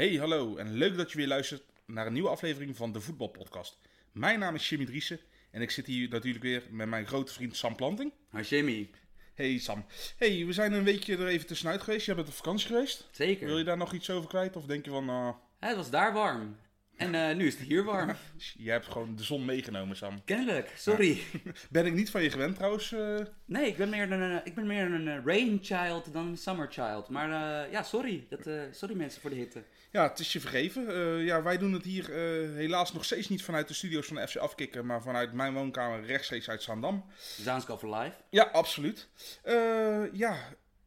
Hey, 0.00 0.14
hallo 0.14 0.56
en 0.56 0.72
leuk 0.72 0.96
dat 0.96 1.10
je 1.10 1.16
weer 1.16 1.26
luistert 1.26 1.62
naar 1.86 2.06
een 2.06 2.12
nieuwe 2.12 2.28
aflevering 2.28 2.76
van 2.76 2.92
de 2.92 3.00
Voetbalpodcast. 3.00 3.78
Mijn 4.12 4.38
naam 4.38 4.54
is 4.54 4.68
Jimmy 4.68 4.86
Driessen 4.86 5.20
en 5.50 5.62
ik 5.62 5.70
zit 5.70 5.86
hier 5.86 6.08
natuurlijk 6.08 6.44
weer 6.44 6.62
met 6.70 6.88
mijn 6.88 7.06
grote 7.06 7.32
vriend 7.32 7.56
Sam 7.56 7.76
Planting. 7.76 8.12
Hi 8.32 8.40
Jimmy. 8.40 8.90
Hey 9.34 9.58
Sam. 9.58 9.84
Hey, 10.16 10.46
we 10.46 10.52
zijn 10.52 10.72
een 10.72 10.84
weekje 10.84 11.16
er 11.16 11.26
even 11.26 11.46
tussenuit 11.46 11.82
geweest. 11.82 12.06
Je 12.06 12.14
bent 12.14 12.28
op 12.28 12.34
vakantie 12.34 12.66
geweest. 12.66 13.08
Zeker. 13.10 13.46
Wil 13.46 13.58
je 13.58 13.64
daar 13.64 13.76
nog 13.76 13.92
iets 13.92 14.10
over 14.10 14.28
kwijt 14.28 14.56
of 14.56 14.64
denk 14.64 14.84
je 14.84 14.90
van, 14.90 15.04
nou, 15.04 15.34
Het 15.58 15.76
was 15.76 15.90
daar 15.90 16.12
warm. 16.12 16.56
En 17.00 17.14
eh, 17.14 17.36
nu 17.36 17.46
is 17.46 17.54
het 17.58 17.62
hier 17.68 17.84
warm. 17.84 18.10
jij 18.58 18.72
hebt 18.72 18.86
gewoon 18.86 19.16
de 19.16 19.22
zon 19.22 19.44
meegenomen 19.44 19.96
Sam. 19.96 20.24
Kennelijk, 20.24 20.72
sorry. 20.76 21.20
Ben 21.70 21.86
ik 21.86 21.92
niet 21.94 22.10
van 22.10 22.22
je 22.22 22.30
gewend 22.30 22.54
trouwens. 22.56 22.92
eh, 22.92 23.18
Nee, 23.44 23.66
ik 23.66 23.76
ben 23.76 23.88
meer 23.88 24.12
een, 24.12 24.30
eh, 24.32 24.36
ik 24.44 24.54
ben 24.54 24.66
meer 24.66 24.84
een 24.92 25.08
eh, 25.08 25.24
rain 25.24 25.58
child 25.62 26.12
dan 26.12 26.26
een 26.26 26.36
summer 26.36 26.66
child. 26.70 27.08
Maar 27.08 27.64
eh, 27.64 27.72
ja, 27.72 27.82
sorry. 27.82 28.26
Dat, 28.28 28.46
eh, 28.46 28.60
sorry 28.70 28.94
mensen 28.94 29.20
voor 29.20 29.30
de 29.30 29.36
hitte. 29.36 29.62
ja, 29.90 30.08
het 30.08 30.18
is 30.18 30.32
je 30.32 30.40
vergeven. 30.40 30.88
Eh, 30.88 31.24
ja, 31.26 31.42
wij 31.42 31.58
doen 31.58 31.72
het 31.72 31.84
hier 31.84 32.04
eh, 32.12 32.54
helaas 32.56 32.92
nog 32.92 33.04
steeds 33.04 33.28
niet 33.28 33.42
vanuit 33.42 33.68
de 33.68 33.74
studio's 33.74 34.06
van 34.06 34.16
de 34.16 34.28
FC 34.28 34.36
Afkikken, 34.36 34.86
maar 34.86 35.02
vanuit 35.02 35.32
mijn 35.32 35.52
woonkamer 35.54 36.04
rechtstreeks 36.04 36.48
uit 36.48 36.62
Zaandam. 36.62 37.04
Zaansko 37.40 37.78
for 37.78 37.96
life. 37.98 38.16
Ja, 38.30 38.42
absoluut. 38.52 39.08
Eh, 39.42 40.02
ja, 40.12 40.36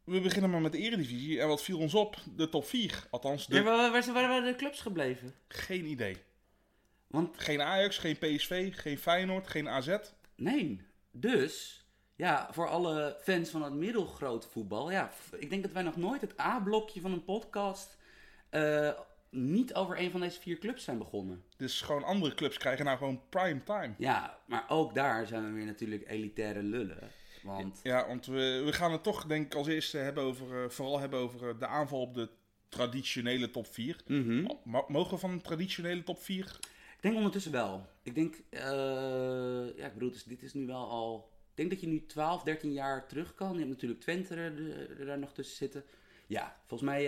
we 0.04 0.20
beginnen 0.20 0.50
maar 0.50 0.60
met 0.60 0.72
de 0.72 0.78
Eredivisie. 0.78 1.40
En 1.40 1.48
wat 1.48 1.62
viel 1.62 1.78
ons 1.78 1.94
op? 1.94 2.16
De 2.36 2.48
top 2.48 2.64
4. 2.66 3.06
Althans, 3.10 3.46
de... 3.46 3.54
Ja, 3.54 3.62
waar, 3.62 3.90
waar, 3.92 4.12
waar 4.12 4.28
waren 4.28 4.52
de 4.52 4.56
clubs 4.56 4.80
gebleven? 4.80 5.34
geen 5.48 5.84
idee. 5.86 6.16
Want 7.06 7.40
Geen 7.40 7.62
Ajax, 7.62 7.98
geen 7.98 8.18
PSV, 8.18 8.74
geen 8.76 8.98
Feyenoord, 8.98 9.48
geen 9.48 9.68
AZ. 9.68 9.96
nee, 10.36 10.80
dus 11.10 11.84
ja, 12.16 12.48
voor 12.52 12.68
alle 12.68 13.16
fans 13.22 13.50
van 13.50 13.62
het 13.62 13.72
middelgrote 13.72 14.48
voetbal. 14.48 14.90
Ja, 14.90 15.10
ik 15.38 15.50
denk 15.50 15.62
dat 15.62 15.72
wij 15.72 15.82
nog 15.82 15.96
nooit 15.96 16.20
het 16.20 16.40
A-blokje 16.40 17.00
van 17.00 17.12
een 17.12 17.24
podcast 17.24 17.96
eh, 18.50 18.90
niet 19.30 19.74
over 19.74 19.98
een 19.98 20.10
van 20.10 20.20
deze 20.20 20.40
vier 20.40 20.58
clubs 20.58 20.84
zijn 20.84 20.98
begonnen. 20.98 21.44
Dus 21.56 21.80
gewoon 21.80 22.04
andere 22.04 22.34
clubs 22.34 22.58
krijgen 22.58 22.84
nou 22.84 22.98
gewoon 22.98 23.22
prime 23.28 23.62
time. 23.62 23.94
Ja, 23.98 24.38
maar 24.46 24.64
ook 24.68 24.94
daar 24.94 25.26
zijn 25.26 25.44
we 25.44 25.50
weer 25.52 25.66
natuurlijk 25.66 26.08
elitaire 26.08 26.62
lullen. 26.62 27.10
Want 27.44 27.80
Ja, 27.82 28.06
want 28.06 28.26
we, 28.26 28.62
we 28.64 28.72
gaan 28.72 28.92
het 28.92 29.02
toch 29.02 29.26
denk 29.26 29.46
ik 29.46 29.54
als 29.54 29.66
eerste 29.66 29.98
hebben 29.98 30.24
over, 30.24 30.62
eh, 30.64 30.68
vooral 30.70 30.98
hebben 30.98 31.18
over 31.18 31.48
eh, 31.48 31.58
de 31.58 31.66
aanval 31.66 32.00
op 32.00 32.14
de 32.14 32.28
traditionele 32.68 33.50
top 33.50 33.66
4. 33.66 33.96
Mhm. 34.06 34.46
Mo- 34.64 34.84
mogen 34.88 35.10
we 35.14 35.18
van 35.18 35.30
een 35.30 35.42
traditionele 35.42 36.02
top 36.02 36.22
4? 36.22 36.58
ik 36.96 37.10
denk 37.10 37.14
ondertussen 37.16 37.52
wel. 37.52 37.86
Ik 38.02 38.14
denk, 38.14 38.34
eh, 38.50 38.62
ja, 39.76 39.86
ik 39.86 39.92
bedoel, 39.92 40.10
dus 40.10 40.24
dit 40.24 40.42
is 40.42 40.54
nu 40.54 40.66
wel 40.66 40.88
al. 40.88 41.32
Ik 41.50 41.56
denk 41.56 41.70
dat 41.70 41.80
je 41.80 41.86
nu 41.86 42.06
12, 42.06 42.42
13 42.42 42.72
jaar 42.72 43.06
terug 43.06 43.34
kan. 43.34 43.52
Je 43.52 43.58
hebt 43.58 43.70
natuurlijk 43.70 44.00
Twente 44.00 44.34
er, 44.34 45.06
daar 45.06 45.18
nog 45.18 45.32
tussen 45.32 45.56
zitten. 45.56 45.84
Ja, 46.26 46.56
volgens 46.66 46.90
mij 46.90 47.04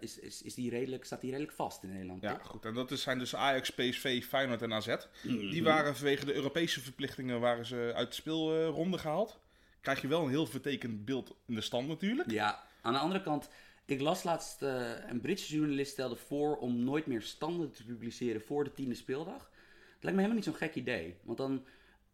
is, 0.00 0.18
is, 0.18 0.42
is 0.42 0.54
die 0.54 0.70
redelijk, 0.70 1.04
staat 1.04 1.20
die 1.20 1.30
redelijk 1.30 1.52
vast 1.52 1.82
in 1.82 1.92
Nederland. 1.92 2.22
Ja, 2.22 2.36
toch? 2.36 2.46
goed. 2.46 2.64
En 2.64 2.74
dat 2.74 2.90
zijn 2.98 3.18
dus 3.18 3.34
Ajax, 3.34 3.70
PSV, 3.70 4.24
Feyenoord 4.24 4.62
en 4.62 4.72
AZ. 4.72 4.86
Mhm. 5.22 5.50
Die 5.50 5.62
waren 5.62 5.96
vanwege 5.96 6.24
de 6.24 6.34
Europese 6.34 6.80
verplichtingen 6.80 7.40
waren 7.40 7.66
ze 7.66 7.92
uit 7.94 8.08
de 8.08 8.14
speelronde 8.14 8.98
gehaald. 8.98 9.38
Krijg 9.84 10.00
je 10.00 10.08
wel 10.08 10.22
een 10.22 10.30
heel 10.30 10.46
vertekend 10.46 11.04
beeld 11.04 11.36
in 11.46 11.54
de 11.54 11.60
stand 11.60 11.88
natuurlijk. 11.88 12.30
Ja, 12.30 12.66
aan 12.82 12.92
de 12.92 12.98
andere 12.98 13.22
kant, 13.22 13.48
ik 13.84 14.00
las 14.00 14.22
laatst, 14.22 14.62
eh, 14.62 15.08
een 15.08 15.20
Britse 15.20 15.54
journalist 15.54 15.92
stelde 15.92 16.16
voor 16.16 16.56
om 16.56 16.84
nooit 16.84 17.06
meer 17.06 17.22
standen 17.22 17.70
te 17.70 17.84
publiceren 17.84 18.40
voor 18.40 18.64
de 18.64 18.72
tiende 18.72 18.94
speeldag. 18.94 19.38
Dat 19.38 20.02
lijkt 20.02 20.16
me 20.16 20.22
helemaal 20.22 20.34
niet 20.34 20.44
zo'n 20.44 20.54
gek 20.54 20.74
idee. 20.74 21.16
Want 21.22 21.38
dan 21.38 21.64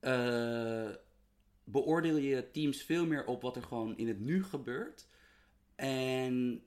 eh, 0.01 0.89
beoordeel 1.65 2.17
je 2.17 2.51
teams 2.51 2.83
veel 2.83 3.07
meer 3.07 3.27
op 3.27 3.43
wat 3.43 3.57
er 3.57 3.63
gewoon 3.63 3.97
in 3.97 4.09
het 4.09 4.21
nu 4.21 4.45
gebeurt. 4.45 5.09
En 5.75 6.65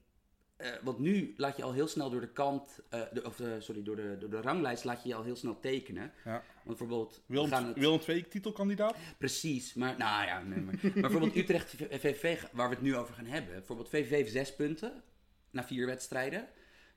eh, 0.64 0.83
want 0.83 1.00
nu 1.00 1.34
laat 1.38 1.57
je 1.57 1.63
al 1.63 1.74
heel 1.74 1.88
snel 1.88 2.09
door 2.09 2.22
de 2.22 2.31
kant, 2.31 2.79
eh, 2.90 3.01
de, 3.13 3.25
of 3.25 3.35
de, 3.35 3.62
sorry, 3.62 3.84
door 3.84 3.96
de, 3.96 4.18
door 4.19 4.29
de 4.29 4.41
ranglijst 4.41 4.84
laat 4.84 5.03
je 5.03 5.09
je 5.09 5.16
al 5.16 5.24
heel 5.24 5.35
snel 5.35 5.59
tekenen. 5.59 6.12
Ja. 6.24 6.31
Want 6.63 6.78
bijvoorbeeld, 6.78 7.24
Willem, 7.25 7.47
gaan 7.50 7.66
het- 7.68 7.78
Willem 7.78 8.00
II 8.07 8.28
titelkandidaat. 8.28 8.96
Precies, 9.18 9.73
maar 9.73 9.97
nou 9.97 10.25
ja, 10.25 10.41
nee, 10.44 10.59
maar, 10.59 10.75
maar 10.81 10.91
bijvoorbeeld 10.94 11.35
Utrecht 11.35 11.69
VVV, 11.69 12.41
waar 12.52 12.69
we 12.69 12.75
het 12.75 12.84
nu 12.84 12.96
over 12.96 13.13
gaan 13.13 13.25
hebben. 13.25 13.53
Bijvoorbeeld 13.53 13.90
VVV 13.90 14.09
heeft 14.09 14.31
zes 14.31 14.56
punten 14.56 15.03
na 15.52 15.63
vier 15.63 15.85
wedstrijden. 15.85 16.47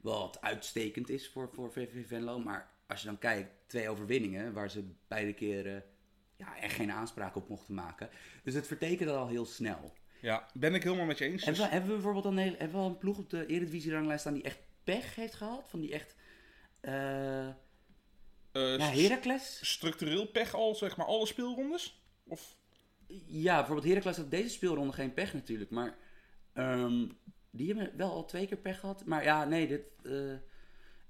Wat 0.01 0.41
uitstekend 0.41 1.09
is 1.09 1.29
voor, 1.31 1.51
voor 1.53 1.73
VVV 1.73 2.07
Venlo. 2.07 2.39
Maar 2.39 2.71
als 2.87 3.01
je 3.01 3.07
dan 3.07 3.19
kijkt, 3.19 3.51
twee 3.67 3.89
overwinningen 3.89 4.53
waar 4.53 4.71
ze 4.71 4.85
beide 5.09 5.33
keren 5.33 5.85
ja, 6.37 6.59
echt 6.61 6.75
geen 6.75 6.93
aanspraak 6.93 7.37
op 7.37 7.49
mochten 7.49 7.75
maken. 7.75 8.09
Dus 8.45 8.55
het 8.55 8.67
vertekent 8.67 9.11
al 9.11 9.29
heel 9.29 9.45
snel. 9.47 9.93
Ja, 10.27 10.47
ben 10.55 10.75
ik 10.75 10.83
helemaal 10.83 11.07
met 11.07 11.19
je 11.19 11.25
eens. 11.25 11.45
Hebben 11.45 11.63
we, 11.63 11.69
hebben 11.69 11.89
we 11.89 11.95
bijvoorbeeld 11.95 12.25
een, 12.25 12.37
hele- 12.39 12.57
hebben 12.57 12.77
we 12.79 12.85
al 12.85 12.91
een 12.91 12.99
ploeg 12.99 13.19
op 13.19 13.31
de 13.31 13.47
Eredivisie-ranglijst 13.47 14.21
staan 14.21 14.35
die 14.35 14.43
echt 14.43 14.59
pech 14.85 15.15
heeft 15.15 15.35
gehad? 15.35 15.71
Van 15.71 15.81
die 15.81 15.93
echt... 15.93 16.15
eh 16.81 17.47
eh, 17.49 17.55
ja, 18.53 18.91
Heracles? 18.91 19.59
structureel 19.63 20.27
pech 20.27 20.55
al, 20.55 20.75
zeg 20.75 20.97
maar, 20.97 21.07
alle 21.07 21.27
speelrondes? 21.27 22.03
Of, 22.25 22.57
Ja, 23.27 23.57
bijvoorbeeld 23.57 23.87
Heracles 23.89 24.17
had 24.17 24.31
deze 24.31 24.49
speelronde 24.49 24.93
geen 24.93 25.15
pech 25.15 25.33
natuurlijk, 25.35 25.71
maar 25.71 25.97
ehm, 26.53 27.07
die 27.51 27.75
hebben 27.75 27.97
wel 27.97 28.11
al 28.11 28.25
twee 28.25 28.47
keer 28.47 28.57
pech 28.59 28.81
gehad. 28.81 29.05
Maar 29.05 29.25
ja, 29.25 29.45
nee, 29.45 29.67
dit, 29.67 29.83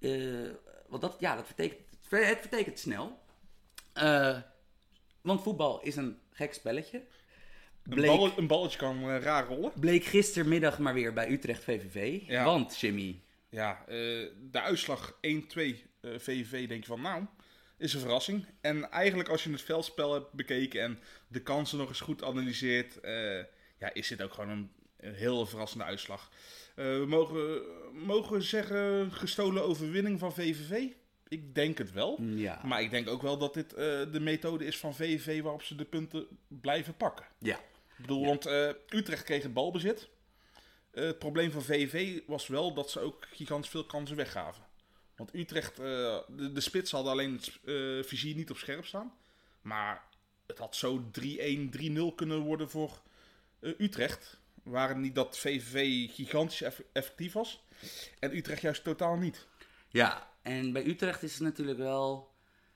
eh, 0.01 0.51
want 0.89 1.03
dat, 1.03 1.17
ja, 1.19 1.37
dat 1.37 1.47
vertekent, 1.47 1.91
het 1.91 2.07
ver- 2.07 2.27
het 2.27 2.39
vertekent 2.41 2.79
snel. 2.79 3.19
Want 5.21 5.43
voetbal 5.43 5.81
is 5.83 5.97
een 5.97 6.19
gek 6.31 6.55
spelletje. 6.55 7.07
Een, 7.89 7.95
Bleek, 7.95 8.37
een 8.37 8.47
balletje 8.47 8.79
kan 8.79 9.11
eh, 9.11 9.21
raar 9.21 9.47
rollen. 9.47 9.73
bleek 9.81 10.05
gistermiddag 10.05 10.79
maar 10.79 10.95
weer 10.95 11.13
bij 11.13 11.31
Utrecht 11.31 11.65
VVV. 11.65 12.21
Ja. 12.27 12.45
Want, 12.45 12.79
Jimmy, 12.81 13.21
Ja, 13.49 13.85
eh, 13.89 13.97
de 14.51 14.61
uitslag 14.61 15.19
1-2 15.21 15.85
eh, 16.01 16.11
VVV 16.19 16.69
denk 16.69 16.81
je 16.81 16.87
van, 16.89 17.01
nou, 17.01 17.25
is 17.79 17.95
een 17.95 18.01
verrassing. 18.01 18.47
En 18.61 18.91
eigenlijk 18.91 19.29
als 19.29 19.45
je 19.45 19.51
het 19.51 19.63
veldspel 19.63 20.13
hebt 20.13 20.33
bekeken 20.33 20.83
en 20.83 20.99
de 21.29 21.41
kansen 21.43 21.79
nog 21.79 21.89
eens 21.89 22.01
goed 22.01 22.23
analyseert, 22.25 23.01
eh, 23.01 23.39
ja, 23.79 23.93
is 23.93 24.09
dit 24.09 24.23
ook 24.23 24.33
gewoon 24.33 24.51
een, 24.51 24.71
een 25.01 25.15
heel 25.15 25.47
verrassende 25.47 25.85
uitslag. 25.85 26.31
We 26.75 27.05
mogen, 27.09 27.63
mogen 27.93 28.33
we 28.37 28.41
zeggen 28.43 29.13
gestolen 29.13 29.63
overwinning 29.65 30.19
van 30.19 30.35
VVV? 30.35 30.87
Ik 31.29 31.55
denk 31.55 31.79
het 31.79 31.93
wel. 31.93 32.23
ja. 32.23 32.61
Maar 32.65 32.83
ik 32.83 32.91
denk 32.91 33.09
ook 33.09 33.23
wel 33.23 33.39
dat 33.39 33.55
dit 33.55 33.71
de 34.13 34.21
methode 34.21 34.65
is 34.65 34.79
van 34.79 34.95
VVV 34.95 35.43
waarop 35.43 35.63
ze 35.63 35.75
de 35.75 35.85
punten 35.85 36.27
blijven 36.49 36.97
pakken. 36.97 37.27
ja. 37.39 37.61
Ik 37.97 38.03
bedoel, 38.03 38.21
Ja. 38.21 38.27
want 38.27 38.47
eh, 38.47 38.69
Utrecht 38.89 39.23
kreeg 39.25 39.43
het 39.43 39.53
balbezit. 39.53 40.09
Eh, 40.91 41.05
het 41.05 41.19
probleem 41.19 41.51
van 41.51 41.63
VV 41.63 42.21
was 42.27 42.47
wel 42.47 42.75
dat 42.75 42.91
ze 42.91 43.01
ook 43.01 43.27
gigantisch 43.31 43.71
veel 43.71 43.85
kansen 43.87 44.17
weggaven. 44.17 44.65
Want 45.17 45.35
Utrecht, 45.35 45.79
eh, 45.79 46.19
de, 46.29 46.53
de 46.53 46.61
spits 46.61 46.91
hadden 46.91 47.13
alleen 47.13 47.33
het 47.33 47.59
vizier 48.07 48.35
niet 48.35 48.51
op 48.51 48.57
scherp 48.57 48.85
staan. 48.85 49.15
Maar 49.61 50.05
het 50.47 50.59
had 50.59 50.77
zo 50.77 51.11
3-1, 51.11 51.71
3-0 51.71 52.15
kunnen 52.15 52.39
worden 52.39 52.71
voor 52.71 53.01
Utrecht. 53.61 54.39
Waren 54.63 55.01
niet 55.01 55.15
dat 55.15 55.39
VVV 55.39 56.11
gigantisch 56.15 56.63
eff- 56.63 56.83
effectief 56.93 57.33
was. 57.33 57.65
En 58.19 58.37
Utrecht 58.37 58.61
juist 58.63 58.85
totaal 58.85 59.17
niet. 59.17 59.47
Ja, 59.89 60.31
en 60.43 60.73
bij 60.73 60.87
Utrecht 60.87 61.23
is 61.23 61.33
het 61.33 61.43
natuurlijk 61.43 61.79
wel... 61.79 62.35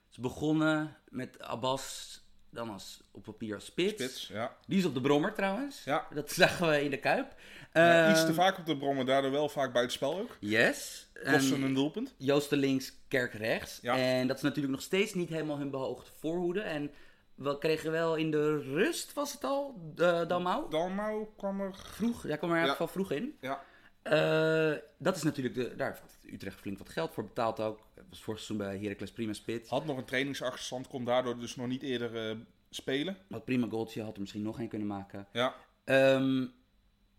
Ze 0.09 0.21
begonnen 0.21 0.97
met 1.09 1.39
Abbas 1.41 2.20
dan 2.51 2.69
als 2.69 3.01
op 3.11 3.23
papier 3.23 3.55
als 3.55 3.65
spits. 3.65 3.93
Spits, 3.93 4.27
ja. 4.27 4.55
Die 4.67 4.77
is 4.77 4.85
op 4.85 4.93
de 4.93 5.01
brommer 5.01 5.33
trouwens. 5.33 5.83
Ja. 5.83 6.07
Dat 6.13 6.31
zagen 6.41 6.69
we 6.69 6.83
in 6.83 6.89
de 6.89 6.99
Kuip. 6.99 7.35
Ja, 7.73 8.03
Ehm, 8.03 8.11
iets 8.11 8.25
te 8.25 8.33
vaak 8.33 8.57
op 8.57 8.65
de 8.65 8.77
brommen, 8.77 9.05
daardoor 9.05 9.31
wel 9.31 9.49
vaak 9.49 9.73
buitenspel 9.73 10.19
ook. 10.19 10.37
Yes. 10.39 11.09
Kosten 11.13 11.55
En 11.55 11.61
een 11.61 11.73
doelpunt. 11.73 12.13
Joosten 12.17 12.57
links, 12.57 12.93
Kerk 13.07 13.33
rechts. 13.33 13.79
Ja. 13.81 13.97
En 13.97 14.27
dat 14.27 14.35
is 14.37 14.41
natuurlijk 14.41 14.73
nog 14.73 14.81
steeds 14.83 15.13
niet 15.13 15.29
helemaal 15.29 15.57
hun 15.57 15.69
behoogde 15.69 16.11
voorhoede. 16.19 16.61
En 16.61 16.91
we 17.35 17.57
kregen 17.57 17.91
wel 17.91 18.15
in 18.15 18.31
de 18.31 18.57
rust, 18.57 19.13
was 19.13 19.33
het 19.33 19.43
al, 19.43 19.75
de 19.95 20.25
Dalmau? 20.27 20.69
Dalmau 20.69 21.27
kwam 21.37 21.61
er... 21.61 21.75
Vroeg, 21.75 22.27
ja, 22.27 22.35
kwam 22.35 22.49
er 22.49 22.55
in 22.55 22.61
ieder 22.61 22.77
geval 22.77 22.93
vroeg 22.93 23.11
in. 23.11 23.37
Ja, 23.39 23.63
Eh, 24.01 24.73
dat 24.97 25.15
is 25.15 25.23
natuurlijk, 25.23 25.55
de, 25.55 25.75
daar 25.75 25.91
heeft 25.91 26.33
Utrecht 26.33 26.59
flink 26.59 26.77
wat 26.77 26.89
geld 26.89 27.13
voor 27.13 27.23
betaald 27.23 27.59
ook. 27.59 27.79
Dat 27.95 28.05
was 28.09 28.21
vorig 28.21 28.39
seizoen 28.41 28.67
bij 28.67 28.79
Heracles 28.79 29.11
prima 29.11 29.33
spits. 29.33 29.69
Had 29.69 29.85
nog 29.85 29.97
een 29.97 30.05
trainingsachterstand, 30.05 30.87
kon 30.87 31.05
daardoor 31.05 31.39
dus 31.39 31.55
nog 31.55 31.67
niet 31.67 31.83
eerder 31.83 32.29
eh, 32.29 32.37
spelen. 32.69 33.17
Wat 33.27 33.45
prima 33.45 33.67
goaltje, 33.67 34.03
had 34.03 34.13
er 34.13 34.19
misschien 34.19 34.41
nog 34.41 34.59
één 34.59 34.67
kunnen 34.67 34.87
maken. 34.87 35.27
Ja, 35.31 35.55
Ehm, 35.83 36.45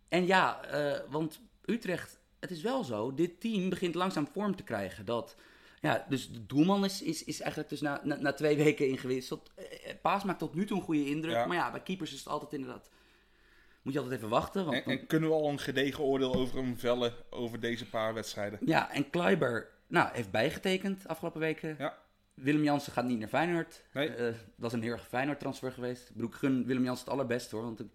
en 0.08 0.26
ja, 0.26 0.64
eh, 0.64 1.00
want 1.10 1.40
Utrecht, 1.64 2.18
het 2.40 2.50
is 2.50 2.62
wel 2.62 2.84
zo, 2.84 3.14
dit 3.14 3.40
team 3.40 3.68
begint 3.68 3.94
langzaam 3.94 4.28
vorm 4.32 4.56
te 4.56 4.62
krijgen. 4.62 5.04
Dat, 5.04 5.36
ja, 5.80 6.06
dus 6.08 6.32
de 6.32 6.46
doelman 6.46 6.84
is, 6.84 7.02
is, 7.02 7.24
is 7.24 7.40
eigenlijk 7.40 7.70
dus 7.70 7.80
na, 7.80 8.00
na, 8.04 8.16
na 8.16 8.32
twee 8.32 8.56
weken 8.56 8.88
ingewisseld. 8.88 9.50
Paas 10.02 10.24
maakt 10.24 10.38
tot 10.38 10.54
nu 10.54 10.66
toe 10.66 10.76
een 10.76 10.84
goede 10.84 11.06
indruk. 11.06 11.34
Ja. 11.34 11.46
Maar 11.46 11.56
ja, 11.56 11.70
bij 11.70 11.82
keepers 11.82 12.12
is 12.12 12.18
het 12.18 12.28
altijd 12.28 12.52
inderdaad... 12.52 12.90
Moet 13.82 13.92
je 13.92 13.98
altijd 13.98 14.18
even 14.18 14.28
wachten. 14.30 14.64
Want 14.64 14.76
en, 14.76 14.82
dan- 14.84 14.98
en 14.98 15.06
kunnen 15.06 15.28
we 15.28 15.34
al 15.34 15.48
een 15.48 15.58
gedegen 15.58 16.04
oordeel 16.04 16.34
over 16.34 16.56
hem 16.56 16.78
vellen 16.78 17.12
over 17.30 17.60
deze 17.60 17.88
paar 17.88 18.14
wedstrijden? 18.14 18.58
ja, 18.64 18.92
en 18.92 19.10
Kleiber 19.10 19.68
nou, 19.86 20.08
heeft 20.12 20.30
bijgetekend 20.30 21.08
afgelopen 21.08 21.40
weken. 21.40 21.74
Ja, 21.78 21.98
Willem 22.34 22.62
Jansen 22.62 22.92
gaat 22.92 23.04
niet 23.04 23.18
naar 23.18 23.28
Feyenoord. 23.28 23.82
Nee. 23.92 24.08
Eh, 24.08 24.24
dat 24.24 24.34
was 24.56 24.72
een 24.72 24.82
heel 24.82 24.92
erg 24.92 25.08
Feyenoord 25.08 25.40
transfer 25.40 25.72
geweest. 25.72 26.08
Ik 26.08 26.14
bedoel, 26.14 26.30
ik 26.30 26.36
gun 26.36 26.66
Willem 26.66 26.84
Jansen 26.84 27.04
het 27.04 27.14
allerbeste 27.14 27.56
hoor. 27.56 27.64
Want 27.64 27.80
een 27.80 27.90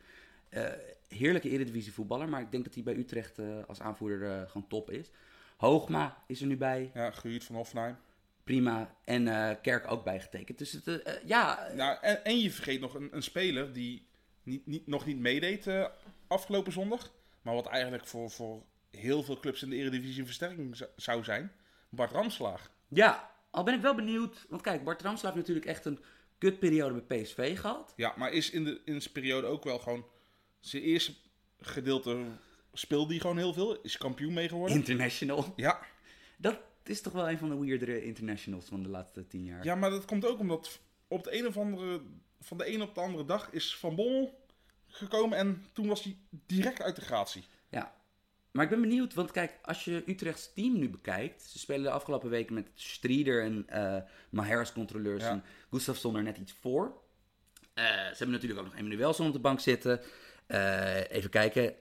eh, 0.49 0.63
heerlijke 1.07 1.49
eredivisie 1.49 1.93
voetballer. 1.93 2.29
Maar 2.29 2.41
ik 2.41 2.51
denk 2.51 2.63
dat 2.65 2.73
hij 2.73 2.83
bij 2.83 2.95
Utrecht 2.95 3.39
eh, 3.39 3.45
als 3.67 3.81
aanvoerder 3.81 4.31
eh, 4.31 4.49
gewoon 4.49 4.67
top 4.67 4.91
is. 4.91 5.11
Hoogma 5.57 6.23
is 6.27 6.41
er 6.41 6.47
nu 6.47 6.57
bij. 6.57 6.91
Ja, 6.93 7.11
gehuurd 7.11 7.43
van 7.43 7.55
Hoffenheim. 7.55 7.95
Prima. 8.43 8.95
En 9.03 9.23
Kerk 9.61 9.91
ook 9.91 10.03
bijgetekend. 10.03 10.57
Dus 10.57 10.71
het, 10.71 10.87
eh, 11.03 11.13
ja, 11.25 11.67
Nou, 11.75 11.97
en, 12.01 12.23
en 12.25 12.39
je 12.39 12.51
vergeet 12.51 12.79
nog 12.79 12.93
een, 12.93 13.09
een 13.11 13.23
speler 13.23 13.73
die 13.73 14.06
niet, 14.47 14.65
niet, 14.65 14.87
nog 14.87 15.05
niet 15.05 15.19
meedeed 15.19 15.67
eh, 15.67 15.85
afgelopen 16.27 16.71
zondag. 16.71 17.13
Maar 17.41 17.53
wat 17.53 17.67
eigenlijk 17.67 18.07
voor, 18.07 18.31
voor 18.31 18.63
heel 18.91 19.23
veel 19.23 19.39
clubs 19.39 19.63
in 19.63 19.69
de 19.69 19.75
Eredivisie 19.75 20.19
een 20.19 20.25
versterking 20.25 20.87
zou 20.95 21.23
zijn. 21.23 21.51
Bart 21.89 22.11
Ramslaag. 22.11 22.71
ja, 22.87 23.31
al 23.49 23.63
ben 23.63 23.73
ik 23.73 23.81
wel 23.81 23.95
benieuwd. 23.95 24.45
Want 24.49 24.61
kijk, 24.61 24.83
Bart 24.83 25.01
Ramselaar 25.01 25.33
heeft 25.33 25.47
natuurlijk 25.47 25.75
echt 25.75 25.85
een 25.85 25.99
kutperiode 26.37 27.01
bij 27.01 27.21
PSV 27.21 27.59
gehad. 27.59 27.93
Ja, 27.95 28.13
maar 28.17 28.31
is 28.31 28.49
in, 28.49 28.63
de, 28.63 28.81
in 28.85 29.01
zijn 29.01 29.13
periode 29.13 29.47
ook 29.47 29.63
wel 29.63 29.79
gewoon... 29.79 30.05
Zijn 30.59 30.83
eerste 30.83 31.13
gedeelte 31.59 32.25
speelde 32.73 33.09
hij 33.09 33.19
gewoon 33.19 33.37
heel 33.37 33.53
veel. 33.53 33.81
Is 33.81 33.97
kampioen 33.97 34.33
mee 34.33 34.47
geworden. 34.47 34.77
International. 34.77 35.53
Ja, 35.55 35.79
Dat 36.37 36.59
is 36.83 37.01
toch 37.01 37.13
wel 37.13 37.29
een 37.29 37.37
van 37.37 37.49
de 37.49 37.65
weirdere 37.65 38.03
internationals 38.03 38.65
van 38.65 38.83
de 38.83 38.89
laatste 38.89 39.27
tien 39.27 39.43
jaar. 39.43 39.63
ja, 39.63 39.75
maar 39.75 39.89
dat 39.89 40.05
komt 40.05 40.25
ook 40.25 40.39
omdat 40.39 40.79
op 41.07 41.23
de 41.23 41.37
een 41.39 41.47
of 41.47 41.57
andere... 41.57 42.01
Van 42.39 42.57
de 42.57 42.73
een 42.73 42.81
op 42.81 42.95
de 42.95 43.01
andere 43.01 43.25
dag 43.25 43.51
is 43.51 43.75
Van 43.75 43.95
Bommel 43.95 44.45
gekomen 44.87 45.37
en 45.37 45.65
toen 45.73 45.87
was 45.87 46.03
hij 46.03 46.17
direct 46.29 46.81
uit 46.81 46.95
de 46.95 47.01
gratie. 47.01 47.43
Ja. 47.69 47.95
Maar 48.51 48.63
ik 48.63 48.71
ben 48.71 48.81
benieuwd, 48.81 49.13
want 49.13 49.31
kijk, 49.31 49.59
als 49.61 49.85
je 49.85 50.03
Utrechts 50.05 50.53
team 50.53 50.79
nu 50.79 50.89
bekijkt. 50.89 51.41
Ze 51.41 51.59
spelen 51.59 51.83
de 51.83 51.89
afgelopen 51.89 52.29
weken 52.29 52.53
met 52.53 52.67
Strieder 52.73 53.43
en 53.43 53.63
eh 53.67 53.97
Maher 54.29 54.59
als 54.59 54.73
controleurs. 54.73 55.23
Ja. 55.23 55.29
En 55.29 55.43
Gustafsson 55.69 56.15
er 56.15 56.23
net 56.23 56.37
iets 56.37 56.53
voor. 56.53 57.01
Eh, 57.73 57.83
ze 57.85 58.15
hebben 58.17 58.31
natuurlijk 58.31 58.59
ook 58.59 58.65
nog 58.65 58.75
Emmanuelson 58.75 59.27
op 59.27 59.33
de 59.33 59.39
bank 59.39 59.59
zitten. 59.59 60.01
Eh, 60.47 61.11
even 61.11 61.29
kijken. 61.29 61.75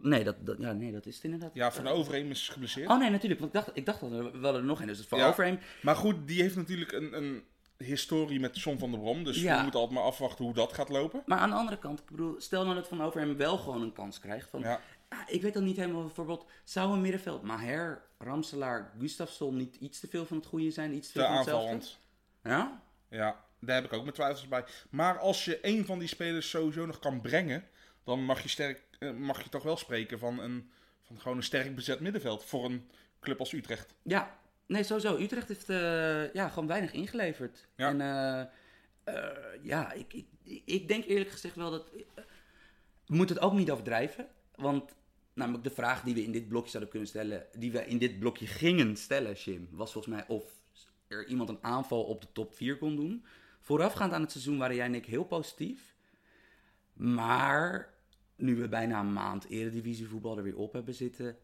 Nee, 0.00 0.24
dat, 0.24 0.46
dat, 0.46 0.56
ja, 0.58 0.72
nee, 0.72 0.92
dat 0.92 1.06
is 1.06 1.14
het 1.14 1.24
inderdaad. 1.24 1.54
Ja, 1.54 1.72
Van 1.72 1.86
Overheem 1.86 2.30
is 2.30 2.48
geblesseerd. 2.48 2.90
Oh 2.90 2.98
nee, 2.98 3.10
natuurlijk. 3.10 3.40
Want 3.40 3.54
ik 3.54 3.60
dacht, 3.60 3.76
ik 3.76 3.86
dacht 3.86 4.00
dat 4.00 4.12
er 4.12 4.40
wel 4.40 4.56
er 4.56 4.64
nog 4.64 4.80
een 4.80 4.88
is. 4.88 4.96
Dus 4.96 5.06
voor 5.06 5.18
Ja. 5.18 5.28
Overheem. 5.28 5.58
Maar 5.82 5.96
goed, 5.96 6.28
die 6.28 6.42
heeft 6.42 6.56
natuurlijk 6.56 6.92
een, 6.92 7.16
een 7.16 7.44
historie 7.76 8.40
met 8.40 8.60
John 8.60 8.78
van 8.78 8.90
der 8.90 9.00
Brom. 9.00 9.24
Dus 9.24 9.42
Ja. 9.42 9.56
we 9.56 9.62
moeten 9.62 9.80
altijd 9.80 9.98
maar 9.98 10.08
afwachten 10.08 10.44
hoe 10.44 10.54
dat 10.54 10.72
gaat 10.72 10.88
lopen. 10.88 11.22
Maar 11.26 11.38
aan 11.38 11.50
de 11.50 11.56
andere 11.56 11.78
kant, 11.78 12.00
ik 12.00 12.06
bedoel, 12.10 12.34
stel 12.40 12.62
nou 12.62 12.74
dat 12.74 12.88
Van 12.88 13.02
Overheem 13.02 13.36
wel 13.36 13.58
gewoon 13.58 13.82
een 13.82 13.92
kans 13.92 14.20
krijgt. 14.20 14.50
Van, 14.50 14.60
Ja. 14.60 14.80
Ah, 15.08 15.18
ik 15.26 15.42
weet 15.42 15.54
dan 15.54 15.64
niet 15.64 15.76
helemaal, 15.76 16.02
bijvoorbeeld, 16.02 16.46
zou 16.64 16.92
een 16.92 17.00
middenveld 17.00 17.42
Maher, 17.42 18.02
Ramselaar, 18.18 18.92
Gustafsson 18.98 19.56
niet 19.56 19.76
iets 19.76 20.00
te 20.00 20.08
veel 20.08 20.26
van 20.26 20.36
het 20.36 20.46
goede 20.46 20.70
zijn? 20.70 20.94
Iets 20.94 21.06
te 21.06 21.12
Te 21.12 21.18
veel 21.18 21.28
aanvallend. 21.28 21.98
Ja? 22.42 22.82
Ja, 23.08 23.44
daar 23.60 23.74
heb 23.74 23.84
ik 23.84 23.92
ook 23.92 24.02
mijn 24.02 24.14
twijfels 24.14 24.48
bij. 24.48 24.64
Maar 24.90 25.18
als 25.18 25.44
je 25.44 25.58
een 25.62 25.84
van 25.84 25.98
die 25.98 26.08
spelers 26.08 26.50
sowieso 26.50 26.86
nog 26.86 26.98
kan 26.98 27.20
brengen, 27.20 27.64
dan 28.04 28.24
mag 28.24 28.42
je, 28.42 28.48
sterk, 28.48 28.82
eh, 28.98 29.10
mag 29.10 29.42
je 29.42 29.48
toch 29.48 29.62
wel 29.62 29.76
spreken 29.76 30.18
van, 30.18 30.38
een, 30.38 30.70
van 31.02 31.20
gewoon 31.20 31.36
een 31.36 31.42
sterk 31.42 31.74
bezet 31.74 32.00
middenveld 32.00 32.44
voor 32.44 32.64
een 32.64 32.90
club 33.20 33.38
als 33.38 33.52
Utrecht. 33.52 33.94
Ja, 34.02 34.38
nee, 34.66 34.82
sowieso. 34.82 35.16
Utrecht 35.16 35.48
heeft 35.48 35.68
eh, 35.68 36.32
ja, 36.32 36.48
gewoon 36.48 36.68
weinig 36.68 36.92
ingeleverd. 36.92 37.68
Ja. 37.76 37.88
En 37.88 38.00
eh, 39.04 39.62
ja, 39.62 39.92
ik, 39.92 40.12
ik, 40.12 40.26
ik 40.64 40.88
denk 40.88 41.04
eerlijk 41.04 41.30
gezegd 41.30 41.54
wel 41.54 41.70
dat... 41.70 41.86
we 43.06 43.16
moeten 43.16 43.36
het 43.36 43.44
ook 43.44 43.52
niet 43.52 43.70
overdrijven. 43.70 44.28
Want 44.54 44.94
namelijk 45.34 45.64
de 45.64 45.70
vraag 45.70 46.02
die 46.02 46.14
we 46.14 46.22
in 46.22 46.32
dit 46.32 46.48
blokje 46.48 46.70
zouden 46.70 46.90
kunnen 46.90 47.08
stellen... 47.08 47.46
die 47.52 47.72
we 47.72 47.86
in 47.86 47.98
dit 47.98 48.18
blokje 48.18 48.46
gingen 48.46 48.96
stellen, 48.96 49.34
Jim... 49.34 49.68
was 49.70 49.92
volgens 49.92 50.14
mij 50.14 50.24
of 50.28 50.44
er 51.08 51.26
iemand 51.26 51.48
een 51.48 51.62
aanval 51.62 52.04
op 52.04 52.20
de 52.20 52.28
top 52.32 52.54
4 52.54 52.78
kon 52.78 52.96
doen. 52.96 53.24
Voorafgaand 53.60 54.12
aan 54.12 54.22
het 54.22 54.30
seizoen 54.30 54.58
waren 54.58 54.76
jij 54.76 54.86
en 54.86 54.94
ik 54.94 55.06
heel 55.06 55.24
positief. 55.24 55.94
Maar 56.92 57.94
nu 58.36 58.56
we 58.56 58.68
bijna 58.68 59.00
een 59.00 59.12
maand 59.12 59.48
eredivisievoetbal 59.48 60.36
er 60.36 60.42
weer 60.42 60.56
op 60.56 60.72
hebben 60.72 60.94
zitten... 60.94 61.36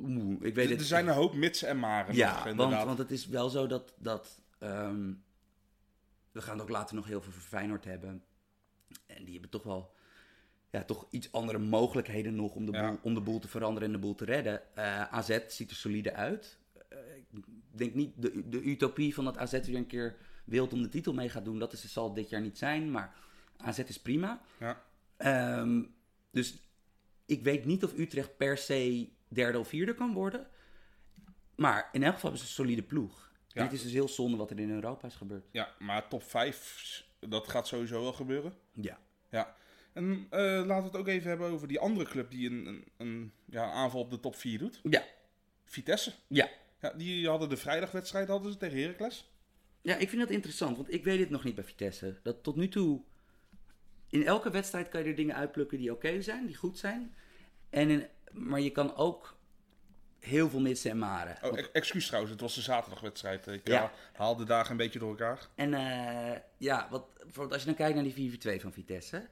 Oeh, 0.00 0.36
ik 0.40 0.54
weet 0.54 0.64
Er, 0.64 0.70
het 0.70 0.80
er 0.80 0.86
zijn 0.86 1.08
een 1.08 1.14
hoop 1.14 1.34
mitsen 1.34 1.68
en 1.68 1.78
maren 1.78 2.14
ja, 2.14 2.26
nog, 2.26 2.36
want, 2.44 2.50
inderdaad. 2.50 2.86
want 2.86 2.98
het 2.98 3.10
is 3.10 3.26
wel 3.26 3.48
zo 3.48 3.66
dat. 3.66 3.94
dat 3.98 4.40
ehm, 4.58 5.12
we 6.32 6.40
gaan 6.42 6.54
het 6.54 6.62
ook 6.62 6.68
later 6.68 6.94
nog 6.96 7.06
heel 7.06 7.20
veel 7.20 7.32
voor 7.32 7.42
Feyenoord 7.42 7.84
hebben. 7.84 8.24
En 9.06 9.24
die 9.24 9.32
hebben 9.32 9.50
toch 9.50 9.62
wel. 9.62 9.94
Ja, 10.70 10.84
toch 10.84 11.06
iets 11.10 11.32
andere 11.32 11.58
mogelijkheden 11.58 12.34
nog 12.34 12.54
om 12.54 12.66
de, 12.66 12.72
Ja. 12.72 12.88
boel, 12.88 12.98
om 13.02 13.14
de 13.14 13.20
boel 13.20 13.38
te 13.38 13.48
veranderen 13.48 13.88
en 13.88 13.94
de 13.94 14.00
boel 14.00 14.14
te 14.14 14.24
redden. 14.24 14.76
Eh, 14.76 15.02
AZ 15.02 15.38
ziet 15.48 15.70
er 15.70 15.76
solide 15.76 16.14
uit. 16.14 16.58
Eh, 16.88 16.98
ik 17.16 17.44
denk 17.70 17.94
niet 17.94 18.12
de, 18.16 18.48
de 18.48 18.62
utopie 18.62 19.14
van 19.14 19.24
dat 19.24 19.38
AZ 19.38 19.52
weer 19.52 19.76
een 19.76 19.86
keer 19.86 20.16
wild 20.44 20.72
om 20.72 20.82
de 20.82 20.88
titel 20.88 21.12
mee 21.14 21.28
gaat 21.28 21.44
doen. 21.44 21.58
Dat 21.58 21.72
is, 21.72 21.92
zal 21.92 22.14
dit 22.14 22.28
jaar 22.28 22.40
niet 22.40 22.58
zijn. 22.58 22.90
Maar 22.90 23.14
AZ 23.56 23.78
is 23.78 24.00
prima. 24.00 24.40
Ja. 24.58 24.82
Ehm, 25.16 25.82
dus 26.30 26.62
ik 27.26 27.42
weet 27.42 27.64
niet 27.64 27.84
of 27.84 27.98
Utrecht 27.98 28.36
per 28.36 28.58
se 28.58 29.08
derde 29.28 29.58
of 29.58 29.68
vierde 29.68 29.94
kan 29.94 30.12
worden. 30.12 30.46
Maar 31.54 31.88
in 31.92 32.02
elk 32.02 32.14
geval 32.14 32.30
hebben 32.30 32.48
ze 32.48 32.58
een 32.58 32.64
solide 32.66 32.82
ploeg. 32.82 33.26
Ja. 33.48 33.62
het 33.62 33.72
is 33.72 33.82
dus 33.82 33.92
heel 33.92 34.08
zonde 34.08 34.36
wat 34.36 34.50
er 34.50 34.58
in 34.58 34.70
Europa 34.70 35.06
is 35.06 35.14
gebeurd. 35.14 35.48
ja, 35.50 35.74
maar 35.78 36.08
top 36.08 36.22
5, 36.22 37.04
dat 37.20 37.48
gaat 37.48 37.66
sowieso 37.66 38.02
wel 38.02 38.12
gebeuren. 38.12 38.52
Ja. 38.74 38.98
Ja. 39.30 39.56
En 39.92 40.26
eh, 40.30 40.40
laten 40.40 40.76
we 40.76 40.82
het 40.82 40.96
ook 40.96 41.08
even 41.08 41.28
hebben 41.28 41.50
over 41.50 41.68
die 41.68 41.78
andere 41.78 42.10
club 42.10 42.30
die 42.30 42.50
een, 42.50 42.66
een, 42.66 42.84
een, 42.96 43.32
ja, 43.44 43.70
aanval 43.70 44.00
op 44.00 44.10
de 44.10 44.20
top 44.20 44.36
4 44.36 44.58
doet. 44.58 44.80
Ja. 44.82 45.04
Vitesse. 45.64 46.12
Ja. 46.26 46.48
Ja, 46.80 46.92
die 46.92 47.28
hadden 47.28 47.48
de 47.48 47.56
vrijdagwedstrijd 47.56 48.28
hadden 48.28 48.52
ze 48.52 48.58
tegen 48.58 48.80
Heracles. 48.80 49.30
Ja, 49.82 49.96
ik 49.96 50.08
vind 50.08 50.20
dat 50.20 50.30
interessant, 50.30 50.76
want 50.76 50.92
ik 50.92 51.04
weet 51.04 51.20
het 51.20 51.30
nog 51.30 51.44
niet 51.44 51.54
bij 51.54 51.64
Vitesse. 51.64 52.18
Dat 52.22 52.42
tot 52.42 52.56
nu 52.56 52.68
toe, 52.68 53.00
in 54.10 54.26
elke 54.26 54.50
wedstrijd 54.50 54.88
kan 54.88 55.02
je 55.02 55.08
er 55.08 55.14
dingen 55.14 55.34
uitplukken 55.34 55.78
die 55.78 55.92
oké 55.92 56.22
zijn, 56.22 56.46
die 56.46 56.56
goed 56.56 56.78
zijn. 56.78 57.14
En 57.70 57.90
in, 57.90 58.06
maar 58.32 58.60
je 58.60 58.70
kan 58.70 58.96
ook 58.96 59.36
heel 60.18 60.50
veel 60.50 60.60
missen 60.60 60.90
en 60.90 60.98
maren. 60.98 61.34
Oh, 61.36 61.42
Want- 61.42 61.56
ex- 61.56 61.70
excuus 61.72 62.06
trouwens, 62.06 62.32
het 62.32 62.42
was 62.42 62.54
de 62.54 62.60
zaterdagwedstrijd. 62.60 63.46
Ik 63.46 63.68
Ja. 63.68 63.74
ja. 63.74 63.90
haal 64.12 64.36
de 64.36 64.44
dagen 64.44 64.70
een 64.70 64.76
beetje 64.76 64.98
door 64.98 65.08
elkaar. 65.10 65.48
En 65.54 65.74
eh, 65.74 66.38
ja, 66.56 66.86
wat, 66.90 67.04
bijvoorbeeld 67.14 67.52
als 67.52 67.60
je 67.60 67.66
dan 67.66 67.76
kijkt 67.76 67.94
naar 67.94 68.04
die 68.14 68.30
4-4-2 68.58 68.60
van 68.60 68.72
Vitesse. 68.72 69.28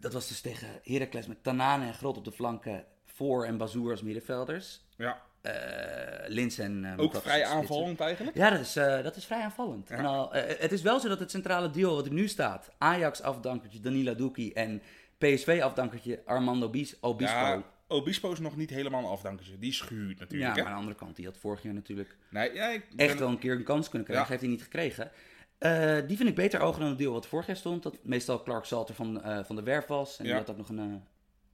Dat 0.00 0.12
was 0.12 0.28
dus 0.28 0.40
tegen 0.40 0.68
Heracles 0.82 1.26
met 1.26 1.42
Tanane 1.42 1.86
en 1.86 1.94
Grot 1.94 2.16
op 2.16 2.24
de 2.24 2.32
flanken. 2.32 2.84
Voor 3.04 3.44
en 3.44 3.56
Bazoer 3.56 3.90
als 3.90 4.02
middenvelders. 4.02 4.80
Ja, 4.96 5.22
Eh 5.40 6.28
Lins 6.28 6.58
en... 6.58 6.84
eh, 6.84 6.92
ook 7.04 7.16
vrij 7.16 7.44
aanvallend 7.44 8.00
eigenlijk. 8.00 8.36
Ja, 8.36 8.50
dat 8.50 8.60
is, 8.60 8.76
eh, 8.76 9.02
dat 9.02 9.16
is 9.16 9.24
vrij 9.24 9.42
aanvallend. 9.42 9.90
En 9.90 10.04
al, 10.04 10.34
eh, 10.34 10.60
het 10.60 10.72
is 10.72 10.82
wel 10.82 11.00
zo 11.00 11.08
dat 11.08 11.18
het 11.18 11.30
centrale 11.30 11.70
duo 11.70 11.94
wat 11.94 12.06
er 12.06 12.12
nu 12.12 12.28
staat... 12.28 12.70
Ajax 12.78 13.22
afdankertje 13.22 13.80
Danila 13.80 14.14
Duki 14.14 14.52
en 14.52 14.82
PSV 15.28 15.60
afdankertje 15.62 16.22
Armando 16.24 16.68
Bis, 16.68 16.96
Obispo. 17.00 17.36
Ja, 17.36 17.48
Ja, 17.54 17.62
Obispo 17.88 18.32
is 18.32 18.38
nog 18.38 18.56
niet 18.56 18.70
helemaal 18.70 19.00
een 19.02 19.10
afdankertje. 19.10 19.58
Die 19.58 19.70
is 19.70 19.80
gehuurd 19.80 20.18
natuurlijk. 20.18 20.50
maar 20.50 20.58
hè? 20.58 20.64
aan 20.64 20.70
de 20.74 20.78
andere 20.78 20.96
kant, 20.96 21.16
die 21.16 21.24
had 21.24 21.38
vorig 21.38 21.62
jaar 21.62 21.74
natuurlijk 21.74 22.16
Nee, 22.30 22.52
ja, 22.52 22.68
ik 22.68 22.86
echt 22.96 23.18
wel 23.18 23.28
een 23.28 23.38
keer 23.38 23.52
een 23.54 23.62
kans 23.64 23.88
kunnen 23.88 24.06
krijgen. 24.08 24.26
Ja. 24.26 24.30
Heeft 24.30 24.42
hij 24.44 24.50
niet 24.54 24.62
gekregen. 24.62 25.10
Eh, 25.58 26.06
die 26.06 26.16
vind 26.16 26.28
ik 26.28 26.34
beter 26.34 26.60
ogen 26.60 26.80
dan 26.80 26.88
het 26.88 26.98
duo 26.98 27.12
wat 27.12 27.26
vorig 27.26 27.46
jaar 27.46 27.56
stond. 27.56 27.82
Dat 27.82 27.98
meestal 28.02 28.42
Clark 28.42 28.64
Salter 28.64 28.94
van, 28.94 29.22
eh, 29.22 29.44
van 29.44 29.56
de 29.56 29.62
Werf 29.62 29.86
was. 29.86 30.18
En 30.18 30.24
Ja. 30.24 30.30
die 30.30 30.40
had 30.40 30.50
ook 30.50 30.56
nog 30.56 30.68
een 30.68 31.02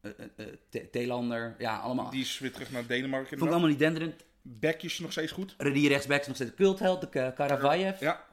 eh, 0.00 0.10
eh, 0.72 0.84
Thailander. 0.90 1.54
Ja, 1.58 1.76
allemaal. 1.78 2.10
Die 2.10 2.20
is 2.20 2.38
weer 2.38 2.52
terug 2.52 2.70
naar 2.70 2.86
Denemarken. 2.86 3.28
vond 3.28 3.42
ik 3.42 3.50
allemaal 3.50 3.68
niet 3.70 3.78
denderend. 3.78 4.24
Bekjes 4.42 4.98
nog 4.98 5.12
steeds 5.12 5.32
goed. 5.32 5.54
Die 5.58 5.88
rechtsback 5.88 6.20
is 6.20 6.26
nog 6.26 6.36
steeds 6.36 6.54
cultheld. 6.54 7.00
De 7.00 7.08
Ka- 7.08 7.30
Karavayev. 7.30 8.00
Ja, 8.00 8.24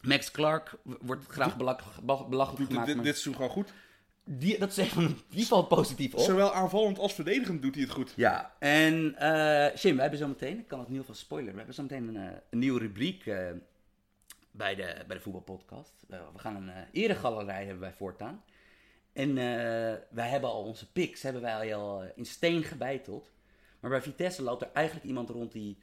Max 0.00 0.30
Clark 0.30 0.74
wordt 0.82 1.26
graag 1.26 1.56
belachelijk 1.56 2.56
dit, 2.56 2.66
gemaakt. 2.66 2.86
dit, 2.86 2.96
maar 2.96 3.04
dit 3.04 3.14
seizoen 3.14 3.34
gewoon 3.34 3.50
goed. 3.50 3.72
Die, 4.28 4.58
dat 4.58 4.70
is 4.70 4.76
even, 4.76 5.18
die 5.28 5.46
valt 5.46 5.68
positief 5.68 6.14
op. 6.14 6.20
Zowel 6.20 6.52
aanvallend 6.52 6.98
als 6.98 7.14
verdedigend 7.14 7.62
doet 7.62 7.74
hij 7.74 7.84
het 7.84 7.92
goed. 7.92 8.12
Ja, 8.16 8.54
en 8.58 9.14
eh 9.18 9.76
Jim, 9.76 9.94
we 9.94 10.00
hebben 10.00 10.18
zo 10.18 10.28
meteen, 10.28 10.58
ik 10.58 10.68
kan 10.68 10.78
het 10.78 10.88
in 10.88 10.94
ieder 10.94 11.06
geval 11.06 11.22
spoileren, 11.22 11.52
we 11.52 11.58
hebben 11.58 11.74
zo 11.74 11.82
meteen 11.82 12.08
een, 12.08 12.30
eh, 12.30 12.38
een 12.50 12.58
nieuwe 12.58 12.78
rubriek 12.78 13.26
eh, 13.26 13.50
bij, 14.50 14.74
de, 14.74 15.04
bij 15.06 15.16
de 15.16 15.22
voetbalpodcast. 15.22 16.04
We 16.08 16.18
gaan 16.36 16.56
een 16.56 16.70
eregalerij 16.92 17.64
hebben 17.64 17.80
wij 17.80 17.92
voortaan. 17.92 18.44
En 19.12 19.34
wij 20.10 20.28
hebben 20.28 20.50
al 20.50 20.62
onze 20.62 20.92
picks, 20.92 21.22
hebben 21.22 21.42
wij 21.42 21.74
al 21.74 22.02
in 22.14 22.26
steen 22.26 22.62
gebeiteld. 22.62 23.30
Maar 23.80 23.90
bij 23.90 24.02
Vitesse 24.02 24.42
loopt 24.42 24.62
er 24.62 24.70
eigenlijk 24.72 25.06
iemand 25.06 25.30
rond 25.30 25.52
die, 25.52 25.78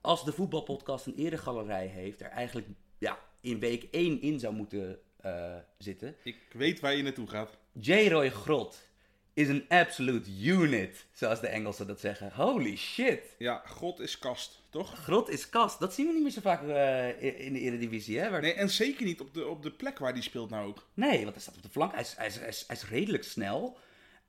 als 0.00 0.24
de 0.24 0.32
voetbalpodcast 0.32 1.06
een 1.06 1.14
eregalerij 1.14 1.86
heeft, 1.86 2.20
er 2.20 2.30
eigenlijk 2.30 2.68
ja, 2.98 3.18
in 3.40 3.58
week 3.58 3.82
1 3.90 4.20
in 4.20 4.40
zou 4.40 4.54
moeten 4.54 4.98
eh, 5.22 5.54
zitten. 5.78 6.16
Ik 6.22 6.36
weet 6.52 6.80
waar 6.80 6.94
je 6.96 7.02
naartoe 7.02 7.28
gaat. 7.28 7.56
J. 7.72 8.08
Roy 8.08 8.30
Grot 8.30 8.90
is 9.34 9.48
een 9.48 9.64
absolute 9.68 10.30
unit, 10.42 11.06
zoals 11.12 11.40
de 11.40 11.46
Engelsen 11.46 11.86
dat 11.86 12.00
zeggen. 12.00 12.32
Holy 12.34 12.76
shit. 12.76 13.20
Ja, 13.38 13.62
God 13.66 14.00
is 14.00 14.18
kast, 14.18 14.62
toch? 14.70 14.98
Grot 14.98 15.28
is 15.28 15.48
kast. 15.48 15.80
Dat 15.80 15.94
zien 15.94 16.06
we 16.06 16.12
niet 16.12 16.22
meer 16.22 16.30
zo 16.32 16.40
vaak 16.40 16.62
eh, 16.68 17.44
in 17.46 17.52
de 17.52 17.60
Eredivisie, 17.60 18.18
hè? 18.18 18.30
Waar- 18.30 18.40
Nee, 18.40 18.52
en 18.54 18.70
zeker 18.70 19.04
niet 19.04 19.20
op 19.20 19.34
de, 19.34 19.46
op 19.46 19.62
de 19.62 19.70
plek 19.70 19.98
waar 19.98 20.12
hij 20.12 20.22
speelt 20.22 20.50
nou 20.50 20.68
ook. 20.68 20.86
Nee, 20.94 21.20
want 21.22 21.32
hij 21.32 21.40
staat 21.42 21.56
op 21.56 21.62
de 21.62 21.68
flank. 21.68 21.92
Hij 21.92 22.00
is, 22.00 22.14
hij 22.16 22.26
is, 22.26 22.38
hij 22.38 22.48
is, 22.48 22.64
hij 22.66 22.76
is 22.76 22.88
redelijk 22.88 23.24
snel. 23.24 23.78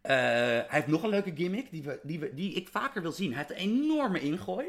Eh, 0.01 0.15
hij 0.15 0.65
heeft 0.67 0.87
nog 0.87 1.03
een 1.03 1.09
leuke 1.09 1.31
gimmick 1.35 1.71
die, 1.71 1.83
we, 1.83 1.99
die, 2.03 2.19
we, 2.19 2.33
die 2.33 2.53
ik 2.53 2.67
vaker 2.67 3.01
wil 3.01 3.11
zien. 3.11 3.33
Hij 3.33 3.45
heeft 3.47 3.61
een 3.61 3.69
enorme 3.69 4.19
ingooi. 4.19 4.65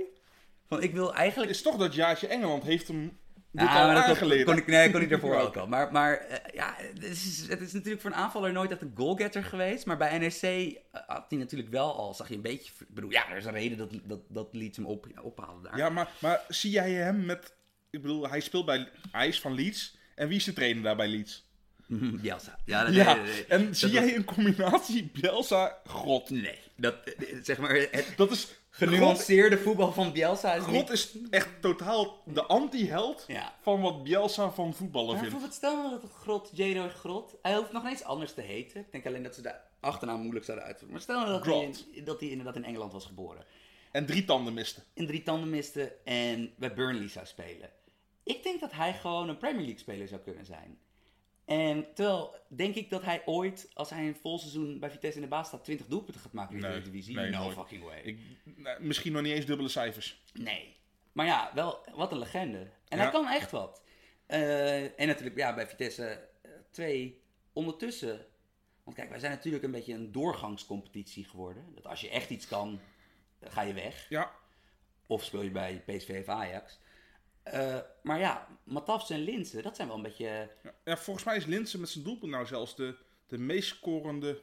Van, 0.66 0.82
ik 0.82 0.92
wil 0.92 1.14
eigenlijk... 1.14 1.48
Het 1.50 1.58
is 1.58 1.64
toch 1.64 1.76
dat 1.76 1.94
jaartje 1.94 2.26
Engeland 2.26 2.62
heeft 2.62 2.88
hem 2.88 3.18
dit 3.54 3.66
Ja, 3.68 3.80
al 3.80 3.86
maar 3.86 4.06
dat 4.06 4.18
kon- 4.18 4.44
kon 4.44 4.56
ik, 4.56 4.66
nee, 4.66 4.90
kon 4.90 5.00
ik 5.00 5.08
daarvoor 5.14 5.36
ook 5.40 5.56
al. 5.56 5.66
Maar, 5.66 5.92
maar 5.92 6.16
eh, 6.18 6.54
ja, 6.54 6.74
het 6.78 7.04
is, 7.04 7.46
het 7.48 7.60
is 7.60 7.72
natuurlijk 7.72 8.00
voor 8.02 8.10
een 8.10 8.16
aanvaller 8.16 8.52
nooit 8.52 8.70
echt 8.70 8.80
een 8.82 8.92
goalgetter 8.96 9.44
geweest. 9.44 9.86
Maar 9.86 9.96
bij 9.96 10.18
NEC 10.18 10.42
eh, 10.42 11.00
had 11.06 11.24
hij 11.28 11.38
natuurlijk 11.38 11.70
wel 11.70 11.96
al, 11.96 12.14
zag 12.14 12.28
je 12.28 12.34
een 12.34 12.40
beetje... 12.42 12.72
Ik 12.78 12.94
bedoel, 12.94 13.10
ja, 13.10 13.30
er 13.30 13.36
is 13.36 13.44
een 13.44 13.52
reden 13.52 13.78
dat, 13.78 13.90
dat, 14.04 14.20
dat 14.28 14.48
Leeds 14.52 14.76
hem 14.76 14.86
op, 14.86 15.06
ophalen 15.22 15.62
daar. 15.62 15.76
Ja, 15.76 15.88
maar, 15.90 16.08
maar 16.18 16.40
zie 16.48 16.70
jij 16.70 16.90
hem 16.92 17.24
met... 17.24 17.54
Ik 17.90 18.02
bedoel, 18.02 18.28
hij 18.28 18.40
speelt 18.40 18.66
bij... 18.66 18.88
Hij 19.12 19.28
is 19.28 19.40
van 19.40 19.54
Leeds. 19.54 19.96
En 20.14 20.28
wie 20.28 20.36
is 20.36 20.44
de 20.44 20.52
trainer 20.52 20.82
daar 20.82 20.96
bij 20.96 21.08
Leeds? 21.08 21.44
Bielsa. 22.22 22.58
Ja, 22.64 22.88
ja, 22.90 23.14
nee, 23.14 23.22
nee. 23.24 23.44
en 23.48 23.66
Dat 23.66 23.76
zie 23.76 23.92
was- 23.92 23.98
jij 24.04 24.16
een 24.16 24.24
combinatie 24.24 25.10
Bielsa-God? 25.20 26.30
Nee, 26.30 26.58
dat, 26.76 26.94
eh, 27.04 27.36
zeg 27.42 27.58
maar, 27.58 27.70
het 27.90 28.12
Dat 28.16 28.30
is... 28.30 28.48
genuanceerde 28.76 29.58
voetbal 29.58 29.92
van 29.92 30.12
Bielsa 30.12 30.54
is 30.54 30.62
God, 30.62 30.72
niet... 30.72 30.90
Is 30.90 31.16
echt 31.30 31.48
totaal 31.60 32.22
de 32.24 32.44
anti-held 32.44 33.24
Ja. 33.26 33.54
van 33.60 33.80
wat 33.80 34.02
Bielsa 34.02 34.50
van 34.50 34.74
voetballen 34.74 35.06
Maar 35.14 35.24
vindt. 35.24 35.30
bijvoorbeeld, 35.30 35.54
stel 35.54 35.76
nou 35.76 35.90
dat 35.90 36.02
het 36.02 36.12
Grot, 36.12 36.50
Jado 36.52 36.88
Grot, 36.88 37.34
hij 37.42 37.56
hoeft 37.56 37.72
nog 37.72 37.84
eens 37.84 38.04
anders 38.04 38.34
te 38.34 38.40
heten. 38.40 38.80
Ik 38.80 38.92
denk 38.92 39.06
alleen 39.06 39.22
dat 39.22 39.34
ze 39.34 39.42
de 39.42 39.54
achternaam 39.80 40.20
moeilijk 40.20 40.44
zouden 40.44 40.66
uitvoeren. 40.66 40.92
Maar 40.94 41.02
stel 41.02 41.20
nou 41.20 41.32
dat 41.32 41.44
hij, 41.44 41.70
in- 41.92 42.04
dat 42.04 42.20
hij 42.20 42.28
inderdaad 42.28 42.56
in 42.56 42.64
Engeland 42.64 42.92
was 42.92 43.04
geboren. 43.06 43.44
En 43.92 44.06
drie 44.06 44.24
tanden 44.24 44.54
miste. 44.54 44.80
in 44.94 45.06
drie 45.06 45.22
tanden 45.22 45.50
miste 45.50 45.96
en 46.04 46.50
bij 46.56 46.74
Burnley 46.74 47.08
zou 47.08 47.26
spelen. 47.26 47.70
Ik 48.22 48.42
denk 48.42 48.60
dat 48.60 48.72
hij 48.72 48.94
gewoon 48.94 49.28
een 49.28 49.38
Premier 49.38 49.60
League 49.62 49.78
speler 49.80 50.08
zou 50.08 50.20
kunnen 50.20 50.44
zijn. 50.44 50.78
En 51.44 51.94
terwijl, 51.94 52.34
denk 52.48 52.74
ik 52.74 52.90
dat 52.90 53.02
hij 53.02 53.22
ooit, 53.26 53.70
als 53.74 53.90
hij 53.90 54.06
een 54.06 54.16
vol 54.16 54.38
seizoen 54.38 54.78
bij 54.78 54.90
Vitesse 54.90 55.16
in 55.18 55.22
de 55.24 55.30
baas 55.30 55.46
staat, 55.46 55.64
20 55.64 55.86
doelpunten 55.86 56.20
gaat 56.22 56.32
maken 56.32 56.54
in 56.54 56.60
de 56.60 56.66
Nee, 56.66 56.76
Eredivisie? 56.76 57.14
nee, 57.14 57.30
no 57.30 57.42
nooit. 57.42 57.54
fucking 57.56 57.84
way. 57.84 58.00
Ik, 58.00 58.18
nou, 58.44 58.82
misschien 58.82 59.12
nog 59.12 59.22
niet 59.22 59.32
eens 59.32 59.46
dubbele 59.46 59.68
cijfers. 59.68 60.22
Nee. 60.32 60.76
Maar 61.12 61.26
ja, 61.26 61.50
wel, 61.54 61.84
wat 61.94 62.12
een 62.12 62.18
legende. 62.18 62.58
En 62.88 62.96
Ja. 62.98 63.02
hij 63.02 63.10
kan 63.12 63.26
echt 63.28 63.50
wat. 63.50 63.82
Eh, 64.26 65.00
en 65.00 65.06
natuurlijk, 65.06 65.36
ja, 65.36 65.54
bij 65.54 65.68
Vitesse 65.68 66.28
2, 66.70 67.22
ondertussen... 67.52 68.26
Want 68.84 68.96
kijk, 68.96 69.10
wij 69.10 69.18
zijn 69.18 69.32
natuurlijk 69.32 69.64
een 69.64 69.70
beetje 69.70 69.94
een 69.94 70.12
doorgangscompetitie 70.12 71.24
geworden. 71.24 71.64
Dat 71.74 71.86
als 71.86 72.00
je 72.00 72.10
echt 72.10 72.30
iets 72.30 72.46
kan, 72.46 72.80
dan 73.38 73.50
ga 73.50 73.62
je 73.62 73.72
weg. 73.74 74.06
Ja, 74.08 74.30
Of 75.06 75.24
speel 75.24 75.42
je 75.42 75.50
bij 75.50 75.82
PSV 75.86 76.18
of 76.20 76.28
Ajax. 76.28 76.78
Eh, 77.44 77.76
maar 78.02 78.18
ja, 78.18 78.46
Matafs 78.64 79.10
en 79.10 79.20
Linsen, 79.20 79.62
dat 79.62 79.76
zijn 79.76 79.88
wel 79.88 79.96
een 79.96 80.02
beetje... 80.02 80.48
Ja, 80.62 80.74
ja, 80.84 80.96
volgens 80.96 81.24
mij 81.24 81.36
is 81.36 81.44
Linsen 81.44 81.80
met 81.80 81.88
zijn 81.88 82.04
doelpunt 82.04 82.30
nou 82.30 82.46
zelfs 82.46 82.76
de, 82.76 82.96
de 83.26 83.38
meest 83.38 83.68
scorende 83.68 84.40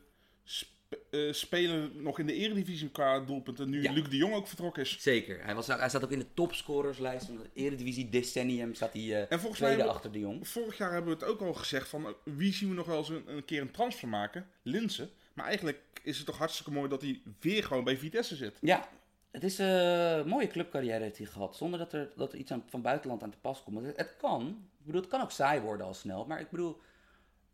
eh, 1.09 1.33
speler 1.33 1.89
nog 1.95 2.19
in 2.19 2.25
de 2.25 2.33
eredivisie 2.33 2.89
qua 2.89 3.19
doelpunten. 3.19 3.69
Nu 3.69 3.81
Ja. 3.81 3.91
Luc 3.91 4.09
de 4.09 4.17
Jong 4.17 4.33
ook 4.33 4.47
vertrokken 4.47 4.81
is. 4.81 4.97
Zeker. 4.99 5.43
Hij, 5.43 5.55
was, 5.55 5.67
hij 5.67 5.89
staat 5.89 6.03
ook 6.03 6.11
in 6.11 6.19
de 6.19 6.33
topscorerslijst 6.33 7.25
van 7.25 7.37
de 7.37 7.49
Eredivisie 7.53 8.09
Decennium. 8.09 8.75
Staat 8.75 8.93
hij 8.93 9.27
En 9.27 9.39
volgens 9.39 9.61
mij 9.61 9.73
tweede 9.73 9.89
achter 9.89 10.11
de 10.11 10.19
Jong. 10.19 10.47
Vorig 10.47 10.77
jaar 10.77 10.91
hebben 10.91 11.17
we 11.17 11.25
het 11.25 11.33
ook 11.33 11.41
al 11.41 11.53
gezegd 11.53 11.87
van 11.87 12.15
wie 12.23 12.53
zien 12.53 12.69
we 12.69 12.75
nog 12.75 12.85
wel 12.85 12.97
eens 12.97 13.09
een, 13.09 13.23
een 13.25 13.45
keer 13.45 13.61
een 13.61 13.71
transfer 13.71 14.07
maken? 14.07 14.47
Linsen. 14.61 15.09
Maar 15.33 15.45
eigenlijk 15.45 15.79
is 16.03 16.17
het 16.17 16.25
toch 16.25 16.37
hartstikke 16.37 16.71
mooi 16.71 16.89
dat 16.89 17.01
hij 17.01 17.21
weer 17.39 17.63
gewoon 17.63 17.83
bij 17.83 17.97
Vitesse 17.97 18.35
zit. 18.35 18.57
Ja, 18.61 18.89
het 19.31 19.43
is 19.43 19.59
eh, 19.59 20.17
een 20.17 20.27
mooie 20.27 20.47
clubcarrière 20.47 21.03
heeft 21.03 21.17
hij 21.17 21.25
gehad. 21.25 21.55
Zonder 21.55 21.79
dat 21.79 21.93
er, 21.93 22.13
dat 22.15 22.33
er 22.33 22.39
iets 22.39 22.51
aan, 22.51 22.63
van 22.67 22.81
buitenland 22.81 23.23
aan 23.23 23.31
te 23.31 23.37
pas 23.37 23.63
komt. 23.63 23.85
Het, 23.85 23.97
het 23.97 24.15
kan. 24.17 24.47
Ik 24.79 24.85
bedoel, 24.85 25.01
het 25.01 25.09
kan 25.09 25.21
ook 25.21 25.31
saai 25.31 25.61
worden 25.61 25.85
al 25.85 25.93
snel. 25.93 26.25
Maar 26.25 26.39
ik 26.39 26.49
bedoel, 26.49 26.81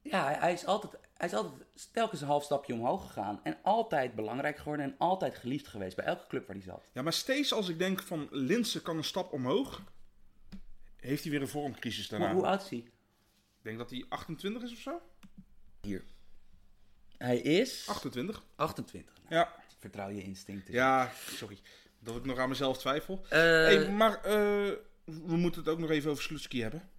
ja, 0.01 0.23
hij, 0.23 0.35
hij 0.39 0.53
is 0.53 0.65
altijd, 0.65 0.93
hij 1.13 1.27
is 1.27 1.33
altijd 1.33 1.67
telkens 1.91 2.21
een 2.21 2.27
half 2.27 2.43
stapje 2.43 2.73
omhoog 2.73 3.05
gegaan. 3.05 3.39
En 3.43 3.57
altijd 3.61 4.15
belangrijk 4.15 4.57
geworden 4.57 4.85
en 4.85 4.95
altijd 4.97 5.35
geliefd 5.35 5.67
geweest 5.67 5.95
bij 5.95 6.05
elke 6.05 6.27
club 6.27 6.47
waar 6.47 6.55
hij 6.55 6.65
zat. 6.65 6.89
Ja, 6.93 7.01
maar 7.01 7.13
steeds 7.13 7.53
als 7.53 7.69
ik 7.69 7.79
denk 7.79 8.01
van 8.01 8.27
Linsen 8.31 8.81
kan 8.81 8.97
een 8.97 9.03
stap 9.03 9.33
omhoog, 9.33 9.81
heeft 10.95 11.23
hij 11.23 11.31
weer 11.31 11.41
een 11.41 11.47
vormcrisis 11.47 12.07
daarna. 12.07 12.27
Hoe, 12.31 12.35
hoe 12.35 12.47
oud 12.47 12.61
is 12.61 12.69
hij? 12.69 12.79
Ik 12.79 13.63
denk 13.63 13.77
dat 13.77 13.89
hij 13.89 14.05
28 14.09 14.63
is 14.63 14.71
of 14.71 14.79
zo. 14.79 15.01
Hier. 15.81 16.03
Hij 17.17 17.37
is 17.37 17.87
28. 17.89 18.43
28. 18.55 19.15
Nou, 19.15 19.35
Ja, 19.35 19.55
Vertrouw 19.79 20.09
je 20.09 20.23
instincten. 20.23 20.73
ja, 20.73 21.11
sorry. 21.29 21.57
Dat 21.99 22.15
ik 22.15 22.25
nog 22.25 22.37
aan 22.37 22.49
mezelf 22.49 22.77
twijfel. 22.77 23.25
Eh, 23.29 23.39
hey, 23.39 23.89
maar 23.91 24.15
eh, 24.23 24.31
we 25.05 25.35
moeten 25.37 25.61
het 25.61 25.69
ook 25.69 25.79
nog 25.79 25.89
even 25.89 26.11
over 26.11 26.23
Slutski 26.23 26.61
hebben. 26.61 26.89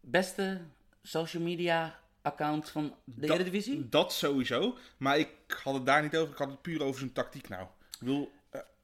Beste 0.00 0.60
social 1.02 1.42
media 1.42 2.00
account 2.22 2.70
van 2.70 2.94
de 3.04 3.26
Dat- 3.26 3.36
Eredivisie? 3.36 3.88
Dat 3.88 4.12
sowieso. 4.12 4.76
Maar 4.96 5.18
ik 5.18 5.28
had 5.62 5.74
het 5.74 5.86
daar 5.86 6.02
niet 6.02 6.16
over. 6.16 6.32
Ik 6.32 6.38
had 6.38 6.48
het 6.50 6.62
puur 6.62 6.82
over 6.82 6.98
zijn 6.98 7.12
tactiek 7.12 7.48
nou. 7.48 7.62
Ik 8.00 8.06
wil, 8.06 8.32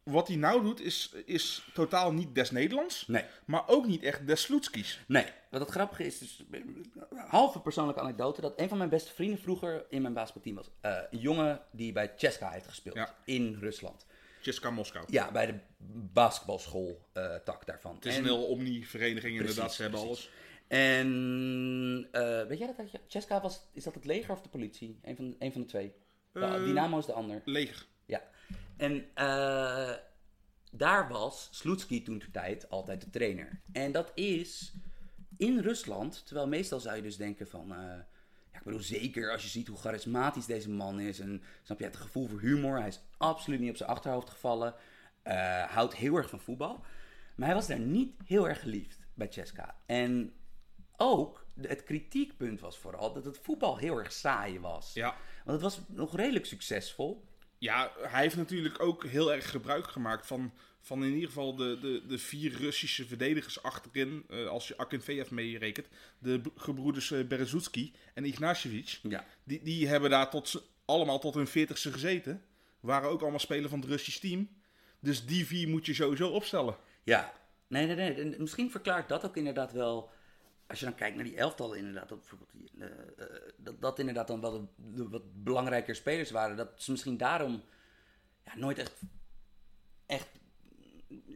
wat 0.05 0.29
hij 0.29 0.37
nou 0.37 0.63
doet 0.63 0.81
is, 0.81 1.15
is 1.25 1.69
totaal 1.73 2.13
niet 2.13 2.35
des 2.35 2.51
Nederlands. 2.51 3.07
Nee. 3.07 3.25
Maar 3.45 3.69
ook 3.69 3.87
niet 3.87 4.03
echt 4.03 4.27
des 4.27 4.43
Sloetskis. 4.43 5.01
Nee, 5.09 5.27
wat 5.51 5.61
het 5.61 5.71
grappige 5.71 6.05
is, 6.05 6.19
dus, 6.19 6.45
halve 7.17 7.61
persoonlijke 7.61 8.01
anekdote, 8.01 8.41
dat 8.41 8.61
een 8.61 8.69
van 8.69 8.79
mijn 8.79 8.91
beste 8.91 9.13
vrienden 9.15 9.39
vroeger 9.39 9.85
in 9.89 10.03
mijn 10.03 10.15
basketbalteam 10.15 10.57
was. 10.57 10.71
eh, 10.81 10.99
een 11.11 11.19
jongen 11.19 11.61
die 11.71 11.93
bij 11.93 12.13
Cheska 12.17 12.51
heeft 12.51 12.67
gespeeld, 12.69 12.97
Ja. 12.97 13.15
in 13.25 13.57
Rusland. 13.61 14.07
Cheska 14.43 14.71
Moskou. 14.71 15.05
Ja, 15.09 15.31
bij 15.33 15.47
de 15.47 15.55
basketbalschool 16.13 17.09
eh, 17.13 17.35
tak 17.35 17.67
daarvan. 17.67 17.95
Het 17.95 18.05
is 18.07 18.13
En- 18.15 18.19
een 18.19 18.25
heel 18.27 18.45
omni-vereniging 18.47 19.33
inderdaad. 19.37 19.55
Precies, 19.57 19.77
Ze 19.77 19.83
hebben 19.83 20.01
precies. 20.01 20.25
alles. 20.27 20.43
En 20.69 22.09
eh, 22.13 22.47
weet 22.47 22.59
jij 22.59 22.75
dat? 22.77 22.87
Cheska 23.09 23.41
was, 23.41 23.61
is 23.73 23.85
dat 23.85 23.95
het 23.95 24.05
leger 24.05 24.31
of 24.33 24.41
de 24.43 24.49
politie? 24.49 24.99
Een 25.03 25.17
van, 25.17 25.37
een 25.39 25.53
van 25.53 25.61
de 25.61 25.67
twee. 25.67 25.93
Dynamo 26.33 26.99
is 26.99 27.07
de 27.07 27.13
ander. 27.13 27.43
Leger. 27.45 27.87
Ja. 28.07 28.23
En 28.77 29.07
eh, 29.15 29.93
daar 30.71 31.09
was 31.09 31.49
Sloetski 31.51 32.03
toen 32.03 32.19
ter 32.19 32.31
tijd 32.31 32.69
altijd 32.71 33.01
de 33.01 33.11
trainer. 33.11 33.61
En 33.73 33.93
dat 33.93 34.13
is 34.15 34.73
in 35.37 35.59
Rusland, 35.59 36.27
terwijl 36.27 36.49
meestal 36.49 36.81
zou 36.81 36.97
je 36.97 37.03
dus 37.03 37.17
denken 37.17 37.49
van... 37.49 37.73
eh, 37.73 37.79
ja, 38.53 38.59
ik 38.59 38.65
bedoel, 38.65 38.81
zeker 38.81 39.33
als 39.33 39.43
je 39.43 39.49
ziet 39.49 39.69
hoe 39.69 39.79
charismatisch 39.79 40.47
deze 40.47 40.71
man 40.71 41.01
is. 41.01 41.21
En 41.21 41.43
snap 41.63 41.79
je, 41.79 41.87
een 41.87 41.95
gevoel 41.95 42.27
voor 42.29 42.41
humor. 42.41 42.79
Hij 42.79 42.89
is 42.89 43.01
absoluut 43.17 43.61
niet 43.61 43.71
op 43.71 43.77
zijn 43.77 43.91
achterhoofd 43.91 44.31
gevallen. 44.31 44.75
eh, 45.23 45.63
houdt 45.63 45.95
heel 45.95 46.17
erg 46.17 46.29
van 46.31 46.41
voetbal. 46.41 46.85
Maar 47.37 47.47
hij 47.47 47.57
was 47.57 47.67
daar 47.67 47.79
niet 47.79 48.13
heel 48.25 48.49
erg 48.49 48.61
geliefd 48.61 48.99
bij 49.15 49.27
Ceska. 49.31 49.77
En 49.87 50.33
ook, 50.97 51.47
de- 51.55 51.69
het 51.69 51.83
kritiekpunt 51.85 52.61
was 52.61 52.79
vooral 52.79 53.13
dat 53.13 53.25
het 53.25 53.39
voetbal 53.43 53.77
heel 53.77 53.99
erg 53.99 54.13
saai 54.13 54.61
was. 54.61 54.93
Ja. 54.93 55.17
Want 55.45 55.63
het 55.63 55.75
was 55.75 55.81
nog 55.89 56.17
redelijk 56.17 56.47
succesvol. 56.47 57.25
Ja, 57.65 57.93
hij 57.99 58.23
heeft 58.23 58.37
natuurlijk 58.37 58.83
ook 58.83 59.05
heel 59.05 59.33
erg 59.33 59.51
gebruik 59.51 59.87
gemaakt 59.87 60.27
van, 60.27 60.53
van 60.81 61.05
in 61.05 61.13
ieder 61.13 61.29
geval 61.29 61.55
de, 61.57 61.79
de, 61.81 62.03
de 62.07 62.19
vier 62.19 62.53
Russische 62.53 63.07
verdedigers 63.07 63.63
achterin. 63.63 64.25
eh, 64.29 64.47
als 64.47 64.69
je 64.69 64.77
Akinfeev 64.77 65.31
meerekent. 65.31 65.89
De 66.19 66.41
gebroeders 66.57 67.13
Berezutski 67.29 67.93
en 68.15 68.25
Ignashevich. 68.25 69.01
Ja. 69.03 69.25
Die, 69.45 69.63
die 69.63 69.89
hebben 69.89 70.11
daar 70.11 70.31
tot, 70.31 70.63
allemaal 70.85 71.19
tot 71.19 71.35
hun 71.35 71.47
veertigste 71.47 71.93
gezeten. 71.93 72.43
Waren 72.81 73.11
ook 73.11 73.21
allemaal 73.21 73.39
spelers 73.39 73.71
van 73.71 73.81
het 73.81 73.89
Russisch 73.89 74.19
team. 74.21 74.49
Dus 75.01 75.27
die 75.27 75.47
vier 75.47 75.69
moet 75.69 75.87
je 75.87 75.95
sowieso 75.95 76.29
opstellen. 76.29 76.77
Ja, 77.03 77.33
nee, 77.69 77.87
nee, 77.87 77.97
nee. 77.97 78.15
En 78.15 78.35
Misschien 78.39 78.71
verklaart 78.71 79.09
dat 79.09 79.25
ook 79.25 79.37
inderdaad 79.37 79.73
wel. 79.73 80.11
Als 80.67 80.79
je 80.79 80.85
dan 80.85 80.95
kijkt 80.95 81.17
naar 81.17 81.25
die 81.25 81.37
elftallen, 81.37 81.79
inderdaad, 81.79 82.09
dat, 82.09 82.19
bijvoorbeeld 82.19 82.51
die, 82.53 82.71
eh, 82.79 82.87
eh, 83.17 83.53
dat, 83.57 83.81
dat 83.81 83.99
inderdaad 83.99 84.27
dan 84.27 84.41
wel 84.41 84.53
de, 84.53 84.67
de 84.77 85.09
wat 85.09 85.43
belangrijker 85.45 85.95
spelers 85.95 86.31
waren. 86.31 86.57
Dat 86.57 86.73
ze 86.77 86.91
misschien 86.91 87.17
daarom 87.17 87.63
ja, 88.45 88.57
nooit 88.57 88.79
echt, 88.79 89.01
echt 90.07 90.29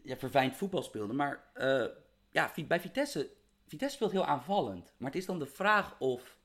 ja, 0.04 0.16
verfijnd 0.16 0.56
voetbal 0.56 0.82
speelden. 0.82 1.16
Maar 1.16 1.50
eh, 1.54 1.86
ja, 2.30 2.52
bij 2.66 2.80
Vitesse, 2.80 3.30
Vitesse 3.66 3.96
speelt 3.96 4.12
heel 4.12 4.26
aanvallend. 4.26 4.92
Maar 4.96 5.10
het 5.10 5.20
is 5.20 5.26
dan 5.26 5.38
de 5.38 5.46
vraag 5.46 6.00
of 6.00 6.36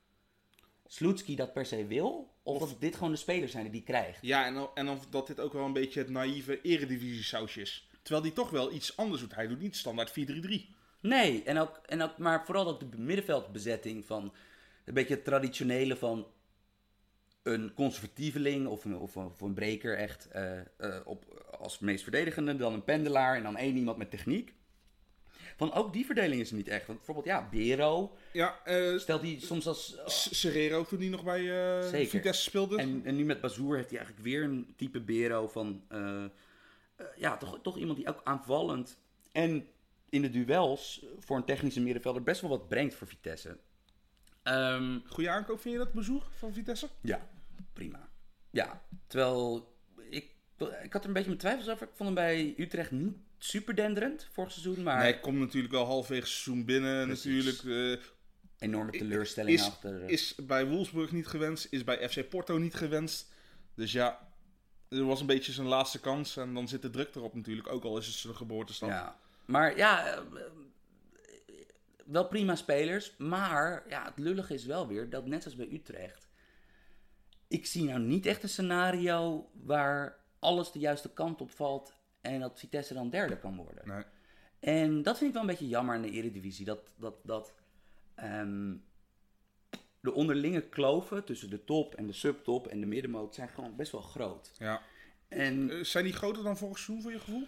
Sloetski 0.85 1.35
dat 1.35 1.53
per 1.53 1.65
se 1.65 1.87
wil, 1.87 2.33
of, 2.43 2.61
of 2.61 2.77
dit 2.77 2.95
gewoon 2.95 3.11
de 3.11 3.17
spelers 3.17 3.51
zijn 3.51 3.63
die 3.63 3.73
hij 3.73 3.81
krijgt. 3.81 4.21
Ja, 4.21 4.45
en, 4.45 4.69
en 4.73 4.85
dan 4.85 4.99
dat 5.09 5.27
dit 5.27 5.39
ook 5.39 5.53
wel 5.53 5.65
een 5.65 5.73
beetje 5.73 5.99
het 5.99 6.09
naïeve 6.09 6.61
eredivisie 6.61 7.23
sausje 7.23 7.61
is. 7.61 7.89
Terwijl 8.01 8.23
die 8.23 8.33
toch 8.33 8.49
wel 8.49 8.71
iets 8.71 8.97
anders 8.97 9.21
doet. 9.21 9.35
Hij 9.35 9.47
doet 9.47 9.59
niet 9.59 9.75
standaard 9.75 10.09
4-3-3. 10.09 10.13
Nee, 11.03 11.43
en 11.43 11.57
ook, 11.57 11.81
en 11.85 12.01
ook, 12.01 12.17
maar 12.17 12.45
vooral 12.45 12.67
ook 12.67 12.79
de 12.91 12.97
middenveldbezetting 12.97 14.05
van 14.05 14.33
een 14.85 14.93
beetje 14.93 15.13
het 15.13 15.23
traditionele 15.25 15.95
van 15.95 16.27
een 17.43 17.73
conservatieveling 17.73 18.67
of 18.67 18.85
een, 18.85 18.97
of 18.97 19.15
een, 19.15 19.25
of 19.25 19.41
een 19.41 19.53
breker 19.53 19.97
echt 19.97 20.27
eh, 20.31 20.59
eh, 20.59 20.65
op, 21.05 21.25
als 21.59 21.79
meest 21.79 22.03
verdedigende, 22.03 22.55
dan 22.55 22.73
een 22.73 22.83
pendelaar 22.83 23.35
en 23.35 23.43
dan 23.43 23.57
één 23.57 23.75
iemand 23.77 23.97
met 23.97 24.11
techniek. 24.11 24.53
Van 25.55 25.73
ook 25.73 25.93
die 25.93 26.05
verdeling 26.05 26.41
is 26.41 26.49
er 26.49 26.55
niet 26.55 26.67
echt. 26.67 26.85
Want 26.87 26.97
bijvoorbeeld, 26.97 27.27
ja, 27.27 27.47
Bero 27.51 28.17
Ja, 28.33 28.59
eh 28.63 28.97
stelt 28.97 29.21
hij 29.21 29.37
soms 29.39 29.67
als... 29.67 29.97
S- 30.05 30.39
Serrero 30.39 30.83
toen 30.85 30.99
hij 30.99 31.07
nog 31.07 31.23
bij 31.23 31.41
Zeker. 31.83 32.09
Vitesse 32.09 32.41
speelde. 32.41 32.77
En, 32.77 33.01
en 33.05 33.15
nu 33.15 33.25
met 33.25 33.41
Bazoer 33.41 33.75
heeft 33.75 33.89
hij 33.89 33.97
eigenlijk 33.99 34.27
weer 34.27 34.43
een 34.43 34.73
type 34.77 35.01
Bero 35.01 35.47
van... 35.47 35.83
ja, 37.15 37.37
toch, 37.37 37.59
toch 37.61 37.77
iemand 37.77 37.97
die 37.97 38.07
ook 38.07 38.21
aanvallend 38.23 38.97
en 39.31 39.67
in 40.13 40.21
de 40.21 40.29
duels 40.29 41.05
voor 41.19 41.37
een 41.37 41.45
technische 41.45 41.81
middenvelder 41.81 42.23
best 42.23 42.41
wel 42.41 42.49
wat 42.49 42.67
brengt 42.69 42.95
voor 42.95 43.07
Vitesse. 43.07 43.57
Ehm, 44.43 44.99
Goeie 45.05 45.29
aankoop 45.29 45.59
vind 45.59 45.73
je 45.73 45.79
dat, 45.79 45.93
bezoek 45.93 46.23
van 46.37 46.53
Vitesse? 46.53 46.89
ja, 47.01 47.29
prima. 47.73 48.09
Ja, 48.49 48.81
terwijl 49.07 49.71
ik 50.09 50.31
Ik 50.83 50.93
had 50.93 51.01
er 51.01 51.07
een 51.07 51.13
beetje 51.13 51.27
mijn 51.27 51.37
twijfels 51.39 51.69
over. 51.69 51.87
Ik 51.87 51.93
vond 51.95 52.09
hem 52.09 52.13
bij 52.13 52.53
Utrecht 52.57 52.91
niet 52.91 53.15
super 53.37 53.75
denderend 53.75 54.29
vorig 54.31 54.51
seizoen, 54.51 54.83
maar 54.83 54.99
Nee, 54.99 55.19
komt 55.19 55.39
natuurlijk 55.39 55.73
wel 55.73 55.85
halverwege 55.85 56.21
het 56.23 56.31
seizoen 56.31 56.65
binnen. 56.65 57.05
Precies. 57.07 57.45
Natuurlijk. 57.45 57.99
eh, 58.01 58.05
enorme 58.57 58.91
teleurstelling 58.91 59.59
is, 59.59 59.65
achter. 59.65 60.09
is 60.09 60.35
bij 60.35 60.67
Wolfsburg 60.67 61.11
niet 61.11 61.27
gewenst. 61.27 61.67
Is 61.69 61.83
bij 61.83 62.09
FC 62.09 62.29
Porto 62.29 62.57
niet 62.57 62.73
gewenst. 62.75 63.31
Dus 63.75 63.91
ja, 63.91 64.31
er 64.89 65.05
was 65.05 65.19
een 65.19 65.25
beetje 65.25 65.51
zijn 65.51 65.67
laatste 65.67 65.99
kans. 65.99 66.37
En 66.37 66.53
dan 66.53 66.67
zit 66.67 66.81
de 66.81 66.89
druk 66.89 67.15
erop 67.15 67.35
natuurlijk. 67.35 67.67
Ook 67.67 67.83
al 67.83 67.97
is 67.97 68.05
het 68.05 68.15
zijn 68.15 68.35
geboortestad. 68.35 68.89
Ja. 68.89 69.21
Maar 69.45 69.77
ja, 69.77 70.05
eh, 70.07 70.21
wel 72.05 72.27
prima 72.27 72.55
spelers. 72.55 73.17
Maar 73.17 73.83
ja, 73.89 74.03
het 74.03 74.17
lullige 74.19 74.53
is 74.53 74.65
wel 74.65 74.87
weer 74.87 75.09
dat 75.09 75.25
net 75.25 75.45
als 75.45 75.55
bij 75.55 75.67
Utrecht. 75.71 76.27
Ik 77.47 77.65
zie 77.65 77.83
nou 77.83 77.99
niet 77.99 78.25
echt 78.25 78.43
een 78.43 78.49
scenario 78.49 79.49
waar 79.63 80.17
alles 80.39 80.71
de 80.71 80.79
juiste 80.79 81.13
kant 81.13 81.41
op 81.41 81.51
valt. 81.51 81.93
En 82.21 82.39
dat 82.39 82.59
Vitesse 82.59 82.93
dan 82.93 83.09
derde 83.09 83.37
kan 83.37 83.55
worden. 83.55 83.87
Nee. 83.87 84.03
En 84.59 85.01
dat 85.01 85.17
vind 85.17 85.27
ik 85.27 85.33
wel 85.33 85.41
een 85.41 85.49
beetje 85.49 85.67
jammer 85.67 85.95
in 85.95 86.01
de 86.01 86.11
Eredivisie. 86.11 86.65
Dat, 86.65 86.93
dat, 86.97 87.15
dat 87.23 87.53
ehm, 88.15 88.75
de 89.99 90.13
onderlinge 90.13 90.61
kloven 90.61 91.23
tussen 91.25 91.49
de 91.49 91.63
top 91.63 91.95
en 91.95 92.07
de 92.07 92.13
subtop 92.13 92.67
en 92.67 92.79
de 92.79 92.85
middenmoot 92.85 93.35
zijn 93.35 93.49
gewoon 93.49 93.75
best 93.75 93.91
wel 93.91 94.01
groot. 94.01 94.51
Ja. 94.57 94.81
En 95.27 95.69
Eh, 95.69 95.83
zijn 95.83 96.03
die 96.03 96.13
groter 96.13 96.43
dan 96.43 96.57
vorig 96.57 96.77
seizoen 96.77 97.01
voor 97.01 97.11
je 97.11 97.19
gevoel? 97.19 97.47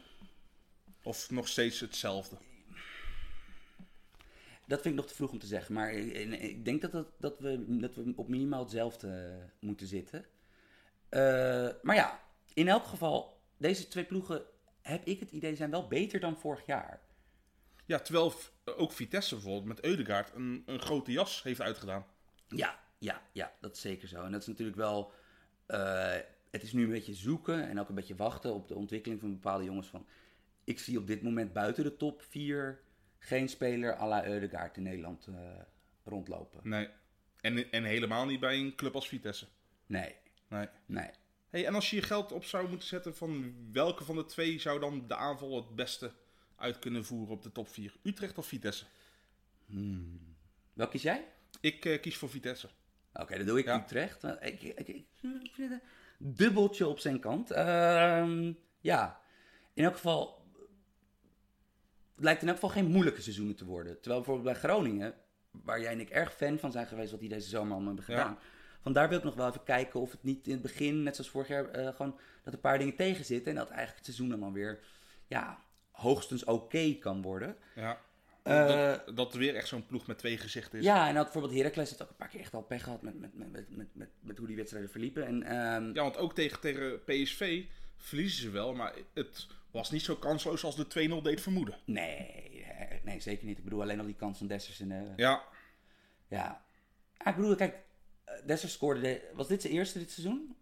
Of 1.05 1.29
nog 1.29 1.47
steeds 1.47 1.79
hetzelfde? 1.79 2.37
Dat 4.67 4.81
vind 4.81 4.93
ik 4.93 4.99
nog 4.99 5.07
te 5.09 5.15
vroeg 5.15 5.31
om 5.31 5.39
te 5.39 5.45
zeggen. 5.47 5.73
Maar 5.73 5.93
ik, 5.93 6.65
denk 6.65 6.81
dat, 6.81 6.91
dat, 6.91 7.07
dat, 7.17 7.39
we, 7.39 7.77
dat 7.79 7.95
we 7.95 8.13
op 8.15 8.27
minimaal 8.27 8.61
hetzelfde 8.61 9.07
eh, 9.07 9.49
moeten 9.59 9.87
zitten. 9.87 10.25
Eh, 11.09 11.69
maar 11.81 11.95
ja, 11.95 12.19
in 12.53 12.67
elk 12.67 12.85
geval, 12.85 13.41
deze 13.57 13.87
twee 13.87 14.03
ploegen, 14.03 14.43
heb 14.81 15.05
ik 15.05 15.19
het 15.19 15.31
idee, 15.31 15.55
zijn 15.55 15.71
wel 15.71 15.87
beter 15.87 16.19
dan 16.19 16.37
vorig 16.37 16.65
jaar. 16.65 17.01
Ja, 17.85 17.99
terwijl 17.99 18.33
ook 18.63 18.91
Vitesse 18.91 19.35
bijvoorbeeld 19.35 19.65
met 19.65 19.83
Eudegaard 19.83 20.31
een, 20.35 20.63
een 20.65 20.79
grote 20.81 21.11
jas 21.11 21.43
heeft 21.43 21.61
uitgedaan. 21.61 22.05
Ja, 22.47 22.79
ja, 22.97 23.21
ja, 23.31 23.53
dat 23.61 23.75
is 23.75 23.81
zeker 23.81 24.07
zo. 24.07 24.23
En 24.23 24.31
dat 24.31 24.41
is 24.41 24.47
natuurlijk 24.47 24.77
wel. 24.77 25.11
eh, 25.65 26.15
het 26.51 26.63
is 26.63 26.73
nu 26.73 26.83
een 26.83 26.89
beetje 26.89 27.13
zoeken 27.13 27.67
en 27.67 27.79
ook 27.79 27.89
een 27.89 27.95
beetje 27.95 28.15
wachten 28.15 28.53
op 28.53 28.67
de 28.67 28.75
ontwikkeling 28.75 29.19
van 29.19 29.31
bepaalde 29.31 29.63
jongens. 29.63 29.87
Van, 29.87 30.05
ik 30.65 30.79
zie 30.79 30.97
op 30.97 31.07
dit 31.07 31.21
moment 31.21 31.53
buiten 31.53 31.83
de 31.83 31.97
top 31.97 32.21
4 32.21 32.79
geen 33.19 33.49
speler 33.49 33.97
à 33.97 34.07
la 34.07 34.25
Eudegaard 34.25 34.77
in 34.77 34.83
Nederland 34.83 35.27
eh, 35.27 35.35
rondlopen. 36.03 36.59
Nee. 36.63 36.89
En, 37.41 37.71
en 37.71 37.83
helemaal 37.83 38.25
niet 38.25 38.39
bij 38.39 38.59
een 38.59 38.75
club 38.75 38.95
als 38.95 39.07
Vitesse. 39.07 39.47
Nee, 39.85 40.15
Nee. 40.47 40.67
nee. 40.85 41.09
Hey, 41.49 41.65
en 41.65 41.75
als 41.75 41.89
je 41.89 41.95
je 41.95 42.01
geld 42.01 42.31
op 42.31 42.43
zou 42.43 42.69
moeten 42.69 42.87
zetten 42.87 43.15
van 43.15 43.55
welke 43.71 44.03
van 44.03 44.15
de 44.15 44.25
twee 44.25 44.59
zou 44.59 44.79
dan 44.79 45.07
de 45.07 45.15
aanval 45.15 45.55
het 45.55 45.75
beste 45.75 46.11
uit 46.55 46.79
kunnen 46.79 47.05
voeren 47.05 47.33
op 47.35 47.43
de 47.43 47.51
top 47.51 47.67
4? 47.67 47.93
Utrecht 48.03 48.37
of 48.37 48.47
Vitesse? 48.47 48.85
Welk 50.73 50.89
kies 50.91 51.01
jij? 51.01 51.27
Ik 51.61 51.85
eh, 51.85 52.01
kies 52.01 52.17
voor 52.17 52.29
Vitesse. 52.29 52.69
Oké, 53.13 53.37
dan 53.37 53.45
doe 53.45 53.59
ik 53.59 53.65
Ja. 53.65 53.81
Utrecht. 53.83 54.23
Ik, 54.23 54.61
ik, 54.61 54.87
ik, 54.87 55.05
dubbeltje 56.17 56.87
op 56.87 56.99
zijn 56.99 57.19
kant. 57.19 57.51
Ehm, 57.51 58.53
ja, 58.79 59.21
in 59.73 59.83
elk 59.83 59.93
geval... 59.93 60.44
Het 62.15 62.23
lijkt 62.23 62.41
in 62.41 62.47
elk 62.47 62.55
geval 62.55 62.69
geen 62.69 62.85
moeilijke 62.91 63.21
seizoenen 63.21 63.55
te 63.55 63.65
worden. 63.65 63.93
Terwijl 64.01 64.21
bijvoorbeeld 64.21 64.53
bij 64.53 64.63
Groningen, 64.69 65.13
waar 65.51 65.81
jij 65.81 65.91
en 65.91 65.99
ik 65.99 66.09
erg 66.09 66.33
fan 66.33 66.59
van 66.59 66.71
zijn 66.71 66.87
geweest... 66.87 67.11
wat 67.11 67.19
die 67.19 67.29
deze 67.29 67.49
zomer 67.49 67.73
allemaal 67.73 67.93
hebben 67.95 68.15
Ja. 68.15 68.21
gedaan. 68.21 68.39
Vandaar 68.81 69.09
wil 69.09 69.17
ik 69.17 69.23
nog 69.23 69.35
wel 69.35 69.47
even 69.47 69.63
kijken 69.63 69.99
of 69.99 70.11
het 70.11 70.23
niet 70.23 70.45
in 70.47 70.53
het 70.53 70.61
begin, 70.61 71.03
net 71.03 71.15
zoals 71.15 71.29
vorig 71.29 71.47
jaar... 71.47 71.69
eh, 71.69 71.95
gewoon 71.95 72.19
dat 72.43 72.53
een 72.53 72.59
paar 72.59 72.77
dingen 72.77 72.95
tegen 72.95 73.25
zitten. 73.25 73.51
En 73.51 73.57
dat 73.57 73.67
eigenlijk 73.69 73.97
het 73.97 74.05
seizoen 74.05 74.31
allemaal 74.31 74.51
weer... 74.53 74.79
Ja, 75.27 75.59
hoogstens 75.91 76.43
oké 76.43 76.93
kan 76.99 77.21
worden. 77.21 77.55
Ja. 77.75 77.99
Eh, 78.43 78.67
dat, 78.67 79.15
dat 79.17 79.33
er 79.33 79.39
weer 79.39 79.55
echt 79.55 79.67
zo'n 79.67 79.85
ploeg 79.85 80.07
met 80.07 80.17
twee 80.17 80.37
gezichten 80.37 80.79
is. 80.79 80.85
Ja, 80.85 81.07
en 81.07 81.13
dat 81.13 81.23
bijvoorbeeld 81.23 81.53
Heracles 81.53 81.89
heeft 81.89 82.01
ook 82.01 82.09
een 82.09 82.15
paar 82.15 82.27
keer 82.27 82.39
echt 82.39 82.53
al 82.53 82.61
pech 82.61 82.83
gehad 82.83 83.01
met, 83.01 83.19
met, 83.19 83.33
met, 83.37 83.51
met, 83.51 83.69
met, 83.75 83.87
met, 83.93 84.09
met 84.19 84.37
hoe 84.37 84.47
die 84.47 84.55
wedstrijden 84.55 84.89
verliepen. 84.89 85.25
En, 85.25 85.43
ehm, 85.43 85.85
Ja, 85.93 86.01
want 86.01 86.17
ook 86.17 86.33
tegen, 86.35 86.59
tegen 86.59 87.03
PSV 87.03 87.63
verliezen 87.97 88.41
ze 88.41 88.49
wel, 88.49 88.73
maar 88.73 88.93
het 89.13 89.47
was 89.75 89.91
niet 89.91 90.01
zo 90.01 90.15
kansloos 90.15 90.63
als 90.63 90.75
de 90.75 90.85
2-0 91.19 91.21
deed 91.23 91.41
vermoeden. 91.41 91.77
nee, 91.85 92.65
nee, 93.03 93.19
zeker 93.19 93.45
niet. 93.45 93.57
Ik 93.57 93.63
bedoel 93.63 93.81
alleen 93.81 93.99
al 93.99 94.05
die 94.05 94.15
kans 94.15 94.37
van 94.37 94.47
Dessers. 94.47 94.79
En, 94.79 94.91
eh, 94.91 95.01
Ja, 95.15 95.43
ja. 96.27 96.65
Ah, 97.17 97.27
ik 97.27 97.35
bedoel, 97.41 97.55
kijk, 97.55 97.75
eh, 98.23 98.33
Dessers 98.45 98.73
scoorde... 98.73 99.01
De, 99.01 99.21
was 99.33 99.47
dit 99.47 99.61
zijn 99.61 99.73
eerste 99.73 99.99
dit 99.99 100.11
seizoen? 100.11 100.55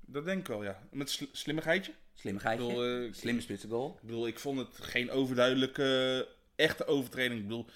dat 0.00 0.24
denk 0.24 0.40
ik 0.40 0.46
wel, 0.46 0.64
ja. 0.64 0.82
Met 0.90 1.10
sl 1.10 1.24
slimmigheidje. 1.32 1.92
Slimmigheidje. 2.14 2.64
Ik 2.66 2.70
bedoel, 2.74 3.06
eh, 3.06 3.12
Slimme 3.12 3.40
spitsen 3.40 3.68
goal. 3.70 3.94
Ik 3.94 4.06
bedoel, 4.06 4.26
ik 4.26 4.38
vond 4.38 4.58
het 4.58 4.78
geen 4.80 5.10
overduidelijke, 5.10 6.28
echte 6.56 6.86
overtreding. 6.86 7.40
Ik 7.40 7.46
bedoel, 7.46 7.66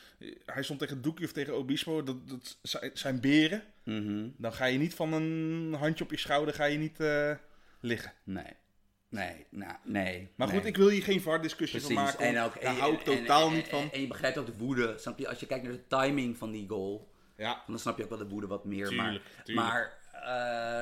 hij 0.45 0.63
stond 0.63 0.79
tegen 0.79 1.03
Doekie 1.03 1.25
of 1.25 1.33
tegen 1.33 1.55
Obispo. 1.57 2.03
Dat, 2.03 2.29
dat 2.29 2.59
zijn- 2.93 3.21
beren. 3.21 3.63
Mhm. 3.85 4.29
Dan 4.37 4.53
ga 4.53 4.65
je 4.65 4.79
niet 4.79 4.95
van 4.95 5.13
een 5.13 5.75
handje 5.75 6.05
op 6.05 6.11
je 6.11 6.17
schouder 6.19 6.55
ga 6.55 6.65
je 6.65 6.79
niet 6.79 6.99
liggen. 7.81 8.13
Nee. 8.25 8.53
Nee, 9.11 9.47
nou, 9.49 9.77
nee. 9.85 10.33
Maar 10.37 10.47
nee. 10.49 10.57
goed, 10.57 10.67
ik 10.67 10.77
wil 10.77 10.89
hier 10.89 11.03
geen 11.03 11.21
VAR-discussie 11.21 11.81
van 11.81 11.93
maken. 11.93 12.19
En 12.19 12.39
ook, 12.43 12.55
daar 12.55 12.75
en- 12.75 12.81
hou 12.81 12.95
ik 12.95 13.01
totaal 13.01 13.49
en- 13.49 13.55
niet 13.55 13.69
van. 13.69 13.91
En, 13.93 14.01
je 14.01 14.07
begrijpt 14.07 14.39
ook 14.39 14.47
de 14.47 14.57
woede. 14.57 14.99
Snap 14.99 15.19
je? 15.19 15.29
Als 15.29 15.41
je 15.41 15.47
kijkt 15.47 15.65
naar 15.65 15.73
de 15.73 15.87
timing 15.87 16.37
van 16.37 16.51
die 16.51 16.69
goal, 16.69 17.11
Ja, 17.37 17.63
dan 17.67 17.79
snap 17.79 17.97
je 17.97 18.03
ook 18.03 18.09
wel 18.09 18.19
de 18.19 18.29
woede 18.29 18.47
wat 18.47 18.65
meer. 18.65 18.89
Tuurlijk, 18.89 19.23
maar 19.25 19.45
tuurlijk. 19.45 19.69
maar 19.69 19.99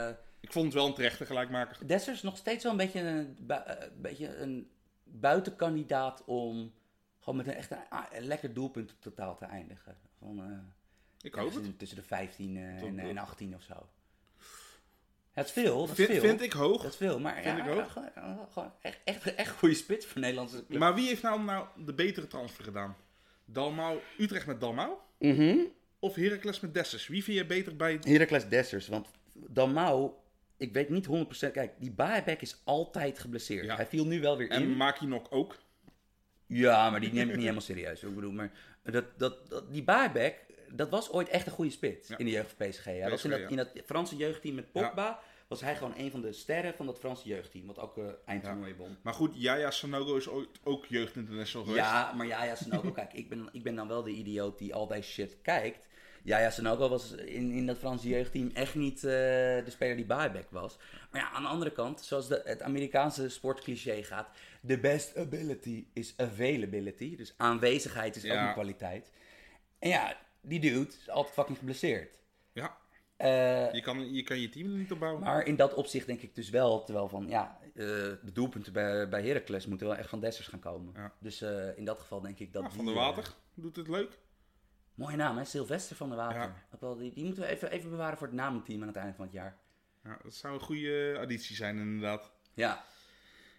eh, 0.08 0.16
ik 0.40 0.52
vond 0.52 0.64
het 0.64 0.74
wel 0.74 0.86
een 0.86 0.94
terechte 0.94 1.26
gelijkmaker. 1.26 1.86
Dessers 1.86 2.16
is 2.16 2.22
nog 2.22 2.36
steeds 2.36 2.62
wel 2.62 2.72
een 2.72 2.78
beetje 2.78 3.00
een, 3.00 3.36
eh, 3.48 3.60
een, 3.66 4.02
beetje 4.02 4.36
een 4.36 4.70
buitenkandidaat 5.04 6.24
om 6.24 6.72
gewoon 7.18 7.36
met 7.36 7.46
een 7.46 7.54
echt 7.54 7.70
een, 7.70 7.78
ah, 7.88 8.04
een 8.12 8.24
lekker 8.24 8.54
doelpunt 8.54 8.96
totaal 9.00 9.36
te 9.36 9.44
eindigen. 9.44 9.96
Van, 10.18 10.38
eh, 10.38 10.58
Ik 11.20 11.34
hoop 11.34 11.54
het. 11.54 11.78
Tussen 11.78 11.96
de 11.96 12.02
15 12.04 12.56
eh, 12.56 12.82
en, 12.82 12.98
en 12.98 13.18
18 13.18 13.54
of 13.54 13.62
zo. 13.62 13.88
Het 15.38 15.46
is 15.46 15.52
veel, 15.52 15.80
dat 15.80 15.88
is 15.88 15.94
Vind, 15.94 16.10
veel. 16.10 16.20
vind 16.28 16.42
ik 16.42 16.52
hoog. 16.52 16.82
Dat 16.82 16.90
is 16.90 16.96
veel, 16.96 17.20
maar 17.20 17.34
Vind 17.42 17.56
ja, 17.58 17.64
ik 17.64 17.70
ook. 17.78 17.90
Gewoon, 17.90 18.08
gewoon 18.52 18.72
echt, 18.80 18.98
echt, 19.04 19.34
echt 19.34 19.50
goede 19.58 19.74
spits 19.74 20.06
voor 20.06 20.20
Nederlandse 20.20 20.66
club. 20.66 20.78
Maar 20.78 20.94
wie 20.94 21.06
heeft 21.08 21.22
nou, 21.22 21.42
nou 21.42 21.66
de 21.84 21.94
betere 21.94 22.26
transfer 22.26 22.64
gedaan? 22.64 22.96
Dalmau, 23.44 23.98
Utrecht 24.18 24.46
met 24.46 24.60
Dalmau? 24.60 24.92
Mhm. 25.18 25.56
Of 25.98 26.14
Heracles 26.14 26.60
met 26.60 26.74
Dessers? 26.74 27.06
Wie 27.06 27.24
vind 27.24 27.36
je 27.36 27.46
beter 27.46 27.76
bij... 27.76 27.98
Heracles 28.02 28.48
Dessers, 28.48 28.88
want 28.88 29.08
Dalmau, 29.32 30.10
ik 30.56 30.72
weet 30.72 30.88
niet 30.88 31.06
100%. 31.06 31.50
Kijk, 31.52 31.72
die 31.78 31.90
Baebek 31.90 32.40
is 32.40 32.60
altijd 32.64 33.18
geblesseerd. 33.18 33.64
Ja. 33.64 33.76
Hij 33.76 33.86
viel 33.86 34.06
nu 34.06 34.20
wel 34.20 34.36
weer 34.36 34.50
En 34.50 34.62
in. 34.62 34.76
Makinok 34.76 35.26
ook? 35.30 35.56
Ja, 36.46 36.90
maar 36.90 37.00
die 37.00 37.12
neem 37.12 37.22
ik 37.26 37.32
niet 37.32 37.40
helemaal 37.40 37.60
serieus. 37.60 38.02
Ik 38.02 38.14
bedoel, 38.14 38.32
maar 38.32 38.50
dat, 38.82 39.04
dat, 39.16 39.50
dat, 39.50 39.72
die 39.72 39.82
Baebek, 39.82 40.36
dat 40.72 40.88
was 40.88 41.10
ooit 41.10 41.28
echt 41.28 41.46
een 41.46 41.52
goede 41.52 41.70
spits 41.70 42.08
Ja. 42.08 42.18
in 42.18 42.24
de 42.24 42.30
jeugd 42.30 42.54
van 42.56 42.68
PSG. 42.68 42.84
Hij 42.84 43.10
was 43.10 43.24
in, 43.24 43.30
dat, 43.30 43.40
ja. 43.40 43.48
in 43.48 43.56
dat 43.56 43.68
Franse 43.86 44.16
jeugdteam 44.16 44.54
met 44.54 44.72
Pogba, 44.72 45.20
was 45.48 45.60
hij 45.60 45.76
gewoon 45.76 45.94
een 45.96 46.10
van 46.10 46.20
de 46.20 46.32
sterren 46.32 46.74
van 46.74 46.86
dat 46.86 46.98
Franse 46.98 47.28
jeugdteam. 47.28 47.66
Wat 47.66 47.78
ook 47.78 47.98
eh 47.98 48.04
eindtoernooi 48.24 48.74
won. 48.74 48.96
Maar 49.02 49.14
goed, 49.14 49.30
Jaya 49.34 49.70
Sanogo 49.70 50.16
is 50.16 50.28
ooit 50.28 50.48
ook 50.64 50.86
jeugdinternational 50.86 51.66
geweest. 51.66 51.84
Ja, 51.84 52.12
maar 52.12 52.26
Jaya 52.26 52.54
Sanogo, 52.54 52.92
kijk, 53.00 53.12
ik 53.12 53.28
ben, 53.28 53.48
ik 53.52 53.62
ben 53.62 53.74
dan 53.74 53.88
wel 53.88 54.02
de 54.02 54.10
idioot 54.10 54.58
die 54.58 54.74
al 54.74 54.92
shit 55.02 55.36
kijkt. 55.42 55.86
Jaya 56.22 56.50
Sanogo 56.50 56.88
was 56.88 57.12
in, 57.12 57.50
in 57.50 57.66
dat 57.66 57.78
Franse 57.78 58.08
jeugdteam 58.08 58.50
echt 58.54 58.74
niet 58.74 58.96
eh, 58.96 59.10
de 59.10 59.64
speler 59.66 59.96
die 59.96 60.04
Baebek 60.06 60.50
was. 60.50 60.78
Maar 61.10 61.20
ja, 61.20 61.30
aan 61.30 61.42
de 61.42 61.48
andere 61.48 61.72
kant, 61.72 62.00
zoals 62.00 62.28
de, 62.28 62.42
het 62.44 62.62
Amerikaanse 62.62 63.28
sportcliché 63.28 64.02
gaat, 64.02 64.28
the 64.66 64.78
best 64.78 65.16
ability 65.16 65.86
is 65.92 66.14
availability. 66.16 67.16
Dus 67.16 67.34
aanwezigheid 67.36 68.16
is 68.16 68.24
ook 68.24 68.38
een 68.38 68.52
kwaliteit. 68.52 69.10
En 69.78 69.88
ja, 69.88 70.16
die 70.40 70.60
dude 70.60 70.88
is 70.88 71.08
altijd 71.08 71.34
fucking 71.34 71.58
geblesseerd. 71.58 72.18
Ja, 72.52 72.78
Eh, 73.18 73.72
je 73.72 73.80
kan, 73.80 74.12
je 74.12 74.22
kan 74.22 74.40
je 74.40 74.48
team 74.48 74.76
niet 74.76 74.92
op 74.92 74.98
bouwen. 74.98 75.22
maar 75.22 75.46
in 75.46 75.56
dat 75.56 75.74
opzicht 75.74 76.06
denk 76.06 76.20
ik 76.20 76.34
dus 76.34 76.50
wel, 76.50 76.84
terwijl 76.84 77.08
van 77.08 77.28
ja, 77.28 77.58
eh, 77.62 77.84
de 78.22 78.32
doelpunten 78.32 78.72
bij, 78.72 79.08
bij 79.08 79.22
Heracles 79.22 79.66
moeten 79.66 79.86
wel 79.86 79.96
echt 79.96 80.08
van 80.08 80.20
Dessers 80.20 80.46
gaan 80.46 80.60
komen. 80.60 80.92
Ja. 80.96 81.12
Dus 81.18 81.40
eh, 81.40 81.76
in 81.78 81.84
dat 81.84 81.98
geval 81.98 82.20
denk 82.20 82.38
ik 82.38 82.52
dat 82.52 82.62
Ja, 82.62 82.70
van 82.70 82.84
der 82.84 82.94
Water 82.94 83.34
doet 83.54 83.76
het 83.76 83.88
leuk. 83.88 84.18
Mooie 84.94 85.16
naam, 85.16 85.36
hè? 85.36 85.44
Sylvester 85.44 85.96
van 85.96 86.08
der 86.08 86.18
Water. 86.18 86.54
Ja. 86.80 86.94
Die, 86.94 87.12
die 87.12 87.24
moeten 87.24 87.42
we 87.42 87.48
even, 87.48 87.70
even 87.70 87.90
bewaren 87.90 88.18
voor 88.18 88.26
het 88.26 88.36
namenteam 88.36 88.80
aan 88.80 88.88
het 88.88 88.96
eind 88.96 89.16
van 89.16 89.24
het 89.24 89.34
jaar. 89.34 89.56
Ja, 90.04 90.18
dat 90.22 90.34
zou 90.34 90.54
een 90.54 90.60
goede 90.60 91.16
additie 91.20 91.56
zijn 91.56 91.78
inderdaad. 91.78 92.30
Ja. 92.54 92.84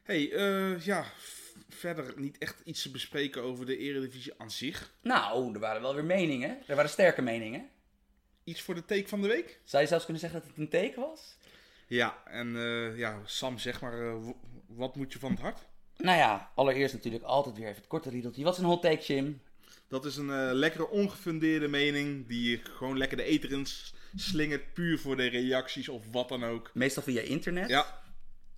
hey, 0.04 0.19
ja, 0.80 1.06
verder 1.69 2.13
niet 2.15 2.38
echt 2.38 2.62
iets 2.63 2.82
te 2.82 2.91
bespreken 2.91 3.43
over 3.43 3.65
de 3.65 3.78
eredivisie 3.78 4.34
aan 4.38 4.52
zich. 4.52 4.93
Nou, 5.02 5.54
er 5.54 5.60
waren 5.60 5.82
wel 5.82 5.95
weer 5.95 6.06
meningen. 6.06 6.58
Er 6.67 6.76
waren 6.76 6.91
sterke 6.91 7.22
meningen. 7.22 7.69
Iets 8.49 8.62
voor 8.62 8.75
de 8.75 8.85
take 8.85 9.07
van 9.07 9.21
de 9.21 9.27
week? 9.27 9.59
Zou 9.63 9.83
je 9.83 9.89
zelfs 9.89 10.03
kunnen 10.03 10.21
zeggen 10.21 10.39
dat 10.39 10.49
het 10.49 10.57
een 10.57 10.69
teken 10.69 11.01
was? 11.01 11.38
Ja, 11.88 12.21
en 12.25 12.55
eh, 12.55 12.97
ja, 12.97 13.19
Sam, 13.25 13.57
zeg 13.57 13.81
maar, 13.81 14.07
eh, 14.07 14.15
wat 14.67 14.95
moet 14.95 15.13
je 15.13 15.19
van 15.19 15.31
het 15.31 15.39
hart? 15.39 15.59
Nou 15.97 16.17
ja, 16.17 16.51
allereerst 16.55 16.93
natuurlijk 16.93 17.23
altijd 17.23 17.55
weer 17.57 17.65
even 17.65 17.77
het 17.77 17.88
korte 17.88 18.09
riedeltje. 18.09 18.43
Wat 18.43 18.53
is 18.53 18.59
een 18.59 18.65
hot 18.65 18.81
take, 18.81 19.03
Jim? 19.03 19.41
Dat 19.88 20.05
is 20.05 20.17
een 20.17 20.29
eh, 20.29 20.49
lekkere 20.53 20.89
ongefundeerde 20.89 21.67
mening 21.67 22.27
die 22.27 22.49
je 22.49 22.57
gewoon 22.63 22.97
lekker 22.97 23.17
de 23.17 23.23
eter 23.23 23.51
in 23.51 23.65
s- 23.65 23.93
slingert, 24.15 24.73
puur 24.73 24.99
voor 24.99 25.15
de 25.17 25.27
reacties 25.27 25.89
of 25.89 26.03
wat 26.12 26.29
dan 26.29 26.43
ook. 26.43 26.71
Meestal 26.73 27.03
via 27.03 27.21
internet. 27.21 27.69
Ja, 27.69 28.01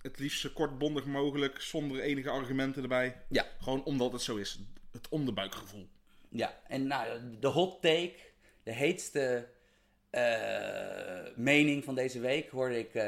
Het 0.02 0.18
liefst 0.18 0.40
zo 0.40 0.48
kortbondig 0.54 1.04
mogelijk, 1.06 1.60
zonder 1.60 2.00
enige 2.00 2.30
argumenten 2.30 2.82
erbij. 2.82 3.22
Ja. 3.28 3.46
Gewoon 3.60 3.84
omdat 3.84 4.12
het 4.12 4.22
zo 4.22 4.36
is. 4.36 4.58
Het 4.92 5.08
onderbuikgevoel. 5.08 5.88
Ja, 6.28 6.60
en 6.68 6.86
nou, 6.86 7.20
de 7.40 7.46
hot 7.46 7.82
take, 7.82 8.14
de 8.62 8.72
heetste 8.72 9.48
mening 11.36 11.84
van 11.84 11.94
deze 11.94 12.20
week 12.20 12.50
hoorde 12.50 12.78
ik 12.78 12.94
eh, 12.94 13.02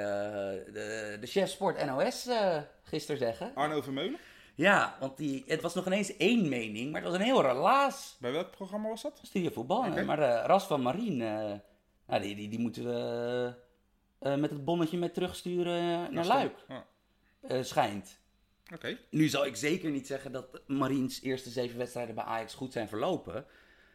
de, 0.72 1.16
de 1.20 1.26
chef 1.26 1.50
sport 1.50 1.84
NOS 1.86 2.26
eh 2.26 2.58
gisteren 2.82 3.18
zeggen. 3.18 3.54
Arno 3.54 3.82
Vermeulen. 3.82 4.18
Ja, 4.54 4.96
want 5.00 5.16
die, 5.16 5.44
het 5.46 5.60
was 5.60 5.74
nog 5.74 5.86
ineens 5.86 6.16
één 6.16 6.48
mening, 6.48 6.92
maar 6.92 7.00
het 7.00 7.10
was 7.10 7.18
een 7.18 7.24
heel 7.24 7.42
relaas 7.42 8.16
Bij 8.20 8.32
welk 8.32 8.50
programma 8.50 8.88
was 8.88 9.02
dat? 9.02 9.20
studio 9.22 9.50
voetbal. 9.50 10.04
Maar 10.04 10.16
de 10.16 10.42
Ras 10.46 10.66
van 10.66 10.82
Marien, 10.82 11.22
eh, 11.22 11.52
nou, 12.06 12.22
die, 12.22 12.34
die, 12.34 12.48
die 12.48 12.58
moeten 12.58 12.84
we 12.84 13.54
eh, 14.18 14.36
met 14.36 14.50
het 14.50 14.64
bonnetje 14.64 14.98
mee 14.98 15.10
terugsturen 15.10 16.14
naar 16.14 16.26
Luik, 16.26 16.54
eh, 17.40 17.62
schijnt. 17.62 18.18
Oké. 18.74 18.98
Nu 19.10 19.28
zal 19.28 19.46
ik 19.46 19.56
zeker 19.56 19.90
niet 19.90 20.06
zeggen 20.06 20.32
dat 20.32 20.60
Mariens 20.66 21.22
eerste 21.22 21.50
zeven 21.50 21.78
wedstrijden 21.78 22.14
bij 22.14 22.24
Ajax 22.24 22.54
goed 22.54 22.72
zijn 22.72 22.88
verlopen. 22.88 23.34
Er 23.34 23.44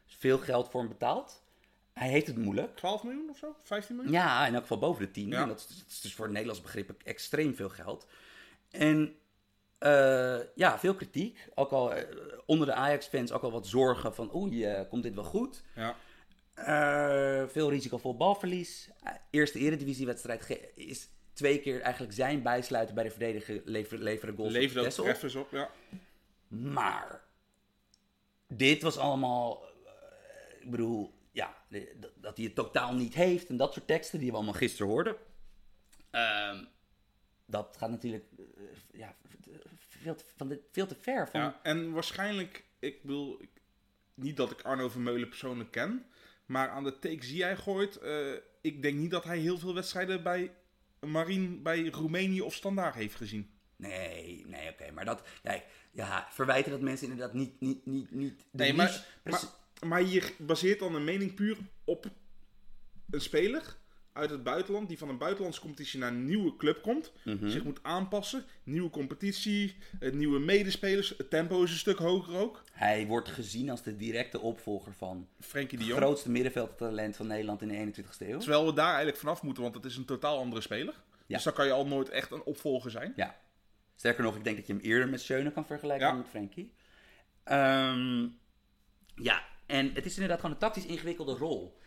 veel 0.06 0.38
geld 0.38 0.69
voor 0.69 0.80
hem 0.80 0.89
betaald. 0.89 1.43
Hij 2.00 2.10
heeft 2.10 2.28
het 2.28 2.38
moeilijk. 2.38 2.76
12 2.76 3.04
miljoen 3.04 3.30
of 3.30 3.38
zo? 3.38 3.56
15 3.64 3.96
miljoen? 3.96 4.14
Ja, 4.14 4.48
in 4.48 4.54
elk 4.54 4.62
geval 4.62 4.78
boven 4.78 5.06
de 5.06 5.12
10. 5.12 5.28
Ja. 5.28 5.42
En 5.42 5.48
dat, 5.48 5.60
is, 5.60 5.68
dat 5.68 5.88
is 5.90 6.02
dus 6.02 6.14
voor 6.14 6.28
Nederlands 6.28 6.62
begrippen 6.62 6.96
extreem 7.04 7.56
veel 7.56 7.70
geld. 7.70 8.08
En 8.72 9.16
eh, 9.78 10.38
ja, 10.56 10.80
veel 10.80 10.96
kritiek. 10.96 11.48
Ook 11.56 11.72
al 11.72 11.94
eh, 11.94 12.04
onder 12.46 12.68
de 12.68 12.74
Ajax-fans 12.74 13.32
ook 13.32 13.44
al 13.44 13.52
wat 13.52 13.68
zorgen 13.68 14.16
van 14.16 14.36
oei, 14.36 14.66
eh, 14.66 14.90
komt 14.90 15.04
dit 15.04 15.16
wel 15.16 15.24
goed? 15.24 15.64
Ja. 15.76 15.96
Veel 17.48 17.70
risicovol 17.70 18.18
balverlies. 18.18 18.90
Eerste 19.30 19.60
eredivisiewedstrijd 19.60 20.72
is 20.76 21.10
twee 21.34 21.60
keer 21.60 21.82
eigenlijk 21.82 22.14
zijn 22.14 22.42
bijsluiten 22.42 22.96
bij 22.96 23.04
de 23.04 23.10
verdediger 23.10 23.62
leveren, 23.66 24.04
leveren 24.04 24.36
goals 24.36 24.54
Texel. 24.54 25.04
treffers 25.04 25.36
op, 25.36 25.52
ja. 25.52 25.70
Maar 26.48 27.22
dit 28.48 28.82
was 28.82 28.98
allemaal, 28.98 29.64
ik 30.60 30.72
bedoel, 30.72 31.19
ja, 31.32 31.56
dat- 32.22 32.36
hij 32.38 32.46
het 32.46 32.56
totaal 32.56 32.94
niet 32.94 33.13
heeft 33.13 33.50
en 33.50 33.58
dat 33.58 33.74
soort 33.74 33.88
teksten 33.88 34.20
die 34.20 34.30
we 34.30 34.36
allemaal 34.36 34.54
gisteren 34.54 34.88
hoorden. 34.92 35.15
Ehm, 36.10 36.65
dat 37.46 37.76
gaat 37.78 37.89
natuurlijk 37.89 38.26
eh, 38.38 38.44
ja, 38.92 39.15
veel, 39.88 40.15
te, 40.15 40.24
van 40.38 40.58
veel 40.72 40.88
te 40.88 40.96
ver. 41.02 41.28
Van, 41.30 41.42
ja. 41.42 41.60
En 41.63 41.92
waarschijnlijk, 41.92 42.65
ik 42.80 43.02
bedoel, 43.02 43.42
ik, 43.42 43.50
niet 44.13 44.38
dat 44.38 44.52
ik 44.52 44.62
Arno 44.62 44.89
Vermeulen 44.89 45.30
persoonlijk 45.30 45.72
ken, 45.72 46.06
maar 46.46 46.70
aan 46.70 46.84
de 46.84 47.00
takes 47.00 47.28
die 47.28 47.44
hij 47.44 47.56
gooit, 47.58 47.96
eh, 47.98 48.34
ik 48.62 48.82
denk 48.82 48.98
niet 48.98 49.12
dat 49.12 49.24
hij 49.24 49.38
heel 49.38 49.58
veel 49.58 49.74
wedstrijden 49.74 50.24
bij 50.24 50.54
Marien, 51.00 51.63
bij 51.63 51.89
Roemenië 51.89 52.42
of 52.42 52.54
Standaard 52.54 52.96
heeft 52.96 53.15
gezien. 53.15 53.58
Nee, 53.76 54.46
nee, 54.48 54.70
oké, 54.70 54.92
maar 54.92 55.06
dat, 55.06 55.22
kijk, 55.44 55.65
ja, 55.92 56.28
verwijten 56.32 56.72
dat 56.72 56.82
mensen 56.82 57.10
inderdaad 57.10 57.34
niet, 57.34 57.60
niet, 57.60 57.86
niet, 57.86 58.12
niet. 58.12 58.46
Nee, 58.52 58.74
maar, 58.74 59.06
maar 59.86 60.04
je 60.04 60.34
baseert 60.38 60.80
dan 60.80 60.96
een 60.96 61.04
mening 61.04 61.34
puur 61.34 61.58
op 61.84 62.06
een 63.10 63.22
speler 63.22 63.78
uit 64.13 64.30
het 64.30 64.44
buitenland, 64.44 64.88
die 64.88 64.98
van 64.98 65.10
een 65.10 65.18
buitenlandse 65.18 65.62
competitie 65.62 66.00
naar 66.00 66.12
een 66.12 66.26
nieuwe 66.26 66.56
club 66.58 66.82
komt, 66.82 67.12
Mhm. 67.24 67.50
zich 67.50 67.63
moet 67.63 67.80
aanpassen, 67.84 68.46
nieuwe 68.63 68.89
competitie, 68.89 69.76
eh, 70.00 70.12
nieuwe 70.12 70.39
medespelers, 70.39 71.13
het 71.18 71.30
tempo 71.30 71.63
is 71.63 71.72
een 71.72 71.78
stuk 71.78 71.98
hoger 71.98 72.36
ook. 72.38 72.63
Hij 72.72 73.06
wordt 73.08 73.30
gezien 73.30 73.70
als 73.70 73.84
de 73.84 73.96
directe 73.96 74.39
opvolger 74.39 74.94
van 74.94 75.28
Frenkie 75.39 75.78
de 75.78 75.84
het 75.84 75.94
Jong. 75.94 76.04
grootste 76.04 76.30
middenveldtalent 76.32 77.15
van 77.15 77.28
Nederland 77.28 77.62
in 77.62 77.68
de 77.68 77.76
21ste 77.76 78.30
eeuw. 78.30 78.39
Terwijl 78.39 78.65
we 78.65 78.74
daar 78.74 78.88
eigenlijk 78.88 79.18
vanaf 79.18 79.42
moeten, 79.44 79.63
want 79.63 79.76
het 79.76 79.86
is 79.86 79.98
een 79.98 80.06
totaal 80.06 80.38
andere 80.39 80.62
speler. 80.62 80.94
Ja. 81.26 81.36
Dus 81.36 81.44
dan 81.44 81.54
kan 81.54 81.65
je 81.65 81.72
al 81.72 81.88
nooit 81.88 82.10
echt 82.10 82.32
een 82.32 82.44
opvolger 82.44 82.92
zijn. 82.92 83.13
Ja. 83.15 83.39
Sterker 83.96 84.24
nog, 84.24 84.36
ik 84.36 84.44
denk 84.44 84.58
dat 84.58 84.68
je 84.68 84.74
hem 84.74 84.82
eerder 84.82 85.10
met 85.10 85.22
Schöne 85.22 85.52
kan 85.52 85.65
vergelijken 85.65 86.06
Ja. 86.06 86.12
dan 86.12 86.22
met 86.22 86.30
Frenkie. 86.30 86.74
Ehm, 87.44 88.28
ja, 89.15 89.44
en 89.70 89.94
het 89.94 90.06
is 90.06 90.14
inderdaad 90.14 90.40
gewoon 90.40 90.54
een 90.54 90.62
tactisch 90.62 90.86
ingewikkelde 90.86 91.34
rol. 91.34 91.78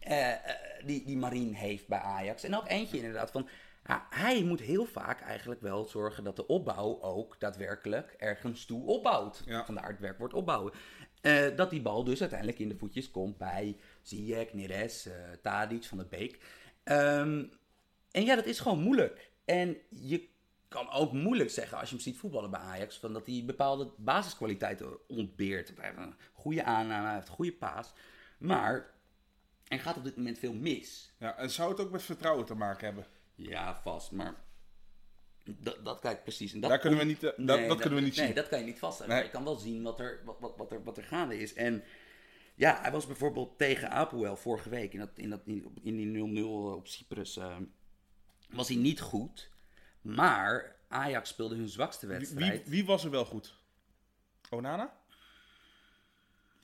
eh, 0.00 0.32
eh, 0.32 0.38
die, 0.84 1.04
die 1.04 1.16
Marien 1.16 1.54
heeft 1.54 1.88
bij 1.88 1.98
Ajax. 1.98 2.42
En 2.44 2.56
ook 2.56 2.68
eentje 2.68 2.96
inderdaad 2.96 3.30
van... 3.30 3.48
ja, 3.86 4.06
hij 4.10 4.42
moet 4.42 4.60
heel 4.60 4.84
vaak 4.84 5.20
eigenlijk 5.20 5.60
wel 5.60 5.84
zorgen 5.84 6.24
dat 6.24 6.36
de 6.36 6.46
opbouw 6.46 7.00
ook 7.00 7.40
daadwerkelijk 7.40 8.14
ergens 8.18 8.64
toe 8.64 8.86
opbouwt. 8.86 9.42
Ja. 9.46 9.64
Vandaar 9.64 9.88
het 9.88 10.00
werkwoord 10.00 10.34
opbouwen. 10.34 10.72
Eh, 11.20 11.56
dat 11.56 11.70
die 11.70 11.82
bal 11.82 12.04
dus 12.04 12.20
uiteindelijk 12.20 12.58
in 12.58 12.68
de 12.68 12.76
voetjes 12.76 13.10
komt 13.10 13.38
bij 13.38 13.76
Ziyech, 14.02 14.52
Neres, 14.52 15.06
eh 15.06 15.14
Tadic, 15.42 15.84
Van 15.84 15.98
der 15.98 16.08
Beek. 16.08 16.38
Ehm, 16.84 17.44
en 18.10 18.24
ja, 18.24 18.34
dat 18.36 18.46
is 18.46 18.60
gewoon 18.60 18.82
moeilijk. 18.82 19.30
En 19.44 19.76
je 19.88 20.28
kan 20.72 20.90
ook 20.90 21.12
moeilijk 21.12 21.50
zeggen 21.50 21.78
als 21.78 21.88
je 21.88 21.94
hem 21.94 22.04
ziet 22.04 22.16
voetballen 22.18 22.50
bij 22.50 22.60
Ajax, 22.60 22.98
van 22.98 23.12
dat 23.12 23.26
hij 23.26 23.42
bepaalde 23.46 23.92
basiskwaliteiten 23.96 25.08
ontbeert. 25.08 25.72
Hij 25.76 25.86
heeft 25.86 25.98
een 25.98 26.14
goede 26.32 26.64
aanname, 26.64 27.04
hij 27.06 27.14
heeft 27.14 27.28
een 27.28 27.34
goede 27.34 27.52
paas. 27.52 27.92
Maar 28.38 28.90
er 29.68 29.78
gaat 29.80 29.96
op 29.96 30.04
dit 30.04 30.16
moment 30.16 30.38
veel 30.38 30.52
mis. 30.54 31.12
Ja, 31.18 31.36
en 31.36 31.50
zou 31.50 31.70
het 31.70 31.80
ook 31.80 31.90
met 31.90 32.02
vertrouwen 32.02 32.46
te 32.46 32.54
maken 32.54 32.84
hebben? 32.86 33.06
Ja, 33.34 33.80
vast, 33.82 34.12
maar 34.12 34.34
dat, 35.44 35.84
dat 35.84 36.00
kijk 36.00 36.22
precies. 36.22 36.52
En 36.52 36.60
dat 36.60 36.70
Daar 36.70 36.78
kunnen 36.78 36.98
we 36.98 37.04
niet, 37.04 37.22
eh, 37.22 37.30
dat- 37.36 37.68
dat 37.68 37.80
kunnen 37.80 37.98
we 37.98 38.04
niet 38.04 38.16
nee, 38.16 38.26
zien. 38.26 38.34
dat 38.34 38.48
kan 38.48 38.58
je 38.58 38.64
niet 38.64 38.78
vaststellen. 38.78 39.12
Nee. 39.12 39.22
Maar 39.22 39.30
je 39.32 39.36
kan 39.36 39.44
wel 39.44 39.56
zien 39.62 39.82
wat 39.82 40.00
er, 40.00 40.20
wat, 40.24 40.36
wat, 40.40 40.56
wat, 40.56 40.72
er, 40.72 40.84
wat 40.84 40.96
er 40.96 41.04
gaande 41.04 41.38
is. 41.38 41.54
En 41.54 41.82
ja, 42.54 42.78
hij 42.80 42.90
was 42.92 43.06
bijvoorbeeld 43.06 43.58
tegen 43.58 43.90
Apoel 43.90 44.36
vorige 44.36 44.68
week 44.68 44.92
in, 44.92 44.98
dat, 44.98 45.10
in, 45.14 45.30
dat, 45.30 45.40
in 45.82 45.96
die 46.12 46.42
0-0 46.42 46.74
op 46.76 46.86
Cyprus. 46.88 47.36
eh, 47.36 47.56
was 48.50 48.68
hij 48.68 48.76
niet 48.76 49.00
goed. 49.00 49.50
Maar 50.02 50.76
Ajax 50.88 51.28
speelde 51.28 51.54
hun 51.56 51.68
zwakste 51.68 52.06
wedstrijd. 52.06 52.62
wie, 52.62 52.70
wie 52.70 52.84
was 52.84 53.04
er 53.04 53.10
wel 53.10 53.24
goed? 53.24 53.54
Onana? 54.50 54.96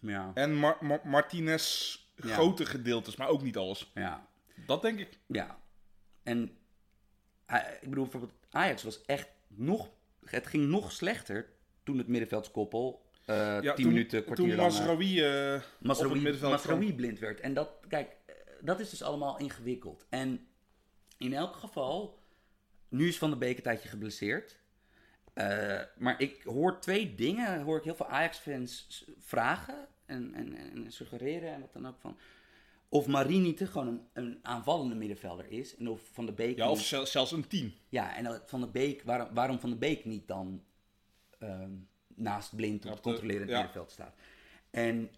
Ja, 0.00 0.30
En 0.34 0.54
Mar- 0.54 0.78
Mar- 0.80 1.00
Martinez 1.08 1.96
Ja. 2.16 2.34
grote 2.34 2.66
gedeeltes, 2.66 3.16
maar 3.16 3.28
ook 3.28 3.42
niet 3.42 3.56
alles. 3.56 3.90
ja, 3.94 4.26
Dat 4.66 4.82
denk 4.82 4.98
ik. 4.98 5.18
ja. 5.26 5.58
En 6.22 6.56
hij- 7.46 7.78
ik 7.80 7.88
bedoel, 7.88 8.04
bijvoorbeeld 8.04 8.32
Ajax 8.50 8.82
was 8.82 9.02
echt 9.02 9.28
nog... 9.46 9.90
Het 10.24 10.46
ging 10.46 10.66
nog 10.68 10.92
slechter 10.92 11.48
toen 11.82 11.98
het 11.98 12.06
middenveldskoppel... 12.08 13.06
eh 13.24 13.36
Ja, 13.36 13.60
10 13.60 13.84
toen, 13.84 13.92
minuten, 13.92 14.24
kwartier 14.24 14.46
toen. 14.48 14.56
Masraoui 14.56 15.22
eh, 15.24 15.52
het 15.52 15.64
Masraoui, 15.80 16.38
Masraoui 16.40 16.94
blind 16.94 17.18
werd. 17.18 17.40
En 17.40 17.54
dat, 17.54 17.70
kijk, 17.88 18.16
eh, 18.26 18.34
dat 18.60 18.80
is 18.80 18.90
dus 18.90 19.02
allemaal 19.02 19.38
ingewikkeld. 19.38 20.06
En 20.08 20.48
in 21.18 21.32
elk 21.34 21.56
geval, 21.56 22.17
nu 22.88 23.08
is 23.08 23.18
Van 23.18 23.30
der 23.30 23.38
Beek 23.38 23.56
een 23.56 23.62
tijdje 23.62 23.88
geblesseerd. 23.88 24.58
Eh, 25.32 25.80
maar 25.96 26.20
ik 26.20 26.42
hoor 26.42 26.80
twee 26.80 27.14
dingen, 27.14 27.60
hoor 27.62 27.78
ik 27.78 27.84
heel 27.84 27.94
veel 27.94 28.06
Ajax-fans 28.08 29.04
vragen 29.18 29.88
en, 30.06 30.34
en, 30.34 30.56
en 30.56 30.92
suggereren 30.92 31.52
en 31.54 31.60
wat 31.60 31.72
dan 31.72 31.86
ook 31.88 31.98
van. 32.00 32.18
Of 32.88 33.06
Marie 33.06 33.38
niet 33.40 33.60
gewoon 33.68 33.86
een, 33.88 34.02
een 34.12 34.38
aanvallende 34.42 34.94
middenvelder 34.94 35.50
is. 35.50 35.76
En 35.76 35.88
of 35.88 36.00
Van 36.12 36.26
der 36.26 36.34
Beek 36.34 36.56
Ja, 36.56 36.70
of 36.70 36.78
niet- 36.92 37.08
zelfs 37.08 37.32
een 37.32 37.46
team. 37.46 37.72
ja, 37.88 38.16
en 38.16 38.42
Van 38.46 38.60
der 38.60 38.70
Beek, 38.70 39.02
waarom, 39.02 39.34
waarom 39.34 39.58
Van 39.60 39.70
der 39.70 39.78
Beek 39.78 40.04
niet 40.04 40.28
dan 40.28 40.64
ehm, 41.38 41.70
naast 42.14 42.56
Blind 42.56 42.84
op 42.84 42.90
het 42.90 42.96
de- 43.04 43.10
controlerend 43.10 43.48
ja. 43.50 43.54
middenveld 43.56 43.90
staat? 43.90 44.14
En 44.70 45.10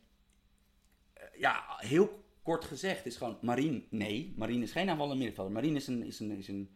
eh, 1.13 1.25
ja, 1.39 1.65
heel 1.77 2.25
kort 2.43 2.65
gezegd 2.65 3.07
is 3.07 3.17
gewoon 3.17 3.39
Marien, 3.43 3.87
nee, 3.91 4.35
Marien 4.37 4.63
is 4.63 4.73
geen 4.73 4.89
aanvallende 4.89 5.17
middenvelder. 5.17 5.53
Marien 5.53 5.77
is 5.77 5.87
een, 5.87 6.03
is 6.03 6.21
een, 6.21 6.31
is 6.31 6.49
een 6.49 6.71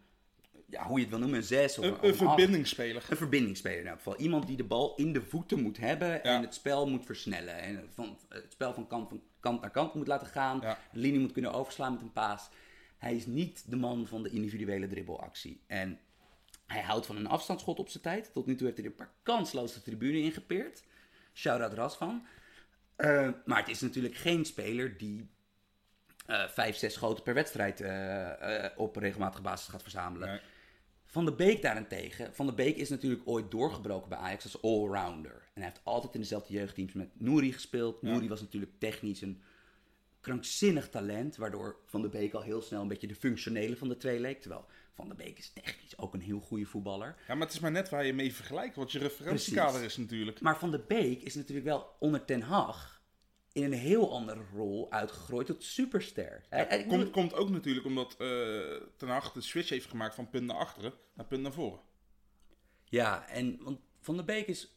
ja, 0.66 0.86
hoe 0.86 0.96
je 0.96 1.00
het 1.00 1.10
wil 1.10 1.18
noemen, 1.18 1.38
een 1.38 1.44
zes 1.44 1.78
of 1.78 1.84
Een, 1.84 1.92
een 1.92 1.98
acht. 2.08 2.16
verbindingsspeler. 2.16 3.06
Een 3.10 3.16
verbindingsspeler 3.16 3.78
in 3.80 3.86
elk 3.86 3.96
geval. 3.96 4.16
Iemand 4.16 4.46
die 4.46 4.56
de 4.56 4.64
bal 4.64 4.94
in 4.96 5.12
de 5.12 5.22
voeten 5.22 5.62
moet 5.62 5.76
hebben 5.78 6.24
en 6.24 6.32
Ja. 6.32 6.40
het 6.40 6.54
spel 6.54 6.88
moet 6.90 7.04
versnellen. 7.06 7.56
En 7.56 7.88
van, 7.94 8.18
het 8.28 8.52
spel 8.52 8.74
van 8.74 8.86
kant, 8.86 9.08
van 9.08 9.22
kant 9.40 9.60
naar 9.60 9.70
kant 9.70 9.94
moet 9.94 10.06
laten 10.06 10.26
gaan. 10.26 10.58
Ja. 10.62 10.78
De 10.92 10.98
linie 10.98 11.20
moet 11.20 11.32
kunnen 11.32 11.52
overslaan 11.52 11.92
met 11.92 12.02
een 12.02 12.12
paas. 12.12 12.48
Hij 12.98 13.16
is 13.16 13.26
niet 13.26 13.70
de 13.70 13.76
man 13.76 14.06
van 14.06 14.22
de 14.22 14.30
individuele 14.30 14.86
dribbelactie. 14.86 15.62
En 15.66 15.98
hij 16.66 16.82
houdt 16.82 17.06
van 17.06 17.16
een 17.16 17.26
afstandsschot 17.26 17.78
op 17.78 17.88
zijn 17.88 18.02
tijd. 18.02 18.30
Tot 18.32 18.46
nu 18.46 18.54
toe 18.54 18.66
heeft 18.66 18.78
hij 18.78 18.86
er 18.86 18.92
een 18.92 18.98
paar 18.98 19.12
kansloos 19.22 19.74
de 19.74 19.82
tribune 19.82 20.18
ingepeerd. 20.18 20.82
Shout-out 21.32 21.72
Ras 21.72 21.96
van. 21.96 22.26
Eh, 22.96 23.28
maar 23.44 23.58
het 23.58 23.68
is 23.68 23.80
natuurlijk 23.80 24.14
geen 24.14 24.44
speler 24.44 24.96
die 24.98 25.30
eh, 26.26 26.48
vijf, 26.48 26.76
zes 26.76 26.94
schoten 26.94 27.22
per 27.24 27.34
wedstrijd 27.34 27.80
eh, 27.80 28.64
op 28.76 28.96
regelmatige 28.96 29.42
basis 29.42 29.68
gaat 29.68 29.82
verzamelen. 29.82 30.28
Nee. 30.28 30.40
Van 31.14 31.24
de 31.24 31.32
Beek 31.32 31.62
daarentegen. 31.62 32.34
Van 32.34 32.46
de 32.46 32.52
Beek 32.52 32.76
is 32.76 32.88
natuurlijk 32.88 33.22
ooit 33.24 33.50
doorgebroken 33.50 34.08
bij 34.08 34.18
Ajax 34.18 34.44
als 34.44 34.62
allrounder. 34.62 35.32
En 35.32 35.62
hij 35.62 35.64
heeft 35.64 35.80
altijd 35.82 36.14
in 36.14 36.20
dezelfde 36.20 36.52
jeugdteams 36.52 36.92
met 36.92 37.08
Nouri 37.12 37.52
gespeeld. 37.52 38.02
Nouri 38.02 38.28
was 38.28 38.40
natuurlijk 38.40 38.72
technisch 38.78 39.22
een 39.22 39.42
krankzinnig 40.20 40.88
talent. 40.88 41.36
Waardoor 41.36 41.76
Van 41.84 42.02
de 42.02 42.08
Beek 42.08 42.32
al 42.34 42.42
heel 42.42 42.62
snel 42.62 42.82
een 42.82 42.88
beetje 42.88 43.06
de 43.06 43.14
functionele 43.14 43.76
van 43.76 43.88
de 43.88 43.96
twee 43.96 44.20
leek. 44.20 44.40
Terwijl 44.40 44.66
Van 44.94 45.08
de 45.08 45.14
Beek 45.14 45.38
is 45.38 45.52
technisch 45.52 45.98
ook 45.98 46.14
een 46.14 46.20
heel 46.20 46.40
goede 46.40 46.66
voetballer. 46.66 47.16
Ja, 47.28 47.34
maar 47.34 47.46
het 47.46 47.54
is 47.54 47.60
maar 47.60 47.70
net 47.70 47.88
waar 47.88 48.06
je 48.06 48.14
mee 48.14 48.34
vergelijkt, 48.34 48.76
wat 48.76 48.92
je 48.92 48.98
referentiekader 48.98 49.80
Precies. 49.80 49.98
is 49.98 50.04
natuurlijk. 50.04 50.40
Maar 50.40 50.58
Van 50.58 50.70
de 50.70 50.84
Beek 50.88 51.22
is 51.22 51.34
natuurlijk 51.34 51.66
wel 51.66 51.96
onder 51.98 52.24
Ten 52.24 52.42
Hag 52.42 52.93
in 53.54 53.64
een 53.64 53.72
heel 53.72 54.12
andere 54.12 54.40
rol 54.54 54.90
uitgegroeid 54.92 55.46
tot 55.46 55.62
superster. 55.62 56.44
Hij- 56.48 56.64
hij- 56.68 56.86
Komt, 56.86 57.10
komt 57.10 57.34
ook 57.34 57.50
natuurlijk 57.50 57.86
omdat 57.86 58.16
eh 58.18 58.80
Ten 58.96 59.08
Hag 59.08 59.32
de 59.32 59.40
switch 59.40 59.68
heeft 59.68 59.86
gemaakt 59.88 60.14
van 60.14 60.30
punt 60.30 60.46
naar 60.46 60.56
achteren 60.56 60.92
naar 61.14 61.26
punt 61.26 61.42
naar 61.42 61.52
voren. 61.52 61.80
Ja, 62.84 63.28
en 63.28 63.58
want 63.62 63.78
Van 64.00 64.16
der 64.16 64.24
Beek 64.24 64.46
is 64.46 64.76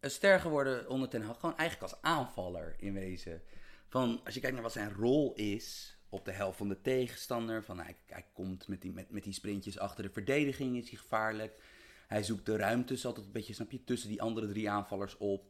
een 0.00 0.10
ster 0.10 0.40
geworden 0.40 0.88
onder 0.88 1.08
Ten 1.08 1.22
Hag. 1.22 1.40
Gewoon 1.40 1.56
eigenlijk 1.56 1.92
als 1.92 2.02
aanvaller 2.02 2.74
in 2.78 2.92
wezen. 2.92 3.42
Van, 3.88 4.20
als 4.24 4.34
je 4.34 4.40
kijkt 4.40 4.54
naar 4.54 4.64
wat 4.64 4.72
zijn 4.72 4.92
rol 4.94 5.34
is 5.34 5.98
op 6.08 6.24
de 6.24 6.32
helft 6.32 6.58
van 6.58 6.68
de 6.68 6.80
tegenstander. 6.80 7.64
Van, 7.64 7.78
hij, 7.78 7.96
hij 8.06 8.26
komt 8.32 8.68
met 8.68 8.82
die, 8.82 8.92
met, 8.92 9.10
met 9.10 9.24
die 9.24 9.32
sprintjes 9.32 9.78
achter 9.78 10.02
de 10.04 10.10
verdediging, 10.10 10.76
is 10.76 10.88
hij 10.90 10.98
gevaarlijk. 10.98 11.62
Hij 12.06 12.22
zoekt 12.22 12.46
de 12.46 12.56
ruimtes 12.56 13.06
altijd 13.06 13.26
een 13.26 13.32
beetje, 13.32 13.54
snap 13.54 13.70
je, 13.70 13.84
tussen 13.84 14.08
die 14.08 14.22
andere 14.22 14.48
drie 14.48 14.70
aanvallers 14.70 15.16
op. 15.16 15.49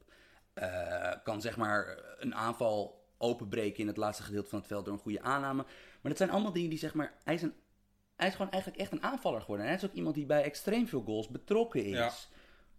Eh, 0.61 1.13
kan 1.25 1.41
zeg 1.41 1.57
maar 1.57 1.99
een 2.19 2.35
aanval 2.35 3.05
openbreken 3.19 3.79
in 3.81 3.87
het 3.87 3.97
laatste 3.97 4.23
gedeelte 4.23 4.49
van 4.49 4.59
het 4.59 4.69
veld 4.69 4.85
door 4.85 4.95
een 4.95 5.01
goede 5.01 5.23
aanname. 5.23 5.63
Maar 6.01 6.11
dat 6.11 6.17
zijn 6.17 6.31
allemaal 6.31 6.53
dingen 6.53 6.71
die 6.71 6.79
zeg 6.79 6.95
maar, 6.95 7.15
hij 7.25 7.35
is, 7.35 7.43
een, 7.43 7.55
hij 8.17 8.27
is 8.29 8.35
gewoon 8.35 8.51
eigenlijk 8.51 8.83
echt 8.83 8.93
een 8.93 9.03
aanvaller 9.03 9.41
geworden. 9.41 9.67
En 9.67 9.73
hij 9.73 9.81
is 9.83 9.89
ook 9.89 9.95
iemand 9.97 10.15
die 10.15 10.27
bij 10.27 10.43
extreem 10.43 10.89
veel 10.89 11.03
goals 11.03 11.29
betrokken 11.29 11.85
is. 11.85 11.93
Ja. 11.97 12.11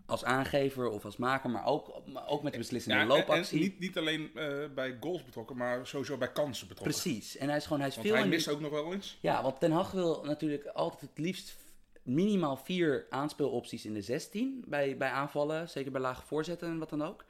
Als 0.06 0.24
aangever 0.24 0.90
of 0.90 1.06
als 1.06 1.18
maker, 1.18 1.50
maar 1.50 1.66
ook, 1.66 2.02
maar 2.08 2.28
ook 2.28 2.44
met 2.44 2.52
de 2.52 2.58
beslissende 2.58 2.98
Ja, 2.98 3.06
loopactie. 3.06 3.58
En 3.58 3.64
niet, 3.64 3.80
niet 3.80 3.98
alleen 3.98 4.32
eh, 4.36 4.58
bij 4.76 4.98
goals 5.00 5.24
betrokken, 5.26 5.58
maar 5.58 5.88
sowieso 5.88 6.18
bij 6.18 6.32
kansen 6.32 6.68
betrokken. 6.68 7.00
Precies. 7.02 7.38
En 7.38 7.48
hij 7.48 7.58
is 7.58 7.64
gewoon, 7.64 7.80
hij 7.80 7.88
is 7.88 7.96
Want 7.96 8.08
veel 8.08 8.16
hij 8.16 8.26
die- 8.26 8.34
mist 8.34 8.48
ook 8.50 8.60
nog 8.60 8.72
wel 8.72 8.94
eens. 8.94 9.18
Ja, 9.22 9.44
want 9.44 9.60
Ten 9.60 9.72
Hag 9.72 9.92
wil 9.92 10.24
natuurlijk 10.24 10.66
altijd 10.66 11.02
het 11.02 11.18
liefst 11.20 11.56
minimaal 12.04 12.58
vier 12.58 13.06
aanspeelopties 13.10 13.86
in 13.86 13.94
de 13.94 14.02
16 14.02 14.64
bij, 14.68 14.98
bij 14.98 15.10
aanvallen. 15.10 15.70
Zeker 15.70 15.92
bij 15.92 16.02
lage 16.02 16.26
voorzetten 16.26 16.68
en 16.68 16.78
wat 16.80 16.90
dan 16.90 17.04
ook. 17.04 17.26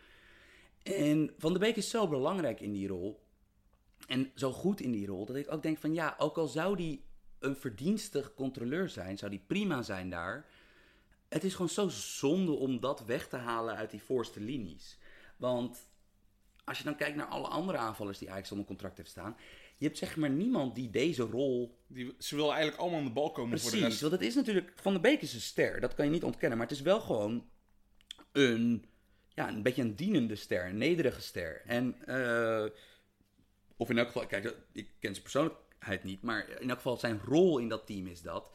En 0.84 1.34
Van 1.38 1.52
der 1.52 1.60
Beek 1.60 1.76
is 1.76 1.90
zo 1.90 2.08
belangrijk 2.08 2.60
in 2.60 2.72
die 2.72 2.88
rol. 2.88 3.24
En 4.08 4.32
zo 4.36 4.52
goed 4.52 4.82
in 4.82 4.92
die 4.92 5.08
rol, 5.08 5.26
dat 5.26 5.36
ik 5.36 5.52
ook 5.52 5.64
denk 5.64 5.78
van 5.78 5.94
ja, 5.94 6.16
ook 6.18 6.38
al 6.38 6.48
zou 6.48 6.76
die 6.76 7.06
een 7.40 7.56
verdienstig 7.56 8.34
controleur 8.34 8.90
zijn, 8.90 9.18
zou 9.18 9.32
die 9.32 9.44
prima 9.48 9.82
zijn 9.82 10.10
daar. 10.10 10.46
Het 11.30 11.44
is 11.44 11.54
gewoon 11.54 11.70
zo 11.70 11.88
zonde 11.90 12.52
om 12.52 12.80
dat 12.80 13.06
weg 13.06 13.28
te 13.28 13.36
halen 13.36 13.76
uit 13.76 13.92
die 13.92 14.04
voorste 14.04 14.40
linies. 14.40 14.98
Want 15.38 15.90
als 16.64 16.78
je 16.78 16.84
dan 16.84 16.96
kijkt 16.96 17.16
naar 17.16 17.26
alle 17.26 17.48
andere 17.48 17.78
aanvallers 17.78 18.18
die 18.18 18.32
Ajax 18.32 18.52
onder 18.52 18.66
contract 18.66 18.98
heeft 18.98 19.10
staan. 19.10 19.36
Je 19.78 19.86
hebt 19.86 19.98
zeg 19.98 20.16
maar 20.16 20.30
niemand 20.30 20.76
die 20.76 20.90
deze 20.90 21.24
rol 21.24 21.78
Die, 21.88 22.16
ze 22.20 22.36
willen 22.36 22.52
eigenlijk 22.52 22.82
allemaal 22.82 23.00
aan 23.00 23.06
de 23.06 23.12
bal 23.12 23.32
komen 23.32 23.60
voor 23.60 23.72
de 23.72 23.78
Precies, 23.78 23.88
rest. 23.88 24.02
want 24.02 24.14
het 24.14 24.22
is 24.22 24.36
natuurlijk... 24.36 24.74
Van 24.76 24.94
de 24.94 25.00
Beek 25.00 25.22
is 25.22 25.34
een 25.34 25.42
ster, 25.42 25.80
dat 25.80 25.94
kan 25.94 26.06
je 26.06 26.12
niet 26.12 26.24
ontkennen. 26.24 26.58
Maar 26.58 26.68
het 26.68 26.76
is 26.76 26.84
wel 26.84 27.00
gewoon 27.02 27.50
een, 28.32 28.86
ja, 29.34 29.48
een 29.48 29.64
beetje 29.64 29.82
een 29.82 29.96
dienende 29.96 30.36
ster, 30.36 30.66
een 30.66 30.78
nederige 30.78 31.22
ster. 31.22 31.62
En, 31.66 31.96
eh, 32.06 32.66
of 33.78 33.90
in 33.90 33.98
elk 33.98 34.08
geval, 34.08 34.26
kijk, 34.26 34.56
ik 34.74 34.90
ken 35.00 35.12
zijn 35.12 35.22
persoonlijkheid 35.22 36.04
niet, 36.04 36.22
maar 36.22 36.50
in 36.50 36.70
elk 36.70 36.78
geval 36.78 36.98
zijn 36.98 37.20
rol 37.26 37.58
in 37.58 37.70
dat 37.70 37.86
team 37.86 38.08
is 38.08 38.22
dat. 38.22 38.52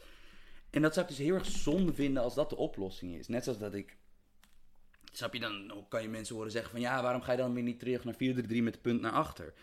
En 0.71 0.83
dat 0.83 0.95
zou 0.95 1.07
ik 1.07 1.17
dus 1.17 1.27
heel 1.27 1.35
erg 1.35 1.47
zonde 1.47 1.95
vinden 1.95 2.23
als 2.23 2.35
dat 2.35 2.51
de 2.51 2.57
oplossing 2.57 3.15
is. 3.15 3.29
Net 3.29 3.45
zoals 3.45 3.59
dat 3.59 3.75
ik... 3.75 3.97
Snap 5.13 5.33
je, 5.33 5.41
dan 5.41 5.87
kan 5.89 6.03
je 6.03 6.09
mensen 6.09 6.35
horen 6.35 6.51
zeggen 6.51 6.71
van... 6.71 6.81
Ja, 6.81 7.03
waarom 7.03 7.23
ga 7.23 7.33
je 7.33 7.39
dan 7.39 7.55
weer 7.55 7.63
niet 7.63 7.79
terug 7.79 8.05
naar 8.05 8.15
4-3-3 8.15 8.19
met 8.19 8.73
de 8.73 8.81
punt 8.83 9.01
naar 9.01 9.13
achter? 9.13 9.55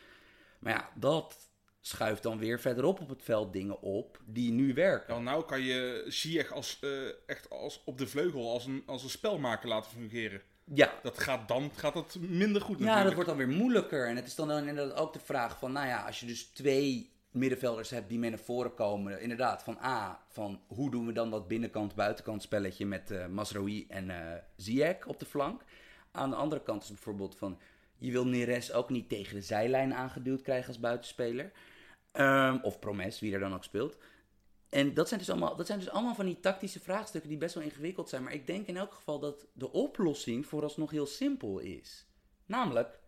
Maar 0.59 0.73
ja, 0.73 0.91
dat 0.95 1.49
schuift 1.81 2.23
dan 2.23 2.37
weer 2.37 2.59
verderop 2.59 2.99
op 2.99 3.09
het 3.09 3.23
veld 3.23 3.53
dingen 3.53 3.81
op 3.81 4.21
die 4.25 4.51
nu 4.51 4.73
werken. 4.73 5.13
Ja, 5.13 5.19
nou 5.19 5.45
kan 5.45 5.61
je 5.61 6.05
Ziyech 6.07 6.51
als, 6.51 6.79
eh, 6.79 7.07
echt 7.25 7.49
als, 7.49 7.81
op 7.85 7.97
de 7.97 8.07
vleugel 8.07 8.51
als 8.51 8.65
een, 8.65 8.83
als 8.85 9.03
een 9.03 9.09
spelmaker 9.09 9.69
laten 9.69 9.91
fungeren. 9.91 10.41
Ja, 10.63 10.93
Dat 11.01 11.19
gaat 11.19 11.47
dan 11.47 11.71
gaat 11.75 11.93
dat 11.93 12.17
minder 12.19 12.61
goed 12.61 12.79
ja, 12.79 13.03
dat 13.03 13.13
wordt 13.13 13.29
dan 13.29 13.37
weer 13.37 13.47
moeilijker. 13.47 14.07
En 14.07 14.15
het 14.15 14.27
is 14.27 14.35
dan, 14.35 14.47
dan 14.47 14.67
inderdaad 14.67 14.97
ook 14.97 15.13
de 15.13 15.19
vraag 15.19 15.59
van, 15.59 15.71
nou 15.71 15.87
ja, 15.87 16.05
als 16.05 16.19
je 16.19 16.25
dus 16.25 16.43
twee 16.43 17.11
middenvelders 17.31 17.89
hebt 17.89 18.09
die 18.09 18.19
mee 18.19 18.29
naar 18.29 18.39
voren 18.39 18.73
komen. 18.73 19.21
Inderdaad, 19.21 19.63
van 19.63 19.77
A, 19.83 20.19
van 20.27 20.61
hoe 20.67 20.91
doen 20.91 21.05
we 21.05 21.13
dan 21.13 21.31
dat 21.31 21.47
binnenkant-buitenkant 21.47 22.41
spelletje 22.41 22.85
met 22.85 23.11
eh 23.11 23.27
Masraoui 23.27 23.85
en 23.89 24.11
Ziyech 24.55 25.05
op 25.05 25.19
de 25.19 25.25
flank. 25.25 25.63
Aan 26.11 26.29
de 26.29 26.35
andere 26.35 26.61
kant 26.61 26.83
is 26.83 26.89
bijvoorbeeld 26.89 27.35
van, 27.35 27.59
je 27.97 28.11
wil 28.11 28.27
Neres 28.27 28.73
ook 28.73 28.89
niet 28.89 29.09
tegen 29.09 29.35
de 29.35 29.41
zijlijn 29.41 29.93
aangeduwd 29.93 30.41
krijgen 30.41 30.67
als 30.67 30.79
buitenspeler. 30.79 31.51
Ehm, 32.11 32.57
of 32.61 32.79
Promes, 32.79 33.19
wie 33.19 33.33
er 33.33 33.39
dan 33.39 33.53
ook 33.53 33.63
speelt. 33.63 33.97
En 34.73 34.93
dat 34.93 35.07
zijn, 35.07 35.19
dus 35.19 35.29
allemaal, 35.29 35.55
dat 35.55 35.67
zijn 35.67 35.79
dus 35.79 35.89
allemaal 35.89 36.15
van 36.15 36.25
die 36.25 36.39
tactische 36.39 36.79
vraagstukken 36.79 37.29
die 37.29 37.39
best 37.39 37.55
wel 37.55 37.63
ingewikkeld 37.63 38.09
zijn. 38.09 38.23
Maar 38.23 38.33
ik 38.33 38.47
denk 38.47 38.67
in 38.67 38.77
elk 38.77 38.93
geval 38.93 39.19
dat 39.19 39.45
de 39.53 39.71
oplossing 39.71 40.45
vooralsnog 40.45 40.91
heel 40.91 41.05
simpel 41.05 41.59
is. 41.59 42.05
Namelijk, 42.45 42.99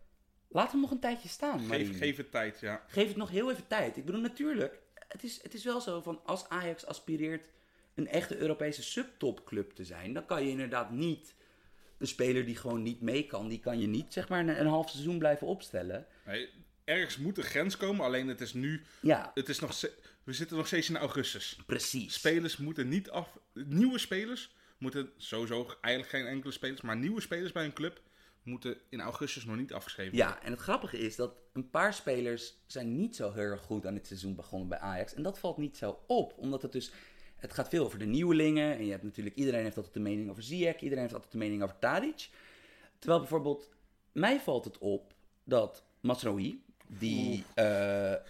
laat 0.48 0.72
hem 0.72 0.80
nog 0.80 0.90
een 0.90 1.00
tijdje 1.00 1.28
staan. 1.28 1.66
Marien. 1.66 1.86
Geef, 1.86 1.98
geef 1.98 2.16
het 2.16 2.30
tijd, 2.30 2.60
ja. 2.60 2.84
Geef 2.86 3.08
het 3.08 3.16
nog 3.16 3.30
heel 3.30 3.50
even 3.50 3.66
tijd. 3.66 3.96
Ik 3.96 4.04
bedoel, 4.04 4.20
natuurlijk, 4.20 4.80
het 5.08 5.22
is, 5.22 5.42
het 5.42 5.54
is 5.54 5.64
wel 5.64 5.80
zo 5.80 6.00
van 6.00 6.20
als 6.24 6.48
Ajax 6.48 6.86
aspireert 6.86 7.48
een 7.94 8.08
echte 8.08 8.36
Europese 8.36 8.82
subtopclub 8.82 9.70
te 9.70 9.84
zijn, 9.84 10.12
dan 10.12 10.26
kan 10.26 10.42
je 10.44 10.50
inderdaad 10.50 10.90
niet 10.90 11.34
een 11.98 12.06
speler 12.06 12.44
die 12.44 12.56
gewoon 12.56 12.82
niet 12.82 13.00
mee 13.00 13.26
kan, 13.26 13.48
die 13.48 13.60
kan 13.60 13.80
je 13.80 13.86
niet 13.86 14.12
zeg 14.12 14.28
maar 14.28 14.40
een, 14.40 14.60
een 14.60 14.66
half 14.66 14.90
seizoen 14.90 15.18
blijven 15.18 15.46
opstellen. 15.46 16.06
Nee, 16.26 16.48
ergens 16.84 17.16
moet 17.16 17.38
een 17.38 17.44
grens 17.44 17.76
komen, 17.76 18.04
alleen 18.04 18.28
het 18.28 18.40
is 18.40 18.52
nu... 18.52 18.82
Ja, 19.00 19.30
Het 19.34 19.48
is 19.48 19.58
nog, 19.58 19.80
we 20.26 20.32
zitten 20.32 20.56
nog 20.56 20.66
steeds 20.66 20.88
in 20.88 20.96
augustus. 20.96 21.58
precies. 21.66 22.14
Spelers 22.14 22.56
moeten 22.56 22.88
niet 22.88 23.10
af... 23.10 23.38
Nieuwe 23.52 23.98
spelers 23.98 24.54
moeten 24.78 25.10
sowieso 25.16 25.66
eigenlijk 25.80 26.14
geen 26.14 26.26
enkele 26.26 26.52
spelers, 26.52 26.80
maar 26.80 26.96
nieuwe 26.96 27.20
spelers 27.20 27.52
bij 27.52 27.64
een 27.64 27.72
club 27.72 28.02
moeten 28.42 28.78
in 28.88 29.00
augustus 29.00 29.44
nog 29.44 29.56
niet 29.56 29.72
afgeschreven 29.72 30.16
Ja, 30.16 30.42
en 30.42 30.50
het 30.50 30.60
grappige 30.60 30.98
is 30.98 31.16
dat 31.16 31.36
een 31.52 31.70
paar 31.70 31.94
spelers 31.94 32.54
zijn 32.66 32.96
niet 32.96 33.16
zo 33.16 33.32
heel 33.32 33.42
erg 33.42 33.60
goed 33.60 33.86
aan 33.86 33.94
dit 33.94 34.06
seizoen 34.06 34.34
begonnen 34.34 34.68
bij 34.68 34.78
Ajax. 34.78 35.14
En 35.14 35.22
dat 35.22 35.38
valt 35.38 35.56
niet 35.56 35.76
zo 35.76 35.98
op, 36.06 36.34
omdat 36.36 36.62
het 36.62 36.72
dus... 36.72 36.92
Het 37.36 37.52
gaat 37.52 37.68
veel 37.68 37.84
over 37.84 37.98
de 37.98 38.04
nieuwelingen. 38.04 38.76
En 38.76 38.84
je 38.84 38.90
hebt 38.90 39.02
natuurlijk... 39.02 39.36
Iedereen 39.36 39.62
heeft 39.62 39.76
altijd 39.76 39.94
de 39.94 40.00
mening 40.00 40.30
over 40.30 40.42
Ziyech. 40.42 40.80
Iedereen 40.80 41.02
heeft 41.02 41.14
altijd 41.14 41.32
de 41.32 41.38
mening 41.38 41.62
over 41.62 41.78
Tadic. 41.78 42.28
Terwijl 42.98 43.20
bijvoorbeeld... 43.20 43.74
Mij 44.12 44.40
valt 44.40 44.64
het 44.64 44.78
op 44.78 45.14
dat 45.44 45.84
Masraoui... 46.00 46.64
Die 46.86 47.44
eh, 47.54 48.12
eh, 48.12 48.20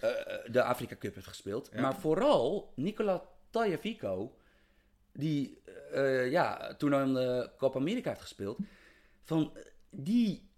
de 0.51 0.63
Afrika 0.63 0.95
Cup 0.95 1.13
heeft 1.13 1.27
gespeeld. 1.27 1.69
Ja. 1.73 1.81
Maar 1.81 1.95
vooral 1.95 2.71
Nicola 2.75 3.23
Tagliafico... 3.49 4.37
Die 5.11 5.61
eh, 5.91 6.31
ja, 6.31 6.75
toen 6.75 6.95
aan 6.95 7.13
de 7.13 7.49
Copa 7.57 7.79
America 7.79 8.09
heeft 8.09 8.21
gespeeld. 8.21 8.57
Van, 9.23 9.57
die 9.89 10.49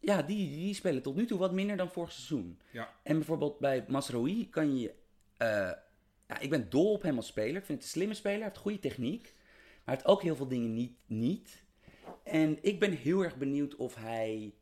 ja, 0.00 0.22
die, 0.22 0.50
die 0.50 0.74
spelen 0.74 1.02
tot 1.02 1.16
nu 1.16 1.26
toe 1.26 1.38
wat 1.38 1.52
minder 1.52 1.76
dan 1.76 1.90
vorig 1.90 2.12
seizoen. 2.12 2.60
Ja. 2.70 2.94
En 3.02 3.16
bijvoorbeeld 3.16 3.58
bij 3.58 3.84
Masraoui 3.88 4.48
kan 4.48 4.78
je... 4.78 4.94
ja, 6.26 6.38
ik 6.40 6.50
ben 6.50 6.70
dol 6.70 6.92
op 6.92 7.02
hem 7.02 7.16
als 7.16 7.26
speler. 7.26 7.56
Ik 7.56 7.64
vind 7.64 7.78
het 7.78 7.82
een 7.82 7.88
slimme 7.88 8.14
speler. 8.14 8.38
Hij 8.38 8.46
heeft 8.46 8.60
goede 8.60 8.78
techniek. 8.78 9.22
Maar 9.22 9.84
hij 9.84 9.94
heeft 9.94 10.06
ook 10.06 10.22
heel 10.22 10.36
veel 10.36 10.48
dingen 10.48 10.74
niet, 10.74 10.96
niet. 11.06 11.64
En 12.22 12.58
ik 12.62 12.80
ben 12.80 12.92
heel 12.92 13.24
erg 13.24 13.36
benieuwd 13.36 13.76
of 13.76 13.94
hij, 13.94 14.54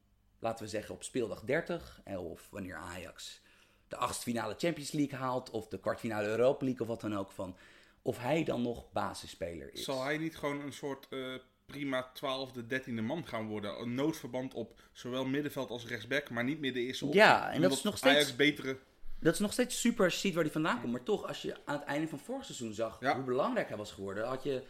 laten 0.46 0.64
we 0.64 0.70
zeggen 0.70 0.94
op 0.94 1.02
speeldag 1.02 1.40
30... 1.40 2.00
eh, 2.04 2.30
of 2.30 2.46
wanneer 2.50 2.76
Ajax 2.76 3.40
de 3.88 3.96
achtste 3.96 4.22
finale 4.22 4.54
Champions 4.58 4.90
League 4.92 5.18
haalt... 5.18 5.50
of 5.50 5.68
de 5.68 5.78
kwartfinale 5.80 6.26
Europa 6.28 6.64
League 6.64 6.80
of 6.82 6.88
wat 6.88 7.00
dan 7.00 7.16
ook 7.16 7.30
van... 7.32 7.56
of 8.02 8.18
hij 8.18 8.44
dan 8.44 8.62
nog 8.62 8.92
basisspeler 8.92 9.72
is. 9.74 9.84
Zal 9.84 10.04
hij 10.04 10.18
niet 10.18 10.36
gewoon 10.36 10.60
een 10.60 10.72
soort 10.72 11.06
eh, 11.10 11.34
prima 11.66 12.10
twaalfde, 12.14 12.66
dertiende 12.66 13.02
man 13.02 13.26
gaan 13.26 13.46
worden? 13.46 13.80
Een 13.80 13.94
noodverband 13.94 14.54
op 14.54 14.80
zowel 14.92 15.24
middenveld 15.24 15.70
als 15.70 15.86
rechtsback, 15.86 16.30
maar 16.30 16.44
niet 16.44 16.60
meer 16.60 16.72
de 16.72 16.80
eerste 16.80 17.04
optie. 17.04 17.20
Ja, 17.20 17.50
en 17.52 17.60
dat 17.60 17.72
is 17.72 17.82
nog 17.82 17.96
steeds- 17.96 18.14
Ajax 18.14 18.36
betere... 18.36 18.78
Dat 19.20 19.34
is 19.34 19.40
nog 19.40 19.52
steeds 19.52 19.80
super 19.80 20.04
als 20.04 20.14
je 20.14 20.20
ziet 20.20 20.34
waar 20.34 20.42
hij 20.42 20.52
vandaan 20.52 20.80
komt. 20.80 20.92
Maar 20.92 21.02
toch, 21.02 21.26
als 21.26 21.42
je 21.42 21.56
aan 21.64 21.78
het 21.78 21.84
einde 21.84 22.08
van 22.08 22.18
vorig 22.18 22.44
seizoen 22.44 22.74
zag 22.74 22.96
Ja. 23.00 23.14
hoe 23.14 23.24
belangrijk 23.24 23.68
hij 23.68 23.76
was 23.76 23.92
geworden, 23.92 24.26
had 24.26 24.42
je. 24.42 24.62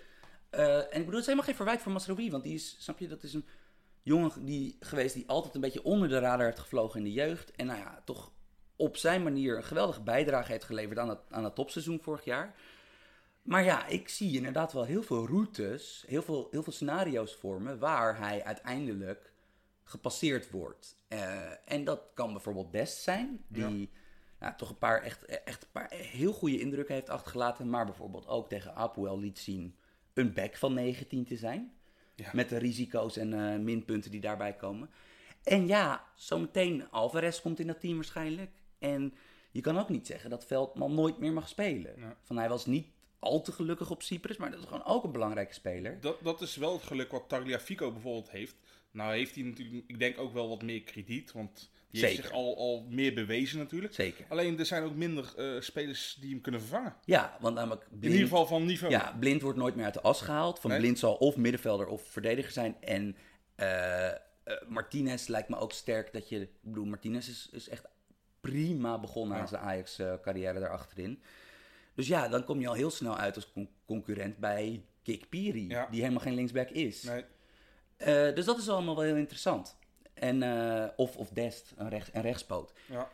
eh, 0.50 0.76
en 0.76 0.82
ik 0.84 0.90
bedoel, 0.92 1.04
het 1.10 1.14
is 1.18 1.24
helemaal 1.24 1.44
geen 1.44 1.54
verwijt 1.54 1.82
voor 1.82 1.92
Masraoui, 1.92 2.30
want 2.30 2.42
die 2.44 2.54
is, 2.54 2.76
snap 2.78 2.98
je, 2.98 3.08
dat 3.08 3.22
is 3.22 3.34
een 3.34 3.46
jongen 4.06 4.44
die, 4.44 4.76
geweest 4.80 5.14
die 5.14 5.28
altijd 5.28 5.54
een 5.54 5.60
beetje 5.60 5.82
onder 5.82 6.08
de 6.08 6.18
radar 6.18 6.44
heeft 6.46 6.58
gevlogen 6.58 6.98
in 6.98 7.04
de 7.04 7.12
jeugd. 7.12 7.50
En 7.50 7.66
nou 7.66 7.78
ja, 7.78 8.02
toch 8.04 8.32
op 8.76 8.96
zijn 8.96 9.22
manier 9.22 9.56
een 9.56 9.64
geweldige 9.64 10.02
bijdrage 10.02 10.52
heeft 10.52 10.64
geleverd 10.64 10.98
aan 10.98 11.08
het, 11.08 11.18
aan 11.28 11.44
het 11.44 11.54
topseizoen 11.54 12.00
vorig 12.00 12.24
jaar. 12.24 12.54
Maar 13.42 13.64
ja, 13.64 13.86
ik 13.86 14.08
zie 14.08 14.36
inderdaad 14.36 14.72
wel 14.72 14.84
heel 14.84 15.02
veel 15.02 15.26
routes, 15.26 16.04
heel 16.06 16.22
veel, 16.22 16.48
heel 16.50 16.62
veel 16.62 16.72
scenario's 16.72 17.34
vormen 17.34 17.78
waar 17.78 18.18
hij 18.18 18.44
uiteindelijk 18.44 19.32
gepasseerd 19.84 20.50
wordt. 20.50 20.96
Eh, 21.08 21.72
en 21.72 21.84
dat 21.84 22.00
kan 22.14 22.32
bijvoorbeeld 22.32 22.70
Best 22.70 23.02
zijn, 23.02 23.44
die 23.48 23.90
nou, 24.38 24.56
toch 24.56 24.68
een 24.68 24.78
paar 24.78 25.02
echt, 25.02 25.24
echt 25.24 25.62
een 25.62 25.72
paar 25.72 25.90
heel 25.90 26.32
goede 26.32 26.60
indrukken 26.60 26.94
heeft 26.94 27.10
achtergelaten, 27.10 27.70
maar 27.70 27.84
bijvoorbeeld 27.84 28.26
ook 28.26 28.48
tegen 28.48 28.74
Apoel 28.74 29.18
liet 29.18 29.38
zien 29.38 29.76
een 30.14 30.32
back 30.32 30.56
van 30.56 30.74
19 30.74 31.24
te 31.24 31.36
zijn. 31.36 31.75
Ja. 32.16 32.30
Met 32.32 32.48
de 32.48 32.56
risico's 32.56 33.16
en 33.16 33.32
eh, 33.32 33.58
minpunten 33.58 34.10
die 34.10 34.20
daarbij 34.20 34.56
komen. 34.56 34.90
En 35.42 35.66
ja, 35.66 36.04
zometeen 36.14 36.90
Alvarez 36.90 37.40
komt 37.40 37.58
in 37.58 37.66
dat 37.66 37.80
team 37.80 37.94
waarschijnlijk. 37.94 38.50
En 38.78 39.14
je 39.50 39.60
kan 39.60 39.78
ook 39.78 39.88
niet 39.88 40.06
zeggen 40.06 40.30
dat 40.30 40.46
Veldman 40.46 40.94
nooit 40.94 41.18
meer 41.18 41.32
mag 41.32 41.48
spelen. 41.48 41.94
Ja. 41.96 42.16
Van 42.22 42.36
hij 42.36 42.48
was 42.48 42.66
niet 42.66 42.86
al 43.18 43.42
te 43.42 43.52
gelukkig 43.52 43.90
op 43.90 44.02
Cyprus, 44.02 44.36
maar 44.36 44.50
dat 44.50 44.60
is 44.60 44.66
gewoon 44.66 44.84
ook 44.84 45.04
een 45.04 45.12
belangrijke 45.12 45.54
speler. 45.54 46.00
Dat, 46.00 46.22
dat 46.22 46.40
is 46.40 46.56
wel 46.56 46.72
het 46.72 46.82
geluk 46.82 47.10
wat 47.10 47.28
Tagliafico 47.28 47.92
bijvoorbeeld 47.92 48.30
heeft. 48.30 48.56
Nou 48.90 49.12
heeft 49.12 49.34
hij 49.34 49.44
natuurlijk, 49.44 49.84
ik 49.86 49.98
denk 49.98 50.18
ook 50.18 50.32
wel 50.32 50.48
wat 50.48 50.62
meer 50.62 50.82
krediet. 50.82 51.32
Want 51.32 51.70
Die 51.90 52.00
heeft 52.00 52.14
Zeker. 52.14 52.28
zich 52.30 52.38
al, 52.38 52.56
al 52.56 52.86
meer 52.90 53.14
bewezen 53.14 53.58
natuurlijk. 53.58 53.94
Zeker. 53.94 54.24
Alleen 54.28 54.58
er 54.58 54.66
zijn 54.66 54.82
ook 54.82 54.94
minder 54.94 55.32
eh, 55.36 55.60
spelers 55.60 56.16
die 56.20 56.30
hem 56.30 56.40
kunnen 56.40 56.60
vervangen. 56.60 56.96
Ja, 57.04 57.36
want 57.40 57.54
namelijk 57.54 57.86
In 58.00 58.02
ieder 58.02 58.20
geval 58.20 58.46
van 58.46 58.64
niveau. 58.64 58.92
ja, 58.92 59.16
Blind 59.20 59.42
wordt 59.42 59.58
nooit 59.58 59.74
meer 59.74 59.84
uit 59.84 59.94
de 59.94 60.00
as 60.00 60.20
gehaald. 60.20 60.58
Van 60.60 60.70
Nee. 60.70 60.78
Blind 60.78 60.98
zal 60.98 61.14
of 61.14 61.36
middenvelder 61.36 61.86
of 61.86 62.02
verdediger 62.02 62.52
zijn. 62.52 62.76
En 62.80 63.16
eh, 63.54 64.06
eh, 64.08 64.16
Martinez 64.68 65.26
lijkt 65.26 65.48
me 65.48 65.56
ook 65.58 65.72
sterk 65.72 66.12
dat 66.12 66.28
je... 66.28 66.40
Ik 66.40 66.50
bedoel, 66.60 66.84
Martinez 66.84 67.28
is, 67.28 67.48
is 67.52 67.68
echt 67.68 67.84
prima 68.40 68.98
begonnen 69.00 69.36
Ja. 69.36 69.42
aan 69.42 69.48
zijn 69.48 69.62
Ajax-carrière 69.62 70.60
daarachterin. 70.60 71.22
Dus 71.94 72.06
ja, 72.06 72.28
dan 72.28 72.44
kom 72.44 72.60
je 72.60 72.68
al 72.68 72.74
heel 72.74 72.90
snel 72.90 73.16
uit 73.16 73.34
als 73.36 73.52
con- 73.52 73.70
concurrent 73.86 74.36
bij 74.38 74.84
Kik 75.02 75.28
Piri. 75.28 75.68
Ja. 75.68 75.86
Die 75.90 76.00
helemaal 76.00 76.22
geen 76.22 76.34
linksback 76.34 76.68
is. 76.70 77.02
Nee, 77.02 78.32
dus 78.32 78.44
dat 78.44 78.58
is 78.58 78.68
allemaal 78.68 78.94
wel 78.96 79.04
heel 79.04 79.16
interessant. 79.16 79.76
En, 80.18 80.42
eh, 80.42 80.88
of, 80.96 81.16
of 81.16 81.28
Dest, 81.28 81.72
een, 81.76 81.88
rechts, 81.88 82.10
een 82.12 82.22
rechtspoot. 82.22 82.72
ja. 82.86 83.10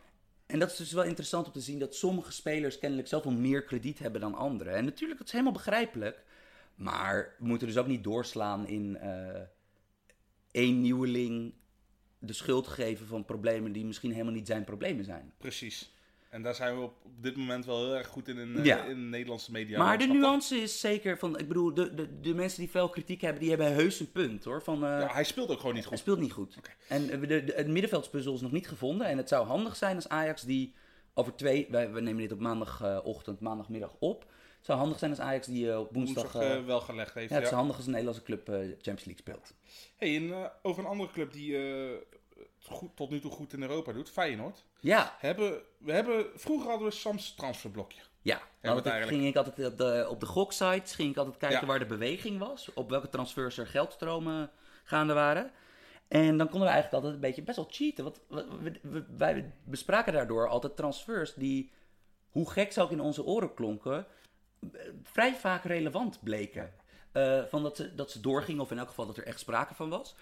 En 0.46 0.58
dat 0.58 0.70
is 0.70 0.76
dus 0.76 0.92
wel 0.92 1.04
interessant 1.04 1.46
om 1.46 1.52
te 1.52 1.60
zien 1.60 1.78
dat 1.78 1.94
sommige 1.94 2.32
spelers 2.32 2.78
kennelijk 2.78 3.08
zoveel 3.08 3.30
meer 3.32 3.62
krediet 3.64 3.98
hebben 3.98 4.20
dan 4.20 4.34
anderen. 4.34 4.74
En 4.74 4.84
natuurlijk, 4.84 5.18
dat 5.18 5.26
is 5.26 5.32
helemaal 5.32 5.52
begrijpelijk. 5.52 6.24
Maar 6.74 7.34
we 7.38 7.46
moeten 7.46 7.66
dus 7.66 7.76
ook 7.76 7.86
niet 7.86 8.04
doorslaan 8.04 8.66
in 8.66 8.96
eh 8.96 9.40
één 10.52 10.80
nieuweling 10.80 11.54
de 12.18 12.32
schuld 12.32 12.66
geven 12.66 13.06
van 13.06 13.24
problemen 13.24 13.72
die 13.72 13.84
misschien 13.84 14.12
helemaal 14.12 14.32
niet 14.32 14.46
zijn 14.46 14.64
problemen 14.64 15.04
zijn. 15.04 15.32
precies. 15.38 15.92
En 16.32 16.42
daar 16.42 16.54
zijn 16.54 16.76
we 16.76 16.82
op, 16.82 16.94
op 17.04 17.22
dit 17.22 17.36
moment 17.36 17.64
wel 17.64 17.84
heel 17.84 17.96
erg 17.96 18.06
goed 18.06 18.28
in, 18.28 18.38
in, 18.38 18.56
eh, 18.58 18.64
Ja. 18.64 18.84
in 18.84 18.94
de 18.94 19.06
Nederlandse 19.08 19.50
media. 19.50 19.78
maar 19.78 19.98
de 19.98 20.06
nuance 20.06 20.56
is 20.56 20.80
zeker 20.80 21.18
van, 21.18 21.38
ik 21.38 21.48
bedoel, 21.48 21.74
de, 21.74 21.94
de, 21.94 22.20
de 22.20 22.34
mensen 22.34 22.60
die 22.60 22.70
veel 22.70 22.88
kritiek 22.88 23.20
hebben, 23.20 23.40
die 23.40 23.48
hebben 23.48 23.72
heus 23.72 24.00
een 24.00 24.12
punt 24.12 24.44
hoor. 24.44 24.62
Van, 24.62 24.74
eh, 24.84 24.90
Ja, 25.00 25.08
hij 25.12 25.24
speelt 25.24 25.50
ook 25.50 25.58
gewoon 25.58 25.74
niet 25.74 25.82
Hij 25.82 25.90
goed. 25.92 26.00
speelt 26.00 26.18
niet 26.20 26.32
goed. 26.32 26.56
En 26.88 27.10
eh, 27.10 27.20
de, 27.20 27.44
de, 27.44 27.52
het 27.56 27.66
middenveldspuzzel 27.68 28.34
is 28.34 28.40
nog 28.40 28.52
niet 28.52 28.68
gevonden. 28.68 29.06
En 29.06 29.16
het 29.16 29.28
zou 29.28 29.46
handig 29.46 29.76
zijn 29.76 29.96
als 29.96 30.08
Ajax 30.08 30.42
die 30.42 30.74
over 31.14 31.34
twee... 31.34 31.66
Wij, 31.70 31.92
we 31.92 32.00
nemen 32.00 32.22
dit 32.22 32.32
op 32.32 32.40
maandagochtend, 32.40 33.40
maandagmiddag 33.40 33.94
op. 33.98 34.20
Het 34.56 34.66
zou 34.70 34.78
handig 34.78 34.98
zijn 34.98 35.10
als 35.10 35.20
Ajax 35.20 35.46
die 35.46 35.78
op 35.78 35.94
woensdag... 35.94 36.32
Woensdag 36.32 36.64
wel 36.64 36.80
gelegd 36.80 37.14
heeft. 37.14 37.28
ja, 37.28 37.34
het 37.34 37.44
is 37.44 37.50
ja. 37.50 37.56
handig 37.56 37.76
als 37.76 37.84
een 37.84 37.90
Nederlandse 37.90 38.22
club 38.24 38.46
Champions 38.46 39.04
League 39.04 39.16
speelt. 39.16 39.54
Hey, 39.96 40.16
en, 40.16 40.50
over 40.62 40.82
een 40.82 40.88
andere 40.88 41.10
club 41.10 41.32
die 41.32 41.56
goed, 42.64 42.96
tot 42.96 43.10
nu 43.10 43.20
toe 43.20 43.30
goed 43.30 43.52
in 43.52 43.62
Europa 43.62 43.92
doet, 43.92 44.10
Feyenoord. 44.10 44.64
Ja, 44.80 45.16
Hebben, 45.18 45.62
we 45.78 45.92
hebben, 45.92 46.26
vroeger 46.34 46.68
hadden 46.70 46.88
we 46.88 46.94
Sams 46.94 47.34
transferblokje. 47.34 48.00
ja. 48.22 48.40
Nou, 48.62 48.74
dat 48.76 48.86
eigenlijk. 48.86 49.16
ging 49.18 49.30
ik 49.30 49.36
altijd 49.36 49.72
op 49.72 49.78
de, 49.78 50.06
op 50.10 50.20
de 50.20 50.26
goksites 50.26 50.94
ging 50.94 51.10
ik 51.10 51.16
altijd 51.16 51.36
kijken 51.36 51.60
Ja. 51.60 51.66
waar 51.66 51.78
de 51.78 51.86
beweging 51.86 52.38
was. 52.38 52.72
Op 52.74 52.90
welke 52.90 53.08
transfers 53.08 53.58
er 53.58 53.66
geldstromen 53.66 54.50
gaande 54.84 55.12
waren. 55.12 55.50
En 56.08 56.36
dan 56.38 56.48
konden 56.48 56.68
we 56.68 56.72
eigenlijk 56.74 56.92
altijd 56.94 57.14
een 57.14 57.20
beetje 57.28 57.42
best 57.42 57.56
wel 57.56 57.66
cheaten. 57.70 58.04
Want 58.04 58.20
we- 58.28 58.46
we- 58.60 58.78
we- 58.82 59.04
wij 59.16 59.52
bespraken 59.64 60.12
daardoor 60.12 60.48
altijd 60.48 60.76
transfers 60.76 61.34
die, 61.34 61.72
hoe 62.30 62.50
gek 62.50 62.72
ze 62.72 62.82
ook 62.82 62.90
in 62.90 63.00
onze 63.00 63.24
oren 63.24 63.54
klonken, 63.54 64.06
eh, 64.72 64.80
vrij 65.02 65.34
vaak 65.34 65.64
relevant 65.64 66.22
bleken. 66.22 66.72
Eh, 67.12 67.42
van 67.48 67.62
dat, 67.62 67.76
ze, 67.76 67.94
dat 67.94 68.10
ze 68.10 68.20
doorgingen, 68.20 68.62
of 68.62 68.70
in 68.70 68.78
elk 68.78 68.88
geval 68.88 69.06
dat 69.06 69.16
er 69.16 69.26
echt 69.26 69.40
sprake 69.40 69.74
van 69.74 69.88
was. 69.88 70.14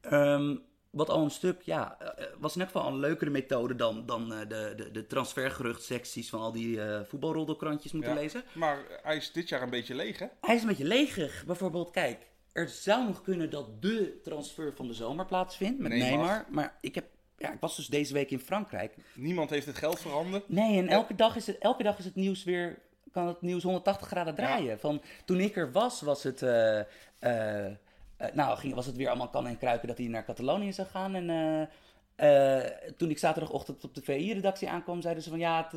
Ehm, 0.00 0.56
wat 0.90 1.08
al 1.10 1.24
een 1.24 1.30
stuk, 1.30 1.62
ja, 1.62 1.96
eh, 1.98 2.24
was 2.38 2.54
in 2.54 2.60
elk 2.60 2.70
geval 2.70 2.88
een 2.88 2.98
leukere 2.98 3.30
methode 3.30 3.74
dan, 3.74 4.06
dan 4.06 4.32
eh, 4.32 4.38
de, 4.48 4.72
de, 4.76 4.90
de 4.90 5.06
transfergeruchtsecties 5.06 6.28
van 6.28 6.40
al 6.40 6.52
die 6.52 6.82
eh 6.82 7.00
voetbalroddelkrantjes 7.04 7.92
moeten 7.92 8.12
Ja. 8.12 8.18
lezen. 8.20 8.42
Maar 8.52 8.78
hij 9.02 9.16
is 9.16 9.32
dit 9.32 9.48
jaar 9.48 9.62
een 9.62 9.70
beetje 9.70 9.94
leeg, 9.94 10.18
hè? 10.18 10.26
Hij 10.40 10.54
is 10.54 10.62
een 10.62 10.68
beetje 10.68 10.84
leeg. 10.84 11.44
Bijvoorbeeld, 11.46 11.90
kijk, 11.90 12.26
er 12.52 12.68
zou 12.68 13.06
nog 13.06 13.22
kunnen 13.22 13.50
dat 13.50 13.82
de 13.82 14.20
transfer 14.22 14.72
van 14.74 14.86
de 14.86 14.94
zomer 14.94 15.26
plaatsvindt 15.26 15.78
met 15.80 15.90
Neymar. 15.90 16.08
Neymar. 16.18 16.44
Maar 16.50 16.76
ik, 16.80 16.94
heb, 16.94 17.04
ja, 17.36 17.52
ik 17.52 17.60
was 17.60 17.76
dus 17.76 17.86
deze 17.86 18.12
week 18.12 18.30
in 18.30 18.40
Frankrijk. 18.40 18.94
Niemand 19.14 19.50
heeft 19.50 19.66
het 19.66 19.76
geld 19.78 20.00
voorhanden. 20.00 20.42
Nee, 20.46 20.78
en 20.78 20.88
elke 20.88 21.14
dag 21.14 21.36
is 21.36 21.46
het, 21.46 21.58
elke 21.58 21.82
dag 21.82 21.98
is 21.98 22.04
het 22.04 22.14
nieuws 22.14 22.44
weer, 22.44 22.78
kan 23.12 23.26
het 23.26 23.40
nieuws 23.42 23.62
180 23.62 24.06
graden 24.08 24.34
draaien. 24.34 24.80
Van, 24.80 25.02
toen 25.24 25.40
ik 25.40 25.56
er 25.56 25.72
was, 25.72 26.00
was 26.00 26.22
het, 26.22 26.42
eh, 26.42 26.78
eh, 27.18 27.72
eh, 28.18 28.32
nou, 28.32 28.58
ging, 28.58 28.74
was 28.74 28.86
het 28.86 28.96
weer 28.96 29.08
allemaal 29.08 29.28
kan 29.28 29.46
en 29.46 29.58
kruiken 29.58 29.88
dat 29.88 29.98
hij 29.98 30.06
naar 30.06 30.24
Catalonië 30.24 30.72
zou 30.72 30.88
gaan. 30.88 31.14
En 31.14 31.30
eh, 31.30 32.60
eh, 32.60 32.72
toen 32.96 33.10
ik 33.10 33.18
zaterdagochtend 33.18 33.84
op 33.84 33.94
de 33.94 34.02
VI-redactie 34.02 34.68
aankwam, 34.68 35.00
zeiden 35.00 35.22
ze 35.22 35.30
van 35.30 35.38
ja, 35.38 35.62
het, 35.62 35.72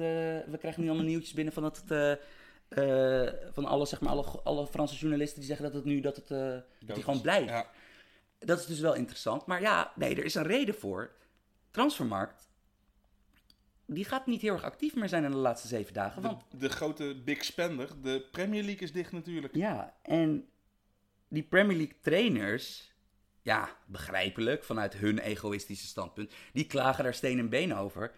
we 0.52 0.58
krijgen 0.60 0.82
nu 0.82 0.88
allemaal 0.88 1.08
nieuwtjes 1.08 1.34
binnen 1.34 1.54
van 1.54 1.64
dat 1.64 1.84
het... 1.86 2.20
van 3.54 3.66
alle, 3.66 3.86
zeg 3.86 4.02
maar, 4.02 4.12
alle, 4.12 4.26
alle 4.44 4.68
Franse 4.68 4.96
journalisten 4.96 5.40
die 5.40 5.48
zeggen 5.48 5.66
dat 5.66 5.74
het 5.74 5.86
nu 5.86 6.00
dat 6.00 6.16
het, 6.16 6.28
dat 6.28 6.96
hij 6.96 7.02
gewoon 7.02 7.22
blijft. 7.22 7.50
Ja, 7.50 7.70
Dat 8.40 8.60
is 8.60 8.66
dus 8.66 8.80
wel 8.80 8.94
interessant. 8.96 9.46
Maar 9.46 9.62
ja, 9.62 9.92
nee, 9.96 10.16
er 10.16 10.26
is 10.26 10.36
een 10.36 10.44
reden 10.44 10.76
voor. 10.76 11.12
Transfermarkt, 11.72 12.50
die 13.86 14.06
gaat 14.06 14.26
niet 14.26 14.42
heel 14.42 14.54
erg 14.54 14.64
actief 14.64 14.96
meer 14.96 15.10
zijn 15.10 15.24
in 15.24 15.32
de 15.32 15.38
laatste 15.38 15.68
zeven 15.68 15.94
dagen. 15.94 16.22
de, 16.22 16.28
Want 16.28 16.44
de 16.58 16.70
grote 16.70 17.22
big 17.26 17.44
spender, 17.44 18.02
de 18.02 18.28
Premier 18.32 18.64
League 18.64 18.82
is 18.82 18.92
dicht 18.92 19.12
natuurlijk. 19.12 19.56
ja, 19.56 19.96
en 20.02 20.51
die 21.32 21.44
Premier 21.44 21.78
League 21.78 21.98
trainers, 22.02 22.94
ja, 23.42 23.78
begrijpelijk 23.86 24.64
vanuit 24.64 24.94
hun 24.94 25.20
egoïstische 25.20 25.88
standpunt, 25.88 26.34
die 26.54 26.68
klagen 26.68 27.04
daar 27.04 27.14
steen 27.14 27.40
en 27.40 27.50
been 27.50 27.76
over. 27.76 28.12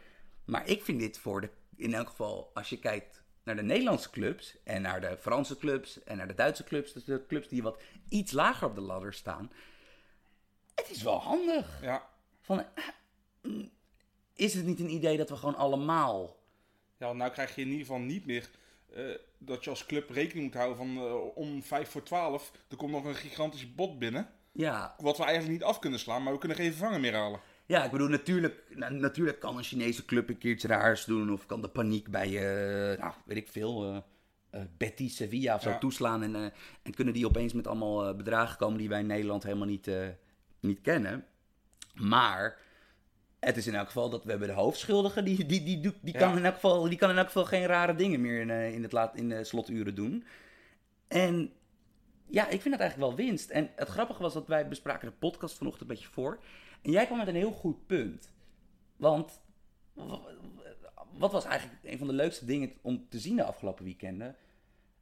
Maar 0.46 0.68
ik 0.68 0.84
vind 0.84 1.00
dit 1.00 1.18
voor 1.18 1.42
de, 1.42 1.50
in 1.76 1.94
elk 1.94 2.08
geval, 2.10 2.52
als 2.54 2.70
je 2.70 2.80
kijkt 2.80 3.24
naar 3.44 3.56
de 3.56 3.62
Nederlandse 3.62 4.10
clubs 4.10 4.58
en 4.64 4.82
naar 4.82 5.02
de 5.02 5.18
Franse 5.18 5.58
clubs 5.58 6.04
en 6.04 6.18
naar 6.18 6.28
de 6.28 6.34
Duitse 6.34 6.64
clubs, 6.64 6.94
dus 6.94 7.04
de 7.04 7.26
clubs 7.28 7.48
die 7.48 7.64
wat 7.64 7.82
iets 8.10 8.32
lager 8.32 8.68
op 8.68 8.76
de 8.76 8.82
ladder 8.82 9.14
staan, 9.14 9.52
het 10.76 10.90
is 10.90 11.04
wel 11.04 11.20
handig. 11.20 11.82
Ja. 11.82 12.10
Van, 12.42 12.60
eh, 12.60 13.52
is 14.34 14.54
het 14.54 14.66
niet 14.66 14.80
een 14.80 14.94
idee 14.94 15.18
dat 15.18 15.30
we 15.30 15.36
gewoon 15.36 15.56
allemaal. 15.56 16.40
ja, 16.98 17.14
nou 17.14 17.32
krijg 17.32 17.56
je 17.56 17.62
in 17.62 17.68
ieder 17.68 17.86
geval 17.86 18.00
niet 18.00 18.26
meer 18.26 18.50
eh, 18.94 19.16
dat 19.46 19.64
je 19.64 19.70
als 19.70 19.86
club 19.86 20.10
rekening 20.10 20.46
moet 20.46 20.54
houden 20.54 20.78
van 20.78 20.98
eh, 20.98 21.36
om 21.38 21.64
5 21.64 21.90
voor 21.90 22.04
12. 22.04 22.52
Er 22.70 22.76
komt 22.78 22.92
nog 22.92 23.06
een 23.06 23.16
gigantisch 23.16 23.76
bot 23.76 24.00
binnen. 24.00 24.30
Ja, 24.52 24.96
Wat 24.98 25.18
we 25.18 25.24
eigenlijk 25.24 25.54
niet 25.54 25.64
af 25.64 25.80
kunnen 25.80 26.00
slaan, 26.00 26.24
maar 26.24 26.34
we 26.34 26.40
kunnen 26.40 26.58
geen 26.58 26.72
vervanger 26.74 27.00
meer 27.00 27.14
halen. 27.16 27.40
ja 27.66 27.84
ik 27.86 27.92
bedoel, 27.92 28.08
natuurlijk, 28.08 28.64
na- 28.70 28.90
natuurlijk 28.90 29.40
kan 29.40 29.58
een 29.58 29.64
Chinese 29.64 30.06
club 30.06 30.30
een 30.30 30.38
keer 30.38 30.52
iets 30.52 30.64
raars 30.64 31.06
doen. 31.06 31.32
Of 31.34 31.46
kan 31.46 31.62
de 31.62 31.68
paniek 31.70 32.08
bij, 32.12 32.28
eh 32.28 33.00
nou, 33.00 33.14
weet 33.26 33.38
ik 33.38 33.48
veel, 33.48 34.04
eh 34.50 34.62
Betis, 34.78 35.16
Sevilla 35.16 35.56
of 35.56 35.62
zo 35.62 35.70
Ja. 35.70 35.78
toeslaan. 35.78 36.24
En, 36.24 36.36
en 36.84 36.94
kunnen 36.96 37.14
die 37.14 37.26
opeens 37.26 37.54
met 37.54 37.68
allemaal 37.68 38.16
bedragen 38.16 38.58
komen 38.58 38.78
die 38.78 38.90
wij 38.90 39.00
in 39.00 39.06
Nederland 39.08 39.44
helemaal 39.44 39.68
niet, 39.68 39.90
niet 40.60 40.82
kennen. 40.82 41.26
Maar 41.94 42.60
het 43.46 43.58
is 43.58 43.68
in 43.68 43.76
elk 43.76 43.86
geval 43.88 44.10
dat 44.10 44.24
we 44.24 44.30
hebben 44.30 44.48
de 44.48 44.54
hoofdschuldige. 44.54 45.24
Die, 45.24 45.46
die, 45.46 45.64
die, 45.64 45.80
die, 45.80 45.94
Ja. 46.04 46.20
kan, 46.20 46.38
in 46.38 46.46
elk 46.46 46.54
geval, 46.54 46.90
die 46.90 46.98
kan 46.98 47.10
in 47.10 47.18
elk 47.18 47.26
geval 47.26 47.46
geen 47.46 47.66
rare 47.66 47.96
dingen 47.96 48.22
meer 48.22 48.40
in, 48.42 48.50
eh, 48.50 48.74
in, 48.74 48.84
het 48.84 48.92
laat, 48.92 49.16
in 49.16 49.30
de 49.30 49.44
sloturen 49.44 49.96
doen. 49.96 50.24
En 51.08 51.54
ja, 52.28 52.44
ik 52.44 52.62
vind 52.62 52.74
dat 52.78 52.80
eigenlijk 52.80 53.18
wel 53.18 53.26
winst. 53.26 53.50
En 53.50 53.70
het 53.76 53.88
grappige 53.90 54.22
was 54.22 54.34
dat 54.34 54.48
wij 54.48 54.68
bespraken 54.68 55.08
de 55.08 55.14
podcast 55.14 55.58
vanochtend 55.58 55.90
een 55.90 55.96
beetje 55.96 56.12
voor. 56.12 56.40
En 56.82 56.92
jij 56.92 57.06
kwam 57.06 57.18
met 57.18 57.28
een 57.28 57.36
heel 57.36 57.52
goed 57.52 57.88
punt. 57.88 58.32
Want 58.96 59.42
wat 61.18 61.32
was 61.32 61.46
eigenlijk 61.46 61.80
een 61.84 61.98
van 61.98 62.08
de 62.08 62.14
leukste 62.14 62.46
dingen 62.46 62.72
om 62.82 63.06
te 63.10 63.20
zien 63.20 63.36
de 63.36 63.44
afgelopen 63.44 63.84
weekenden? 63.84 64.36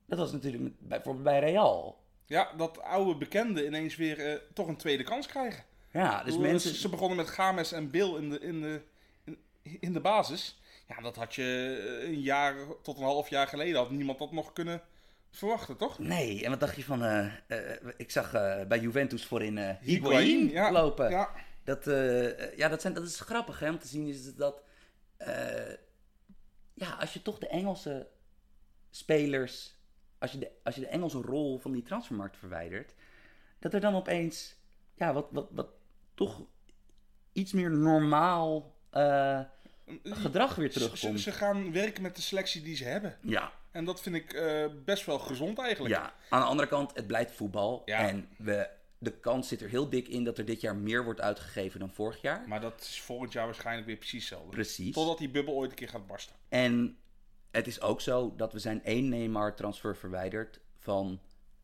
Dat 0.05 0.17
was 0.17 0.31
natuurlijk 0.31 0.63
met, 0.63 0.79
bijvoorbeeld 0.79 1.23
bij 1.25 1.39
Real. 1.39 1.99
Ja, 2.25 2.53
dat 2.57 2.81
oude 2.81 3.17
bekende 3.17 3.65
ineens 3.65 3.95
weer 3.95 4.19
eh, 4.19 4.39
toch 4.53 4.67
een 4.67 4.75
tweede 4.77 5.03
kans 5.03 5.27
krijgen. 5.27 5.63
Ja, 5.91 6.23
dus 6.23 6.37
mensen... 6.37 6.75
Ze 6.75 6.89
begonnen 6.89 7.17
met 7.17 7.29
Games 7.29 7.71
en 7.71 7.89
Bill 7.89 8.15
in 8.15 8.29
de, 8.29 8.39
in, 8.39 8.61
de, 8.61 8.81
in, 9.23 9.37
in 9.79 9.93
de 9.93 9.99
basis. 9.99 10.59
Ja, 10.87 11.01
dat 11.01 11.15
had 11.15 11.35
je 11.35 11.77
eh, 12.01 12.07
een 12.07 12.21
jaar 12.21 12.55
tot 12.81 12.97
een 12.97 13.03
half 13.03 13.29
jaar 13.29 13.47
geleden 13.47 13.75
had 13.75 13.91
niemand 13.91 14.19
dat 14.19 14.31
nog 14.31 14.53
kunnen 14.53 14.81
verwachten, 15.29 15.77
toch? 15.77 15.99
Nee, 15.99 16.43
en 16.43 16.49
wat 16.49 16.59
dacht 16.59 16.75
je 16.75 16.83
van... 16.83 17.03
eh, 17.03 17.25
eh, 17.47 17.87
ik 17.97 18.11
zag 18.11 18.31
bij 18.67 18.79
Juventus 18.79 19.25
voorin 19.25 19.77
ja, 20.51 20.71
lopen. 20.71 21.09
Ja, 21.09 21.29
Dat, 21.63 21.85
ja, 22.55 22.67
dat, 22.69 22.81
zijn, 22.81 22.93
dat 22.93 23.03
is 23.03 23.19
grappig 23.19 23.59
hè, 23.59 23.69
om 23.69 23.79
te 23.79 23.87
zien 23.87 24.07
is 24.07 24.35
dat... 24.35 24.63
ja, 26.73 26.91
als 26.99 27.13
je 27.13 27.21
toch 27.21 27.39
de 27.39 27.47
Engelse 27.47 28.07
spelers... 28.89 29.79
Als 30.17 30.31
je, 30.31 30.37
de, 30.37 30.51
als 30.63 30.75
je 30.75 30.81
de 30.81 30.87
Engelse 30.87 31.21
rol 31.21 31.59
van 31.59 31.71
die 31.71 31.83
transfermarkt 31.83 32.37
verwijdert... 32.37 32.93
Dat 33.59 33.73
er 33.73 33.79
dan 33.79 33.95
opeens... 33.95 34.55
Ja, 34.95 35.13
wat, 35.13 35.27
wat, 35.31 35.47
wat 35.51 35.69
toch 36.25 36.41
iets 37.33 37.51
meer 37.51 37.71
normaal 37.71 38.75
eh, 38.89 39.39
gedrag 40.03 40.55
weer 40.55 40.71
ze, 40.71 40.79
terugkomt. 40.79 41.19
ze 41.19 41.31
gaan 41.31 41.71
werken 41.71 42.01
met 42.01 42.15
de 42.15 42.21
selectie 42.21 42.61
die 42.61 42.75
ze 42.75 42.83
hebben. 42.83 43.17
Ja, 43.21 43.51
En 43.71 43.85
dat 43.85 44.01
vind 44.01 44.15
ik 44.15 44.33
eh, 44.33 44.65
best 44.85 45.05
wel 45.05 45.19
gezond 45.19 45.59
eigenlijk. 45.59 45.95
Ja, 45.95 46.13
aan 46.29 46.41
de 46.41 46.47
andere 46.47 46.67
kant, 46.67 46.95
het 46.95 47.07
blijft 47.07 47.31
voetbal. 47.31 47.81
Ja. 47.85 48.07
En 48.09 48.29
we, 48.37 48.69
de 48.97 49.11
kans 49.11 49.47
zit 49.47 49.61
er 49.61 49.69
heel 49.69 49.89
dik 49.89 50.07
in 50.07 50.23
dat 50.23 50.37
er 50.37 50.45
dit 50.45 50.61
jaar 50.61 50.75
meer 50.75 51.03
wordt 51.03 51.21
uitgegeven 51.21 51.79
dan 51.79 51.91
vorig 51.91 52.21
jaar. 52.21 52.47
Maar 52.47 52.61
dat 52.61 52.81
is 52.81 53.01
volgend 53.01 53.31
jaar 53.31 53.45
waarschijnlijk 53.45 53.87
weer 53.87 53.97
precies 53.97 54.29
hetzelfde. 54.29 54.51
Precies. 54.51 54.93
Totdat 54.93 55.17
die 55.17 55.29
bubbel 55.29 55.53
ooit 55.53 55.69
een 55.69 55.75
keer 55.75 55.89
gaat 55.89 56.07
barsten. 56.07 56.35
En 56.49 56.97
het 57.51 57.67
is 57.67 57.81
ook 57.81 58.01
zo 58.01 58.33
dat 58.35 58.53
we 58.53 58.59
zijn 58.59 58.83
één 58.83 59.09
Neymar-transfer 59.09 59.95
verwijderd 59.97 60.59
van 60.77 61.19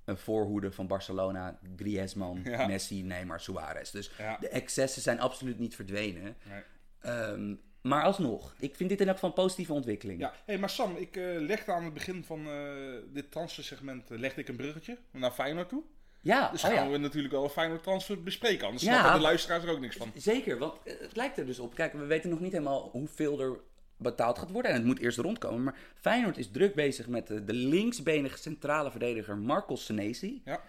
een 0.08 0.18
voorhoede 0.18 0.72
van 0.72 0.88
Barcelona, 0.88 1.60
Griezmann, 1.76 2.42
Ja. 2.44 2.68
Messi, 2.68 3.04
Neymar, 3.04 3.40
Suarez. 3.40 3.92
Dus 3.92 4.12
Ja. 4.18 4.38
de 4.40 4.48
excessen 4.50 5.02
zijn 5.02 5.20
absoluut 5.20 5.60
niet 5.60 5.76
verdwenen. 5.76 6.24
Nee. 6.50 6.62
Ehm, 7.02 7.56
maar 7.82 8.04
alsnog, 8.04 8.56
ik 8.60 8.76
vind 8.76 8.90
dit 8.90 9.00
in 9.02 9.06
elk 9.08 9.16
geval 9.16 9.30
een 9.30 9.36
positieve 9.36 9.74
ontwikkeling. 9.74 10.20
Ja, 10.20 10.34
hey, 10.46 10.58
maar 10.58 10.70
Sam, 10.70 10.96
ik 10.96 11.16
eh, 11.16 11.24
legde 11.40 11.72
aan 11.72 11.84
het 11.84 11.94
begin 11.94 12.24
van 12.24 12.48
eh, 12.48 12.72
dit 13.14 13.32
transfersegment 13.32 14.12
uh, 14.12 14.20
legde 14.20 14.42
ik 14.42 14.48
een 14.48 14.56
bruggetje 14.56 14.98
naar 15.12 15.32
Feyenoord 15.32 15.70
toe. 15.70 15.84
Ja, 16.22 16.50
Dus 16.52 16.64
oh 16.64 16.70
gaan 16.70 16.86
ja. 16.86 16.92
we 16.92 16.98
natuurlijk 16.98 17.34
wel 17.34 17.44
een 17.44 17.50
Feyenoord 17.50 17.84
transfer 17.84 18.24
bespreken, 18.24 18.66
anders 18.66 18.84
Ja. 18.84 18.92
snappen 18.94 19.14
de 19.14 19.22
luisteraars 19.22 19.64
er 19.64 19.70
ook 19.70 19.80
niks 19.80 19.96
van. 19.96 20.12
Zeker, 20.16 20.58
want 20.58 20.74
eh, 20.84 20.94
het 21.00 21.16
lijkt 21.16 21.38
er 21.38 21.46
dus 21.46 21.60
op. 21.60 21.76
Kijk, 21.76 21.94
we 21.94 22.06
weten 22.06 22.30
nog 22.30 22.40
niet 22.40 22.52
helemaal 22.52 22.90
hoeveel 22.92 23.40
er 23.40 23.60
betaald 23.98 24.40
gaat 24.40 24.52
worden. 24.52 24.72
En 24.72 24.78
het 24.78 24.86
moet 24.86 25.00
eerst 25.00 25.18
rondkomen. 25.18 25.64
Maar 25.64 25.78
Feyenoord 25.96 26.38
is 26.38 26.52
druk 26.52 26.76
bezig 26.76 27.08
met 27.08 27.28
de, 27.28 27.44
de 27.44 27.54
linksbenige 27.54 28.38
centrale 28.38 28.92
verdediger 28.92 29.38
Marcos 29.38 29.86
Senesi. 29.86 30.42
Ja, 30.46 30.62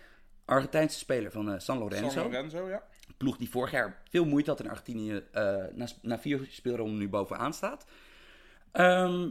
Argentijnse 0.45 0.99
speler 0.99 1.31
van 1.31 1.53
eh, 1.53 1.59
San 1.59 1.79
Lorenzo. 1.79 2.09
San 2.09 2.23
Lorenzo, 2.23 2.69
ja. 2.69 2.83
ploeg 3.17 3.37
die 3.37 3.51
vorig 3.51 3.71
jaar 3.71 4.03
veel 4.11 4.25
moeite 4.25 4.51
had 4.51 4.61
in 4.61 4.69
Argentinië, 4.69 5.23
eh, 5.33 5.65
na, 5.73 5.87
na 6.03 6.19
vier 6.19 6.47
speelronden 6.51 6.99
nu 6.99 7.09
bovenaan 7.09 7.55
staat. 7.55 7.87
Ehm, 8.73 9.29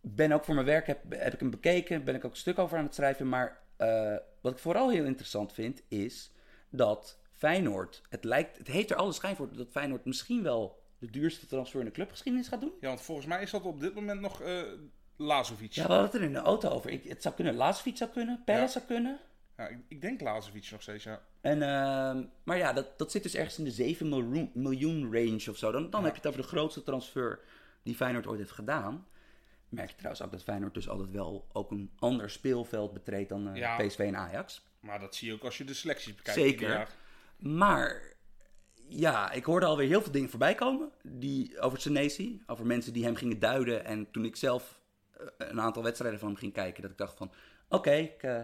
ben 0.00 0.32
ook 0.32 0.44
voor 0.44 0.54
mijn 0.54 0.66
werk, 0.66 0.86
heb, 0.86 1.00
heb 1.08 1.32
ik 1.32 1.40
hem 1.40 1.50
bekeken, 1.50 2.04
ben 2.04 2.14
ik 2.14 2.24
ook 2.24 2.30
een 2.30 2.36
stuk 2.36 2.58
over 2.58 2.78
aan 2.78 2.84
het 2.84 2.94
schrijven. 2.94 3.28
Maar 3.28 3.60
eh, 3.76 4.16
wat 4.40 4.52
ik 4.52 4.58
vooral 4.58 4.90
heel 4.90 5.04
interessant 5.04 5.52
vind, 5.52 5.82
is 5.88 6.32
dat 6.70 7.18
Feyenoord, 7.32 8.02
het, 8.08 8.24
lijkt, 8.24 8.58
het 8.58 8.66
heeft 8.66 8.90
er 8.90 8.96
alle 8.96 9.12
schijn 9.12 9.36
voor 9.36 9.56
dat 9.56 9.70
Feyenoord 9.70 10.04
misschien 10.04 10.42
wel 10.42 10.83
de 11.04 11.10
duurste 11.10 11.46
transfer 11.46 11.80
in 11.80 11.86
de 11.86 11.92
clubgeschiedenis 11.92 12.48
gaat 12.48 12.60
doen. 12.60 12.72
Ja, 12.80 12.88
want 12.88 13.00
volgens 13.00 13.26
mij 13.26 13.42
is 13.42 13.50
dat 13.50 13.62
op 13.62 13.80
dit 13.80 13.94
moment 13.94 14.20
nog 14.20 14.40
eh 14.42 14.62
Lazovic. 15.16 15.72
Ja, 15.72 15.82
we 15.86 15.88
hadden 15.92 16.06
het 16.10 16.14
er 16.14 16.22
in 16.26 16.32
de 16.32 16.38
auto 16.38 16.68
over. 16.68 16.90
Ik, 16.90 17.04
het 17.04 17.22
zou 17.22 17.34
kunnen, 17.34 17.54
Lazovic 17.54 17.96
zou 17.96 18.10
kunnen, 18.10 18.42
Perez 18.44 18.60
Ja. 18.60 18.66
zou 18.68 18.84
kunnen. 18.84 19.18
Ja, 19.56 19.68
ik, 19.68 19.78
ik 19.88 20.00
denk 20.00 20.20
Lazovic 20.20 20.68
nog 20.70 20.82
steeds, 20.82 21.04
ja. 21.04 21.22
En, 21.40 21.62
ehm, 21.62 22.24
maar 22.44 22.56
ja, 22.56 22.72
dat, 22.72 22.98
dat 22.98 23.10
zit 23.10 23.22
dus 23.22 23.34
ergens 23.34 23.58
in 23.58 23.64
de 23.64 23.70
7 23.70 24.08
miljoen, 24.08 24.50
miljoen 24.54 25.02
range 25.12 25.44
of 25.50 25.56
zo. 25.56 25.72
Dan, 25.72 25.90
dan 25.90 26.00
Ja. 26.00 26.06
heb 26.06 26.14
je 26.14 26.20
het 26.20 26.30
over 26.30 26.42
de 26.42 26.48
grootste 26.48 26.82
transfer 26.82 27.40
die 27.82 27.94
Feyenoord 27.94 28.26
ooit 28.26 28.38
heeft 28.38 28.50
gedaan. 28.50 29.06
Merk 29.68 29.88
je 29.88 29.94
trouwens 29.96 30.22
ook 30.24 30.30
dat 30.30 30.42
Feyenoord 30.42 30.74
dus 30.74 30.88
altijd 30.88 31.10
wel 31.10 31.46
ook 31.52 31.70
een 31.70 31.90
ander 31.98 32.30
speelveld 32.30 32.92
betreedt 32.92 33.28
dan 33.28 33.48
eh, 33.48 33.56
Ja. 33.56 33.76
PSV 33.76 33.98
en 33.98 34.16
Ajax. 34.16 34.62
Maar 34.80 35.00
dat 35.00 35.14
zie 35.14 35.28
je 35.28 35.34
ook 35.34 35.44
als 35.44 35.58
je 35.58 35.64
de 35.64 35.74
selecties 35.74 36.14
bekijkt. 36.14 36.40
Zeker. 36.40 36.88
Maar 37.38 38.02
ja, 38.88 39.32
ik 39.32 39.44
hoorde 39.44 39.66
alweer 39.66 39.88
heel 39.88 40.02
veel 40.02 40.12
dingen 40.12 40.30
voorbij 40.30 40.54
komen 40.54 40.90
die, 41.02 41.60
over 41.60 41.80
Senesi. 41.80 42.42
Over 42.46 42.66
mensen 42.66 42.92
die 42.92 43.04
hem 43.04 43.14
gingen 43.16 43.38
duiden. 43.38 43.84
En 43.84 44.10
toen 44.10 44.24
ik 44.24 44.36
zelf 44.36 44.80
eh, 45.10 45.26
een 45.38 45.60
aantal 45.60 45.82
wedstrijden 45.82 46.18
van 46.18 46.28
hem 46.28 46.36
ging 46.38 46.52
kijken, 46.52 46.82
dat 46.82 46.90
ik 46.90 46.98
dacht 46.98 47.16
van... 47.16 47.32
Oké, 47.68 47.92
ik, 47.94 48.22
eh, 48.22 48.40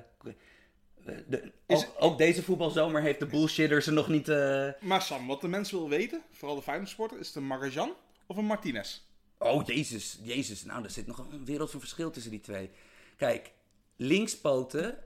de- 1.28 1.52
Is- 1.66 1.86
ook, 1.86 1.94
ook 1.98 2.18
deze 2.18 2.42
voetbalzomer 2.42 3.02
heeft 3.02 3.18
de 3.18 3.26
bullshitters 3.26 3.86
er 3.86 3.92
nog 3.92 4.08
niet... 4.08 4.28
eh, 4.28 4.68
Maar 4.80 5.02
Sam, 5.02 5.26
wat 5.26 5.40
de 5.40 5.48
mens 5.48 5.70
wil 5.70 5.88
weten, 5.88 6.22
vooral 6.30 6.56
de 6.56 6.62
Feyenoord 6.62 6.88
supporter, 6.88 7.18
is 7.18 7.26
het 7.26 7.36
een 7.36 7.46
Marajan 7.46 7.92
of 8.26 8.36
een 8.36 8.44
Martinez? 8.44 9.00
Oh, 9.38 9.66
jezus, 9.66 10.18
jezus. 10.22 10.64
Nou, 10.64 10.84
er 10.84 10.90
zit 10.90 11.06
nog 11.06 11.18
een 11.18 11.44
wereld 11.44 11.70
van 11.70 11.80
verschil 11.80 12.10
tussen 12.10 12.30
die 12.30 12.40
twee. 12.40 12.70
Kijk, 13.16 13.52
linkspoten 13.96 14.98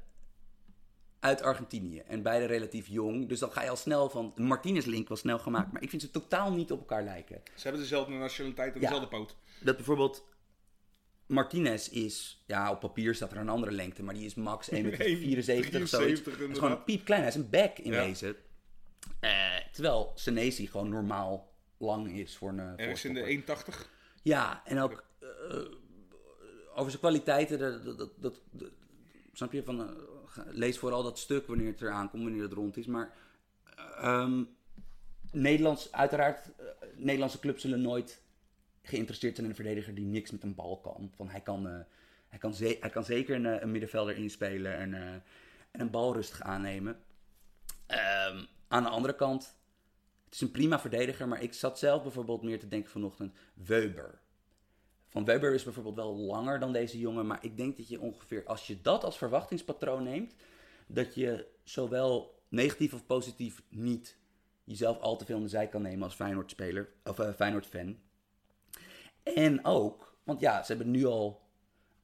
uit 1.24 1.42
Argentinië. 1.42 1.98
En 1.98 2.22
beide 2.22 2.44
relatief 2.44 2.86
jong. 2.86 3.28
Dus 3.28 3.38
dan 3.38 3.52
ga 3.52 3.62
je 3.62 3.68
al 3.70 3.76
snel 3.76 4.10
van... 4.10 4.32
De 4.34 4.42
Martinez-link 4.42 5.08
was 5.08 5.20
snel 5.20 5.38
gemaakt. 5.38 5.72
Maar 5.72 5.82
ik 5.82 5.90
vind 5.90 6.02
ze 6.02 6.10
totaal 6.10 6.52
niet 6.52 6.72
op 6.72 6.78
elkaar 6.78 7.02
lijken. 7.04 7.42
Ze 7.54 7.62
hebben 7.62 7.80
dezelfde 7.80 8.12
nationaliteit 8.12 8.74
en 8.74 8.80
Ja. 8.80 8.86
dezelfde 8.88 9.16
poot. 9.16 9.36
Dat 9.60 9.76
bijvoorbeeld... 9.76 10.24
Martinez 11.26 11.88
is... 11.88 12.42
Ja, 12.46 12.70
op 12.70 12.80
papier 12.80 13.14
staat 13.14 13.32
er 13.32 13.36
een 13.38 13.48
andere 13.48 13.72
lengte. 13.72 14.02
Maar 14.02 14.14
die 14.14 14.24
is 14.24 14.34
max 14.34 14.70
1,74 14.70 14.72
meter 14.72 14.92
of 15.82 15.88
zoiets. 15.88 15.88
73 15.88 16.24
Het 16.24 16.32
is 16.32 16.36
gewoon 16.36 16.48
inderdaad. 16.52 16.84
piepklein. 16.84 17.20
Hij 17.20 17.30
is 17.30 17.34
een 17.36 17.50
back 17.50 17.78
in 17.78 17.92
Ja. 17.92 18.04
wezen. 18.06 18.36
Eh, 19.20 19.30
terwijl 19.72 20.12
Senesi 20.14 20.66
gewoon 20.66 20.88
normaal 20.88 21.52
lang 21.78 22.12
is 22.12 22.36
voor 22.36 22.48
een... 22.48 22.58
eh, 22.60 22.84
Ergens 22.84 23.04
in 23.04 23.14
de 23.14 23.42
1,80. 23.74 23.86
Ja, 24.22 24.62
en 24.64 24.78
ook 24.80 25.04
eh, 25.20 25.28
over 26.74 26.90
zijn 26.90 26.98
kwaliteiten, 27.02 27.58
dat, 27.58 27.98
dat- 27.98 28.10
dat- 28.20 28.40
snap 29.36 29.52
je, 29.52 29.62
van, 29.62 29.96
ga- 30.26 30.46
lees 30.48 30.78
vooral 30.78 31.02
dat 31.02 31.18
stuk 31.18 31.46
wanneer 31.46 31.66
het 31.66 31.82
eraan 31.82 32.10
komt, 32.10 32.22
wanneer 32.22 32.42
het 32.42 32.52
rond 32.52 32.76
is. 32.76 32.86
Maar 32.86 33.14
ehm, 33.96 34.42
Nederlands, 35.32 35.92
uiteraard, 35.92 36.52
eh, 36.56 36.66
Nederlandse 36.96 37.38
clubs 37.38 37.60
zullen 37.60 37.80
nooit 37.80 38.22
geïnteresseerd 38.82 39.34
zijn 39.34 39.46
in 39.46 39.52
een 39.52 39.64
verdediger 39.64 39.94
die 39.94 40.04
niks 40.04 40.30
met 40.30 40.42
een 40.42 40.54
bal 40.54 40.80
kan. 40.80 41.10
Van, 41.16 41.28
hij, 41.28 41.40
kan 41.40 41.68
eh, 41.68 41.80
hij, 42.28 42.38
kan 42.38 42.54
hij 42.58 42.90
kan 42.90 43.04
zeker 43.04 43.34
een, 43.34 43.62
een 43.62 43.70
middenvelder 43.70 44.16
inspelen 44.16 44.76
en, 44.76 44.94
en 44.94 45.80
een 45.80 45.90
bal 45.90 46.14
rustig 46.14 46.40
aannemen. 46.40 46.96
Ehm, 47.86 48.44
aan 48.68 48.82
de 48.82 48.88
andere 48.88 49.14
kant, 49.14 49.56
het 50.24 50.34
is 50.34 50.40
een 50.40 50.50
prima 50.50 50.80
verdediger, 50.80 51.28
maar 51.28 51.42
ik 51.42 51.52
zat 51.52 51.78
zelf 51.78 52.02
bijvoorbeeld 52.02 52.42
meer 52.42 52.58
te 52.58 52.68
denken 52.68 52.90
vanochtend, 52.90 53.34
Weber. 53.54 54.22
Van 55.14 55.24
Weber 55.24 55.54
is 55.54 55.64
bijvoorbeeld 55.64 55.96
wel 55.96 56.16
langer 56.16 56.58
dan 56.58 56.72
deze 56.72 56.98
jongen, 56.98 57.26
maar 57.26 57.44
ik 57.44 57.56
denk 57.56 57.76
dat 57.76 57.88
je 57.88 58.00
ongeveer, 58.00 58.44
als 58.44 58.66
je 58.66 58.80
dat 58.80 59.04
als 59.04 59.18
verwachtingspatroon 59.18 60.02
neemt, 60.02 60.34
dat 60.86 61.14
je 61.14 61.46
zowel 61.62 62.42
negatief 62.48 62.94
of 62.94 63.06
positief 63.06 63.62
niet 63.68 64.16
jezelf 64.64 64.98
al 64.98 65.16
te 65.16 65.24
veel 65.24 65.36
in 65.36 65.42
de 65.42 65.48
zij 65.48 65.68
kan 65.68 65.82
nemen 65.82 66.02
als 66.02 66.14
Feyenoord-speler, 66.14 66.92
of 67.04 67.18
eh, 67.18 67.32
Feyenoord-fan. 67.32 67.98
En 69.22 69.64
ook, 69.64 70.16
want 70.24 70.40
ja, 70.40 70.62
ze 70.62 70.72
hebben 70.74 70.90
nu 70.90 71.04
al, 71.04 71.42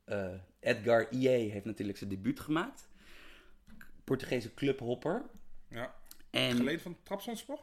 eh, 0.04 0.34
Edgar 0.60 1.12
IE 1.12 1.28
heeft 1.28 1.64
natuurlijk 1.64 1.98
zijn 1.98 2.10
debuut 2.10 2.40
gemaakt. 2.40 2.88
Portugese 4.04 4.54
clubhopper. 4.54 5.22
Ja. 5.68 5.94
En 6.30 6.56
Geleden 6.56 6.80
van 6.80 6.96
Trabzonspor? 7.02 7.60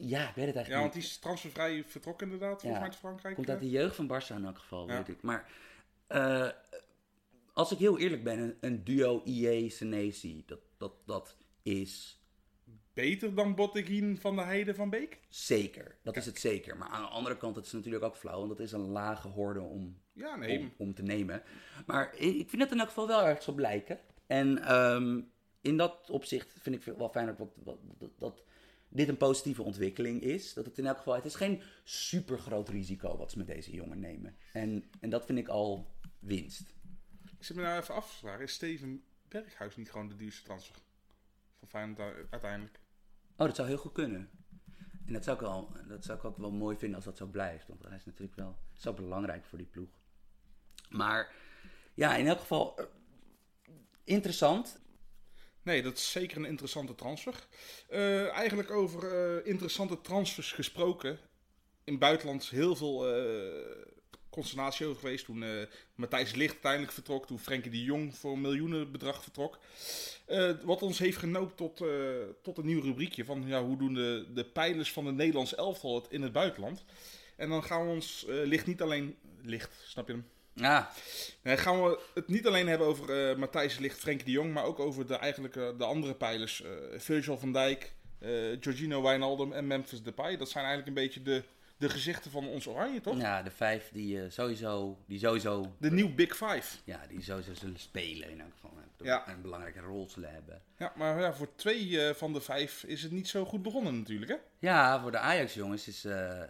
Ja, 0.00 0.28
ik 0.28 0.34
weet 0.34 0.46
het 0.46 0.56
eigenlijk 0.56 0.68
Ja, 0.68 0.80
want 0.80 0.92
die 0.92 1.02
is 1.02 1.18
transfervrij 1.18 1.84
vertrokken 1.84 2.26
inderdaad, 2.30 2.60
volgens 2.60 2.72
Ja. 2.72 2.78
mij 2.78 2.88
uit 2.88 2.96
Frankrijk. 2.98 3.34
Komt 3.34 3.50
uit 3.50 3.60
de 3.60 3.70
jeugd 3.70 3.96
van 3.96 4.06
Barça 4.08 4.34
in 4.36 4.44
elk 4.44 4.58
geval, 4.58 4.88
Ja. 4.88 4.96
weet 4.96 5.08
ik. 5.08 5.22
Maar 5.22 5.50
eh, 6.06 6.48
als 7.52 7.72
ik 7.72 7.78
heel 7.78 7.98
eerlijk 7.98 8.24
ben, 8.24 8.38
een, 8.38 8.56
een 8.60 8.84
duo 8.84 9.22
IE-Senesi, 9.24 10.42
dat, 10.46 10.60
dat, 10.76 10.92
dat 11.06 11.36
is 11.62 12.18
Beter 12.92 13.34
dan 13.34 13.54
Botteguin 13.54 14.18
van 14.20 14.36
de 14.36 14.42
Heide 14.42 14.74
van 14.74 14.90
Beek? 14.90 15.20
zeker. 15.28 15.96
Dat 16.02 16.16
is 16.16 16.26
het 16.26 16.38
zeker. 16.38 16.76
Maar 16.76 16.88
aan 16.88 17.02
de 17.02 17.08
andere 17.08 17.36
kant, 17.36 17.56
het 17.56 17.64
is 17.66 17.72
natuurlijk 17.72 18.04
ook 18.04 18.16
flauw, 18.16 18.36
want 18.38 18.48
dat 18.48 18.60
is 18.60 18.72
een 18.72 18.88
lage 18.88 19.28
horde 19.28 19.60
om, 19.60 20.00
Ja, 20.12 20.36
nee. 20.36 20.58
om, 20.58 20.72
om 20.76 20.94
te 20.94 21.02
nemen. 21.02 21.42
Maar 21.86 22.14
ik 22.16 22.48
vind 22.50 22.62
het 22.62 22.70
in 22.72 22.78
elk 22.78 22.88
geval 22.88 23.06
wel 23.06 23.22
ergens 23.26 23.48
op 23.48 23.58
lijken. 23.58 23.98
En 24.26 24.58
ehm, 24.62 25.20
in 25.60 25.76
dat 25.76 26.10
opzicht 26.10 26.54
vind 26.60 26.76
ik 26.86 26.94
wel 26.96 27.08
fijn 27.08 27.36
dat, 27.64 27.78
dat 28.18 28.42
dit 28.90 29.08
een 29.08 29.16
positieve 29.16 29.62
ontwikkeling 29.62 30.22
is. 30.22 30.54
Dat 30.54 30.64
het 30.64 30.78
in 30.78 30.86
elk 30.86 30.96
geval, 30.96 31.14
het 31.14 31.24
is 31.24 31.34
geen 31.34 31.62
super 31.84 32.38
groot 32.38 32.68
risico 32.68 33.16
wat 33.16 33.30
ze 33.30 33.38
met 33.38 33.46
deze 33.46 33.70
jongen 33.70 33.98
nemen. 33.98 34.36
En, 34.52 34.84
en 35.00 35.10
dat 35.10 35.26
vind 35.26 35.38
ik 35.38 35.48
al 35.48 35.94
winst. 36.18 36.74
Ik 37.38 37.44
zit 37.44 37.56
me 37.56 37.62
nou 37.62 37.80
even 37.80 37.94
af 37.94 38.10
te 38.10 38.16
vragen. 38.16 38.44
Is 38.44 38.52
Steven 38.52 39.02
Berghuis 39.28 39.76
niet 39.76 39.90
gewoon 39.90 40.08
de 40.08 40.16
duurste 40.16 40.44
transfer? 40.44 40.76
Van 41.58 41.68
Feyenoord 41.68 42.30
uiteindelijk. 42.30 42.80
Oh, 43.36 43.46
dat 43.46 43.56
zou 43.56 43.68
heel 43.68 43.76
goed 43.76 43.92
kunnen. 43.92 44.30
En 45.06 45.12
dat 45.12 45.24
zou 45.24 45.36
ik, 45.36 45.42
wel, 45.42 45.72
dat 45.88 46.04
zou 46.04 46.18
ik 46.18 46.24
ook 46.24 46.36
wel 46.36 46.50
mooi 46.50 46.76
vinden 46.76 46.96
als 46.96 47.04
dat 47.04 47.16
zo 47.16 47.26
blijft. 47.26 47.66
Want 47.66 47.82
hij 47.82 47.96
is 47.96 48.04
natuurlijk 48.04 48.36
wel 48.36 48.56
zo 48.74 48.92
belangrijk 48.92 49.44
voor 49.44 49.58
die 49.58 49.66
ploeg. 49.66 49.88
Maar 50.88 51.32
ja, 51.94 52.16
in 52.16 52.26
elk 52.26 52.40
geval 52.40 52.78
eh, 52.78 52.84
interessant. 54.04 54.80
Nee, 55.62 55.82
dat 55.82 55.96
is 55.96 56.10
zeker 56.10 56.36
een 56.36 56.44
interessante 56.44 56.94
transfer. 56.94 57.34
Eh, 57.88 58.28
eigenlijk 58.28 58.70
over 58.70 59.04
eh, 59.04 59.46
interessante 59.46 60.00
transfers 60.00 60.52
gesproken. 60.52 61.10
In 61.84 61.92
het 61.92 61.98
buitenland 61.98 62.42
is 62.42 62.50
heel 62.50 62.76
veel 62.76 63.08
eh, 63.08 63.86
consternatie 64.30 64.86
over 64.86 65.00
geweest. 65.00 65.24
Toen 65.24 65.44
Matthijs 65.94 66.34
Licht 66.34 66.52
uiteindelijk 66.52 66.92
vertrok. 66.92 67.26
Toen 67.26 67.38
Frenkie 67.38 67.70
de 67.70 67.82
Jong 67.82 68.16
voor 68.16 68.32
een 68.32 68.40
miljoenenbedrag 68.40 69.22
vertrok. 69.22 69.58
Wat 70.64 70.82
ons 70.82 70.98
heeft 70.98 71.16
genoopt 71.16 71.56
tot, 71.56 71.84
tot 72.42 72.58
een 72.58 72.66
nieuw 72.66 72.80
rubriekje. 72.80 73.24
Van 73.24 73.46
ja, 73.46 73.62
hoe 73.62 73.76
doen 73.76 73.94
de, 73.94 74.26
de 74.34 74.44
pijlers 74.44 74.92
van 74.92 75.06
het 75.06 75.14
Nederlands 75.14 75.54
elftal 75.54 75.94
het 75.94 76.06
in 76.10 76.22
het 76.22 76.32
buitenland. 76.32 76.84
En 77.36 77.48
dan 77.48 77.64
gaan 77.64 77.86
we 77.86 77.92
ons 77.92 78.24
licht 78.28 78.66
niet 78.66 78.82
alleen... 78.82 79.16
Licht, 79.42 79.82
snap 79.86 80.06
je 80.06 80.12
hem? 80.12 80.39
Ja, 80.60 80.90
Nee, 81.42 81.56
gaan 81.56 81.82
we 81.82 82.00
het 82.14 82.28
niet 82.28 82.46
alleen 82.46 82.68
hebben 82.68 82.86
over 82.86 83.30
eh 83.30 83.36
Matthijs 83.36 83.78
Licht, 83.78 83.98
Frenkie 83.98 84.24
de 84.24 84.30
Jong, 84.30 84.52
maar 84.52 84.64
ook 84.64 84.78
over 84.78 85.06
de, 85.06 85.14
eigenlijk, 85.14 85.56
eh, 85.56 85.68
de 85.78 85.84
andere 85.84 86.14
pijlers. 86.14 86.62
eh 86.62 86.70
Virgil 86.98 87.38
van 87.38 87.52
Dijk, 87.52 87.92
Jorginho 88.60 89.02
Wijnaldum 89.02 89.52
en 89.52 89.66
Memphis 89.66 90.02
Depay. 90.02 90.36
Dat 90.36 90.48
zijn 90.50 90.64
eigenlijk 90.64 90.96
een 90.96 91.02
beetje 91.04 91.22
de, 91.22 91.42
de 91.76 91.88
gezichten 91.88 92.30
van 92.30 92.46
ons 92.46 92.66
oranje, 92.66 93.00
toch? 93.00 93.18
ja 93.18 93.42
de 93.42 93.50
vijf 93.50 93.88
die, 93.92 94.30
sowieso, 94.30 94.98
die 95.06 95.18
sowieso 95.18 95.74
De 95.78 95.90
nieuw 95.90 96.14
Big 96.14 96.36
Five. 96.36 96.76
ja, 96.84 97.00
die 97.08 97.22
sowieso 97.22 97.54
zullen 97.54 97.78
spelen 97.78 98.30
in 98.30 98.40
elk 98.40 98.52
geval. 98.52 98.70
En 98.76 99.04
Ja. 99.06 99.28
Een 99.28 99.42
belangrijke 99.42 99.80
rol 99.80 100.08
zullen 100.10 100.32
hebben. 100.32 100.62
Ja, 100.78 100.92
maar 100.96 101.20
ja, 101.20 101.32
voor 101.34 101.54
twee 101.54 102.14
van 102.14 102.32
de 102.32 102.40
vijf 102.40 102.84
is 102.84 103.02
het 103.02 103.12
niet 103.12 103.28
zo 103.28 103.44
goed 103.44 103.62
begonnen 103.62 103.98
natuurlijk, 103.98 104.30
hè? 104.30 104.36
Ja, 104.58 105.00
voor 105.00 105.10
de 105.10 105.18
Ajax-jongens 105.18 105.88
is... 105.88 106.04
eh, 106.04 106.42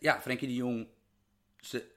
ja, 0.00 0.20
Frenkie 0.20 0.48
de 0.48 0.54
Jong... 0.54 0.86
Ze, 1.60 1.92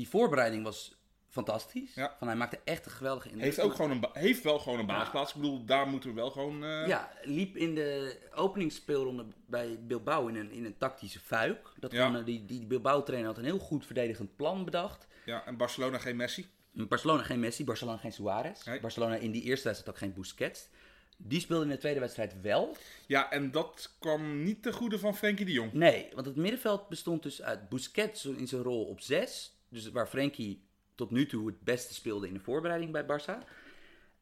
die 0.00 0.08
voorbereiding 0.08 0.64
was 0.64 0.98
fantastisch. 1.28 1.94
Ja. 1.94 2.16
Van, 2.18 2.26
hij 2.28 2.36
maakte 2.36 2.58
echt 2.64 2.84
een 2.86 2.90
geweldige 2.92 3.28
indruk. 3.28 3.44
Heeft, 3.44 3.60
ook 3.60 3.74
gewoon 3.74 3.90
een 3.90 4.04
heeft 4.12 4.42
wel 4.42 4.58
gewoon 4.58 4.78
een 4.78 4.86
Ja. 4.86 4.92
basisplaats. 4.92 5.30
Ik 5.34 5.40
bedoel, 5.40 5.64
daar 5.64 5.86
moeten 5.88 6.08
we 6.08 6.14
wel 6.14 6.30
gewoon... 6.30 6.64
eh, 6.64 6.86
Ja, 6.86 7.10
liep 7.22 7.56
in 7.56 7.74
de 7.74 8.18
openingsspeelronde 8.34 9.26
bij 9.46 9.78
Bilbao 9.86 10.26
in 10.26 10.36
een, 10.36 10.50
in 10.50 10.64
een 10.64 10.76
tactische 10.78 11.20
fuik. 11.20 11.72
Dat 11.78 11.92
Ja. 11.92 12.14
eh, 12.14 12.24
die, 12.24 12.44
die 12.44 12.66
Bilbao-trainer 12.66 13.28
had 13.28 13.38
een 13.38 13.44
heel 13.44 13.58
goed 13.58 13.86
verdedigend 13.86 14.36
plan 14.36 14.64
bedacht. 14.64 15.06
ja, 15.24 15.46
en 15.46 15.56
Barcelona 15.56 15.98
geen 15.98 16.16
Messi. 16.16 16.46
Barcelona 16.72 17.22
geen 17.22 17.40
Messi, 17.40 17.64
Barcelona 17.64 17.96
geen 17.96 18.12
Suarez. 18.12 18.64
Nee. 18.64 18.80
Barcelona 18.80 19.14
in 19.16 19.30
die 19.30 19.42
eerste 19.42 19.68
wedstrijd 19.68 19.94
ook 19.96 20.02
geen 20.02 20.12
Busquets. 20.14 20.68
Die 21.16 21.40
speelde 21.40 21.64
in 21.64 21.70
de 21.70 21.76
tweede 21.78 22.00
wedstrijd 22.00 22.40
wel. 22.40 22.76
Ja, 23.06 23.30
en 23.30 23.50
dat 23.50 23.96
kwam 23.98 24.42
niet 24.42 24.62
ten 24.62 24.72
goede 24.72 24.98
van 24.98 25.16
Frenkie 25.16 25.44
de 25.46 25.52
Jong. 25.52 25.72
Nee, 25.72 26.08
want 26.14 26.26
het 26.26 26.36
middenveld 26.36 26.88
bestond 26.88 27.22
dus 27.22 27.42
uit 27.42 27.68
Busquets 27.68 28.24
in 28.24 28.48
zijn 28.48 28.62
rol 28.62 28.84
op 28.84 29.00
6. 29.00 29.54
Dus 29.70 29.90
waar 29.90 30.06
Frenkie 30.06 30.64
tot 30.94 31.10
nu 31.10 31.26
toe 31.26 31.46
het 31.46 31.60
beste 31.60 31.94
speelde 31.94 32.26
in 32.26 32.34
de 32.34 32.40
voorbereiding 32.40 32.92
bij 32.92 33.04
Barça. 33.04 33.46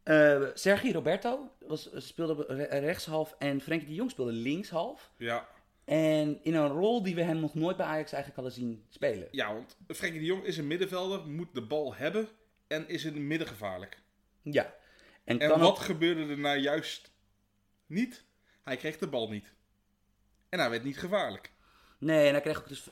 Eh 0.02 0.42
Sergi 0.54 0.92
Roberto 0.92 1.50
was, 1.58 1.90
speelde 1.94 2.44
re- 2.48 2.78
rechtshalf 2.78 3.34
en 3.38 3.60
Frenkie 3.60 3.88
de 3.88 3.94
Jong 3.94 4.10
speelde 4.10 4.32
linkshalf. 4.32 5.10
Ja, 5.16 5.48
En 5.84 6.38
in 6.42 6.54
een 6.54 6.68
rol 6.68 7.02
die 7.02 7.14
we 7.14 7.22
hem 7.22 7.40
nog 7.40 7.54
nooit 7.54 7.76
bij 7.76 7.86
Ajax 7.86 8.12
eigenlijk 8.12 8.34
hadden 8.42 8.52
zien 8.64 8.84
spelen. 8.88 9.28
ja, 9.30 9.52
want 9.54 9.76
Frenkie 9.88 10.20
de 10.20 10.26
Jong 10.26 10.44
is 10.44 10.56
een 10.58 10.66
middenvelder, 10.66 11.26
moet 11.26 11.54
de 11.54 11.62
bal 11.66 11.94
hebben 11.94 12.28
en 12.66 12.88
is 12.88 13.04
in 13.04 13.12
het 13.12 13.22
midden 13.22 13.48
gevaarlijk. 13.48 13.98
Ja. 14.42 14.74
En, 15.24 15.58
wat 15.58 15.78
gebeurde 15.78 16.26
er 16.26 16.38
nou 16.38 16.58
juist 16.58 17.10
niet? 17.86 18.24
Hij 18.64 18.76
kreeg 18.76 18.98
de 18.98 19.06
bal 19.08 19.28
niet. 19.28 19.52
En 20.48 20.58
hij 20.58 20.70
werd 20.70 20.84
niet 20.84 20.98
gevaarlijk. 20.98 21.52
Nee, 21.98 22.26
en 22.26 22.32
hij 22.32 22.40
kreeg 22.40 22.58
ook 22.58 22.68
dus... 22.68 22.88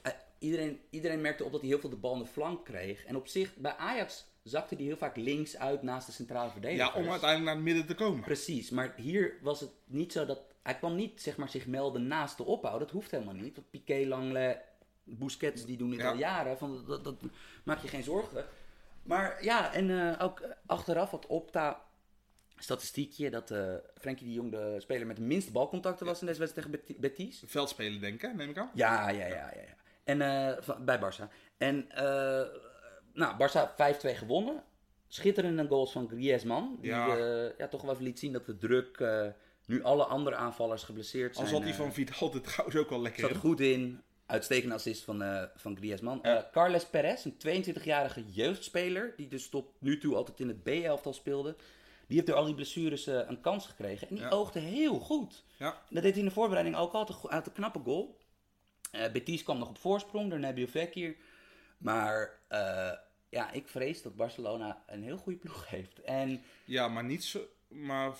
iedereen, 0.46 0.80
iedereen 0.90 1.20
merkte 1.20 1.44
op 1.44 1.52
dat 1.52 1.60
hij 1.60 1.70
heel 1.70 1.78
veel 1.80 1.90
de 1.90 1.96
bal 1.96 2.12
aan 2.14 2.18
de 2.18 2.26
flank 2.26 2.64
kreeg. 2.64 3.04
En 3.04 3.16
op 3.16 3.26
zich, 3.28 3.56
bij 3.56 3.76
Ajax 3.76 4.24
zakte 4.42 4.74
hij 4.74 4.84
heel 4.84 4.96
vaak 4.96 5.16
links 5.16 5.56
uit 5.56 5.82
naast 5.82 6.06
de 6.06 6.12
centrale 6.12 6.50
verdediger. 6.50 6.84
Ja, 6.86 6.92
om 7.00 7.10
uiteindelijk 7.10 7.44
naar 7.44 7.54
het 7.54 7.64
midden 7.64 7.86
te 7.86 7.94
komen. 8.04 8.24
Precies, 8.24 8.70
maar 8.70 8.92
hier 8.96 9.34
was 9.42 9.60
het 9.60 9.70
niet 9.84 10.12
zo 10.12 10.26
dat... 10.26 10.40
Hij 10.62 10.76
kwam 10.76 10.94
niet 10.94 11.22
zeg 11.22 11.36
maar, 11.36 11.48
zich 11.48 11.66
melden 11.66 12.06
naast 12.06 12.36
de 12.36 12.44
opbouw. 12.44 12.78
Dat 12.78 12.90
hoeft 12.90 13.10
helemaal 13.10 13.34
niet. 13.34 13.54
Want 13.56 13.70
Piqué, 13.70 14.06
Langley, 14.06 14.62
Busquets, 15.04 15.64
die 15.64 15.76
doen 15.76 15.90
dit 15.90 16.00
Ja. 16.00 16.10
al 16.10 16.16
jaren. 16.16 16.58
Van, 16.58 16.84
dat, 16.86 17.04
dat, 17.04 17.14
maak 17.64 17.82
je 17.82 17.88
geen 17.88 18.02
zorgen. 18.02 18.44
Maar 19.02 19.44
ja, 19.44 19.72
en 19.72 19.90
eh, 19.90 20.24
ook 20.24 20.42
achteraf 20.66 21.10
had 21.10 21.26
Opta 21.26 21.84
statistiekje 22.56 23.30
dat 23.30 23.50
eh 23.50 23.74
Frenkie 23.98 24.26
de 24.26 24.32
Jong 24.32 24.50
de 24.50 24.74
speler 24.78 25.06
met 25.06 25.16
de 25.16 25.22
minste 25.22 25.52
balcontacten 25.52 26.06
was 26.06 26.20
in 26.20 26.26
deze 26.26 26.38
wedstrijd 26.38 26.66
tegen 26.68 26.84
Beti- 26.86 27.00
Betis. 27.00 27.42
Veldspelen 27.46 28.00
denken, 28.00 28.36
neem 28.36 28.50
ik 28.50 28.58
aan. 28.58 28.70
Ja, 28.74 29.08
ja, 29.08 29.18
ja, 29.18 29.26
ja. 29.26 29.52
ja. 29.54 29.74
En 30.06 30.20
eh, 30.20 30.76
bij 30.80 30.98
Barça. 30.98 31.32
En 31.58 31.90
eh 31.90 32.42
nou, 33.12 33.34
Barça 33.38 33.70
5-2 33.70 33.74
gewonnen. 34.16 34.62
Schitterende 35.08 35.66
goals 35.68 35.92
van 35.92 36.08
Griezmann. 36.08 36.78
Die 36.80 36.90
Ja. 36.90 37.16
ja. 37.16 37.50
ja, 37.58 37.68
toch 37.68 37.82
wel 37.82 37.92
even 37.92 38.04
liet 38.04 38.18
zien 38.18 38.32
dat 38.32 38.46
de 38.46 38.56
druk 38.56 38.96
eh, 39.00 39.26
nu 39.66 39.82
alle 39.82 40.04
andere 40.04 40.36
aanvallers 40.36 40.82
geblesseerd 40.82 41.34
zijn. 41.34 41.46
Al 41.46 41.52
zat 41.52 41.62
die 41.62 41.72
eh, 41.72 41.78
van 41.78 41.92
Vidal 41.92 42.34
er 42.34 42.40
trouwens 42.40 42.76
ook 42.78 42.90
wel 42.90 43.00
lekker 43.02 43.20
zat 43.20 43.30
in. 43.30 43.36
goed 43.36 43.60
in. 43.60 44.00
Uitstekende 44.26 44.74
assist 44.74 45.04
van, 45.04 45.22
eh, 45.22 45.42
van 45.56 45.76
Griezmann. 45.76 46.22
Eh, 46.22 46.38
Carles 46.52 46.86
Perez, 46.86 47.24
een 47.24 47.36
22-jarige 47.36 48.24
jeugdspeler. 48.30 49.12
Die 49.16 49.28
dus 49.28 49.48
tot 49.48 49.66
nu 49.78 49.98
toe 49.98 50.14
altijd 50.16 50.40
in 50.40 50.48
het 50.48 50.62
B-elftal 50.62 51.12
speelde. 51.12 51.56
Die 52.06 52.16
heeft 52.16 52.26
door 52.26 52.36
al 52.36 52.44
die 52.44 52.54
blessures 52.54 53.06
eh, 53.06 53.20
een 53.26 53.40
kans 53.40 53.66
gekregen. 53.66 54.08
En 54.08 54.14
die 54.14 54.24
Ja. 54.24 54.30
oogde 54.30 54.58
heel 54.58 54.98
goed. 54.98 55.44
Ja, 55.56 55.82
Dat 55.90 56.02
deed 56.02 56.12
hij 56.12 56.20
in 56.22 56.28
de 56.28 56.34
voorbereiding 56.34 56.76
ook 56.76 56.92
al. 56.92 57.30
Uit 57.30 57.46
een 57.46 57.52
knappe 57.52 57.80
goal. 57.84 58.16
Eh 58.96 59.12
Betis 59.12 59.42
kwam 59.42 59.58
nog 59.58 59.68
op 59.68 59.78
voorsprong 59.78 60.30
door 60.30 60.40
Nabil 60.40 60.66
Fekir. 60.66 61.16
Maar 61.78 62.40
eh, 62.48 62.92
ja, 63.28 63.50
ik 63.50 63.68
vrees 63.68 64.02
dat 64.02 64.16
Barcelona 64.16 64.82
een 64.86 65.02
heel 65.02 65.16
goede 65.16 65.38
ploeg 65.38 65.68
heeft. 65.76 66.02
En 66.02 66.42
ja 66.64 66.88
maar 66.88 67.04
niet 67.04 67.24
zo... 67.24 67.40
Maar 67.68 68.14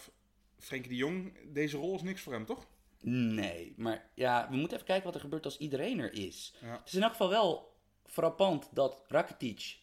Frenkie 0.59 0.91
de 0.91 0.97
Jong, 0.97 1.39
deze 1.53 1.77
rol 1.77 1.95
is 1.95 2.03
niks 2.03 2.21
voor 2.21 2.33
hem, 2.33 2.47
toch? 2.47 2.67
nee, 3.09 3.75
maar 3.77 4.11
ja, 4.15 4.49
we 4.51 4.57
moeten 4.57 4.75
even 4.75 4.89
kijken 4.89 5.05
wat 5.05 5.15
er 5.15 5.21
gebeurt 5.21 5.45
als 5.45 5.59
iedereen 5.59 5.99
er 5.99 6.13
is. 6.13 6.55
Ja. 6.61 6.71
Het 6.73 6.87
is 6.87 6.95
in 6.95 7.03
elk 7.03 7.11
geval 7.11 7.29
wel 7.29 7.75
frappant 8.05 8.69
dat 8.73 9.03
Rakitic 9.09 9.79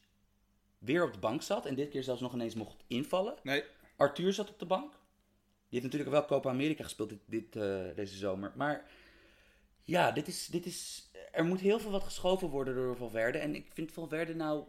weer 0.77 1.03
op 1.03 1.13
de 1.13 1.19
bank 1.19 1.41
zat. 1.41 1.65
En 1.65 1.75
dit 1.75 1.89
keer 1.89 2.03
zelfs 2.03 2.21
nog 2.21 2.33
ineens 2.33 2.55
mocht 2.55 2.83
invallen. 2.87 3.35
Nee, 3.43 3.63
Arthur 3.95 4.33
zat 4.33 4.49
op 4.49 4.59
de 4.59 4.65
bank. 4.65 4.91
Die 4.91 5.81
heeft 5.81 5.83
natuurlijk 5.83 6.11
wel 6.11 6.25
Copa 6.25 6.49
America 6.49 6.83
gespeeld 6.83 7.09
dit, 7.09 7.19
dit, 7.25 7.55
eh, 7.55 7.95
deze 7.95 8.15
zomer. 8.15 8.51
Maar 8.55 8.89
ja, 9.83 10.11
dit 10.11 10.27
is, 10.27 10.47
dit 10.47 10.65
is, 10.65 11.09
er 11.31 11.45
moet 11.45 11.59
heel 11.59 11.79
veel 11.79 11.91
wat 11.91 12.03
geschoven 12.03 12.49
worden 12.49 12.75
door 12.75 12.97
Valverde. 12.97 13.37
En 13.37 13.55
ik 13.55 13.67
vind 13.73 13.91
Valverde 13.91 14.35
nou, 14.35 14.63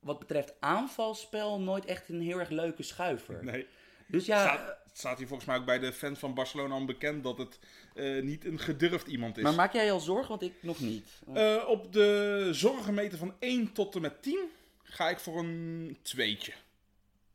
wat 0.00 0.18
betreft 0.18 0.54
aanvalspel, 0.60 1.60
nooit 1.60 1.84
echt 1.84 2.08
een 2.08 2.20
heel 2.20 2.38
erg 2.38 2.48
leuke 2.48 2.82
schuiver. 2.82 3.44
nee. 3.44 3.66
Dus 4.06 4.26
ja, 4.26 4.40
Staat, 4.42 4.76
staat 4.92 5.18
hier 5.18 5.26
volgens 5.26 5.48
mij 5.48 5.58
ook 5.58 5.64
bij 5.64 5.78
de 5.78 5.92
fans 5.92 6.18
van 6.18 6.34
Barcelona 6.34 6.74
al 6.74 6.84
bekend 6.84 7.22
dat 7.22 7.38
het 7.38 7.58
eh, 7.94 8.22
niet 8.22 8.44
een 8.44 8.58
gedurfd 8.58 9.06
iemand 9.06 9.36
is. 9.36 9.42
maar 9.42 9.54
maak 9.54 9.72
jij 9.72 9.84
je 9.84 9.90
al 9.90 10.00
zorgen? 10.00 10.28
Want 10.28 10.42
ik 10.42 10.52
nog 10.60 10.80
niet. 10.80 11.08
Eh, 11.34 11.64
op 11.66 11.92
de 11.92 12.48
zorgenmeter 12.52 13.18
van 13.18 13.34
1 13.38 13.72
tot 13.72 13.94
en 13.94 14.00
met 14.00 14.22
10 14.22 14.38
ga 14.82 15.08
ik 15.08 15.18
voor 15.18 15.38
een 15.38 15.98
tweetje. 16.02 16.52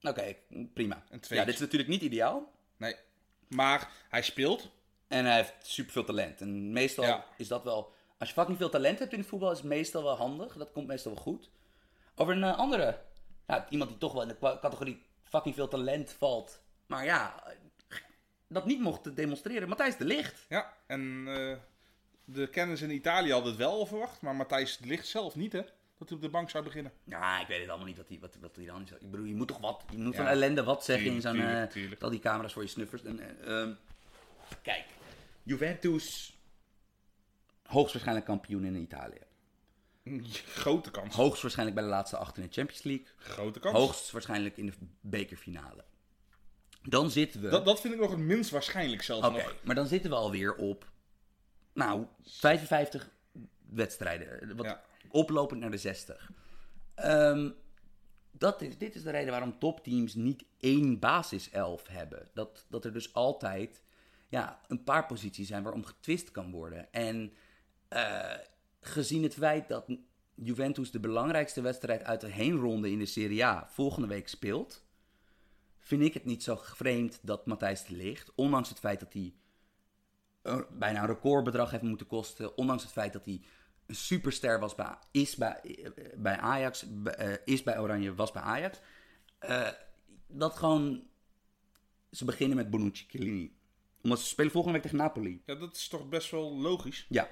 Oké, 0.02 0.36
prima. 0.74 1.04
Een 1.10 1.20
tweetje. 1.20 1.36
Ja, 1.36 1.46
dit 1.46 1.54
is 1.54 1.60
natuurlijk 1.60 1.90
niet 1.90 2.02
ideaal. 2.02 2.52
Nee. 2.78 2.96
Maar 3.48 3.92
hij 4.10 4.22
speelt. 4.22 4.70
En 5.10 5.26
hij 5.26 5.36
heeft 5.36 5.54
superveel 5.62 6.04
talent. 6.04 6.42
En 6.42 6.72
meestal 6.72 7.04
Ja. 7.06 7.26
is 7.38 7.48
dat 7.48 7.64
wel... 7.64 7.94
Als 8.18 8.28
je 8.30 8.36
fucking 8.36 8.58
veel 8.58 8.70
talent 8.70 9.00
hebt 9.00 9.14
in 9.14 9.20
het 9.20 9.28
voetbal, 9.28 9.52
is 9.52 9.58
het 9.58 9.68
meestal 9.68 10.04
wel 10.04 10.16
handig. 10.16 10.54
Dat 10.58 10.72
komt 10.72 10.88
meestal 10.88 11.14
wel 11.14 11.22
goed. 11.22 11.50
Over 12.16 12.34
een 12.36 12.44
eh, 12.44 12.58
andere... 12.58 13.02
Nou, 13.46 13.64
iemand 13.70 13.90
die 13.90 14.00
toch 14.00 14.14
wel 14.14 14.22
in 14.22 14.28
de 14.28 14.38
categorie 14.40 15.04
fucking 15.24 15.56
veel 15.56 15.68
talent 15.68 16.12
valt. 16.18 16.62
Maar 16.86 17.06
ja, 17.06 17.44
dat 18.48 18.66
niet 18.66 18.80
mocht 18.80 19.16
demonstreren. 19.16 19.68
Matthijs 19.70 19.98
de 19.98 20.06
Licht. 20.06 20.46
Ja, 20.50 20.74
en 20.88 21.26
eh, 21.28 21.56
de 22.26 22.48
kennis 22.48 22.82
in 22.82 22.90
Italië 22.92 23.32
had 23.32 23.46
het 23.46 23.56
wel 23.56 23.86
verwacht. 23.86 24.22
Maar 24.22 24.36
Matthijs 24.36 24.78
de 24.78 24.88
Ligt 24.88 25.08
zelf 25.08 25.36
niet, 25.36 25.52
hè? 25.52 25.62
Dat 25.98 26.08
hij 26.10 26.18
op 26.18 26.24
de 26.24 26.30
bank 26.30 26.50
zou 26.50 26.64
beginnen. 26.64 26.92
Ja, 27.04 27.42
ik 27.42 27.48
weet 27.48 27.60
het 27.60 27.70
allemaal 27.70 27.88
niet 27.88 27.98
wat 27.98 28.08
hij 28.08 28.18
wat, 28.20 28.36
wat 28.42 28.56
hij 28.56 28.66
dan 28.66 28.82
is. 28.82 28.92
Ik 28.92 29.12
bedoel, 29.12 29.26
je 29.26 29.36
moet 29.36 29.48
toch 29.48 29.60
wat... 29.60 29.84
Je 29.92 29.98
moet 29.98 30.14
Ja. 30.14 30.20
van 30.20 30.28
ellende 30.32 30.64
wat 30.64 30.84
zeggen 30.86 31.12
in 31.12 31.22
zo'n... 31.22 31.40
eh. 31.42 32.02
Al 32.02 32.10
die 32.10 32.20
camera's 32.20 32.54
voor 32.54 32.62
je 32.62 32.68
snuffers. 32.68 33.04
En, 33.04 33.20
eh, 33.20 33.62
ehm, 33.62 33.72
kijk, 34.62 34.86
Juventus... 35.50 36.38
Hoogstwaarschijnlijk 37.64 38.26
kampioen 38.26 38.64
in 38.64 38.76
Italië. 38.76 39.22
Grote 40.46 40.92
kans. 40.92 41.16
Hoogstwaarschijnlijk 41.16 41.78
bij 41.78 41.86
de 41.88 41.94
laatste 41.94 42.18
acht 42.18 42.38
in 42.38 42.44
de 42.44 42.50
Champions 42.52 42.84
League. 42.84 43.06
Grote 43.18 43.60
kans. 43.60 43.78
Hoogstwaarschijnlijk 43.78 44.58
in 44.58 44.66
de 44.66 44.74
bekerfinale. 45.02 45.84
Dan 46.82 47.12
zitten 47.12 47.42
we. 47.42 47.50
Dat, 47.50 47.66
dat 47.66 47.82
vind 47.82 47.94
ik 47.94 48.00
nog 48.00 48.10
het 48.10 48.20
minst 48.20 48.50
waarschijnlijk 48.50 49.02
zelfs 49.02 49.28
Oké, 49.28 49.46
maar 49.64 49.76
dan 49.76 49.88
zitten 49.88 50.10
we 50.10 50.16
alweer 50.16 50.56
op. 50.56 50.92
Nou, 51.74 52.06
55 52.24 53.10
wedstrijden. 53.70 54.56
Wat 54.56 54.66
Ja. 54.66 54.82
oplopend 55.10 55.60
naar 55.60 55.72
de 55.72 55.78
60. 55.78 56.32
Ehm, 56.96 57.50
dat 58.32 58.62
is, 58.62 58.78
dit 58.78 58.96
is 58.96 59.04
de 59.04 59.12
reden 59.12 59.32
waarom 59.32 59.60
topteams 59.60 60.16
niet 60.16 60.44
één 60.60 61.00
basiself 61.00 61.88
hebben. 61.88 62.28
Dat, 62.34 62.66
dat 62.70 62.86
er 62.86 62.94
dus 62.94 63.14
altijd 63.14 63.82
ja, 64.30 64.62
een 64.68 64.84
paar 64.84 65.06
posities 65.06 65.48
zijn 65.48 65.64
waarom 65.64 65.86
getwist 65.86 66.32
kan 66.32 66.52
worden. 66.52 66.94
En 66.94 67.34
eh, 67.88 68.36
gezien 68.82 69.24
het 69.24 69.34
feit 69.34 69.68
dat 69.68 69.86
Juventus 70.36 70.92
de 70.92 71.00
belangrijkste 71.00 71.62
wedstrijd 71.62 72.04
uit 72.04 72.22
de 72.22 72.28
heenronde 72.28 72.92
in 72.92 73.00
de 73.00 73.06
Serie 73.06 73.46
A 73.46 73.68
volgende 73.70 74.08
week 74.08 74.28
speelt, 74.28 74.86
vind 75.78 76.02
ik 76.02 76.14
het 76.14 76.26
niet 76.26 76.44
zo 76.44 76.56
vreemd 76.56 77.20
dat 77.22 77.46
Matthijs 77.46 77.86
de 77.86 77.96
Ligt, 77.96 78.32
ondanks 78.36 78.70
het 78.70 78.80
feit 78.80 79.00
dat 79.00 79.14
hij 79.14 79.34
bijna 80.70 81.02
een 81.02 81.08
recordbedrag 81.08 81.72
heeft 81.72 81.84
moeten 81.84 82.08
kosten, 82.08 82.58
ondanks 82.58 82.84
het 82.84 82.92
feit 82.92 83.14
dat 83.14 83.26
hij 83.26 83.42
een 83.86 83.96
superster 83.96 84.60
was 84.60 84.76
bij, 84.76 84.96
is 85.12 85.36
bij, 85.36 85.60
eh, 85.64 86.04
bij 86.18 86.38
Ajax, 86.38 86.86
eh, 87.04 87.34
is 87.46 87.64
bij 87.64 87.80
Oranje, 87.80 88.16
was 88.16 88.32
bij 88.32 88.42
Ajax, 88.42 88.80
dat 90.28 90.56
gewoon 90.56 91.08
ze 92.12 92.26
beginnen 92.26 92.58
met 92.58 92.70
Bonucci, 92.70 93.06
Chiellini. 93.08 93.59
Omdat 94.02 94.20
ze 94.20 94.26
spelen 94.26 94.52
volgende 94.52 94.78
week 94.78 94.88
tegen 94.88 95.04
Napoli. 95.04 95.42
Ja, 95.46 95.56
dat 95.56 95.76
is 95.76 95.88
toch 95.88 96.10
best 96.10 96.32
wel 96.32 96.58
logisch. 96.58 97.06
Ja. 97.10 97.30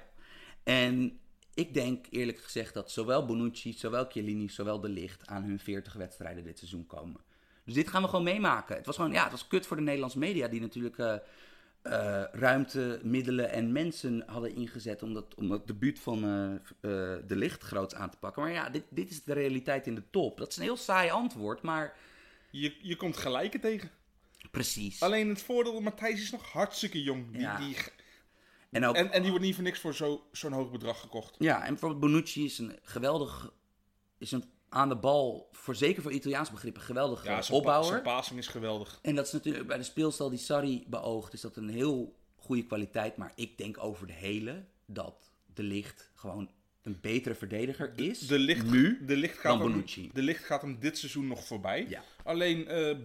En 0.62 1.18
ik 1.54 1.74
denk 1.74 2.06
eerlijk 2.10 2.38
gezegd 2.38 2.74
dat 2.74 2.90
zowel 2.90 3.26
Bonucci, 3.26 3.72
zowel 3.72 4.04
Chiellini, 4.08 4.48
zowel 4.48 4.80
De 4.80 4.88
Ligt 4.88 5.26
aan 5.26 5.42
hun 5.42 5.58
40 5.58 5.92
wedstrijden 5.92 6.44
dit 6.44 6.58
seizoen 6.58 6.86
komen. 6.86 7.20
Dus 7.64 7.74
dit 7.74 7.88
gaan 7.88 8.02
we 8.02 8.08
gewoon 8.08 8.24
meemaken. 8.24 8.76
Het 8.76 8.86
was 8.86 8.96
gewoon, 8.96 9.12
ja, 9.12 9.22
het 9.22 9.30
was 9.30 9.46
kut 9.46 9.66
voor 9.66 9.76
de 9.76 9.82
Nederlandse 9.82 10.18
media 10.18 10.48
die 10.48 10.60
natuurlijk 10.60 10.98
eh, 10.98 11.14
eh, 11.82 12.24
ruimte, 12.32 13.00
middelen 13.02 13.50
en 13.50 13.72
mensen 13.72 14.22
hadden 14.26 14.54
ingezet 14.54 15.02
om 15.02 15.14
dat, 15.14 15.34
om 15.34 15.48
dat 15.48 15.66
debuut 15.66 15.98
van 15.98 16.16
eh, 16.16 16.90
De 17.26 17.36
Ligt 17.36 17.62
groots 17.62 17.94
aan 17.94 18.10
te 18.10 18.18
pakken. 18.18 18.42
Maar 18.42 18.52
ja, 18.52 18.70
dit, 18.70 18.84
dit 18.88 19.10
is 19.10 19.24
de 19.24 19.32
realiteit 19.32 19.86
in 19.86 19.94
de 19.94 20.10
top. 20.10 20.38
Dat 20.38 20.50
is 20.50 20.56
een 20.56 20.62
heel 20.62 20.76
saai 20.76 21.10
antwoord, 21.10 21.62
maar 21.62 21.96
Je, 22.50 22.74
je 22.80 22.96
komt 22.96 23.16
gelijke 23.16 23.58
tegen. 23.58 23.90
Precies. 24.50 25.02
Alleen 25.02 25.28
het 25.28 25.42
voordeel, 25.42 25.80
Matthijs 25.80 26.20
is 26.22 26.30
nog 26.30 26.52
hartstikke 26.52 27.02
jong. 27.02 27.30
Die, 27.32 27.40
Ja. 27.40 27.58
die, 27.58 27.76
En 28.70 28.84
ook, 28.84 28.94
en, 28.94 29.12
en 29.12 29.20
die 29.22 29.30
wordt 29.30 29.44
niet 29.46 29.54
voor 29.54 29.64
niks 29.64 29.80
voor 29.80 29.94
zo- 29.94 30.26
zo'n 30.32 30.52
hoog 30.52 30.70
bedrag 30.70 31.00
gekocht. 31.00 31.34
Ja, 31.38 31.62
en 31.62 31.68
bijvoorbeeld 31.68 32.00
Bonucci 32.00 32.44
is 32.44 32.58
een 32.58 32.78
geweldig, 32.82 33.52
is 34.18 34.32
een 34.32 34.44
aan 34.68 34.88
de 34.88 34.96
bal, 34.96 35.48
voor, 35.52 35.74
zeker 35.74 36.02
voor 36.02 36.12
Italiaanse 36.12 36.52
begrippen, 36.52 36.82
geweldige 36.82 37.26
Ja, 37.28 37.32
zijn, 37.42 37.46
pa- 37.50 37.56
opbouwer. 37.56 37.88
zijn 37.90 38.02
passing 38.02 38.38
is 38.38 38.46
geweldig. 38.46 38.98
En 39.02 39.14
dat 39.14 39.26
is 39.26 39.32
natuurlijk 39.32 39.66
bij 39.66 39.76
de 39.76 39.82
speelstijl 39.82 40.30
die 40.30 40.38
Sarri 40.38 40.84
beoogt, 40.86 41.32
is 41.32 41.40
dat 41.40 41.56
een 41.56 41.68
heel 41.68 42.16
goede 42.36 42.66
kwaliteit. 42.66 43.16
Maar 43.16 43.32
ik 43.34 43.58
denk 43.58 43.78
over 43.82 44.06
de 44.06 44.12
hele 44.12 44.64
dat 44.86 45.30
de 45.54 45.62
licht 45.62 46.10
gewoon 46.14 46.50
een 46.82 46.98
betere 47.00 47.34
verdediger 47.34 47.92
is. 47.96 48.18
De 48.18 48.38
licht, 48.38 48.66
nu. 48.70 49.04
de 49.06 49.16
licht, 49.16 49.42
dan 49.42 49.52
gaat, 49.52 49.60
hem, 49.62 49.70
Bonucci. 49.72 50.10
de 50.12 50.22
licht 50.22 50.44
gaat 50.44 50.60
hem 50.62 50.78
dit 50.80 50.98
seizoen 50.98 51.26
nog 51.26 51.44
voorbij. 51.46 51.86
Ja. 51.88 52.02
Alleen, 52.24 52.66
eh, 52.68 52.96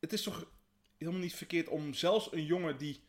het 0.00 0.12
is 0.12 0.22
toch 0.22 0.46
helemaal 1.00 1.20
niet 1.20 1.34
verkeerd 1.34 1.68
om 1.68 1.94
zelfs 1.94 2.32
een 2.32 2.44
jongen 2.44 2.76
die 2.76 3.00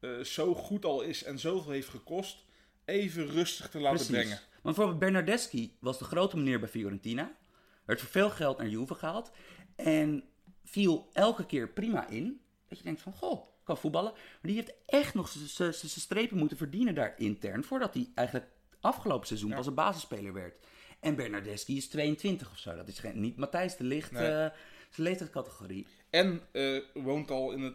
eh, 0.00 0.20
zo 0.20 0.54
goed 0.54 0.84
al 0.84 1.02
is 1.02 1.22
en 1.22 1.38
zoveel 1.38 1.72
heeft 1.72 1.88
gekost, 1.88 2.44
even 2.84 3.26
rustig 3.26 3.68
te 3.68 3.78
laten 3.78 3.96
Precies. 4.06 4.14
brengen. 4.14 4.40
Want 4.62 4.76
bijvoorbeeld 4.76 4.98
Bernardeschi 4.98 5.76
was 5.80 5.98
de 5.98 6.04
grote 6.04 6.36
meneer 6.36 6.60
bij 6.60 6.68
Fiorentina. 6.68 7.36
Werd 7.84 8.00
voor 8.00 8.10
veel 8.10 8.30
geld 8.30 8.58
naar 8.58 8.68
Juve 8.68 8.94
gehaald. 8.94 9.30
En 9.76 10.24
viel 10.64 11.08
elke 11.12 11.46
keer 11.46 11.68
prima 11.68 12.08
in. 12.08 12.40
Dat 12.68 12.78
je 12.78 12.84
denkt 12.84 13.00
van, 13.00 13.12
goh, 13.12 13.46
kan 13.64 13.78
voetballen. 13.78 14.12
Maar 14.12 14.40
die 14.42 14.54
heeft 14.54 14.74
echt 14.86 15.14
nog 15.14 15.28
zijn 15.28 15.74
strepen 15.74 16.36
moeten 16.38 16.56
verdienen 16.56 16.94
daar 16.94 17.14
intern. 17.18 17.64
Voordat 17.64 17.94
hij 17.94 18.10
eigenlijk 18.14 18.48
afgelopen 18.80 19.26
seizoen 19.26 19.54
pas 19.54 19.66
een 19.66 19.74
basisspeler 19.74 20.32
werd. 20.32 20.54
En 21.00 21.16
Bernardeschi 21.16 21.76
is 21.76 21.88
22 21.88 22.50
of 22.50 22.58
zo. 22.58 22.76
Dat 22.76 22.88
is 22.88 22.98
geen, 22.98 23.20
niet 23.20 23.36
Matthijs 23.36 23.76
de 23.76 23.84
Licht, 23.84 24.10
Nee. 24.10 24.50
Eh, 24.98 25.04
zijn 25.04 25.06
leeftijdscategorie. 25.08 25.86
En 26.10 26.40
eh, 26.52 26.80
woont 26.94 27.30
al 27.30 27.52
in 27.52 27.60
het. 27.62 27.74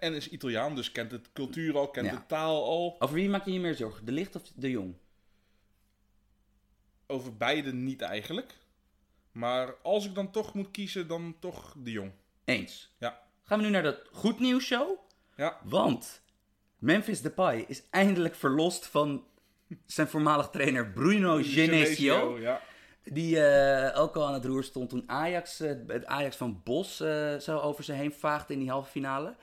En 0.00 0.14
is 0.14 0.28
Italiaan, 0.28 0.74
dus 0.74 0.92
kent 0.92 1.10
het 1.10 1.32
cultuur 1.32 1.76
al, 1.76 1.88
kent 1.90 2.06
Ja. 2.06 2.12
de 2.12 2.26
taal 2.26 2.64
al. 2.64 2.96
Over 2.98 3.14
wie 3.14 3.28
maak 3.28 3.44
je 3.44 3.52
je 3.52 3.60
meer 3.60 3.74
zorgen? 3.74 4.04
De 4.04 4.12
Licht 4.12 4.36
of 4.36 4.42
de 4.54 4.70
Jong? 4.70 4.94
Over 7.06 7.36
beide 7.36 7.72
niet 7.72 8.00
eigenlijk. 8.00 8.54
Maar 9.32 9.74
als 9.82 10.06
ik 10.06 10.14
dan 10.14 10.30
toch 10.30 10.54
moet 10.54 10.70
kiezen, 10.70 11.08
dan 11.08 11.36
toch 11.38 11.74
de 11.78 11.90
jong. 11.90 12.12
Eens. 12.44 12.94
Ja. 12.98 13.22
Gaan 13.42 13.58
we 13.58 13.64
nu 13.64 13.70
naar 13.70 13.82
de 13.82 14.02
goed 14.12 14.40
nieuws 14.40 14.64
show? 14.64 14.98
Ja, 15.36 15.60
Want 15.64 16.22
Memphis 16.78 17.20
Depay 17.20 17.64
is 17.68 17.82
eindelijk 17.90 18.34
verlost 18.34 18.86
van 18.86 19.24
zijn 19.86 20.08
voormalig 20.08 20.48
trainer 20.48 20.90
Bruno 20.90 21.38
Genesio. 21.42 22.38
Ja. 22.38 22.62
Die 23.04 23.44
eh, 23.44 24.00
ook 24.00 24.16
al 24.16 24.26
aan 24.26 24.34
het 24.34 24.44
roer 24.44 24.64
stond 24.64 24.88
toen 24.88 25.02
Ajax, 25.06 25.60
eh, 25.60 25.72
het 25.86 26.06
Ajax 26.06 26.36
van 26.36 26.60
Bos 26.64 27.00
eh, 27.00 27.36
zo 27.36 27.58
over 27.58 27.84
ze 27.84 27.92
heen 27.92 28.12
vaagde 28.12 28.52
in 28.52 28.58
die 28.58 28.70
halve 28.70 28.90
finale. 28.90 29.36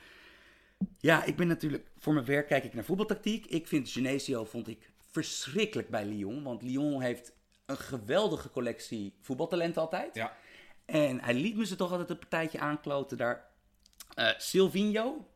Ja, 0.99 1.24
ik 1.24 1.36
ben 1.36 1.47
natuurlijk, 1.47 1.88
voor 1.97 2.14
mijn 2.14 2.26
werk 2.26 2.47
kijk 2.47 2.64
ik 2.64 2.74
naar 2.74 2.84
voetbaltactiek. 2.84 3.45
Ik 3.45 3.68
vind 3.68 3.89
Genesio 3.89 4.45
vond 4.45 4.68
ik 4.68 4.91
verschrikkelijk 5.12 5.89
bij 5.89 6.05
Lyon. 6.05 6.43
Want 6.43 6.62
Lyon 6.62 7.01
heeft 7.01 7.32
een 7.66 7.78
geweldige 7.78 8.49
collectie 8.49 9.14
voetbaltalenten 9.22 9.82
altijd. 9.82 10.16
ja. 10.16 10.38
En 10.86 11.22
hij 11.22 11.34
liet 11.34 11.58
me 11.58 11.66
ze 11.66 11.76
toch 11.76 11.91
altijd 11.91 12.10
een 12.10 12.20
partijtje 12.20 12.60
aankloten 12.60 13.18
daar. 13.18 13.45
Eh 14.14 14.30
Silvinho, 14.38 15.28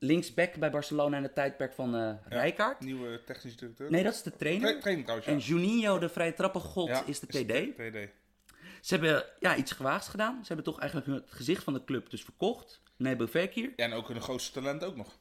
linksback 0.00 0.54
bij 0.54 0.70
Barcelona 0.70 1.16
in 1.16 1.22
het 1.22 1.34
tijdperk 1.34 1.72
van 1.72 1.94
eh 1.96 2.12
Rijkaard. 2.24 2.80
Nieuwe 2.80 3.24
technische 3.24 3.58
directeur. 3.58 3.90
Nee, 3.90 4.02
dat 4.02 4.14
is 4.14 4.22
de 4.22 4.36
trainer. 4.36 4.70
Tra- 4.70 4.80
trainer 4.80 5.04
trouwens. 5.04 5.28
En 5.30 5.38
Juninho, 5.38 5.98
de 5.98 6.08
vrije 6.08 6.34
trappengod, 6.34 7.02
is 7.06 7.20
de 7.20 7.26
TD. 7.26 7.76
TD. 7.76 8.08
Ze 8.80 8.94
hebben 8.94 9.24
ja, 9.38 9.56
iets 9.56 9.72
gewaagds 9.72 10.08
gedaan. 10.08 10.38
Ze 10.40 10.46
hebben 10.46 10.64
toch 10.64 10.80
eigenlijk 10.80 11.10
het 11.10 11.32
gezicht 11.32 11.64
van 11.64 11.72
de 11.72 11.84
club 11.84 12.10
dus 12.10 12.22
verkocht. 12.22 12.80
Nebo 12.96 13.26
Fekir. 13.26 13.72
Ja, 13.76 13.84
en 13.84 13.92
ook 13.92 14.08
hun 14.08 14.20
grootste 14.20 14.52
talent 14.52 14.84
ook 14.84 14.96
nog. 14.96 15.18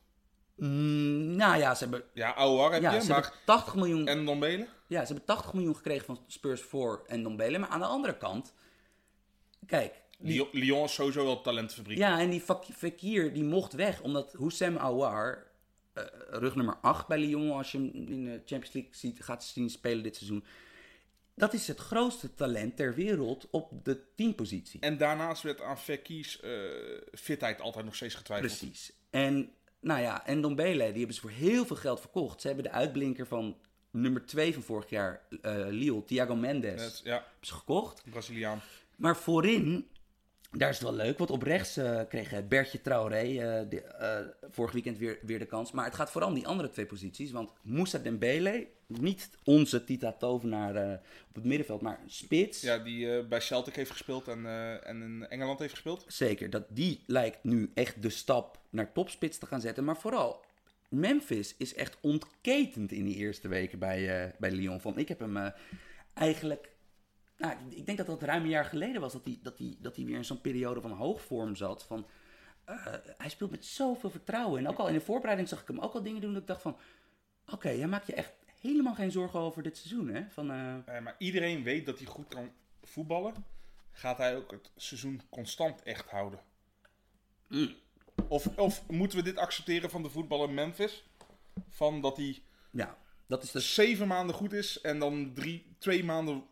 Mm, 0.55 1.35
nou 1.35 1.57
ja, 1.57 1.75
ze 1.75 1.83
hebben, 1.83 2.03
Ja, 2.13 2.33
Aouar 2.33 2.71
heb 2.71 2.81
ja, 2.81 2.93
je, 2.93 3.01
ze 3.01 3.07
maar... 3.11 3.21
hebben 3.21 3.39
80 3.45 3.75
miljoen 3.75 4.07
En 4.07 4.25
Dombele? 4.25 4.67
Ja, 4.87 4.99
ze 5.01 5.05
hebben 5.13 5.25
80 5.25 5.53
miljoen 5.53 5.75
gekregen 5.75 6.05
van 6.05 6.19
Spurs 6.27 6.61
voor 6.61 7.03
en 7.07 7.23
Dombele. 7.23 7.57
Maar 7.57 7.69
aan 7.69 7.79
de 7.79 7.85
andere 7.85 8.17
kant, 8.17 8.53
kijk. 9.65 10.01
Lyon, 10.21 10.47
Lyon 10.51 10.83
is 10.83 10.93
sowieso 10.93 11.23
wel 11.25 11.41
talentfabriek. 11.41 11.97
ja, 11.97 12.19
en 12.19 12.29
die 12.29 12.41
Fak- 12.41 12.65
Fekir 12.65 13.33
die 13.33 13.43
mocht 13.43 13.73
weg. 13.73 14.01
Omdat 14.01 14.33
Houssem 14.33 14.77
Aouar, 14.77 15.47
eh, 15.93 16.03
rug 16.29 16.55
nummer 16.55 16.77
8 16.81 17.07
bij 17.07 17.17
Lyon, 17.19 17.51
als 17.51 17.71
je 17.71 17.77
hem 17.77 17.91
in 17.93 18.23
de 18.25 18.41
Champions 18.45 18.73
League 18.73 18.91
ziet, 18.95 19.23
gaat 19.23 19.43
zien 19.43 19.69
spelen 19.69 20.03
dit 20.03 20.15
seizoen. 20.15 20.43
Dat 21.35 21.53
is 21.53 21.67
het 21.67 21.79
grootste 21.79 22.33
talent 22.33 22.75
ter 22.75 22.95
wereld 22.95 23.47
op 23.51 23.71
de 23.83 24.01
teampositie. 24.15 24.79
En 24.79 24.97
daarnaast 24.97 25.43
werd 25.43 25.61
aan 25.61 25.77
Fekki's 25.79 26.39
eh, 26.39 26.51
fitheid 27.13 27.61
altijd 27.61 27.85
nog 27.85 27.95
steeds 27.95 28.15
getwijfeld. 28.15 28.57
Precies. 28.59 28.91
En, 29.09 29.51
nou 29.81 30.01
ja, 30.01 30.25
en 30.25 30.41
Dombele, 30.41 30.83
die 30.87 30.97
hebben 30.97 31.15
ze 31.15 31.21
voor 31.21 31.29
heel 31.29 31.65
veel 31.65 31.75
geld 31.75 31.99
verkocht. 31.99 32.41
Ze 32.41 32.47
hebben 32.47 32.65
de 32.65 32.71
uitblinker 32.71 33.27
van 33.27 33.57
nummer 33.91 34.25
2 34.25 34.53
van 34.53 34.63
vorig 34.63 34.89
jaar, 34.89 35.21
Lille, 35.69 36.03
Thiago 36.03 36.35
Mendes, 36.35 37.01
ja, 37.03 37.11
hebben 37.11 37.29
ze 37.41 37.53
gekocht. 37.53 38.03
Braziliaan. 38.09 38.61
Maar 38.95 39.17
voorin, 39.17 39.87
daar 40.51 40.69
is 40.69 40.75
het 40.79 40.87
wel 40.87 40.95
leuk. 40.95 41.17
Want 41.17 41.29
op 41.31 41.43
rechts 41.43 41.77
eh, 41.77 42.01
kreeg 42.09 42.31
eh, 42.33 42.39
Bertje 42.47 42.81
Traoré 42.81 43.23
de- 43.69 43.81
eh, 43.83 44.49
vorig 44.51 44.71
weekend 44.71 44.97
weer, 44.97 45.19
weer 45.21 45.39
de 45.39 45.45
kans. 45.45 45.71
Maar 45.71 45.85
het 45.85 45.95
gaat 45.95 46.11
vooral 46.11 46.29
om 46.29 46.35
die 46.35 46.47
andere 46.47 46.69
twee 46.69 46.85
posities. 46.85 47.31
Want 47.31 47.51
Moussa 47.61 47.97
Dembele, 47.97 48.67
niet 48.87 49.29
onze 49.43 49.83
Tita 49.83 50.11
Tovenaar 50.11 50.93
op 51.29 51.35
het 51.35 51.43
middenveld, 51.43 51.81
maar 51.81 51.99
spits. 52.05 52.61
Ja, 52.61 52.77
die 52.77 53.23
bij 53.23 53.39
Celtic 53.41 53.75
heeft 53.75 53.91
gespeeld 53.91 54.27
en, 54.27 54.45
en 54.83 55.01
in 55.01 55.27
Engeland 55.29 55.59
heeft 55.59 55.73
gespeeld. 55.73 56.05
Zeker, 56.07 56.49
dat 56.49 56.63
die 56.69 57.03
lijkt 57.05 57.43
nu 57.43 57.71
echt 57.73 58.01
de 58.01 58.09
stap 58.09 58.59
naar 58.69 58.91
topspits 58.91 59.37
te 59.37 59.45
gaan 59.45 59.61
zetten. 59.61 59.83
Maar 59.83 59.97
vooral, 59.97 60.45
Memphis 60.89 61.55
is 61.57 61.73
echt 61.73 61.97
ontketend 62.01 62.91
in 62.91 63.05
die 63.05 63.15
eerste 63.15 63.47
weken 63.47 63.79
bij, 63.79 64.33
bij 64.39 64.51
Lyon. 64.51 64.81
Van, 64.81 64.97
ik 64.97 65.07
heb 65.07 65.19
hem 65.19 65.53
eigenlijk... 66.13 66.69
Nou, 67.39 67.55
ik 67.69 67.85
denk 67.85 67.97
dat 67.97 68.07
dat 68.07 68.23
ruim 68.23 68.43
een 68.43 68.49
jaar 68.49 68.65
geleden 68.65 69.01
was 69.01 69.13
dat 69.13 69.25
hij, 69.25 69.39
dat 69.41 69.57
hij, 69.57 69.75
dat 69.79 69.95
hij 69.95 70.05
weer 70.05 70.15
in 70.15 70.25
zo'n 70.25 70.41
periode 70.41 70.81
van 70.81 70.91
hoogvorm 70.91 71.55
zat. 71.55 71.83
Van, 71.83 72.07
eh, 72.65 72.85
hij 73.17 73.29
speelt 73.29 73.51
met 73.51 73.65
zoveel 73.65 74.09
vertrouwen. 74.09 74.59
En 74.59 74.67
ook 74.67 74.77
al 74.77 74.87
in 74.87 74.93
de 74.93 75.01
voorbereiding 75.01 75.49
zag 75.49 75.61
ik 75.61 75.67
hem 75.67 75.79
ook 75.79 75.93
al 75.93 76.03
dingen 76.03 76.21
doen 76.21 76.33
dat 76.33 76.41
ik 76.41 76.47
dacht 76.47 76.61
van... 76.61 76.77
Oké, 77.51 77.69
jij 77.69 77.87
maakt 77.87 78.07
je 78.07 78.13
echt 78.13 78.33
helemaal 78.61 78.93
geen 78.95 79.11
zorgen 79.11 79.39
over 79.39 79.63
dit 79.63 79.77
seizoen, 79.77 80.07
hè? 80.07 80.29
Van, 80.29 80.51
eh, 80.51 80.75
Eh, 80.95 81.03
maar 81.03 81.15
iedereen 81.17 81.63
weet 81.63 81.85
dat 81.85 81.97
hij 81.97 82.07
goed 82.07 82.27
kan 82.27 82.51
voetballen. 82.83 83.33
Gaat 83.91 84.17
hij 84.17 84.35
ook 84.35 84.51
het 84.51 84.71
seizoen 84.75 85.21
constant 85.29 85.83
echt 85.83 86.09
houden? 86.09 86.39
Mm. 87.47 87.75
Of, 88.27 88.57
of 88.57 88.89
moeten 88.89 89.17
we 89.17 89.23
dit 89.23 89.37
accepteren 89.37 89.89
van 89.89 90.03
de 90.03 90.09
voetballer 90.09 90.49
Memphis? 90.49 91.03
Van 91.69 92.01
dat 92.01 92.17
hij 92.17 92.41
ja, 92.71 92.97
dat 93.27 93.43
is 93.43 93.51
dus... 93.51 93.73
zeven 93.73 94.07
maanden 94.07 94.35
goed 94.35 94.53
is 94.53 94.81
en 94.81 94.99
dan 94.99 95.33
drie, 95.33 95.75
twee 95.77 96.03
maanden... 96.03 96.43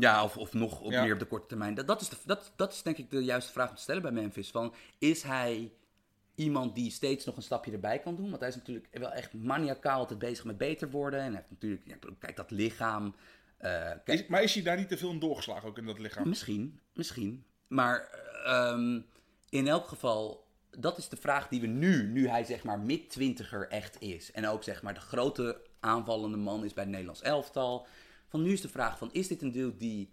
Ja, 0.00 0.24
of, 0.24 0.36
of 0.36 0.52
nog 0.52 0.80
op 0.80 0.90
Ja. 0.90 1.02
meer 1.02 1.12
op 1.12 1.18
de 1.18 1.24
korte 1.24 1.46
termijn. 1.46 1.74
Dat, 1.74 1.86
dat, 1.86 2.00
is 2.00 2.08
de, 2.08 2.16
dat, 2.24 2.52
dat 2.56 2.72
is 2.72 2.82
denk 2.82 2.96
ik 2.98 3.10
de 3.10 3.24
juiste 3.24 3.52
vraag 3.52 3.68
om 3.68 3.74
te 3.76 3.82
stellen 3.82 4.02
bij 4.02 4.10
Memphis. 4.10 4.50
Van, 4.50 4.74
is 4.98 5.22
hij 5.22 5.72
iemand 6.34 6.74
die 6.74 6.90
steeds 6.90 7.24
nog 7.24 7.36
een 7.36 7.42
stapje 7.42 7.72
erbij 7.72 7.98
kan 7.98 8.16
doen? 8.16 8.28
Want 8.28 8.40
hij 8.40 8.48
is 8.48 8.56
natuurlijk 8.56 8.86
wel 8.90 9.12
echt 9.12 9.32
maniacaal 9.32 9.98
altijd 9.98 10.18
bezig 10.18 10.44
met 10.44 10.58
beter 10.58 10.90
worden. 10.90 11.20
En 11.20 11.26
hij 11.26 11.34
heeft 11.36 11.50
natuurlijk, 11.50 11.82
ja, 11.86 11.96
kijk 12.18 12.36
dat 12.36 12.50
lichaam. 12.50 13.14
eh, 13.56 13.70
kijk, 14.04 14.08
Is, 14.20 14.26
maar 14.26 14.42
is 14.42 14.54
hij 14.54 14.62
daar 14.62 14.76
niet 14.76 14.88
te 14.88 14.96
veel 14.98 15.10
in 15.10 15.18
doorgeslagen 15.18 15.68
ook 15.68 15.78
in 15.78 15.86
dat 15.86 15.98
lichaam? 15.98 16.28
Misschien, 16.28 16.80
misschien. 16.92 17.44
Maar 17.66 18.08
ehm, 18.44 19.00
in 19.48 19.66
elk 19.68 19.86
geval, 19.88 20.46
dat 20.70 20.98
is 20.98 21.08
de 21.08 21.16
vraag 21.16 21.48
die 21.48 21.60
we 21.60 21.66
nu, 21.66 22.02
nu 22.08 22.28
hij 22.28 22.44
zeg 22.44 22.64
maar 22.64 22.78
mid-twintiger 22.80 23.68
echt 23.68 24.00
is. 24.00 24.32
En 24.32 24.48
ook 24.48 24.62
zeg 24.62 24.82
maar 24.82 24.94
de 24.94 25.00
grote 25.00 25.60
aanvallende 25.80 26.36
man 26.36 26.64
is 26.64 26.72
bij 26.74 26.82
het 26.82 26.92
Nederlands 26.92 27.22
elftal. 27.22 27.86
Van 28.28 28.42
nu 28.42 28.52
is 28.52 28.60
de 28.60 28.68
vraag 28.68 28.98
van, 28.98 29.12
is 29.12 29.28
dit 29.28 29.42
een 29.42 29.52
deel 29.52 29.76
die 29.76 30.12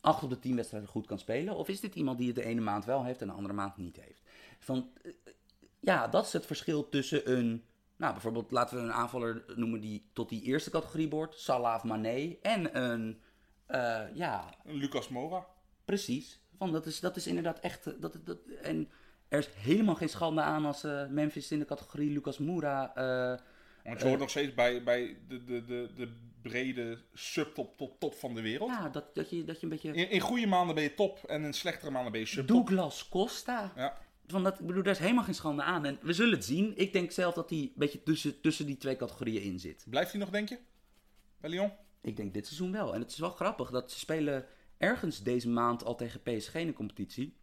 acht 0.00 0.22
op 0.22 0.30
de 0.30 0.38
tien 0.38 0.56
wedstrijden 0.56 0.88
goed 0.88 1.06
kan 1.06 1.18
spelen? 1.18 1.56
Of 1.56 1.68
is 1.68 1.80
dit 1.80 1.94
iemand 1.94 2.18
die 2.18 2.26
het 2.26 2.36
de 2.36 2.44
ene 2.44 2.60
maand 2.60 2.84
wel 2.84 3.04
heeft 3.04 3.20
en 3.20 3.26
de 3.26 3.32
andere 3.32 3.54
maand 3.54 3.76
niet 3.76 3.96
heeft? 3.96 4.22
Van, 4.58 4.90
eh, 5.02 5.12
ja, 5.80 6.08
dat 6.08 6.26
is 6.26 6.32
het 6.32 6.46
verschil 6.46 6.88
tussen 6.88 7.32
een... 7.32 7.64
Nou, 7.96 8.12
bijvoorbeeld 8.12 8.50
laten 8.50 8.76
we 8.76 8.82
een 8.82 8.92
aanvaller 8.92 9.44
noemen 9.56 9.80
die 9.80 10.10
tot 10.12 10.28
die 10.28 10.42
eerste 10.42 10.70
categorie 10.70 11.08
behoort. 11.08 11.38
Salah 11.38 11.74
of 11.74 11.84
Mané. 11.84 12.36
En 12.42 12.82
een, 12.82 13.20
eh, 13.66 14.02
ja, 14.14 14.54
Lucas 14.64 15.08
Moura. 15.08 15.46
Precies. 15.84 16.40
Van, 16.56 16.72
dat, 16.72 16.86
is, 16.86 17.00
dat 17.00 17.16
is 17.16 17.26
inderdaad 17.26 17.60
echt. 17.60 17.86
eh, 17.86 17.92
Dat, 18.00 18.18
dat, 18.24 18.38
en 18.62 18.90
er 19.28 19.38
is 19.38 19.48
helemaal 19.54 19.94
geen 19.94 20.08
schande 20.08 20.40
aan 20.40 20.64
als 20.64 20.84
eh, 20.84 21.06
Memphis 21.06 21.52
in 21.52 21.58
de 21.58 21.64
categorie 21.64 22.12
Lucas 22.12 22.38
Moura. 22.38 22.92
Want 23.84 24.00
je 24.00 24.06
hoort 24.06 24.18
nog 24.18 24.30
steeds 24.30 24.54
bij, 24.54 24.82
bij 24.82 25.16
de, 25.28 25.44
de, 25.44 25.64
de, 25.64 25.90
de 25.96 26.08
brede 26.42 26.98
subtop 27.14 27.76
tot 27.76 28.00
top 28.00 28.14
van 28.14 28.34
de 28.34 28.40
wereld. 28.40 28.70
ja, 28.70 28.88
dat, 28.88 29.14
dat, 29.14 29.30
je, 29.30 29.44
dat 29.44 29.56
je 29.56 29.62
een 29.62 29.68
beetje. 29.68 29.92
In, 29.92 30.10
in 30.10 30.20
goede 30.20 30.46
maanden 30.46 30.74
ben 30.74 30.84
je 30.84 30.94
top 30.94 31.24
en 31.24 31.44
in 31.44 31.52
slechtere 31.52 31.90
maanden 31.90 32.12
ben 32.12 32.20
je 32.20 32.26
subtop. 32.26 32.66
Douglas 32.66 33.08
Costa. 33.08 33.72
Ja. 33.76 33.98
Van 34.26 34.42
dat, 34.42 34.60
ik 34.60 34.66
bedoel, 34.66 34.82
daar 34.82 34.92
is 34.92 34.98
helemaal 34.98 35.24
geen 35.24 35.34
schande 35.34 35.62
aan. 35.62 35.84
En 35.84 35.98
we 36.02 36.12
zullen 36.12 36.32
het 36.32 36.44
zien. 36.44 36.72
Ik 36.76 36.92
denk 36.92 37.10
zelf 37.10 37.34
dat 37.34 37.50
hij 37.50 37.58
een 37.58 37.72
beetje 37.74 38.02
tussen, 38.02 38.40
tussen 38.40 38.66
die 38.66 38.76
twee 38.76 38.96
categorieën 38.96 39.42
in 39.42 39.60
zit. 39.60 39.84
Blijft 39.88 40.10
hij 40.10 40.20
nog, 40.20 40.30
denk 40.30 40.48
je? 40.48 40.58
Bij 41.40 41.50
Lyon? 41.50 41.72
Ik 42.00 42.16
denk 42.16 42.34
dit 42.34 42.46
seizoen 42.46 42.72
wel. 42.72 42.94
En 42.94 43.00
het 43.00 43.10
is 43.10 43.18
wel 43.18 43.30
grappig 43.30 43.70
dat 43.70 43.92
ze 43.92 43.98
spelen 43.98 44.46
ergens 44.78 45.22
deze 45.22 45.48
maand 45.48 45.84
al 45.84 45.94
tegen 45.94 46.22
PSG 46.22 46.54
in 46.54 46.66
de 46.66 46.72
competitie. 46.72 47.36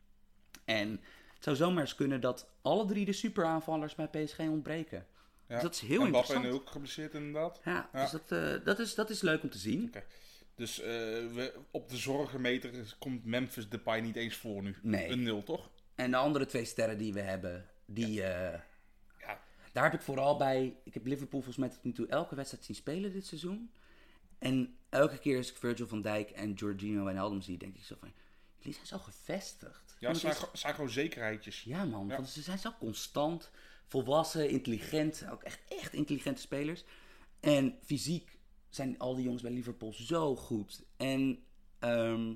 En 0.65 0.89
het 1.33 1.43
zou 1.43 1.55
zomaar 1.55 1.81
eens 1.81 1.95
kunnen 1.95 2.21
dat 2.21 2.49
alle 2.61 2.85
drie 2.85 3.05
de 3.05 3.13
superaanvallers 3.13 3.95
bij 3.95 4.07
PSG 4.07 4.39
ontbreken. 4.39 5.07
Ja. 5.49 5.55
Dus 5.55 5.63
dat 5.63 5.73
is 5.73 5.79
heel 5.81 5.99
en 5.99 6.05
interessant. 6.05 6.43
Nu 6.43 6.51
ook 6.51 6.69
geblesseerd 6.69 7.13
inderdaad. 7.13 7.59
Ja, 7.65 7.89
Ja. 7.93 8.01
dus 8.01 8.11
dat, 8.11 8.31
eh, 8.31 8.65
dat, 8.65 8.79
is, 8.79 8.95
dat 8.95 9.09
is 9.09 9.21
leuk 9.21 9.43
om 9.43 9.49
te 9.49 9.57
zien. 9.57 9.93
Dus 10.55 10.79
eh, 10.79 10.87
we, 10.87 11.53
op 11.71 11.89
de 11.89 11.97
zorgenmeter 11.97 12.95
komt 12.99 13.25
Memphis 13.25 13.69
Depay 13.69 13.99
niet 13.99 14.15
eens 14.15 14.35
voor 14.35 14.61
nu. 14.63 14.75
Nee. 14.81 15.07
Een 15.09 15.23
nul, 15.23 15.43
toch? 15.43 15.69
En 15.95 16.11
de 16.11 16.17
andere 16.17 16.45
twee 16.45 16.65
sterren 16.65 16.97
die 16.97 17.13
we 17.13 17.21
hebben, 17.21 17.65
die... 17.85 18.23
eh, 18.23 18.59
Ja. 19.19 19.39
daar 19.71 19.83
heb 19.83 19.93
ik 19.93 20.01
vooral 20.01 20.37
bij... 20.37 20.75
Ik 20.83 20.93
heb 20.93 21.05
Liverpool 21.05 21.41
volgens 21.41 21.57
mij 21.57 21.69
tot 21.69 21.83
nu 21.83 21.91
toe 21.91 22.07
elke 22.07 22.35
wedstrijd 22.35 22.65
zien 22.65 22.75
spelen 22.75 23.13
dit 23.13 23.25
seizoen. 23.25 23.71
En 24.39 24.77
elke 24.89 25.17
keer 25.17 25.37
als 25.37 25.49
ik 25.51 25.57
Virgil 25.57 25.87
van 25.87 26.01
Dijk 26.01 26.29
en 26.29 26.53
Jorginho 26.53 27.03
Wijnaldum 27.03 27.41
zie, 27.41 27.57
denk 27.57 27.75
ik 27.75 27.83
zo 27.83 27.95
van... 27.99 28.11
Jullie 28.57 28.73
zijn 28.73 28.87
zo 28.87 28.97
gevestigd. 28.97 29.95
Ja, 29.99 30.09
het 30.09 30.17
zijn, 30.17 30.35
is- 30.53 30.63
gewoon 30.63 30.89
zekerheidjes. 30.89 31.63
Ja 31.63 31.85
man, 31.85 32.07
Ja. 32.07 32.15
want 32.15 32.29
ze 32.29 32.41
zijn 32.41 32.57
zo 32.59 32.71
constant, 32.79 33.51
volwassen, 33.89 34.49
intelligent. 34.49 35.25
Ook 35.31 35.43
echt, 35.43 35.59
echt 35.67 35.93
intelligente 35.93 36.41
spelers. 36.41 36.83
En 37.39 37.77
fysiek 37.83 38.37
zijn 38.69 38.99
al 38.99 39.15
die 39.15 39.23
jongens 39.23 39.41
bij 39.43 39.51
Liverpool 39.51 39.93
zo 39.93 40.35
goed. 40.35 40.83
En 40.97 41.43
ehm, 41.79 42.27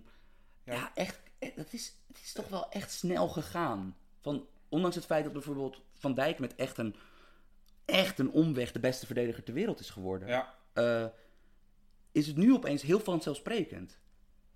ja. 0.64 0.74
Ja. 0.74 0.92
echt, 0.96 1.22
eh, 1.40 1.50
het 1.56 1.74
is, 1.74 1.96
het 2.08 2.18
is 2.24 2.32
toch 2.34 2.48
wel 2.48 2.70
echt 2.70 2.92
snel 2.92 3.28
gegaan. 3.28 3.98
Van, 4.22 4.48
ondanks 4.70 4.96
het 4.96 5.06
feit 5.06 5.24
dat 5.24 5.34
bijvoorbeeld 5.34 5.82
Van 5.92 6.14
Dijk 6.14 6.40
met 6.40 6.56
echt 6.56 6.78
een, 6.78 6.96
echt 7.86 8.20
een 8.20 8.32
omweg 8.32 8.72
de 8.72 8.80
beste 8.80 9.06
verdediger 9.06 9.44
ter 9.44 9.54
wereld 9.54 9.80
is 9.80 9.90
geworden. 9.90 10.28
Ja, 10.28 10.56
eh, 10.74 11.06
is 12.12 12.28
het 12.28 12.38
nu 12.38 12.54
opeens 12.54 12.82
heel 12.82 13.00
vanzelfsprekend. 13.00 14.00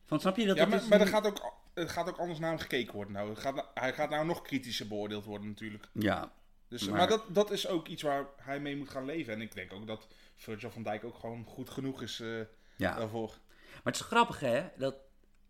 Van, 0.05 0.19
snap 0.19 0.37
je 0.37 0.45
dat 0.45 0.55
ja 0.55 0.61
het 0.61 0.71
maar, 0.71 0.81
is 0.81 0.87
maar 0.87 0.99
er 0.99 1.05
nu- 1.05 1.11
gaat, 1.11 1.25
ook, 1.25 1.53
er 1.73 1.89
gaat 1.89 2.09
ook 2.09 2.17
anders 2.17 2.39
naar 2.39 2.49
hem 2.49 2.59
gekeken 2.59 2.93
worden. 2.93 3.13
Nou, 3.13 3.29
Het 3.29 3.39
gaat, 3.39 3.69
hij 3.73 3.93
gaat 3.93 4.09
nou 4.09 4.25
nog 4.25 4.41
kritischer 4.41 4.87
beoordeeld 4.87 5.25
worden 5.25 5.47
natuurlijk. 5.47 5.89
Ja, 5.93 6.31
Dus, 6.67 6.87
Maar- 6.87 6.97
maar 6.97 7.07
dat, 7.07 7.23
dat 7.29 7.51
is 7.51 7.67
ook 7.67 7.87
iets 7.87 8.01
waar 8.01 8.25
hij 8.41 8.59
mee 8.59 8.77
moet 8.77 8.89
gaan 8.89 9.05
leven. 9.05 9.33
En 9.33 9.41
ik 9.41 9.55
denk 9.55 9.73
ook 9.73 9.87
dat 9.87 10.07
Virgil 10.35 10.71
van 10.71 10.83
Dijk 10.83 11.03
ook 11.03 11.15
gewoon 11.17 11.45
goed 11.45 11.69
genoeg 11.69 12.01
is 12.01 12.19
eh, 12.19 12.39
ja. 12.75 12.95
daarvoor. 12.95 13.27
Maar 13.73 13.93
het 13.93 13.95
is 13.95 14.01
grappig 14.01 14.39
hè, 14.39 14.67
dat 14.77 14.95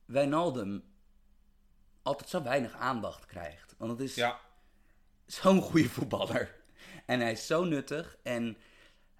Wijnaldum 0.05 0.83
altijd 2.01 2.29
zo 2.29 2.43
weinig 2.43 2.73
aandacht 2.73 3.25
krijgt. 3.25 3.75
Want 3.77 3.91
het 3.91 3.99
is 4.09 4.15
Ja, 4.15 4.39
zo'n 5.25 5.61
goede 5.61 5.89
voetballer. 5.89 6.55
En 7.05 7.19
hij 7.19 7.31
is 7.31 7.47
zo 7.47 7.63
nuttig. 7.63 8.17
En 8.23 8.57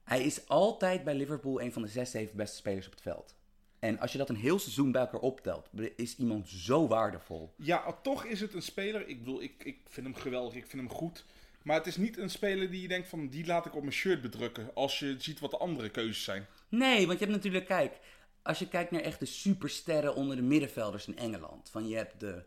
hij 0.03 0.23
is 0.23 0.47
altijd 0.47 1.03
bij 1.03 1.15
Liverpool 1.15 1.61
een 1.61 1.73
van 1.73 1.81
de 1.81 1.87
zes, 1.87 2.11
zeven 2.11 2.37
beste 2.37 2.55
spelers 2.55 2.85
op 2.85 2.91
het 2.91 3.01
veld. 3.01 3.35
En 3.79 3.99
als 3.99 4.11
je 4.11 4.17
dat 4.17 4.29
een 4.29 4.35
heel 4.35 4.59
seizoen 4.59 4.91
bij 4.91 5.01
elkaar 5.01 5.19
optelt, 5.19 5.69
is 5.95 6.17
iemand 6.17 6.49
zo 6.49 6.87
waardevol. 6.87 7.53
ja, 7.57 7.93
toch 8.03 8.23
is 8.25 8.39
het 8.41 8.53
een 8.53 8.61
speler. 8.61 9.07
Ik 9.07 9.19
bedoel, 9.19 9.41
ik, 9.41 9.63
ik 9.63 9.79
vind 9.89 10.05
hem 10.07 10.15
geweldig, 10.15 10.55
ik 10.55 10.67
vind 10.67 10.81
hem 10.87 10.97
goed. 10.97 11.25
Maar 11.67 11.77
het 11.77 11.87
is 11.87 11.97
niet 11.97 12.17
een 12.17 12.29
speler 12.29 12.71
die 12.71 12.81
je 12.81 12.87
denkt 12.87 13.07
van, 13.07 13.27
die 13.27 13.45
laat 13.45 13.65
ik 13.65 13.75
op 13.75 13.81
mijn 13.81 13.93
shirt 13.93 14.21
bedrukken. 14.21 14.73
Als 14.73 14.99
je 14.99 15.15
ziet 15.17 15.39
wat 15.39 15.51
de 15.51 15.57
andere 15.57 15.89
keuzes 15.89 16.23
zijn. 16.23 16.47
Nee, 16.69 17.07
want 17.07 17.19
je 17.19 17.25
hebt 17.25 17.37
natuurlijk, 17.37 17.65
kijk, 17.65 17.99
als 18.41 18.59
je 18.59 18.67
kijkt 18.67 18.91
naar 18.91 19.01
echt 19.01 19.19
de 19.19 19.25
supersterren 19.25 20.15
onder 20.15 20.35
de 20.35 20.41
middenvelders 20.41 21.07
in 21.07 21.17
Engeland. 21.17 21.69
Van 21.69 21.87
je 21.87 21.95
hebt 21.95 22.19
de, 22.19 22.43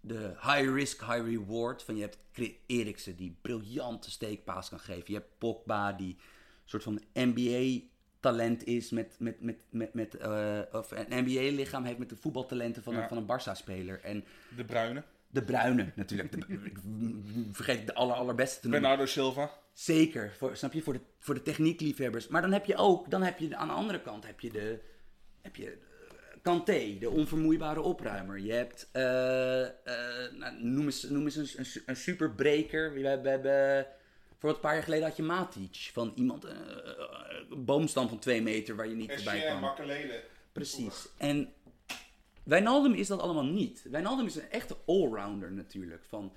de 0.00 0.32
high 0.40 0.72
risk, 0.74 1.00
high 1.00 1.24
reward. 1.24 1.82
Van 1.82 1.96
je 1.96 2.00
hebt 2.00 2.18
Eriksen 2.66 3.16
die 3.16 3.36
briljante 3.42 4.10
steekpaas 4.10 4.68
kan 4.68 4.80
geven. 4.80 5.04
Je 5.06 5.18
hebt 5.18 5.38
Pogba 5.38 5.92
die 5.92 6.14
een 6.14 6.18
soort 6.64 6.82
van 6.82 7.02
NBA 7.12 7.80
talent 8.20 8.64
is 8.64 8.90
met, 8.90 9.16
met, 9.18 9.40
met, 9.40 9.56
met, 9.70 9.94
met 9.94 10.16
eh, 10.16 10.60
of 10.72 10.90
een 10.90 11.24
NBA 11.24 11.56
lichaam 11.56 11.84
heeft 11.84 11.98
met 11.98 12.08
de 12.08 12.16
voetbaltalenten 12.16 12.82
van, 12.82 12.94
een, 12.94 13.08
van 13.08 13.16
een 13.16 13.26
Barça 13.26 13.52
speler. 13.52 14.00
En 14.00 14.24
De 14.56 14.64
Bruine, 14.64 15.02
de 15.34 15.42
Bruine 15.42 15.92
natuurlijk. 15.94 16.32
De, 16.32 16.38
ik 16.64 16.78
vergeet 17.52 17.86
de 17.86 17.94
aller, 17.94 18.14
allerbeste 18.16 18.60
te 18.60 18.68
noemen. 18.68 18.80
Bernardo 18.80 19.06
Silva. 19.06 19.50
Zeker, 19.72 20.32
voor, 20.38 20.56
snap 20.56 20.72
je, 20.72 20.82
voor 20.82 20.92
de, 20.92 21.00
voor 21.18 21.34
de 21.34 21.42
techniekliefhebbers. 21.42 22.28
Maar 22.28 22.42
dan 22.42 22.52
heb 22.52 22.64
je 22.64 22.76
ook, 22.76 23.10
dan 23.10 23.22
heb 23.22 23.38
je 23.38 23.56
aan 23.56 23.68
de 23.68 23.74
andere 23.74 24.00
kant 24.00 24.26
heb 24.26 24.40
je 24.40 24.50
de, 24.50 24.80
heb 25.42 25.56
je 25.56 25.66
eh, 25.70 25.78
Kanté, 26.42 26.96
de 26.98 27.10
onvermoeibare 27.10 27.80
opruimer. 27.80 28.38
Je 28.38 28.52
hebt, 28.52 28.88
eh, 28.92 29.62
eh, 29.64 30.32
nou, 30.32 30.64
noem 30.64 30.84
eens, 30.84 31.02
noem 31.02 31.24
eens 31.24 31.36
een, 31.36 31.48
een, 31.56 31.64
su- 31.66 31.82
een 31.86 31.96
superbreker. 31.96 32.92
We 32.92 33.06
hebben, 33.06 33.22
we 33.22 33.28
hebben, 33.48 33.86
voor 34.38 34.50
een 34.50 34.60
paar 34.60 34.74
jaar 34.74 34.82
geleden 34.82 35.06
had 35.06 35.16
je 35.16 35.22
Matic, 35.22 35.90
van 35.92 36.12
iemand, 36.14 36.44
een 37.50 37.64
boomstam 37.64 38.08
van 38.08 38.18
twee 38.18 38.42
meter 38.42 38.76
waar 38.76 38.88
je 38.88 38.94
niet 38.94 39.14
kwam. 39.14 39.60
Makelele. 39.60 40.22
Precies. 40.52 41.08
En 41.18 41.52
Wijnaldum 42.44 42.92
is 42.94 43.06
dat 43.06 43.20
allemaal 43.20 43.44
niet. 43.44 43.82
Wijnaldum 43.90 44.26
is 44.26 44.34
een 44.36 44.50
echte 44.50 44.76
allrounder 44.86 45.52
natuurlijk. 45.52 46.04
Van, 46.08 46.32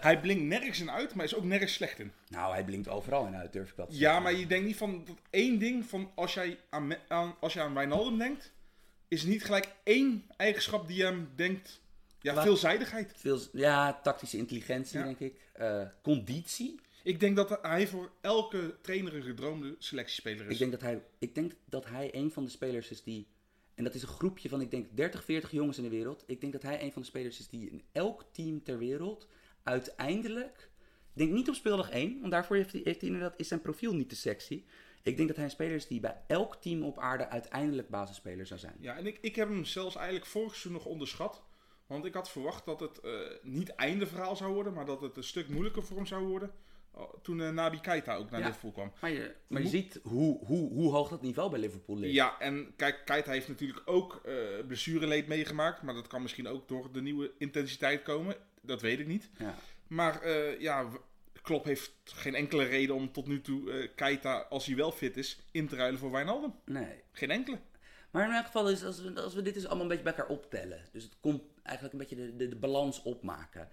Hij 0.00 0.20
blinkt 0.20 0.42
nergens 0.44 0.80
in 0.80 0.90
uit, 0.90 1.14
maar 1.14 1.24
is 1.24 1.34
ook 1.34 1.44
nergens 1.44 1.72
slecht 1.72 1.98
in. 1.98 2.12
nou, 2.28 2.52
hij 2.52 2.64
blinkt 2.64 2.88
overal 2.88 3.26
in 3.26 3.34
uit, 3.36 3.52
durf 3.52 3.70
ik 3.70 3.76
wel 3.76 3.86
te 3.86 3.92
Ja, 3.92 3.98
zeggen. 3.98 4.22
maar 4.22 4.34
je 4.34 4.46
denkt 4.46 4.66
niet 4.66 4.76
van 4.76 5.02
dat 5.06 5.16
één 5.30 5.58
ding 5.58 5.84
van 5.84 6.10
als 6.14 6.34
jij 6.34 6.58
aan, 7.08 7.34
als 7.40 7.52
je 7.52 7.60
aan 7.60 7.74
Wijnaldum 7.74 8.18
denkt, 8.18 8.52
is 9.08 9.22
niet 9.22 9.44
gelijk 9.44 9.74
één 9.82 10.24
eigenschap 10.36 10.86
die 10.88 10.96
je 10.96 11.04
hem 11.04 11.28
denkt. 11.34 11.80
Ja, 12.20 12.34
Wat? 12.34 12.42
veelzijdigheid. 12.44 13.12
Veel, 13.16 13.38
ja, 13.52 14.00
tactische 14.02 14.36
intelligentie, 14.36 14.98
Ja. 14.98 15.04
denk 15.04 15.18
ik. 15.18 15.34
Eh, 15.52 15.82
conditie. 16.02 16.80
Ik 17.02 17.20
denk 17.20 17.36
dat 17.36 17.58
hij 17.62 17.86
voor 17.86 18.10
elke 18.20 18.74
trainer 18.80 19.14
een 19.14 19.22
gedroomde 19.22 19.74
selectiespeler 19.78 20.46
is. 20.46 20.52
Ik 20.52 20.58
denk, 20.58 20.70
dat 20.72 20.80
hij, 20.80 21.02
ik 21.18 21.34
denk 21.34 21.52
dat 21.64 21.86
hij 21.86 22.14
een 22.14 22.30
van 22.30 22.44
de 22.44 22.50
spelers 22.50 22.90
is 22.90 23.02
die... 23.02 23.26
En 23.76 23.84
dat 23.84 23.94
is 23.94 24.02
een 24.02 24.08
groepje 24.08 24.48
van, 24.48 24.60
ik 24.60 24.70
denk, 24.70 24.96
30, 24.96 25.24
40 25.24 25.50
jongens 25.50 25.76
in 25.76 25.82
de 25.82 25.90
wereld. 25.90 26.24
Ik 26.26 26.40
denk 26.40 26.52
dat 26.52 26.62
hij 26.62 26.82
een 26.82 26.92
van 26.92 27.02
de 27.02 27.08
spelers 27.08 27.38
is 27.38 27.48
die 27.48 27.70
in 27.70 27.82
elk 27.92 28.24
team 28.32 28.62
ter 28.62 28.78
wereld 28.78 29.28
uiteindelijk... 29.62 30.70
Ik 31.12 31.22
denk 31.22 31.32
niet 31.32 31.48
op 31.48 31.54
speeldag 31.54 31.90
1, 31.90 32.20
want 32.20 32.32
daarvoor 32.32 32.56
heeft 32.56 32.72
hij, 32.72 32.96
inderdaad, 33.00 33.34
is 33.36 33.48
zijn 33.48 33.60
profiel 33.60 33.94
niet 33.94 34.08
te 34.08 34.16
sexy. 34.16 34.64
Ik 35.02 35.16
denk 35.16 35.28
dat 35.28 35.36
hij 35.36 35.44
een 35.44 35.50
speler 35.50 35.74
is 35.74 35.86
die 35.86 36.00
bij 36.00 36.22
elk 36.26 36.56
team 36.56 36.82
op 36.82 36.98
aarde 36.98 37.28
uiteindelijk 37.28 37.88
basisspeler 37.88 38.46
zou 38.46 38.60
zijn. 38.60 38.76
Ja, 38.80 38.96
en 38.96 39.06
ik, 39.06 39.18
ik 39.20 39.36
heb 39.36 39.48
hem 39.48 39.64
zelfs 39.64 39.96
eigenlijk 39.96 40.26
vorig 40.26 40.50
seizoen 40.50 40.72
nog 40.72 40.84
onderschat. 40.84 41.42
Want 41.86 42.04
ik 42.04 42.14
had 42.14 42.30
verwacht 42.30 42.64
dat 42.64 42.80
het 42.80 43.00
eh, 43.00 43.12
niet 43.42 43.68
einde 43.68 44.06
verhaal 44.06 44.36
zou 44.36 44.54
worden, 44.54 44.72
maar 44.72 44.86
dat 44.86 45.00
het 45.00 45.16
een 45.16 45.24
stuk 45.24 45.48
moeilijker 45.48 45.82
voor 45.84 45.96
hem 45.96 46.06
zou 46.06 46.26
worden. 46.26 46.50
Toen 47.22 47.40
eh, 47.40 47.50
Nabi 47.50 47.80
Keita 47.80 48.14
ook 48.14 48.30
naar 48.30 48.40
Ja. 48.40 48.46
Liverpool 48.46 48.72
kwam. 48.72 48.92
Maar 49.00 49.10
je, 49.10 49.34
maar 49.46 49.62
je 49.62 49.68
ziet 49.68 50.00
hoe, 50.02 50.44
hoe, 50.44 50.72
hoe 50.72 50.92
hoog 50.92 51.08
dat 51.08 51.22
niveau 51.22 51.50
bij 51.50 51.60
Liverpool 51.60 51.96
ligt. 51.96 52.14
Ja, 52.14 52.38
en 52.38 52.72
kijk, 52.76 53.02
Keita 53.04 53.30
heeft 53.30 53.48
natuurlijk 53.48 53.82
ook 53.84 54.20
eh 54.24 54.34
blessureleed 54.66 55.26
meegemaakt. 55.26 55.82
Maar 55.82 55.94
dat 55.94 56.06
kan 56.06 56.22
misschien 56.22 56.48
ook 56.48 56.68
door 56.68 56.92
de 56.92 57.02
nieuwe 57.02 57.32
intensiteit 57.38 58.02
komen. 58.02 58.36
Dat 58.60 58.80
weet 58.80 58.98
ik 58.98 59.06
niet. 59.06 59.30
Ja. 59.38 59.54
Maar 59.86 60.22
eh, 60.22 60.60
ja, 60.60 60.88
Klopp 61.42 61.64
heeft 61.64 61.92
geen 62.04 62.34
enkele 62.34 62.64
reden 62.64 62.94
om 62.94 63.12
tot 63.12 63.26
nu 63.26 63.40
toe 63.40 63.90
Keita, 63.94 64.38
als 64.38 64.66
hij 64.66 64.76
wel 64.76 64.92
fit 64.92 65.16
is, 65.16 65.40
in 65.50 65.68
te 65.68 65.76
ruilen 65.76 66.00
voor 66.00 66.10
Wijnaldum. 66.10 66.54
Nee. 66.64 67.02
Geen 67.12 67.30
enkele. 67.30 67.58
Maar 68.10 68.28
in 68.28 68.34
elk 68.34 68.44
geval 68.44 68.70
is, 68.70 68.84
als 68.84 69.00
we, 69.02 69.20
als 69.20 69.34
we 69.34 69.42
dit 69.42 69.54
dus 69.54 69.66
allemaal 69.66 69.82
een 69.82 69.88
beetje 69.88 70.04
bij 70.04 70.14
elkaar 70.14 70.36
optellen. 70.36 70.84
Dus 70.92 71.04
het 71.04 71.16
komt 71.20 71.42
eigenlijk 71.62 71.94
een 71.94 72.00
beetje 72.00 72.26
de, 72.26 72.36
de, 72.36 72.48
de 72.48 72.56
balans 72.56 73.02
opmaken. 73.02 73.68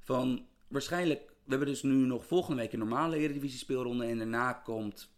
Van 0.00 0.46
waarschijnlijk, 0.68 1.32
we 1.50 1.56
hebben 1.56 1.74
dus 1.74 1.82
nu 1.82 1.92
nog 1.94 2.26
volgende 2.26 2.60
week 2.62 2.72
een 2.72 2.78
normale 2.78 3.16
Eredivisie 3.16 3.58
speelronde. 3.58 4.06
En 4.06 4.18
daarna 4.18 4.52
komt 4.52 5.08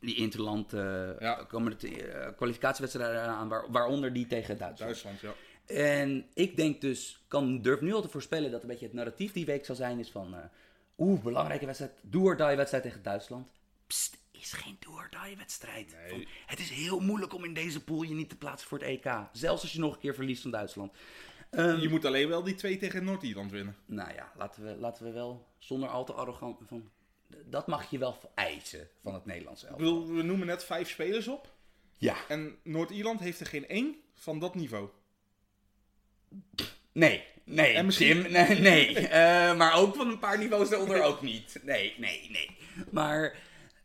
die 0.00 0.14
interland, 0.16 0.70
Ja. 0.70 1.44
komen 1.48 1.78
de 1.78 2.02
eh, 2.02 2.36
kwalificatiewedstrijden 2.36 3.22
aan, 3.22 3.48
waar, 3.48 3.70
waaronder 3.70 4.12
die 4.12 4.26
tegen 4.26 4.58
Duitsland. 4.58 5.02
Duitsland, 5.02 5.20
ja. 5.20 5.34
En 5.74 6.26
ik 6.34 6.56
denk 6.56 6.80
dus, 6.80 7.24
kan, 7.28 7.62
durf 7.62 7.80
nu 7.80 7.92
al 7.92 8.02
te 8.02 8.08
voorspellen 8.08 8.50
dat 8.50 8.62
een 8.62 8.68
beetje 8.68 8.86
het 8.86 8.94
narratief 8.94 9.32
die 9.32 9.44
week 9.46 9.64
zal 9.64 9.74
zijn 9.74 9.98
is 9.98 10.10
van... 10.10 10.34
eh 10.34 10.40
Oeh, 10.98 11.22
belangrijke 11.22 11.66
wedstrijd, 11.66 11.92
do 12.02 12.20
or 12.20 12.36
die 12.36 12.56
wedstrijd 12.56 12.82
tegen 12.84 13.02
Duitsland. 13.02 13.48
Psst, 13.86 14.18
is 14.30 14.52
geen 14.52 14.76
do 14.80 14.90
or 14.90 15.08
die 15.24 15.36
wedstrijd. 15.36 15.96
Nee. 16.00 16.08
Van, 16.10 16.24
het 16.46 16.58
is 16.58 16.70
heel 16.70 17.00
moeilijk 17.00 17.34
om 17.34 17.44
in 17.44 17.54
deze 17.54 17.84
pool 17.84 18.02
je 18.02 18.14
niet 18.14 18.28
te 18.28 18.36
plaatsen 18.36 18.68
voor 18.68 18.78
het 18.78 18.86
EK. 18.86 19.12
Zelfs 19.32 19.62
als 19.62 19.72
je 19.72 19.78
nog 19.78 19.94
een 19.94 20.00
keer 20.00 20.14
verliest 20.14 20.42
van 20.42 20.50
Duitsland. 20.50 20.92
Ehm, 21.50 21.76
Je 21.80 21.88
moet 21.88 22.04
alleen 22.04 22.28
wel 22.28 22.42
die 22.42 22.54
twee 22.54 22.76
tegen 22.76 23.04
Noord-Ierland 23.04 23.50
winnen. 23.50 23.76
nou 23.86 24.14
ja, 24.14 24.32
laten 24.36 24.64
we, 24.64 24.76
laten 24.76 25.04
we 25.04 25.10
wel 25.10 25.46
zonder 25.58 25.88
al 25.88 26.04
te 26.04 26.12
arrogant... 26.12 26.58
Van, 26.66 26.90
dat 27.46 27.66
mag 27.66 27.90
je 27.90 27.98
wel 27.98 28.18
eisen 28.34 28.88
van 29.02 29.14
het 29.14 29.24
Nederlands 29.24 29.64
elftal. 29.64 30.06
we 30.06 30.22
noemen 30.22 30.46
net 30.46 30.64
vijf 30.64 30.88
spelers 30.90 31.28
op. 31.28 31.52
Ja, 31.96 32.16
En 32.28 32.56
Noord-Ierland 32.62 33.20
heeft 33.20 33.40
er 33.40 33.46
geen 33.46 33.68
één 33.68 33.96
van 34.14 34.38
dat 34.38 34.54
niveau. 34.54 34.88
Nee, 36.92 37.24
nee, 37.44 37.72
En 37.74 37.86
misschien- 37.86 38.22
Tim, 38.22 38.32
nee, 38.32 38.58
nee. 38.58 38.98
Eh, 39.08 39.56
maar 39.56 39.74
ook 39.74 39.94
van 39.96 40.08
een 40.08 40.18
paar 40.18 40.38
niveaus 40.38 40.68
daaronder 40.68 41.02
ook 41.02 41.22
niet. 41.22 41.60
Nee, 41.62 41.94
nee, 41.98 42.28
nee. 42.30 42.56
Maar 42.90 43.36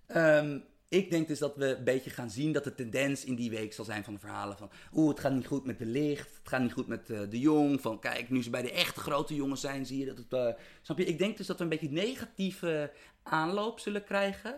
ehm, 0.07 0.59
ik 0.95 1.09
denk 1.09 1.27
dus 1.27 1.39
dat 1.39 1.55
we 1.55 1.77
een 1.77 1.83
beetje 1.83 2.09
gaan 2.09 2.29
zien 2.29 2.51
dat 2.51 2.63
de 2.63 2.75
tendens 2.75 3.25
in 3.25 3.35
die 3.35 3.49
week 3.49 3.73
zal 3.73 3.85
zijn 3.85 4.03
van 4.03 4.13
de 4.13 4.19
verhalen 4.19 4.57
van... 4.57 4.69
Oeh, 4.93 5.09
het 5.09 5.19
gaat 5.19 5.33
niet 5.33 5.47
goed 5.47 5.65
met 5.65 5.79
de 5.79 5.85
licht, 5.85 6.37
het 6.37 6.47
gaat 6.47 6.61
niet 6.61 6.73
goed 6.73 6.87
met 6.87 7.09
eh, 7.09 7.19
de 7.29 7.39
jong. 7.39 7.81
Van 7.81 7.99
kijk, 7.99 8.29
nu 8.29 8.43
ze 8.43 8.49
bij 8.49 8.61
de 8.61 8.71
echt 8.71 8.95
grote 8.97 9.35
jongens 9.35 9.61
zijn, 9.61 9.85
zie 9.85 9.99
je 9.99 10.05
dat 10.05 10.17
het... 10.17 10.33
eh, 10.33 10.61
snap 10.81 10.97
je? 10.97 11.05
Ik 11.05 11.17
denk 11.17 11.37
dus 11.37 11.47
dat 11.47 11.57
we 11.57 11.63
een 11.63 11.69
beetje 11.69 11.89
negatieve 11.91 12.91
aanloop 13.23 13.79
zullen 13.79 14.03
krijgen. 14.03 14.53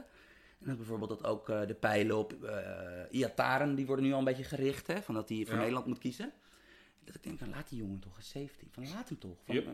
En 0.59 0.67
dat 0.67 0.77
bijvoorbeeld 0.77 1.09
dat 1.09 1.23
ook 1.25 1.49
eh, 1.49 1.67
de 1.67 1.73
pijlen 1.73 2.17
op 2.17 2.35
Iataren, 3.11 3.75
die 3.75 3.85
worden 3.85 4.05
nu 4.05 4.11
al 4.13 4.19
een 4.19 4.25
beetje 4.25 4.43
gericht, 4.43 4.87
hè. 4.87 5.01
Van 5.01 5.13
dat 5.13 5.29
hij 5.29 5.43
voor 5.45 5.53
Ja. 5.53 5.59
Nederland 5.59 5.85
moet 5.85 5.97
kiezen. 5.99 6.31
Dat 7.03 7.15
ik 7.15 7.23
denk, 7.23 7.39
van, 7.39 7.49
laat 7.49 7.69
die 7.69 7.77
jongen 7.79 7.99
toch 7.99 8.17
eens 8.17 8.29
safety. 8.29 8.65
Van 8.71 8.89
laat 8.89 9.09
hem 9.09 9.19
toch. 9.19 9.37
Van, 9.45 9.55
Yep. 9.55 9.67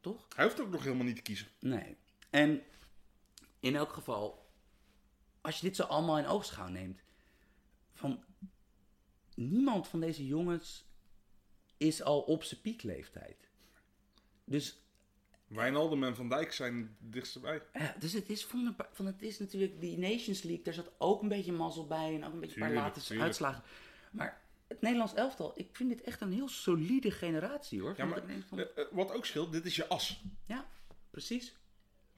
toch? 0.00 0.26
Hij 0.36 0.44
hoeft 0.44 0.60
ook 0.60 0.70
nog 0.70 0.82
helemaal 0.82 1.04
niet 1.04 1.16
te 1.16 1.22
kiezen. 1.22 1.46
Nee. 1.60 1.96
En 2.30 2.60
in 3.60 3.76
elk 3.76 3.92
geval, 3.92 4.39
als 5.40 5.60
je 5.60 5.66
dit 5.66 5.76
zo 5.76 5.82
allemaal 5.82 6.18
in 6.18 6.26
oogschouw 6.26 6.68
neemt, 6.68 7.00
van 7.94 8.24
niemand 9.34 9.88
van 9.88 10.00
deze 10.00 10.26
jongens 10.26 10.84
is 11.76 12.02
al 12.02 12.20
op 12.20 12.44
zijn 12.44 12.60
piekleeftijd. 12.60 13.48
Dus 14.44 14.78
Wijnaldum 15.46 16.04
en 16.04 16.16
Van 16.16 16.28
Dijk 16.28 16.52
zijn 16.52 16.96
dichtstbij. 16.98 17.62
Ja, 17.72 17.94
dus 17.98 18.12
het 18.12 18.28
is, 18.28 18.44
van, 18.44 18.64
de- 18.64 18.84
van 18.92 19.06
het 19.06 19.22
is 19.22 19.38
natuurlijk 19.38 19.80
die 19.80 19.98
Nations 19.98 20.42
League, 20.42 20.64
daar 20.64 20.74
zat 20.74 20.90
ook 20.98 21.22
een 21.22 21.28
beetje 21.28 21.52
mazzel 21.52 21.86
bij 21.86 22.14
en 22.14 22.24
ook 22.24 22.32
een 22.32 22.40
beetje 22.40 22.60
een 22.60 22.66
paar 22.66 22.76
late 22.76 23.00
tuurlijk. 23.00 23.26
uitslagen. 23.26 23.62
Maar 24.10 24.40
het 24.66 24.80
Nederlands 24.80 25.14
elftal, 25.14 25.52
ik 25.54 25.68
vind 25.72 25.90
dit 25.90 26.00
echt 26.02 26.20
een 26.20 26.32
heel 26.32 26.48
solide 26.48 27.10
generatie 27.10 27.80
hoor. 27.80 27.94
Ja, 27.96 28.04
maar 28.04 28.22
van- 28.48 28.58
eh, 28.58 28.64
eh, 28.76 28.86
wat 28.90 29.12
ook 29.12 29.26
scheelt, 29.26 29.52
dit 29.52 29.64
is 29.64 29.76
je 29.76 29.86
as. 29.88 30.22
ja, 30.46 30.68
precies. 31.10 31.54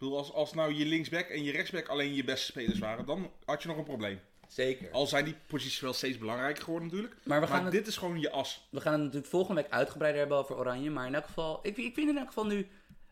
Bedoel, 0.03 0.17
als, 0.19 0.33
als 0.33 0.53
nou 0.55 0.75
je 0.75 0.85
linksback 0.87 1.27
en 1.29 1.43
je 1.45 1.53
rechtsback 1.53 1.89
alleen 1.89 2.15
je 2.15 2.25
beste 2.25 2.47
spelers 2.47 2.79
waren, 2.79 3.07
dan 3.07 3.31
had 3.45 3.63
je 3.63 3.69
nog 3.69 3.77
een 3.77 3.85
probleem. 3.85 4.21
Zeker. 4.49 4.91
Al 4.91 5.07
zijn 5.07 5.25
die 5.25 5.35
posities 5.47 5.81
wel 5.81 5.93
steeds 5.93 6.19
belangrijker 6.19 6.63
geworden 6.65 6.89
natuurlijk. 6.89 7.15
Maar 7.23 7.41
we 7.41 7.47
Maar, 7.47 7.55
gaan 7.57 7.65
het- 7.65 7.73
dit 7.75 7.87
is 7.87 7.97
gewoon 7.97 8.21
je 8.21 8.31
as. 8.31 8.67
We 8.71 8.81
gaan 8.81 8.93
het 8.93 9.03
natuurlijk 9.03 9.31
volgende 9.31 9.63
week 9.63 9.71
uitgebreider 9.71 10.21
hebben 10.21 10.39
over 10.39 10.57
Oranje. 10.57 10.91
Maar 10.91 11.07
in 11.07 11.15
elk 11.15 11.27
geval, 11.27 11.59
ik, 11.63 11.77
ik 11.77 11.95
vind 11.95 12.09
in 12.09 12.19
elk 12.19 12.27
geval 12.27 12.47
nu, 12.47 12.69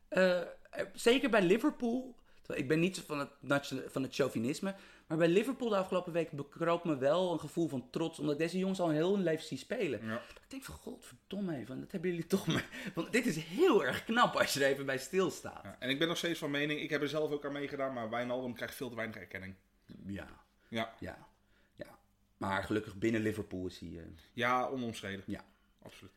eh, 0.09 0.23
er- 0.71 0.91
zeker 0.95 1.31
bij 1.31 1.43
Liverpool. 1.43 2.15
terwijl 2.43 2.63
Ik 2.63 2.69
ben 2.69 2.81
niet 2.81 2.97
zo 2.97 3.03
van 3.07 3.19
het, 3.19 3.29
nation- 3.41 3.83
van 3.87 4.03
het 4.03 4.15
chauvinisme. 4.15 4.75
Maar 5.11 5.19
bij 5.19 5.29
Liverpool 5.29 5.69
de 5.69 5.77
afgelopen 5.77 6.13
week 6.13 6.31
bekroop 6.31 6.85
me 6.85 6.99
wel 6.99 7.33
een 7.33 7.41
gevoel 7.41 7.69
van 7.69 7.91
trots. 7.91 8.19
Omdat 8.19 8.35
ik 8.35 8.41
deze 8.41 8.59
jongens 8.59 8.81
al 8.81 8.89
een 8.89 8.95
heel 8.95 9.15
hun 9.15 9.23
leven 9.23 9.47
zie 9.47 9.59
spelen. 9.59 10.07
Ja. 10.07 10.17
Ik 10.17 10.41
denk 10.49 10.63
van, 10.63 10.75
godverdomme 10.75 11.57
even, 11.57 11.81
dat 11.81 11.93
hebben 11.93 12.11
jullie 12.11 12.27
toch 12.27 12.47
mee. 12.47 12.65
Want 12.95 13.13
dit 13.13 13.27
is 13.27 13.37
heel 13.37 13.85
erg 13.85 14.05
knap 14.05 14.37
als 14.37 14.55
je 14.55 14.65
er 14.65 14.71
even 14.71 14.87
bij 14.87 14.99
stilstaat. 14.99 15.63
Ja, 15.63 15.77
En 15.79 15.91
ik 15.91 15.99
ben 15.99 16.09
nog 16.09 16.17
steeds 16.17 16.39
van 16.39 16.51
mening, 16.51 16.81
ik 16.81 16.91
heb 16.91 17.03
er 17.03 17.09
zelf 17.09 17.31
ook 17.31 17.45
aan 17.45 17.53
meegedaan, 17.53 17.93
maar 17.93 18.11
Wijnaldum 18.11 18.55
krijgt 18.55 18.75
veel 18.75 18.89
te 18.89 18.97
weinig 18.97 19.17
erkenning. 19.17 19.55
Ja, 20.07 20.29
Ja, 20.69 20.95
ja, 21.01 21.29
ja. 21.77 21.99
Maar 22.37 22.65
gelukkig 22.65 22.97
binnen 22.97 23.21
Liverpool 23.21 23.67
is 23.67 23.79
hij... 23.79 23.89
eh, 23.89 24.05
ja 24.33 24.67
onomstreden. 24.67 25.23
ja. 25.27 25.45
Absoluut. 25.83 26.13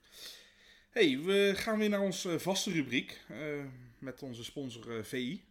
hey, 0.89 1.19
we 1.19 1.51
gaan 1.55 1.77
weer 1.77 1.89
naar 1.89 2.01
onze 2.01 2.39
vaste 2.39 2.71
rubriek 2.71 3.25
eh, 3.29 3.37
met 3.97 4.23
onze 4.23 4.43
sponsor 4.43 4.97
eh, 4.97 5.03
VI. 5.03 5.43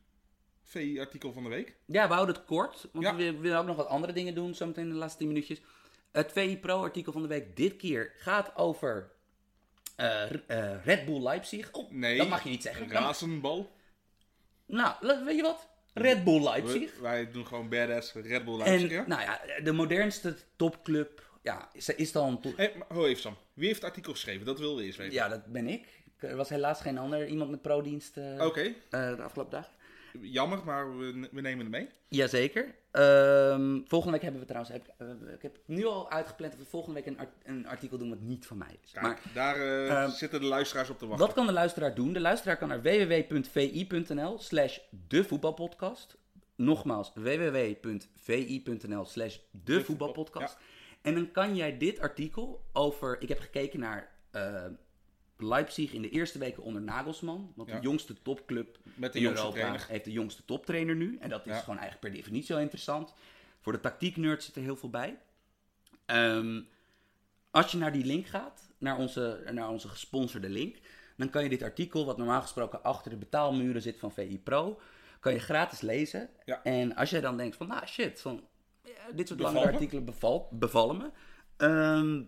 VI-artikel 0.73 1.33
van 1.33 1.43
de 1.43 1.49
week. 1.49 1.77
Ja, 1.87 2.09
we 2.09 2.15
houden 2.15 2.35
het 2.35 2.45
kort, 2.45 2.89
want 2.93 3.05
Ja. 3.07 3.17
we 3.17 3.39
willen 3.39 3.59
ook 3.59 3.67
nog 3.67 3.77
wat 3.77 3.87
andere 3.87 4.13
dingen 4.13 4.35
doen, 4.35 4.55
zometeen 4.55 4.85
in 4.85 4.91
de 4.91 4.97
laatste 4.97 5.19
10 5.19 5.29
minuutjes. 5.29 5.61
Het 6.13 6.33
VI 6.33 6.59
Pro-artikel 6.59 7.13
van 7.13 7.23
de 7.23 7.29
week 7.29 7.57
dit 7.57 7.77
keer 7.77 8.13
gaat 8.17 8.57
over 8.57 9.11
eh, 9.97 10.23
eh, 10.47 10.85
Red 10.85 11.05
Bull 11.05 11.23
Leipzig. 11.23 11.73
Oh, 11.73 11.91
Nee, 11.91 12.19
dat 12.19 12.29
mag 12.29 12.43
je 12.45 12.51
niet 12.51 12.63
zeggen. 12.63 12.91
Razenbal. 12.91 13.71
nou, 14.67 14.95
weet 15.25 15.37
je 15.37 15.43
wat? 15.43 15.69
Red 15.95 16.25
Bull 16.25 16.43
Leipzig. 16.43 16.95
We- 16.97 17.01
wij 17.03 17.31
doen 17.31 17.47
gewoon 17.47 17.69
badass 17.69 18.13
Red 18.13 18.45
Bull 18.45 18.57
Leipzig. 18.57 18.91
En 18.91 18.97
ja? 18.97 19.05
nou 19.07 19.21
ja, 19.23 19.41
de 19.65 19.73
modernste 19.73 20.37
topclub, 20.57 21.31
ja, 21.43 21.69
is, 21.73 21.89
is 21.89 22.13
dan... 22.13 22.41
to- 22.41 22.53
Hey, 22.57 22.75
ho 22.89 23.05
even 23.07 23.23
Sam, 23.23 23.37
wie 23.55 23.67
heeft 23.67 23.81
het 23.81 23.89
artikel 23.89 24.13
geschreven? 24.13 24.47
Dat 24.47 24.59
wilde 24.59 24.81
we 24.81 24.87
eerst 24.87 24.99
weten. 24.99 25.15
Ja, 25.15 25.29
dat 25.29 25.47
ben 25.47 25.67
ik. 25.67 26.01
Er 26.19 26.37
was 26.37 26.49
helaas 26.49 26.81
geen 26.81 26.99
ander 26.99 27.27
iemand 27.27 27.51
met 27.51 27.63
pro-dienst 27.63 28.17
Oké, 28.39 28.75
eh, 28.91 29.17
de 29.17 29.23
afgelopen 29.23 29.53
dagen. 29.53 29.73
Jammer, 30.21 30.61
maar 30.65 30.99
we, 30.99 31.29
we 31.33 31.41
nemen 31.41 31.59
het 31.59 31.69
mee. 31.75 31.89
Jazeker. 32.09 32.75
Ehm 32.91 33.81
volgende 33.85 34.13
week 34.13 34.23
hebben 34.23 34.41
we 34.41 34.47
trouwens, 34.47 34.73
heb, 34.75 34.95
eh, 34.99 35.35
ik 35.35 35.43
heb 35.43 35.59
nu 35.67 35.85
al 35.87 36.11
uitgepland 36.11 36.53
dat 36.53 36.61
we 36.63 36.69
volgende 36.69 36.95
week 37.01 37.07
een, 37.09 37.19
art- 37.19 37.35
een 37.45 37.67
artikel 37.67 37.99
doen 37.99 38.09
wat 38.09 38.21
niet 38.21 38.47
van 38.47 38.59
mij 38.59 38.79
is. 38.83 38.91
Kijk, 38.91 39.05
Maar 39.07 39.21
daar 39.35 39.57
eh, 39.57 39.91
ehm, 40.03 40.11
zitten 40.11 40.41
de 40.41 40.47
luisteraars 40.47 40.91
op 40.91 40.99
te 40.99 41.07
wachten. 41.07 41.27
wat 41.27 41.35
kan 41.35 41.47
de 41.47 41.53
luisteraar 41.53 41.95
doen? 41.95 42.13
De 42.13 42.21
luisteraar 42.21 42.57
kan 42.57 42.69
naar 42.69 42.83
www.vi.nl 42.83 44.39
slash 44.39 44.79
de 45.07 45.25
voetbalpodcast. 45.25 46.17
Nogmaals, 46.57 47.13
www.vi.nl 47.15 49.05
slash 49.05 49.37
de 49.51 49.85
voetbalpodcast. 49.85 50.57
En 51.03 51.15
dan 51.15 51.31
kan 51.33 51.57
jij 51.57 51.79
dit 51.79 52.01
artikel 52.01 52.65
over, 52.73 53.17
ik 53.21 53.29
heb 53.29 53.39
gekeken 53.41 53.81
naar 53.81 54.11
eh, 54.31 54.65
Leipzig 55.43 55.93
in 55.93 56.03
de 56.03 56.11
eerste 56.11 56.39
weken 56.39 56.63
onder 56.63 56.83
Nagelsman. 56.83 57.53
Want 57.57 57.69
Ja. 57.69 57.77
de 57.77 57.83
jongste 57.83 58.23
topclub 58.23 58.79
Met 58.95 59.13
de 59.13 59.19
in 59.19 59.25
jongste 59.25 59.45
Europa 59.45 59.61
trainer. 59.61 59.87
heeft 59.89 60.05
de 60.05 60.13
jongste 60.13 60.45
toptrainer 60.45 60.97
nu. 60.97 61.17
En 61.21 61.29
dat 61.29 61.47
is 61.47 61.53
Ja. 61.53 61.59
gewoon 61.61 61.79
eigenlijk 61.79 62.01
per 62.13 62.21
definitie 62.23 62.55
wel 62.55 62.63
interessant. 62.65 63.15
Voor 63.61 63.73
de 63.73 63.81
tactieknerds 63.81 64.47
zit 64.47 64.57
er 64.57 64.63
heel 64.63 64.77
veel 64.77 64.91
bij. 64.91 65.19
Ehm, 66.07 66.61
als 67.51 67.73
je 67.73 67.79
naar 67.79 67.93
die 67.93 68.05
link 68.05 68.27
gaat, 68.27 68.71
naar 68.79 68.99
onze, 68.99 69.45
naar 69.53 69.69
onze 69.69 69.89
gesponsorde 69.89 70.49
link, 70.49 70.77
dan 71.17 71.31
kan 71.31 71.43
je 71.43 71.49
dit 71.49 71.63
artikel, 71.63 72.05
wat 72.07 72.17
normaal 72.17 72.41
gesproken 72.43 72.83
achter 72.83 73.11
de 73.11 73.17
betaalmuren 73.17 73.83
zit 73.83 73.99
van 73.99 74.13
VI 74.13 74.39
Pro, 74.39 74.81
kan 75.21 75.33
je 75.33 75.39
gratis 75.39 75.81
lezen. 75.81 76.31
Ja. 76.45 76.63
En 76.63 76.95
als 76.95 77.11
jij 77.11 77.21
dan 77.21 77.37
denkt 77.37 77.57
van, 77.57 77.67
nou 77.67 77.87
shit, 77.87 78.21
van, 78.21 78.47
dit 79.15 79.29
soort 79.29 79.41
Bevalt 79.41 79.65
me. 79.67 79.73
artikelen 79.73 80.05
beval, 80.05 80.49
bevallen 80.53 80.97
me. 80.97 81.11
Ehm, 81.57 82.23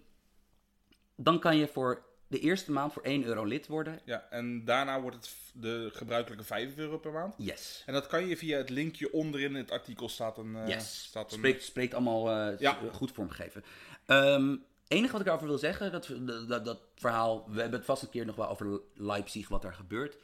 dan 1.17 1.39
kan 1.41 1.57
je 1.57 1.69
voor 1.69 2.05
de 2.27 2.39
eerste 2.39 2.73
maand 2.73 2.93
voor 2.93 3.03
1 3.03 3.25
euro 3.25 3.45
lid 3.45 3.67
worden. 3.67 4.01
Ja, 4.05 4.27
en 4.31 4.65
daarna 4.65 5.01
wordt 5.01 5.17
het 5.17 5.35
de 5.53 5.91
gebruikelijke 5.93 6.45
5 6.45 6.77
euro 6.77 6.99
per 6.99 7.13
maand. 7.13 7.35
Yes. 7.39 7.83
En 7.87 7.93
dat 7.93 8.07
kan 8.07 8.27
je 8.27 8.37
via 8.37 8.57
het 8.57 8.71
linkje 8.71 9.13
onderin 9.13 9.55
het 9.55 9.71
artikel 9.71 10.09
staat 10.09 10.39
een... 10.39 10.57
eh, 10.57 10.69
Yes. 10.69 11.05
staat 11.05 11.33
een 11.33 11.39
Spreekt, 11.39 11.63
spreekt 11.65 11.95
allemaal 11.95 12.31
eh, 12.31 12.59
Ja. 12.59 12.79
s- 12.93 12.97
goed 12.97 13.13
vormgegeven. 13.13 13.65
Ehm 14.07 14.57
enige 14.89 15.11
wat 15.13 15.21
ik 15.21 15.27
daarover 15.27 15.49
wil 15.49 15.59
zeggen, 15.59 15.93
dat, 15.93 16.11
dat, 16.49 16.65
dat, 16.65 16.81
verhaal, 16.95 17.45
we 17.51 17.61
hebben 17.61 17.79
het 17.79 17.89
vast 17.89 18.03
een 18.03 18.09
keer 18.11 18.27
nog 18.27 18.37
wel 18.37 18.49
over 18.49 18.81
Leipzig, 18.95 19.49
wat 19.49 19.63
daar 19.63 19.75
gebeurt. 19.75 20.17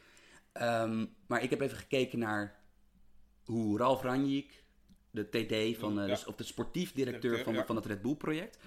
Ehm, 0.52 1.06
maar 1.26 1.42
ik 1.42 1.50
heb 1.50 1.60
even 1.60 1.76
gekeken 1.78 2.18
naar 2.18 2.60
hoe 3.44 3.78
Ralf 3.78 4.02
Ranjik, 4.02 4.62
de 5.10 5.28
TD, 5.28 5.78
van, 5.78 6.00
eh, 6.00 6.06
Ja. 6.06 6.14
dus, 6.14 6.24
of 6.26 6.34
de 6.34 6.44
sportief 6.44 6.92
directeur 6.92 7.20
Directeur, 7.20 7.44
van, 7.44 7.54
ja. 7.54 7.66
van 7.66 7.76
het 7.76 7.86
Red 7.86 8.02
Bull 8.02 8.14
project, 8.14 8.58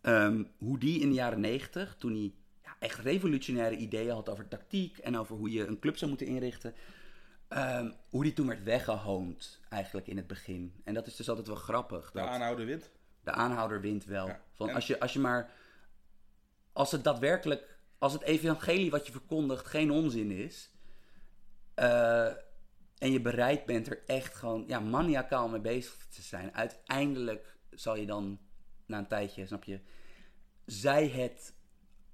ehm, 0.00 0.44
hoe 0.58 0.78
die 0.78 1.00
in 1.00 1.08
de 1.08 1.14
jaren 1.14 1.40
negentig, 1.40 1.96
toen 1.98 2.12
hij 2.14 2.32
echt 2.82 2.98
revolutionaire 2.98 3.76
ideeën 3.76 4.10
had 4.14 4.28
over 4.28 4.48
tactiek 4.48 4.98
en 4.98 5.16
over 5.18 5.36
hoe 5.36 5.50
je 5.50 5.66
een 5.66 5.78
club 5.78 5.96
zou 5.96 6.10
moeten 6.10 6.26
inrichten, 6.28 6.74
Ehm, 7.48 7.90
hoe 8.10 8.22
die 8.22 8.32
toen 8.32 8.46
werd 8.46 8.62
weggehoond, 8.62 9.60
eigenlijk 9.68 10.06
in 10.06 10.16
het 10.16 10.26
begin. 10.26 10.74
En 10.84 10.94
dat 10.94 11.06
is 11.06 11.16
dus 11.16 11.28
altijd 11.28 11.46
wel 11.46 11.56
grappig. 11.56 12.10
de 12.10 12.18
Dat 12.18 12.28
aanhouder 12.28 12.66
wint. 12.66 12.90
de 13.24 13.30
aanhouder 13.30 13.80
wint 13.80 14.04
wel. 14.04 14.26
Ja, 14.26 14.42
Van 14.52 14.68
en- 14.68 14.74
als, 14.74 14.86
je, 14.86 15.00
als 15.00 15.12
je 15.12 15.18
maar. 15.18 15.50
Als 16.72 16.92
het 16.92 17.04
daadwerkelijk. 17.04 17.78
Als 17.98 18.12
het 18.12 18.22
evangelie 18.22 18.90
wat 18.90 19.06
je 19.06 19.12
verkondigt 19.12 19.66
geen 19.66 19.90
onzin 19.90 20.30
is. 20.30 20.70
eh, 21.74 22.26
en 22.98 23.12
je 23.12 23.20
bereid 23.20 23.64
bent 23.66 23.86
er 23.86 24.02
echt 24.06 24.34
gewoon. 24.34 24.64
Ja, 24.66 24.80
maniacaal 24.80 25.48
mee 25.48 25.60
bezig 25.60 26.06
te 26.06 26.22
zijn. 26.22 26.54
Uiteindelijk 26.54 27.56
zal 27.70 27.96
je 27.96 28.06
dan. 28.06 28.38
Na 28.86 28.98
een 28.98 29.06
tijdje, 29.06 29.46
snap 29.46 29.64
je. 29.64 29.80
Zij 30.66 31.08
het. 31.08 31.54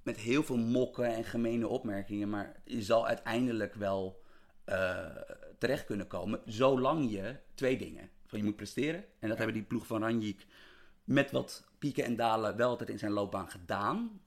Met 0.09 0.17
heel 0.17 0.43
veel 0.43 0.57
mokken 0.57 1.15
en 1.15 1.25
gemene 1.25 1.69
opmerkingen. 1.69 2.29
Maar 2.29 2.61
je 2.65 2.83
zal 2.83 3.07
uiteindelijk 3.07 3.75
wel. 3.75 4.23
eh, 4.65 5.07
terecht 5.59 5.85
kunnen 5.85 6.07
komen. 6.07 6.41
Zolang 6.45 7.11
je 7.11 7.37
twee 7.55 7.79
dingen. 7.79 8.11
Van 8.27 8.39
je 8.39 8.45
moet 8.45 8.57
presteren. 8.57 9.05
En 9.19 9.29
dat 9.29 9.37
hebben 9.37 9.55
die 9.57 9.65
ploeg 9.65 9.87
van 9.87 10.01
Ranjik 10.03 10.47
met 11.05 11.31
wat 11.31 11.65
pieken 11.79 12.05
en 12.05 12.17
dalen 12.17 12.57
wel 12.57 12.69
altijd 12.69 12.89
in 12.91 12.99
zijn 12.99 13.13
loopbaan 13.13 13.51
gedaan. 13.51 14.21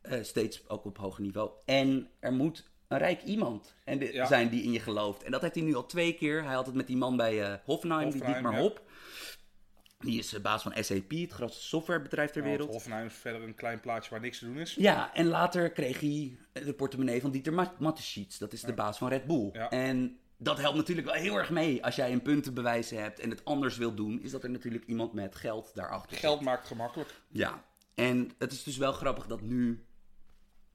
Eh, 0.00 0.22
steeds 0.22 0.68
ook 0.68 0.84
op 0.84 0.98
hoger 0.98 1.22
niveau. 1.22 1.50
En 1.64 2.08
er 2.20 2.32
moet 2.32 2.70
een 2.88 2.98
rijk 2.98 3.22
iemand 3.22 3.74
en 3.84 3.98
Ja. 4.12 4.26
zijn 4.26 4.48
die 4.48 4.62
in 4.62 4.72
je 4.72 4.80
gelooft. 4.80 5.22
En 5.22 5.30
dat 5.30 5.40
heeft 5.42 5.54
hij 5.54 5.64
nu 5.64 5.74
al 5.74 5.86
twee 5.86 6.14
keer. 6.14 6.44
Hij 6.44 6.54
had 6.54 6.66
het 6.66 6.74
met 6.74 6.86
die 6.86 6.96
man 6.96 7.16
bij 7.16 7.60
Hoffenheim, 7.64 8.10
die 8.10 8.24
Dietmar 8.24 8.52
ja. 8.52 8.58
Hop. 8.60 8.82
Die 10.04 10.18
is 10.18 10.28
de 10.28 10.40
baas 10.40 10.62
van 10.62 10.72
SAP, 10.84 11.10
het 11.10 11.32
grootste 11.32 11.62
softwarebedrijf 11.62 12.30
ter 12.30 12.42
wereld. 12.42 12.70
Hoffenheim 12.70 13.06
is 13.06 13.14
verder 13.14 13.42
een 13.42 13.54
klein 13.54 13.80
plaatje 13.80 14.10
waar 14.10 14.20
niks 14.20 14.38
te 14.38 14.44
doen 14.44 14.58
is. 14.58 14.74
Ja, 14.74 15.14
en 15.14 15.26
later 15.26 15.70
kreeg 15.70 16.00
hij 16.00 16.36
de 16.52 16.72
portemonnee 16.74 17.20
van 17.20 17.30
Dieter 17.30 17.52
Mat- 17.52 17.78
Mateschitz. 17.78 18.38
Dat 18.38 18.52
is 18.52 18.60
de 18.60 18.72
baas 18.74 18.98
van 18.98 19.08
Red 19.08 19.26
Bull. 19.26 19.50
Ja. 19.52 19.70
En 19.70 20.18
dat 20.36 20.58
helpt 20.58 20.76
natuurlijk 20.76 21.06
wel 21.06 21.16
heel 21.16 21.36
erg 21.36 21.50
mee. 21.50 21.84
Als 21.84 21.96
jij 21.96 22.12
een 22.12 22.22
punt 22.22 22.42
te 22.44 22.52
bewijzen 22.52 23.02
hebt 23.02 23.18
en 23.20 23.30
het 23.30 23.44
anders 23.44 23.76
wil 23.76 23.94
doen, 23.94 24.22
is 24.22 24.30
dat 24.30 24.42
er 24.42 24.50
natuurlijk 24.50 24.84
iemand 24.84 25.12
met 25.12 25.34
geld 25.34 25.70
daarachter 25.74 26.10
zit. 26.10 26.20
Geld 26.20 26.40
maakt 26.40 26.66
gemakkelijk. 26.66 27.10
Ja, 27.28 27.64
en 27.94 28.30
het 28.38 28.52
is 28.52 28.62
dus 28.62 28.76
wel 28.76 28.92
grappig 28.92 29.26
dat 29.26 29.40
nu, 29.40 29.84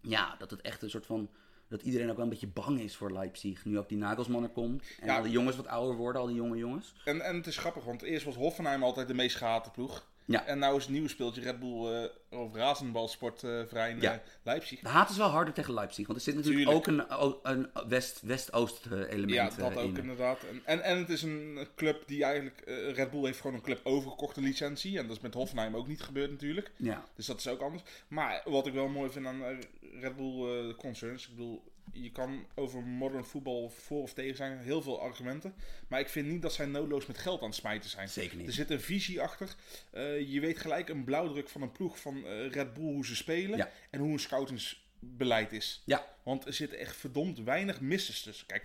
ja, 0.02 0.36
dat 0.38 0.52
het 0.52 0.62
echt 0.62 0.82
een 0.82 0.90
soort 0.90 1.06
van, 1.06 1.30
dat 1.70 1.82
iedereen 1.82 2.10
ook 2.10 2.16
wel 2.16 2.24
een 2.24 2.30
beetje 2.32 2.48
bang 2.48 2.80
is 2.80 2.96
voor 2.96 3.12
Leipzig. 3.12 3.66
Nu 3.66 3.78
ook 3.78 3.90
die 3.90 3.98
Nagelsman 3.98 4.44
er 4.44 4.50
komt 4.50 4.84
en 5.00 5.08
Ja. 5.08 5.18
al 5.18 5.24
die 5.24 5.32
jongens 5.32 5.56
wat 5.56 5.68
ouder 5.68 5.96
worden, 5.96 6.22
al 6.22 6.28
die 6.28 6.36
jonge 6.36 6.58
jongens. 6.58 6.94
En, 7.06 7.22
en 7.22 7.36
het 7.36 7.48
is 7.48 7.58
grappig, 7.58 7.84
want 7.84 8.02
eerst 8.02 8.26
was 8.26 8.36
Hoffenheim 8.36 8.84
altijd 8.84 9.08
de 9.08 9.14
meest 9.14 9.36
gehate 9.36 9.70
ploeg. 9.72 10.08
Ja. 10.32 10.46
En 10.46 10.60
nou 10.60 10.76
is 10.78 10.84
het 10.84 10.92
nieuwe 10.92 11.08
speeltje 11.10 11.42
Red 11.42 11.60
Bull 11.60 11.86
eh 12.30 12.40
of 12.40 12.56
Razenbalsportverein 12.56 14.02
Ja. 14.02 14.14
eh, 14.14 14.20
Leipzig. 14.44 14.80
De 14.80 14.88
haat 14.88 15.10
is 15.10 15.18
wel 15.18 15.28
harder 15.28 15.54
tegen 15.54 15.74
Leipzig, 15.74 16.08
want 16.08 16.20
er 16.20 16.24
zit 16.26 16.36
natuurlijk 16.36 16.64
Tuurlijk. 16.86 16.88
ook 16.88 17.44
een, 17.44 17.70
een 17.76 17.88
West- 17.90 18.22
West-Oost 18.22 18.86
eh, 18.86 19.00
element 19.00 19.30
Ja, 19.32 19.50
eh, 19.50 19.58
dat 19.58 19.78
ook 19.78 19.96
in. 19.96 19.98
inderdaad. 20.02 20.44
En, 20.44 20.62
en, 20.66 20.82
en 20.82 20.98
het 20.98 21.10
is 21.10 21.22
een 21.22 21.68
club 21.76 22.04
die 22.08 22.24
eigenlijk... 22.24 22.62
eh, 22.62 22.92
Red 22.94 23.12
Bull 23.12 23.24
heeft 23.26 23.40
gewoon 23.42 23.56
een 23.56 23.62
club 23.62 23.80
overgekocht, 23.84 24.38
een 24.38 24.44
licentie. 24.44 24.98
En 24.98 25.08
dat 25.08 25.16
is 25.16 25.22
met 25.22 25.34
Hoffenheim 25.34 25.76
ook 25.76 25.88
niet 25.88 26.02
gebeurd 26.02 26.32
natuurlijk. 26.32 26.72
Ja, 26.76 27.06
Dus 27.16 27.26
dat 27.26 27.38
is 27.40 27.48
ook 27.48 27.62
anders. 27.62 27.84
Maar 28.08 28.42
wat 28.46 28.68
ik 28.68 28.74
wel 28.74 28.88
mooi 28.88 29.12
vind 29.12 29.26
aan 29.26 29.44
eh, 29.44 29.58
Red 30.02 30.16
Bull 30.16 30.68
eh, 30.70 30.76
Concerns... 30.76 31.24
Ik 31.24 31.36
bedoel, 31.36 31.64
je 31.94 32.12
kan 32.12 32.46
over 32.56 32.84
modern 32.84 33.26
voetbal 33.26 33.70
voor 33.70 34.02
of 34.02 34.14
tegen 34.14 34.36
zijn. 34.36 34.58
Heel 34.60 34.82
veel 34.82 35.02
argumenten. 35.02 35.54
Maar 35.88 36.00
ik 36.00 36.10
vind 36.10 36.28
niet 36.28 36.42
dat 36.42 36.54
zij 36.54 36.66
noodloos 36.66 37.06
met 37.06 37.18
geld 37.18 37.42
aan 37.42 37.48
het 37.48 37.56
smijten 37.56 37.90
zijn. 37.90 38.10
Zeker 38.10 38.38
Er 38.38 38.44
niet. 38.44 38.54
zit 38.54 38.70
een 38.70 38.82
visie 38.82 39.22
achter. 39.22 39.56
Eh, 39.92 40.32
je 40.32 40.40
weet 40.40 40.58
gelijk 40.58 40.90
een 40.90 41.04
blauwdruk 41.04 41.50
van 41.50 41.62
een 41.62 41.72
ploeg 41.72 42.00
van 42.00 42.26
eh, 42.26 42.50
Red 42.52 42.74
Bull 42.74 42.84
hoe 42.84 43.06
ze 43.06 43.16
spelen. 43.16 43.58
Ja. 43.58 43.72
En 43.90 44.00
hoe 44.00 44.12
een 44.12 44.20
scoutingsbeleid 44.20 45.52
is. 45.52 45.82
Ja. 45.86 46.16
Want 46.24 46.46
er 46.46 46.54
zitten 46.54 46.78
echt 46.80 46.96
verdomd 46.96 47.40
weinig 47.40 47.82
misses 47.82 48.22
tussen. 48.22 48.48
Kijk, 48.48 48.64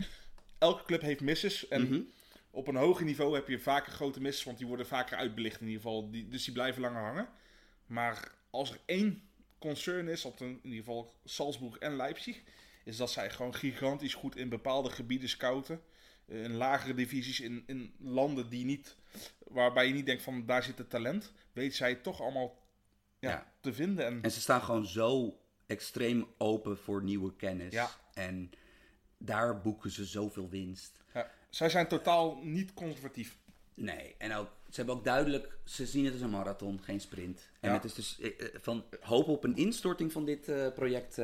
elke 0.58 0.84
club 0.84 1.00
heeft 1.00 1.20
misses. 1.20 1.68
En 1.68 1.82
Mhm. 1.82 2.00
op 2.50 2.66
een 2.68 2.76
hoger 2.76 3.04
niveau 3.04 3.34
heb 3.34 3.48
je 3.48 3.58
vaker 3.58 3.92
grote 3.92 4.20
misses. 4.20 4.44
Want 4.44 4.58
die 4.58 4.66
worden 4.66 4.86
vaker 4.86 5.16
uitbelicht 5.16 5.60
in 5.60 5.66
ieder 5.66 5.82
geval. 5.82 6.10
Die, 6.10 6.28
dus 6.28 6.44
die 6.44 6.52
blijven 6.54 6.80
langer 6.82 7.02
hangen. 7.02 7.28
Maar 7.86 8.32
als 8.50 8.70
er 8.70 8.78
één 8.84 9.22
concern 9.58 10.08
is, 10.08 10.24
op 10.24 10.40
in 10.40 10.60
ieder 10.62 10.78
geval 10.78 11.14
Salzburg 11.24 11.78
en 11.78 11.96
Leipzig, 11.96 12.40
is 12.84 12.96
dat 12.96 13.10
zij 13.10 13.30
gewoon 13.30 13.54
gigantisch 13.54 14.14
goed 14.14 14.36
in 14.36 14.48
bepaalde 14.48 14.90
gebieden 14.90 15.28
scouten. 15.28 15.80
Eh, 16.26 16.44
In 16.44 16.52
lagere 16.54 16.94
divisies, 16.94 17.40
in, 17.40 17.62
in 17.66 17.94
landen 17.98 18.48
die 18.48 18.64
niet, 18.64 18.96
waarbij 19.38 19.86
je 19.86 19.92
niet 19.92 20.06
denkt 20.06 20.22
van 20.22 20.46
daar 20.46 20.62
zit 20.62 20.78
het 20.78 20.90
talent, 20.90 21.32
weet 21.52 21.74
zij 21.74 21.88
het 21.88 22.02
toch 22.02 22.20
allemaal 22.20 22.62
ja, 23.18 23.30
Ja. 23.30 23.52
te 23.60 23.72
vinden. 23.72 24.06
En 24.06 24.22
En 24.22 24.30
ze 24.30 24.40
staan 24.40 24.62
gewoon 24.62 24.86
zo 24.86 25.38
extreem 25.66 26.26
open 26.38 26.78
voor 26.78 27.02
nieuwe 27.02 27.36
kennis. 27.36 27.72
Ja. 27.72 27.90
En 28.14 28.50
daar 29.18 29.60
boeken 29.60 29.90
ze 29.90 30.04
zoveel 30.04 30.48
winst. 30.48 31.02
ja, 31.14 31.30
zij 31.50 31.68
zijn 31.68 31.88
totaal 31.88 32.38
niet 32.42 32.74
conservatief. 32.74 33.38
Nee, 33.74 34.14
en 34.18 34.34
ook, 34.34 34.48
ze 34.68 34.76
hebben 34.76 34.94
ook 34.94 35.04
duidelijk, 35.04 35.58
ze 35.64 35.86
zien 35.86 36.04
het 36.04 36.12
als 36.12 36.22
een 36.22 36.30
marathon, 36.30 36.82
geen 36.82 37.00
sprint. 37.00 37.50
En 37.60 37.68
Ja. 37.70 37.74
het 37.74 37.84
is 37.84 37.94
dus 37.94 38.20
eh, 38.20 38.40
eh, 38.40 38.48
van 38.60 38.84
hoop 39.00 39.28
op 39.28 39.44
een 39.44 39.56
instorting 39.56 40.12
van 40.12 40.24
dit 40.24 40.52
project 40.74 41.18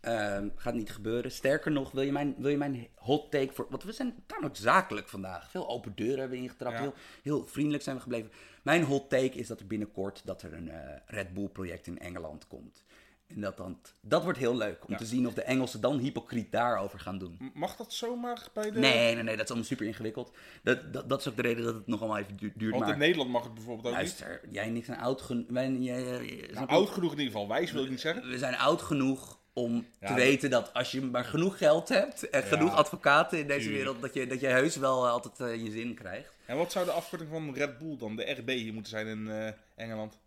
ehm, 0.00 0.48
gaat 0.56 0.74
niet 0.74 0.90
gebeuren. 0.90 1.32
Sterker 1.32 1.70
nog, 1.72 1.90
wil 1.90 2.02
je 2.02 2.12
mijn, 2.12 2.34
wil 2.38 2.50
je 2.50 2.56
mijn 2.56 2.88
hot 2.94 3.30
take 3.30 3.52
voor. 3.52 3.66
Want 3.70 3.82
we 3.84 3.92
zijn 3.92 4.14
tamelijk 4.26 4.56
zakelijk 4.56 5.08
vandaag. 5.08 5.50
Veel 5.50 5.68
open 5.68 5.92
deuren 5.94 6.18
hebben 6.18 6.38
we 6.38 6.44
ingetrapt. 6.44 6.74
Ja. 6.76 6.80
Heel, 6.82 6.94
heel 7.22 7.46
vriendelijk 7.46 7.82
zijn 7.82 7.96
we 7.96 8.02
gebleven. 8.02 8.30
Mijn 8.62 8.82
hot 8.82 9.10
take 9.10 9.38
is 9.38 9.46
dat 9.46 9.60
er 9.60 9.66
binnenkort 9.66 10.22
dat 10.24 10.42
er 10.42 10.52
een 10.54 10.68
eh, 10.70 10.96
Red 11.06 11.34
Bull 11.34 11.48
project 11.48 11.86
in 11.86 11.98
Engeland 11.98 12.46
komt. 12.46 12.84
En 13.28 13.40
dat, 13.40 13.56
dan, 13.56 13.78
dat 14.00 14.22
wordt 14.22 14.38
heel 14.38 14.56
leuk 14.56 14.84
om 14.86 14.90
Ja. 14.92 14.96
te 14.96 15.06
zien 15.06 15.26
of 15.26 15.34
de 15.34 15.42
Engelsen 15.42 15.80
dan 15.80 15.98
hypocriet 15.98 16.52
daarover 16.52 16.98
gaan 17.00 17.18
doen. 17.18 17.50
Mag 17.54 17.76
dat 17.76 17.92
zomaar 17.92 18.48
bij 18.52 18.70
de... 18.70 18.78
Nee, 18.78 19.14
nee, 19.14 19.22
nee, 19.22 19.34
dat 19.36 19.44
is 19.44 19.48
allemaal 19.50 19.68
super 19.68 19.86
ingewikkeld. 19.86 20.36
Dat, 20.62 20.92
dat, 20.92 21.08
dat 21.08 21.20
is 21.20 21.28
ook 21.28 21.36
de 21.36 21.42
reden 21.42 21.64
dat 21.64 21.74
het 21.74 21.86
nog 21.86 22.00
allemaal 22.00 22.18
even 22.18 22.36
du- 22.36 22.52
duurt. 22.56 22.72
Want 22.72 22.84
maar 22.84 22.92
in 22.92 22.98
Nederland 22.98 23.30
mag 23.30 23.44
het 23.44 23.54
bijvoorbeeld 23.54 23.86
ook 23.86 23.92
niet. 23.92 24.00
luister, 24.20 24.40
jij 24.50 24.64
en 24.64 24.76
ik 24.76 24.84
zijn 24.84 24.98
oud 24.98 25.22
genoeg. 25.22 25.46
Wij, 25.48 25.70
jij, 25.72 26.02
jij- 26.02 26.48
Nou, 26.52 26.66
je? 26.66 26.72
oud 26.72 26.88
genoeg 26.88 27.12
in 27.12 27.18
ieder 27.18 27.32
geval. 27.32 27.48
Wijs 27.48 27.72
wil 27.72 27.84
ik 27.84 27.90
niet 27.90 28.00
zeggen. 28.00 28.28
We 28.28 28.38
zijn 28.38 28.56
oud 28.56 28.82
genoeg 28.82 29.37
om 29.58 29.86
te 30.00 30.14
weten 30.14 30.50
dat 30.50 30.74
als 30.74 30.90
je 30.90 31.00
maar 31.00 31.24
genoeg 31.24 31.58
geld 31.58 31.88
hebt 31.88 32.30
en 32.30 32.42
genoeg 32.42 32.74
advocaten 32.74 33.38
in 33.38 33.46
deze 33.46 33.70
wereld, 33.70 34.00
dat 34.00 34.14
je, 34.14 34.26
dat 34.26 34.40
je 34.40 34.46
heus 34.46 34.76
wel 34.76 35.04
eh, 35.06 35.10
altijd 35.12 35.40
eh, 35.40 35.64
je 35.64 35.70
zin 35.70 35.94
krijgt. 35.94 36.28
En 36.46 36.56
wat 36.56 36.72
zou 36.72 36.84
de 36.84 36.90
afkorting 36.90 37.30
van 37.30 37.54
Red 37.54 37.78
Bull 37.78 37.96
dan, 37.98 38.16
de 38.16 38.30
RB, 38.32 38.48
hier 38.48 38.72
moeten 38.72 38.90
zijn 38.90 39.06
in 39.06 39.28
eh, 39.30 39.52
Engeland? 39.76 40.18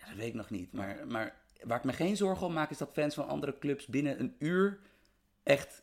Ja, 0.00 0.06
dat 0.08 0.16
weet 0.16 0.26
ik 0.28 0.34
nog 0.34 0.50
niet. 0.50 0.72
Maar, 0.72 0.96
maar 1.08 1.34
waar 1.62 1.78
ik 1.78 1.84
me 1.84 1.92
geen 1.92 2.16
zorgen 2.16 2.46
om 2.46 2.52
maak, 2.52 2.70
is 2.70 2.78
dat 2.78 2.90
fans 2.92 3.14
van 3.14 3.28
andere 3.28 3.58
clubs 3.58 3.86
binnen 3.86 4.20
een 4.20 4.34
uur 4.38 4.78
echt 5.42 5.82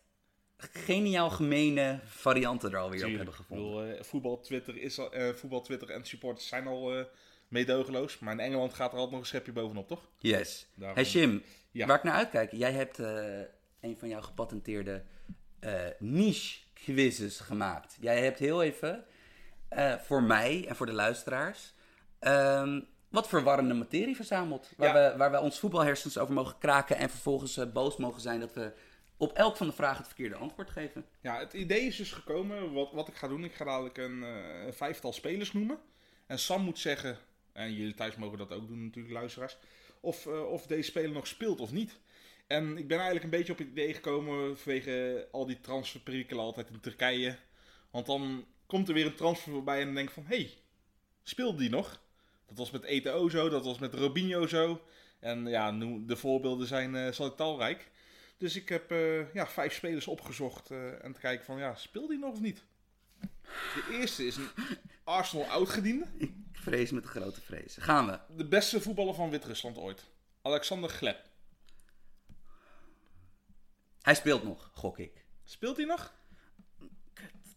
geniaal 0.58 1.30
gemene 1.30 2.00
varianten 2.06 2.72
er 2.72 2.78
alweer 2.80 3.02
op 3.04 3.10
hebben 3.10 3.28
Ik 3.28 3.34
gevonden. 3.34 3.76
bedoel, 3.76 3.96
eh, 3.98 4.04
voetbal, 4.04 4.40
Twitter 4.40 4.78
is 4.78 5.00
al, 5.00 5.12
voetbal, 5.36 5.62
Twitter 5.62 5.90
en 5.90 6.06
supporters 6.06 6.48
zijn 6.48 6.68
al 6.68 6.98
eh 6.98 7.04
meedogenloos. 7.48 8.20
Maar 8.20 8.34
in 8.34 8.40
Engeland 8.40 8.74
gaat 8.74 8.88
er 8.92 8.94
altijd 8.94 9.12
nog 9.12 9.20
een 9.20 9.26
schepje 9.28 9.52
bovenop, 9.52 9.88
toch? 9.88 10.02
Yes. 10.20 10.68
Daarom- 10.76 10.98
Hey 10.98 11.06
Jim, 11.06 11.44
Ja. 11.72 11.86
waar 11.86 11.98
ik 11.98 12.04
naar 12.04 12.14
uitkijk. 12.14 12.52
Jij 12.52 12.72
hebt 12.72 13.00
eh, 13.00 13.40
een 13.80 13.98
van 13.98 14.08
jouw 14.10 14.22
gepatenteerde 14.22 15.04
eh, 15.60 15.74
niche 16.00 16.60
quizzes 16.74 17.40
gemaakt. 17.40 17.98
Jij 18.00 18.24
hebt 18.24 18.40
heel 18.40 18.64
even 18.64 19.06
eh, 19.70 19.96
voor 19.96 20.24
mij 20.24 20.66
en 20.68 20.76
voor 20.76 20.86
de 20.86 20.92
luisteraars 20.94 21.74
ehm, 22.20 22.82
wat 23.10 23.28
verwarrende 23.28 23.74
materie 23.74 24.16
verzameld. 24.16 24.70
Waar, 24.78 24.96
Ja. 24.96 25.12
we, 25.12 25.18
waar 25.18 25.32
we 25.32 25.40
ons 25.40 25.60
voetbalhersens 25.60 26.18
over 26.18 26.34
mogen 26.34 26.58
kraken 26.58 26.98
en 26.98 27.10
vervolgens 27.10 27.72
boos 27.72 27.98
mogen 27.98 28.22
zijn 28.22 28.40
dat 28.40 28.54
we 28.54 28.74
op 29.18 29.32
elk 29.34 29.58
van 29.58 29.68
de 29.68 29.74
vragen 29.74 29.98
het 29.98 30.08
verkeerde 30.08 30.36
antwoord 30.36 30.70
geven. 30.70 31.06
Ja, 31.22 31.40
het 31.40 31.54
idee 31.54 31.82
is 31.82 31.96
dus 31.96 32.12
gekomen, 32.12 32.74
wat, 32.74 32.92
wat 32.92 33.08
ik 33.08 33.16
ga 33.16 33.28
doen. 33.28 33.44
Ik 33.44 33.54
ga 33.54 33.66
dadelijk 33.66 33.98
een, 33.98 34.22
een 34.22 34.74
vijftal 34.74 35.14
spelers 35.14 35.54
noemen. 35.54 35.80
En 36.26 36.40
Sam 36.40 36.62
moet 36.62 36.80
zeggen, 36.80 37.18
en 37.54 37.74
jullie 37.74 37.94
thuis 37.94 38.16
mogen 38.16 38.38
dat 38.38 38.52
ook 38.52 38.68
doen 38.68 38.84
natuurlijk, 38.84 39.14
luisteraars, 39.14 39.58
of, 40.02 40.26
eh, 40.26 40.52
of 40.52 40.68
deze 40.68 40.90
speler 40.90 41.12
nog 41.12 41.28
speelt 41.28 41.60
of 41.60 41.72
niet. 41.72 42.00
En 42.48 42.78
ik 42.78 42.88
ben 42.88 42.98
eigenlijk 42.98 43.24
een 43.24 43.38
beetje 43.38 43.52
op 43.52 43.58
het 43.58 43.68
idee 43.68 43.94
gekomen 43.94 44.58
vanwege 44.58 45.28
al 45.32 45.46
die 45.46 45.60
transferperikelen 45.60 46.44
altijd 46.44 46.70
in 46.70 46.80
Turkije. 46.80 47.38
Want 47.92 48.06
dan 48.06 48.46
komt 48.66 48.88
er 48.88 48.94
weer 48.94 49.06
een 49.06 49.16
transfer 49.16 49.52
voorbij 49.52 49.80
en 49.80 49.86
dan 49.86 49.96
denk 49.96 50.08
ik 50.08 50.14
van, 50.14 50.26
hé, 50.26 50.36
hey, 50.36 50.54
speelde 51.24 51.58
die 51.58 51.70
nog? 51.70 52.02
Dat 52.48 52.58
was 52.58 52.72
met 52.72 52.84
Eto'o 52.84 53.30
zo, 53.30 53.50
dat 53.50 53.66
was 53.66 53.80
met 53.80 53.94
Robinho 53.94 54.48
zo. 54.48 54.82
En 55.20 55.46
ja, 55.46 55.72
de 56.06 56.16
voorbeelden 56.16 56.68
zijn 56.68 56.96
eh 56.96 57.12
zal 57.12 57.36
talrijk. 57.36 57.90
Dus 58.38 58.56
ik 58.56 58.70
heb 58.70 58.92
eh, 58.92 59.34
ja, 59.34 59.48
vijf 59.48 59.74
spelers 59.74 60.08
opgezocht 60.08 60.72
eh, 60.72 61.04
en 61.04 61.14
te 61.14 61.20
kijken 61.20 61.46
van, 61.46 61.58
ja, 61.58 61.76
speelt 61.76 62.10
die 62.10 62.20
nog 62.20 62.32
of 62.32 62.42
niet? 62.42 62.64
De 63.50 63.98
eerste 64.00 64.26
is 64.26 64.36
een 64.36 64.50
Arsenal 65.04 65.46
oudgediende. 65.46 66.06
Vrees 66.68 66.92
met 66.92 67.06
grote 67.06 67.42
vrees. 67.42 67.76
Gaan 67.80 68.08
we. 68.08 68.20
De 68.36 68.48
beste 68.48 68.82
voetballer 68.82 69.14
van 69.14 69.30
Wit-Rusland 69.30 69.78
ooit. 69.78 70.04
Alexander 70.42 70.90
Gleb. 70.90 71.30
Hij 74.02 74.16
speelt 74.16 74.44
nog, 74.44 74.72
gok 74.74 75.00
ik. 75.00 75.26
Speelt 75.44 75.78
hij 75.78 75.86
nog? 75.86 76.14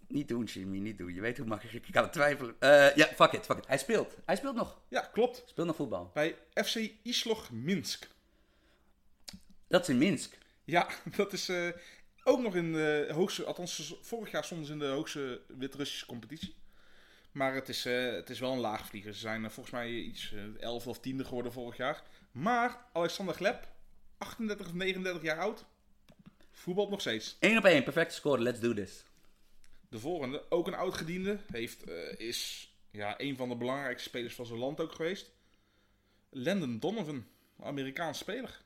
Niet 0.08 0.28
doen, 0.28 0.44
Jimmy, 0.44 0.78
niet 0.78 0.98
doen. 0.98 1.14
Je 1.14 1.20
weet 1.20 1.38
hoe 1.38 1.46
makkelijk 1.46 1.86
ik 1.86 1.92
kan 1.92 2.02
het 2.02 2.12
twijfelen. 2.12 2.56
Eh, 2.58 2.96
ja, 2.96 3.06
fuck 3.06 3.32
it, 3.32 3.44
fuck 3.44 3.58
it. 3.58 3.66
Hij 3.66 3.78
speelt. 3.78 4.16
Hij 4.24 4.36
speelt 4.36 4.56
nog. 4.56 4.80
Ja, 4.88 5.00
klopt. 5.00 5.42
Speelt 5.46 5.66
nog 5.66 5.76
voetbal. 5.76 6.10
Bij 6.14 6.36
FC 6.54 6.90
Islog 7.02 7.50
Minsk. 7.50 8.08
Dat 9.68 9.82
is 9.82 9.88
in 9.88 9.98
Minsk. 9.98 10.38
Ja, 10.64 10.88
dat 11.16 11.32
is 11.32 11.48
eh, 11.48 11.68
ook 12.24 12.40
nog 12.40 12.54
in 12.54 12.72
de 12.72 13.08
hoogste, 13.12 13.44
althans 13.44 13.98
vorig 14.02 14.30
jaar 14.30 14.44
stonden 14.44 14.66
ze 14.66 14.72
in 14.72 14.78
de 14.78 14.86
hoogste 14.86 15.40
Wit-Russische 15.48 16.06
competitie. 16.06 16.59
Maar 17.32 17.54
het 17.54 17.68
is, 17.68 17.84
eh, 17.84 18.12
het 18.12 18.30
is 18.30 18.40
wel 18.40 18.52
een 18.52 18.58
laagvlieger. 18.58 19.12
Ze 19.14 19.20
zijn 19.20 19.44
eh, 19.44 19.50
volgens 19.50 19.74
mij 19.74 19.90
iets 19.90 20.32
eh 20.32 20.62
11 20.62 20.86
of 20.86 21.00
10 21.00 21.24
geworden 21.24 21.52
vorig 21.52 21.76
jaar. 21.76 22.02
Maar 22.32 22.84
Alexander 22.92 23.34
Gleb, 23.34 23.68
38 24.18 24.66
of 24.66 24.72
39 24.72 25.22
jaar 25.22 25.38
oud, 25.38 25.64
voetbalt 26.50 26.90
nog 26.90 27.00
steeds. 27.00 27.36
1 27.40 27.58
op 27.58 27.64
1, 27.64 27.82
perfecte 27.82 28.14
score. 28.14 28.42
Let's 28.42 28.60
do 28.60 28.74
this. 28.74 29.04
De 29.88 29.98
volgende, 29.98 30.50
ook 30.50 30.66
een 30.66 30.74
oud-gediende, 30.74 31.38
heeft, 31.52 31.82
eh, 31.82 32.18
is 32.18 32.70
ja, 32.90 33.20
een 33.20 33.36
van 33.36 33.48
de 33.48 33.56
belangrijkste 33.56 34.08
spelers 34.08 34.34
van 34.34 34.46
zijn 34.46 34.58
land 34.58 34.80
ook 34.80 34.92
geweest. 34.92 35.32
Landon 36.30 36.78
Donovan, 36.78 37.26
Amerikaans 37.62 38.18
speler. 38.18 38.62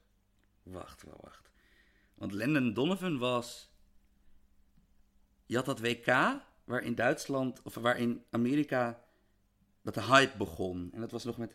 Wacht, 0.63 1.03
wel, 1.03 1.19
wacht. 1.21 1.51
Want 2.15 2.33
Landon 2.33 2.73
Donovan 2.73 3.19
was... 3.19 3.73
Je 5.47 5.57
had 5.57 5.65
dat 5.65 5.81
WK 5.81 6.07
waarin 6.65 6.95
Duitsland, 6.95 7.63
of 7.63 7.75
waarin 7.75 8.25
Amerika, 8.31 9.03
dat 9.83 9.95
de 9.95 10.03
hype 10.03 10.37
begon. 10.37 10.91
En 10.93 11.01
dat 11.01 11.11
was 11.11 11.25
nog 11.25 11.37
met... 11.39 11.51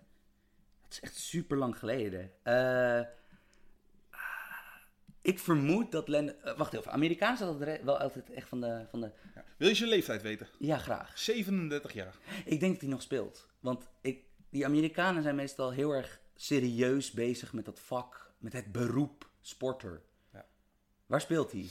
Dat 0.82 0.91
is 0.91 0.99
echt 0.99 1.16
super 1.16 1.57
lang 1.57 1.78
geleden. 1.78 2.32
Eh, 2.43 3.01
ik 5.22 5.39
vermoed 5.39 5.91
dat 5.91 6.07
Landon... 6.07 6.36
eh, 6.41 6.57
wacht 6.57 6.74
even, 6.74 6.91
altijd 6.91 7.62
re- 7.62 7.84
wel 7.84 7.97
altijd 7.97 8.30
echt 8.32 8.47
van 8.47 8.62
de, 8.62 8.86
van 8.89 9.01
de... 9.01 9.12
Wil 9.57 9.68
je 9.68 9.76
zijn 9.76 9.89
leeftijd 9.89 10.22
weten? 10.22 10.47
Ja, 10.60 10.78
graag. 10.78 11.18
37 11.18 11.93
jaar. 11.93 12.16
Ik 12.45 12.60
denk 12.60 12.72
dat 12.72 12.82
hij 12.82 12.89
nog 12.89 13.01
speelt. 13.01 13.47
Want 13.60 13.88
ik, 14.01 14.24
die 14.49 14.66
Amerikanen 14.66 15.24
zijn 15.24 15.36
meestal 15.36 15.72
heel 15.72 15.91
erg 15.91 16.20
serieus 16.36 17.12
bezig 17.12 17.53
met 17.53 17.66
dat 17.66 17.80
vak, 17.80 18.34
met 18.38 18.53
het 18.53 18.72
beroep 18.72 19.30
sporter. 19.41 20.01
Ja. 20.34 20.45
Waar 21.05 21.22
speelt 21.22 21.51
hij? 21.51 21.70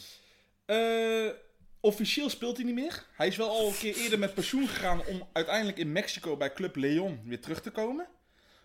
Eh, 0.64 1.32
officieel 1.81 2.29
speelt 2.31 2.57
hij 2.57 2.66
niet 2.66 2.74
meer. 2.74 3.07
Hij 3.12 3.26
is 3.26 3.37
wel 3.37 3.49
al 3.51 3.68
een 3.68 3.79
keer 3.79 3.97
eerder 3.97 4.18
met 4.18 4.35
pensioen 4.35 4.68
gegaan 4.68 5.05
om 5.07 5.29
uiteindelijk 5.33 5.79
in 5.79 5.93
Mexico 5.93 6.37
bij 6.37 6.53
Club 6.53 6.76
Leon 6.76 7.20
weer 7.24 7.41
terug 7.41 7.62
te 7.62 7.70
komen. 7.70 8.09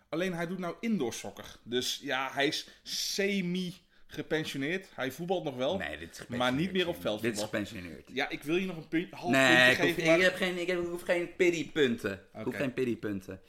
Alleen 0.09 0.33
hij 0.33 0.47
doet 0.47 0.59
nou 0.59 0.75
indoor 0.79 1.13
soccer. 1.13 1.55
Dus 1.63 1.99
ja, 2.01 2.29
hij 2.31 2.47
is 2.47 2.67
semi 2.83 3.75
gepensioneerd. 4.07 4.87
Hij 4.93 5.11
voetbalt 5.11 5.43
nog 5.43 5.55
wel. 5.55 5.77
Nee, 5.77 5.97
dit 5.97 6.25
is 6.29 6.37
maar 6.37 6.53
niet 6.53 6.71
meer 6.71 6.87
op 6.87 7.21
Dit 7.21 7.35
is 7.35 7.41
gepensioneerd. 7.43 8.09
Ja, 8.13 8.29
ik 8.29 8.43
wil 8.43 8.55
je 8.55 8.65
nog 8.65 8.77
een 8.77 8.87
punt, 8.87 9.11
half 9.11 9.31
Nee, 9.31 9.71
ik 9.71 9.77
puntje 9.77 9.83
hoef, 9.85 9.93
geven. 9.95 10.05
maar- 10.05 10.17
ik 10.17 10.23
heb 10.23 10.35
geen, 10.35 10.57
ik 10.57 10.67
heb, 10.67 10.79
ik 10.79 10.85
hoef 10.85 11.01
geen 11.01 11.35
pity-punten. 11.35 12.13
Ik 12.33 12.43
hoef 12.43 12.55
geen 12.55 12.73
pity-punten. 12.73 13.41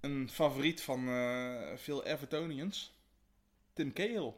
Een 0.00 0.30
favoriet 0.30 0.80
van 0.82 1.08
eh, 1.08 1.76
veel 1.76 2.04
Evertonians. 2.04 2.94
Tim 3.72 3.92
Cahill. 3.92 4.32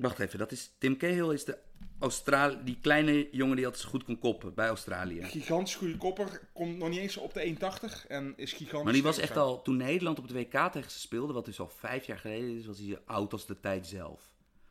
Wacht 0.00 0.18
even, 0.18 0.38
dat 0.38 0.52
is 0.52 0.70
Tim 0.78 0.96
Cahill 0.96 1.32
is 1.32 1.44
de 1.44 1.58
Australi 1.98 2.64
die 2.64 2.78
kleine 2.80 3.28
jongen 3.32 3.56
die 3.56 3.64
altijd 3.64 3.82
zo 3.84 3.88
goed 3.90 4.04
kon 4.04 4.18
koppen 4.18 4.54
bij 4.54 4.68
Australië. 4.68 5.22
Gigantisch 5.24 5.74
goede 5.74 5.96
kopper. 5.96 6.48
Komt 6.52 6.76
nog 6.78 6.88
niet 6.88 6.98
eens 6.98 7.16
op 7.16 7.34
de 7.34 7.56
1,80 8.02 8.06
en 8.08 8.32
is 8.36 8.52
gigantisch. 8.52 8.82
Maar 8.84 8.92
die 8.92 9.02
was 9.02 9.18
echt 9.18 9.36
al, 9.36 9.62
toen 9.62 9.76
Nederland 9.76 10.18
op 10.18 10.28
het 10.28 10.32
WK 10.32 10.72
tegen 10.72 10.90
ze 10.90 10.98
speelde, 10.98 11.32
wat 11.32 11.44
dus 11.44 11.60
al 11.60 11.68
vijf 11.68 12.04
jaar 12.06 12.18
geleden 12.18 12.56
is, 12.58 12.66
was 12.66 12.78
hij 12.78 12.86
zo 12.88 12.98
oud 13.06 13.32
als 13.32 13.46
de 13.46 13.60
tijd 13.60 13.86
zelf. 13.86 14.22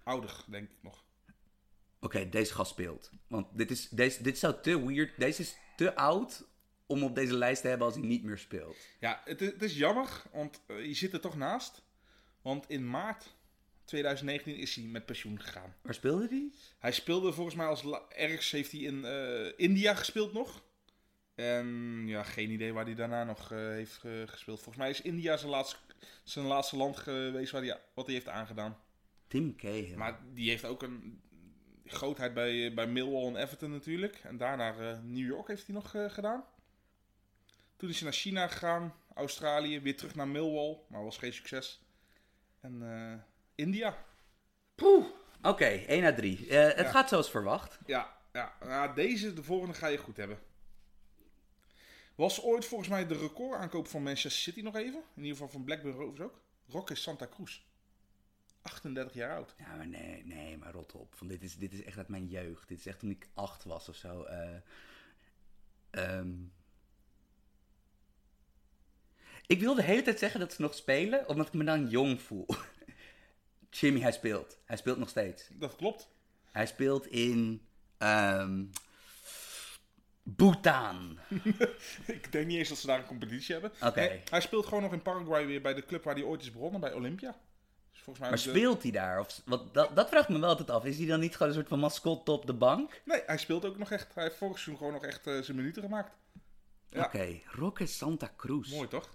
Ouder, 0.04 0.44
denk 0.48 0.70
ik 0.70 0.76
nog. 0.82 1.04
Oké, 2.00 2.30
deze 2.30 2.54
gast 2.54 2.72
speelt. 2.72 3.10
Want 3.28 3.48
dit, 3.52 3.72
is, 3.72 3.90
deze, 3.90 4.24
dit 4.24 4.38
zou 4.38 4.56
te 4.62 4.86
weird, 4.86 5.20
deze 5.20 5.42
is 5.42 5.58
te 5.76 5.96
oud 5.96 6.48
om 6.86 7.04
op 7.04 7.16
deze 7.16 7.34
lijst 7.34 7.62
te 7.62 7.68
hebben 7.68 7.88
als 7.88 7.96
hij 7.96 8.06
niet 8.06 8.24
meer 8.24 8.38
speelt. 8.38 8.78
Ja, 9.00 9.22
het, 9.26 9.42
is- 9.42 9.52
het 9.52 9.62
is 9.64 9.78
jammer, 9.78 10.22
want 10.32 10.62
eh, 10.68 10.86
je 10.86 10.94
zit 10.94 11.14
er 11.14 11.20
toch 11.22 11.36
naast. 11.38 11.82
Want 12.42 12.66
in 12.70 12.90
maart 12.90 13.36
2019 13.88 14.56
is 14.56 14.76
hij 14.76 14.84
met 14.84 15.06
pensioen 15.06 15.42
gegaan. 15.42 15.76
Waar 15.82 15.94
speelde 15.94 16.28
hij? 16.28 16.52
Hij 16.80 16.92
speelde 16.92 17.34
volgens 17.34 17.56
mij 17.56 17.66
als 17.66 17.84
ergens 18.10 18.52
heeft 18.52 18.72
hij 18.72 18.82
in 18.82 19.06
eh, 19.06 19.54
India 19.58 19.94
gespeeld 19.94 20.34
nog. 20.34 20.64
En 21.36 22.04
ja, 22.08 22.24
geen 22.24 22.50
idee 22.50 22.74
waar 22.74 22.86
hij 22.86 22.96
daarna 22.96 23.24
nog 23.24 23.52
eh, 23.52 23.58
heeft 23.58 23.94
gespeeld. 24.26 24.62
Volgens 24.62 24.78
mij 24.78 24.90
is 24.90 25.02
India 25.02 25.38
zijn 25.38 25.52
laatste, 25.52 25.78
zijn 26.24 26.46
laatste 26.46 26.76
land 26.76 26.98
geweest 26.98 27.52
waar 27.52 27.64
hij, 27.64 27.80
wat 27.94 28.06
hij 28.06 28.16
heeft 28.16 28.28
aangedaan. 28.28 28.78
Tim 29.28 29.56
Cahill. 29.56 29.96
Maar 29.96 30.20
die 30.34 30.50
heeft 30.50 30.66
ook 30.66 30.84
een 30.84 31.22
grootheid 31.86 32.34
bij, 32.34 32.74
bij 32.74 32.88
Millwall 32.88 33.28
en 33.28 33.36
Everton 33.36 33.72
natuurlijk. 33.72 34.16
En 34.24 34.38
daarna 34.38 34.78
eh, 34.78 35.00
New 35.04 35.28
York 35.28 35.48
heeft 35.48 35.66
hij 35.66 35.76
nog 35.76 35.90
gedaan. 36.14 36.44
Toen 37.76 37.90
is 37.90 37.96
hij 37.96 38.04
naar 38.04 38.18
China 38.18 38.48
gegaan, 38.48 38.94
Australië, 39.14 39.80
weer 39.80 39.98
terug 39.98 40.16
naar 40.16 40.28
Millwall, 40.28 40.78
maar 40.88 41.04
was 41.04 41.18
geen 41.18 41.34
succes. 41.34 41.82
En 42.60 42.82
eh, 42.82 43.20
India. 43.58 44.06
Poeh. 44.76 45.06
Oké, 45.42 45.66
1 45.88 46.06
à 46.06 46.14
3. 46.14 46.38
het 46.54 46.78
Ja. 46.78 46.90
gaat 46.92 47.10
zoals 47.10 47.30
verwacht. 47.30 47.80
Ja, 47.86 48.18
ja. 48.34 48.54
Nou, 48.60 48.96
deze, 48.96 49.34
de 49.34 49.44
volgende 49.44 49.74
ga 49.74 49.88
je 49.88 49.98
goed 49.98 50.18
hebben. 50.18 50.40
Was 52.16 52.42
ooit 52.44 52.66
volgens 52.66 52.90
mij 52.90 53.08
de 53.08 53.18
recordaankoop 53.18 53.88
van 53.88 54.04
Manchester 54.04 54.42
City 54.42 54.62
nog 54.62 54.76
even? 54.76 55.00
In 55.16 55.22
ieder 55.22 55.32
geval 55.32 55.50
van 55.50 55.64
Blackburn 55.64 55.96
Rovers 55.96 56.20
ook. 56.22 56.42
Roque 56.68 56.96
Santa 56.96 57.28
Cruz. 57.28 57.62
38 58.62 59.14
jaar 59.14 59.36
oud. 59.36 59.54
Ja, 59.58 59.76
maar 59.76 59.88
nee, 59.88 60.26
nee, 60.26 60.58
maar 60.58 60.72
rot 60.72 60.94
op. 60.94 61.16
Van 61.16 61.28
dit, 61.28 61.44
is, 61.44 61.56
dit 61.58 61.74
is 61.74 61.84
echt 61.84 61.98
uit 61.98 62.08
mijn 62.08 62.28
jeugd. 62.28 62.68
Dit 62.68 62.78
is 62.80 62.86
echt 62.86 63.00
toen 63.00 63.10
ik 63.10 63.28
acht 63.34 63.64
was 63.64 63.90
of 63.90 63.96
zo. 63.96 64.24
eh. 64.24 64.56
Ehm. 65.90 66.34
Ik 69.48 69.60
wil 69.60 69.76
de 69.76 69.84
hele 69.84 70.02
tijd 70.02 70.20
zeggen 70.20 70.40
dat 70.40 70.54
ze 70.54 70.62
nog 70.62 70.74
spelen, 70.74 71.28
omdat 71.30 71.48
ik 71.48 71.54
me 71.54 71.64
dan 71.64 71.88
jong 71.90 72.22
voel. 72.22 72.46
Jimmy, 73.80 74.00
hij 74.00 74.12
speelt. 74.12 74.58
Hij 74.66 74.78
speelt 74.78 74.98
nog 74.98 75.10
steeds. 75.10 75.48
Dat 75.52 75.76
klopt. 75.76 76.10
Hij 76.52 76.66
speelt 76.66 77.08
in. 77.08 77.68
ehm 77.98 78.64
Bhutan. 80.24 81.20
Ik 82.08 82.32
denk 82.32 82.48
niet 82.48 82.58
eens 82.58 82.70
dat 82.70 82.78
ze 82.78 82.88
daar 82.88 83.00
een 83.00 83.06
competitie 83.06 83.54
hebben. 83.54 83.72
Oké. 83.82 84.00
Nee, 84.00 84.22
hij 84.30 84.42
speelt 84.42 84.66
gewoon 84.66 84.84
nog 84.84 84.94
in 84.94 85.02
Paraguay 85.02 85.46
weer 85.46 85.62
bij 85.62 85.74
de 85.74 85.86
club 85.86 86.04
waar 86.04 86.16
hij 86.16 86.24
ooit 86.24 86.42
is 86.42 86.52
begonnen, 86.52 86.80
bij 86.82 86.94
Olympia. 86.94 87.36
Dus 87.92 88.02
volgens 88.02 88.20
mij 88.20 88.30
Maar 88.30 88.40
speelt 88.40 88.84
hij 88.84 88.92
daar? 88.92 89.20
Of, 89.20 89.42
wat, 89.46 89.74
dat, 89.74 89.96
dat 89.96 90.10
vraagt 90.10 90.30
me 90.30 90.40
wel 90.40 90.50
altijd 90.50 90.70
af. 90.70 90.86
Is 90.86 90.98
hij 90.98 91.08
dan 91.08 91.20
niet 91.20 91.34
gewoon 91.34 91.48
een 91.48 91.54
soort 91.54 91.68
van 91.68 91.80
mascotte 91.80 92.32
op 92.32 92.46
de 92.46 92.54
bank? 92.54 93.02
Nee, 93.06 93.22
hij 93.26 93.38
speelt 93.38 93.66
ook 93.66 93.78
nog 93.78 93.92
echt. 93.92 94.14
Hij 94.14 94.24
heeft 94.24 94.36
vorig 94.38 94.54
seizoen 94.60 94.78
gewoon 94.78 94.94
nog 94.94 95.04
echt 95.04 95.28
eh, 95.28 95.42
zijn 95.42 95.58
minuten 95.58 95.82
gemaakt. 95.82 96.16
Ja. 96.90 97.04
Oké, 97.04 97.40
Roque 97.46 97.86
Santa 97.86 98.34
Cruz. 98.38 98.72
Mooi 98.72 98.88
toch? 98.88 99.10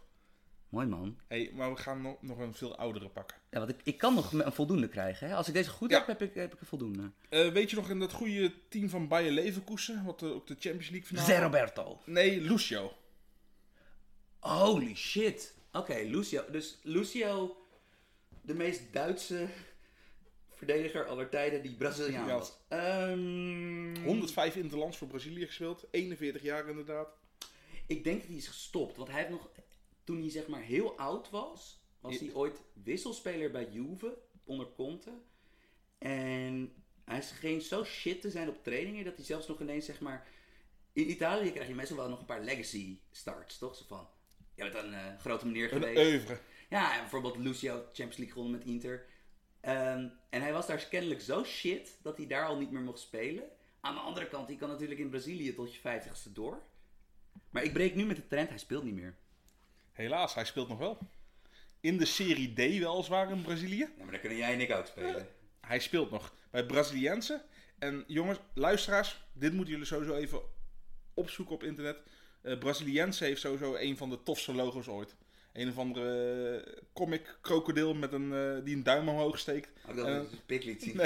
Mooi 0.72 0.86
man. 0.86 1.18
Hey, 1.28 1.50
maar 1.54 1.70
we 1.74 1.76
gaan 1.80 2.02
nog, 2.02 2.16
nog 2.22 2.38
een 2.38 2.54
veel 2.54 2.76
oudere 2.76 3.08
pakken. 3.08 3.36
Ja, 3.50 3.58
want 3.58 3.70
ik, 3.70 3.80
ik 3.82 3.98
kan 3.98 4.14
nog 4.14 4.32
een 4.32 4.52
voldoende 4.52 4.88
krijgen. 4.88 5.28
Hè? 5.28 5.34
Als 5.34 5.48
ik 5.48 5.54
deze 5.54 5.70
goed 5.70 5.90
Ja. 5.90 5.98
heb, 5.98 6.06
heb 6.06 6.22
ik, 6.22 6.34
heb 6.34 6.54
ik 6.54 6.60
een 6.60 6.66
voldoende. 6.66 7.10
Eh, 7.28 7.48
weet 7.48 7.70
je 7.70 7.76
nog 7.76 7.90
in 7.90 7.98
dat 7.98 8.12
goede 8.12 8.52
team 8.68 8.88
van 8.88 9.08
Bayer 9.08 9.30
Leverkusen, 9.32 10.04
wat 10.04 10.22
eh, 10.22 10.30
ook 10.30 10.46
de 10.46 10.56
Champions 10.58 10.88
League 10.90 11.08
finale... 11.08 11.26
Zé 11.26 11.38
Roberto. 11.42 11.98
Nee, 12.04 12.40
Lucio. 12.40 12.92
Holy 14.38 14.94
shit. 14.94 15.54
Oké, 15.72 15.94
Lucio. 16.04 16.44
Dus 16.50 16.78
Lucio, 16.82 17.56
de 18.40 18.54
meest 18.54 18.92
Duitse 18.92 19.46
verdediger 20.48 21.06
aller 21.06 21.28
tijden 21.28 21.62
die 21.62 21.74
Braziliaan 21.74 22.26
Ja. 22.26 22.34
was. 22.38 22.52
Ehm, 22.68 24.04
105 24.04 24.56
interlands 24.56 24.96
voor 24.96 25.08
Brazilië 25.08 25.46
gespeeld. 25.46 25.84
41 25.90 26.42
jaar 26.42 26.68
inderdaad. 26.68 27.08
Ik 27.86 28.04
denk 28.04 28.18
dat 28.18 28.28
hij 28.28 28.36
is 28.36 28.48
gestopt. 28.48 28.96
Want 28.96 29.08
hij 29.08 29.18
heeft 29.18 29.30
nog, 29.30 29.48
toen 30.04 30.20
hij 30.20 30.30
zeg 30.30 30.46
maar 30.46 30.60
heel 30.62 30.98
oud 30.98 31.30
was, 31.30 31.80
was 32.00 32.18
Ja. 32.18 32.24
hij 32.24 32.34
ooit 32.34 32.60
wisselspeler 32.72 33.50
bij 33.50 33.68
Juve 33.70 34.18
onder 34.44 34.66
Conte. 34.76 35.10
En 35.98 36.74
hij 37.04 37.22
scheen 37.22 37.60
zo 37.60 37.84
shit 37.84 38.20
te 38.20 38.30
zijn 38.30 38.48
op 38.48 38.62
trainingen 38.64 39.04
dat 39.04 39.16
hij 39.16 39.24
zelfs 39.24 39.46
nog 39.46 39.60
ineens 39.60 39.84
zeg 39.84 40.00
maar. 40.00 40.28
In 40.92 41.10
Italië 41.10 41.50
krijg 41.52 41.68
je 41.68 41.74
meestal 41.74 41.96
wel 41.96 42.08
nog 42.08 42.18
een 42.20 42.24
paar 42.24 42.42
legacy 42.44 42.98
starts, 43.10 43.58
toch? 43.58 43.74
Zo 43.76 43.84
van. 43.88 44.08
Je 44.54 44.62
bent 44.62 44.74
een 44.74 44.94
eh, 44.94 45.18
grote 45.18 45.46
meneer 45.46 45.72
Een 45.72 45.80
geweest. 45.82 46.10
oeuvre. 46.10 46.38
Ja, 46.70 46.94
en 46.94 47.00
bijvoorbeeld 47.00 47.36
Lucio 47.36 47.74
Champions 47.74 48.16
League 48.16 48.32
gewonnen 48.34 48.58
met 48.58 48.68
Inter. 48.68 49.06
Ehm, 49.60 50.08
en 50.30 50.40
hij 50.42 50.52
was 50.52 50.66
daar 50.66 50.86
kennelijk 50.88 51.20
zo 51.20 51.44
shit 51.44 51.98
dat 52.02 52.16
hij 52.16 52.26
daar 52.26 52.46
al 52.46 52.58
niet 52.58 52.70
meer 52.70 52.80
mocht 52.82 52.98
spelen. 52.98 53.44
Aan 53.80 53.94
de 53.94 54.00
andere 54.00 54.28
kant, 54.28 54.48
hij 54.48 54.56
kan 54.56 54.68
natuurlijk 54.68 55.00
in 55.00 55.08
Brazilië 55.10 55.54
tot 55.54 55.74
je 55.74 55.80
vijftigste 55.80 56.32
door. 56.32 56.62
Maar 57.50 57.62
ik 57.62 57.72
breek 57.72 57.94
nu 57.94 58.04
met 58.04 58.16
de 58.16 58.26
trend, 58.26 58.48
hij 58.48 58.58
speelt 58.58 58.84
niet 58.84 58.94
meer. 58.94 59.16
Helaas, 59.92 60.34
hij 60.34 60.44
speelt 60.44 60.68
nog 60.68 60.78
wel. 60.78 60.98
In 61.80 61.98
de 61.98 62.04
Serie 62.04 62.52
D 62.52 62.56
weliswaar 62.56 63.30
in 63.30 63.42
Brazilië. 63.42 63.78
Ja, 63.78 63.88
maar 63.98 64.10
dan 64.10 64.20
kunnen 64.20 64.38
jij 64.38 64.52
en 64.52 64.60
ik 64.60 64.70
ook 64.70 64.86
spelen. 64.86 65.28
Hij 65.60 65.78
speelt 65.78 66.10
nog 66.10 66.34
bij 66.50 66.66
Braziliense. 66.66 67.44
En 67.78 68.04
jongens, 68.06 68.38
luisteraars, 68.54 69.24
dit 69.32 69.52
moeten 69.52 69.72
jullie 69.72 69.88
sowieso 69.88 70.14
even 70.14 70.40
opzoeken 71.14 71.54
op 71.54 71.62
internet. 71.62 71.98
Braziliense 72.58 73.24
heeft 73.24 73.40
sowieso 73.40 73.74
een 73.74 73.96
van 73.96 74.10
de 74.10 74.22
tofste 74.22 74.54
logo's 74.54 74.88
ooit. 74.88 75.16
Een 75.52 75.68
of 75.68 75.78
andere 75.78 76.62
eh, 76.66 76.82
comic 76.92 77.38
krokodil 77.40 77.94
met 77.94 78.12
een, 78.12 78.32
eh, 78.32 78.64
die 78.64 78.76
een 78.76 78.82
duim 78.82 79.08
omhoog 79.08 79.38
steekt. 79.38 79.70
Ook 79.88 79.96
dat 79.96 80.06
een 80.06 80.28
pik 80.46 80.64
liet 80.64 80.82
zien. 80.82 81.00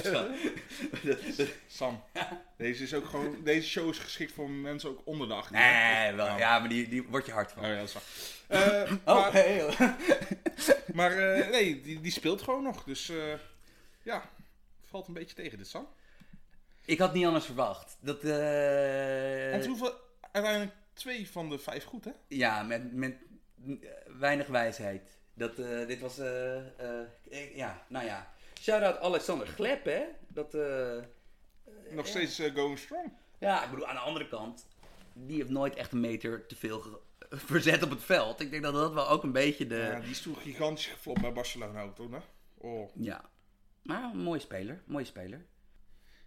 Sam, 1.66 2.02
deze, 2.56 2.82
is 2.82 2.94
ook 2.94 3.04
gewoon, 3.06 3.36
deze 3.44 3.68
show 3.68 3.88
is 3.88 3.98
geschikt 3.98 4.32
voor 4.32 4.50
mensen 4.50 4.90
ook 4.90 5.00
onder 5.04 5.28
de 5.28 5.34
18. 5.34 5.56
nee, 5.56 6.12
wel, 6.12 6.38
ja, 6.38 6.58
maar 6.58 6.68
die, 6.68 6.88
die 6.88 7.02
wordt 7.02 7.26
je 7.26 7.32
hard 7.32 7.52
van. 7.52 7.62
Oh 7.62 7.68
ja, 7.68 7.76
dat 7.76 7.88
is 7.88 7.92
waar. 7.92 8.02
Eh, 8.46 8.92
Oh, 9.04 9.14
maar 9.22 9.32
hey, 9.32 9.74
maar 10.98 11.16
nee, 11.50 11.80
die, 11.80 12.00
die 12.00 12.12
speelt 12.12 12.42
gewoon 12.42 12.62
nog. 12.62 12.84
Dus 12.84 13.12
ja, 14.02 14.30
valt 14.84 15.08
een 15.08 15.14
beetje 15.14 15.34
tegen 15.34 15.58
dit, 15.58 15.68
Sam. 15.68 15.88
Ik 16.84 16.98
had 16.98 17.14
niet 17.14 17.26
anders 17.26 17.44
verwacht. 17.44 17.96
Dat, 18.00 18.22
Want 19.50 19.66
hoeveel, 19.66 19.94
uiteindelijk 20.32 20.74
twee 20.92 21.30
van 21.30 21.48
de 21.48 21.58
vijf 21.58 21.84
goed, 21.84 22.04
hè? 22.04 22.10
Ja, 22.28 22.62
met, 22.62 22.92
met 22.92 23.16
weinig 24.18 24.46
wijsheid. 24.46 25.18
Dat, 25.34 25.58
eh, 25.58 25.86
dit 25.86 26.00
was, 26.00 26.18
eh, 26.18 26.56
eh, 26.56 27.56
ja, 27.56 27.82
nou 27.88 28.04
ja. 28.04 28.32
Shout-out 28.60 28.98
Alexander 28.98 29.46
Gleb, 29.46 29.84
hè. 29.84 30.02
Dat, 30.28 30.56
Nog 31.90 32.06
steeds 32.06 32.42
going 32.54 32.78
strong. 32.78 33.12
ja, 33.38 33.64
ik 33.64 33.70
bedoel, 33.70 33.86
aan 33.86 33.94
de 33.94 34.00
andere 34.00 34.28
kant, 34.28 34.66
die 35.12 35.36
heeft 35.36 35.48
nooit 35.50 35.74
echt 35.74 35.92
een 35.92 36.00
meter 36.00 36.46
te 36.46 36.56
veel 36.56 37.02
verzet 37.50 37.82
op 37.82 37.90
het 37.90 38.02
veld. 38.02 38.40
Ik 38.40 38.50
denk 38.50 38.62
dat 38.62 38.72
dat 38.74 38.92
wel 38.92 39.08
ook 39.08 39.22
een 39.22 39.32
beetje 39.32 39.66
de... 39.66 39.74
Ja, 39.76 39.90
Ja. 39.90 40.00
die 40.00 40.10
is 40.10 40.20
toen 40.22 40.36
gigantisch 40.36 40.86
geflopt 40.86 41.20
bij 41.20 41.32
Barcelona 41.32 41.82
ook 41.82 41.94
toen, 41.94 42.12
hè? 42.12 42.20
Oh. 42.54 42.90
Maar 43.82 44.02
een 44.02 44.18
mooie 44.22 44.40
speler, 44.40 44.82
mooie 44.86 45.04
speler. 45.04 45.44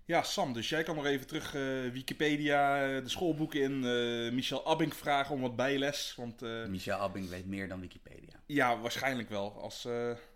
Ja, 0.09 0.23
Sam, 0.23 0.53
dus 0.53 0.69
jij 0.69 0.83
kan 0.83 0.95
nog 0.95 1.05
even 1.05 1.27
terug 1.27 1.55
eh, 1.55 1.61
Wikipedia, 1.91 2.83
eh, 2.83 3.03
de 3.03 3.09
schoolboeken 3.09 3.61
in, 3.61 3.83
eh, 3.85 4.31
Michel 4.33 4.67
Abink 4.67 4.93
vragen 4.93 5.35
om 5.35 5.41
wat 5.41 5.55
bijles. 5.55 6.15
Want 6.15 6.41
Michel 6.67 6.97
Abing 6.97 7.29
weet 7.29 7.45
meer 7.45 7.67
dan 7.67 7.79
Wikipedia. 7.79 8.41
ja, 8.45 8.79
waarschijnlijk 8.79 9.29
wel. 9.29 9.61
Als, 9.61 9.85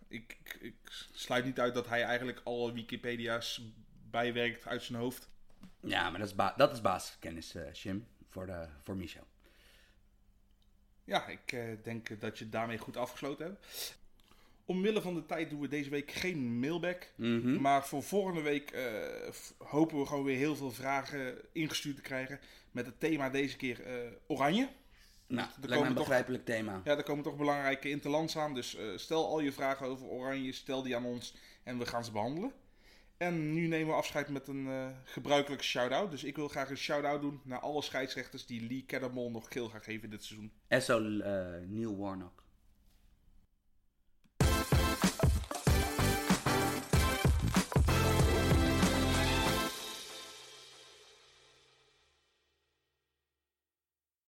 ik, 0.08 0.38
ik, 0.44 0.58
ik 0.62 0.76
sluit 1.12 1.46
niet 1.46 1.60
uit 1.60 1.74
dat 1.74 1.88
hij 1.88 2.04
eigenlijk 2.04 2.42
alle 2.44 2.74
Wikipedia's 2.74 3.62
bijwerkt 4.10 4.68
uit 4.68 4.84
zijn 4.84 5.00
hoofd. 5.00 5.30
Ja, 5.80 6.10
maar 6.10 6.20
dat 6.20 6.28
is, 6.28 6.36
ba- 6.36 6.54
dat 6.58 6.74
is 6.74 6.82
basiskennis, 6.82 7.56
Jim, 7.74 8.08
voor, 8.30 8.46
de, 8.46 8.68
voor 8.82 8.96
Michel. 8.96 9.28
Ja, 11.04 11.28
ik 11.28 11.58
denk 11.84 12.20
dat 12.22 12.40
je 12.40 12.50
daarmee 12.50 12.78
goed 12.78 12.98
afgesloten 12.98 13.46
hebt. 13.46 13.66
Omwille 14.66 15.02
van 15.02 15.14
de 15.14 15.26
tijd 15.26 15.50
doen 15.50 15.60
we 15.60 15.68
deze 15.68 15.90
week 15.90 16.12
geen 16.12 16.60
mailback. 16.60 17.08
Mhm. 17.16 17.62
Maar 17.62 17.86
voor 17.88 18.04
volgende 18.04 18.42
week 18.42 18.72
eh, 18.72 18.84
hopen 19.58 20.00
we 20.00 20.06
gewoon 20.06 20.24
weer 20.24 20.38
heel 20.38 20.56
veel 20.56 20.72
vragen 20.72 21.36
ingestuurd 21.52 21.96
te 21.96 22.02
krijgen. 22.02 22.40
Met 22.72 22.86
het 22.86 23.00
thema 23.00 23.30
deze 23.30 23.56
keer 23.58 23.82
eh, 23.86 23.94
oranje. 24.28 24.70
Nou, 25.28 25.48
dat 25.48 25.56
lijkt 25.58 25.62
me 25.70 25.70
komen 25.76 25.88
een 25.88 25.96
toch- 25.96 26.06
begrijpelijk 26.06 26.46
thema. 26.46 26.82
Ja, 26.84 26.98
er 26.98 27.04
komen 27.04 27.24
toch 27.24 27.38
belangrijke 27.38 27.90
interlands 27.90 28.38
aan. 28.38 28.54
Dus 28.54 28.76
eh, 28.76 28.86
stel 28.96 29.28
al 29.28 29.40
je 29.40 29.52
vragen 29.52 29.88
over 29.88 30.06
oranje, 30.08 30.52
stel 30.52 30.84
die 30.84 30.96
aan 30.96 31.06
ons 31.06 31.36
en 31.64 31.78
we 31.78 31.86
gaan 31.86 32.06
ze 32.06 32.12
behandelen. 32.12 32.52
En 33.18 33.54
nu 33.54 33.68
nemen 33.68 33.88
we 33.88 33.94
afscheid 33.94 34.30
met 34.30 34.48
een 34.48 34.68
eh, 34.68 34.88
gebruikelijke 35.04 35.64
shout-out. 35.64 36.12
Dus 36.12 36.24
ik 36.24 36.36
wil 36.36 36.48
graag 36.48 36.70
een 36.70 36.78
shout-out 36.78 37.22
doen 37.22 37.42
naar 37.44 37.60
alle 37.60 37.82
scheidsrechters 37.82 38.46
die 38.46 38.68
Lee 38.68 38.86
Caddamol 38.88 39.32
nog 39.32 39.46
geel 39.50 39.70
gaan 39.70 39.82
geven 39.82 40.10
dit 40.10 40.24
seizoen. 40.24 40.52
Esso 40.68 40.98
eh, 41.20 41.46
Neil 41.68 41.98
Warnock. 41.98 42.43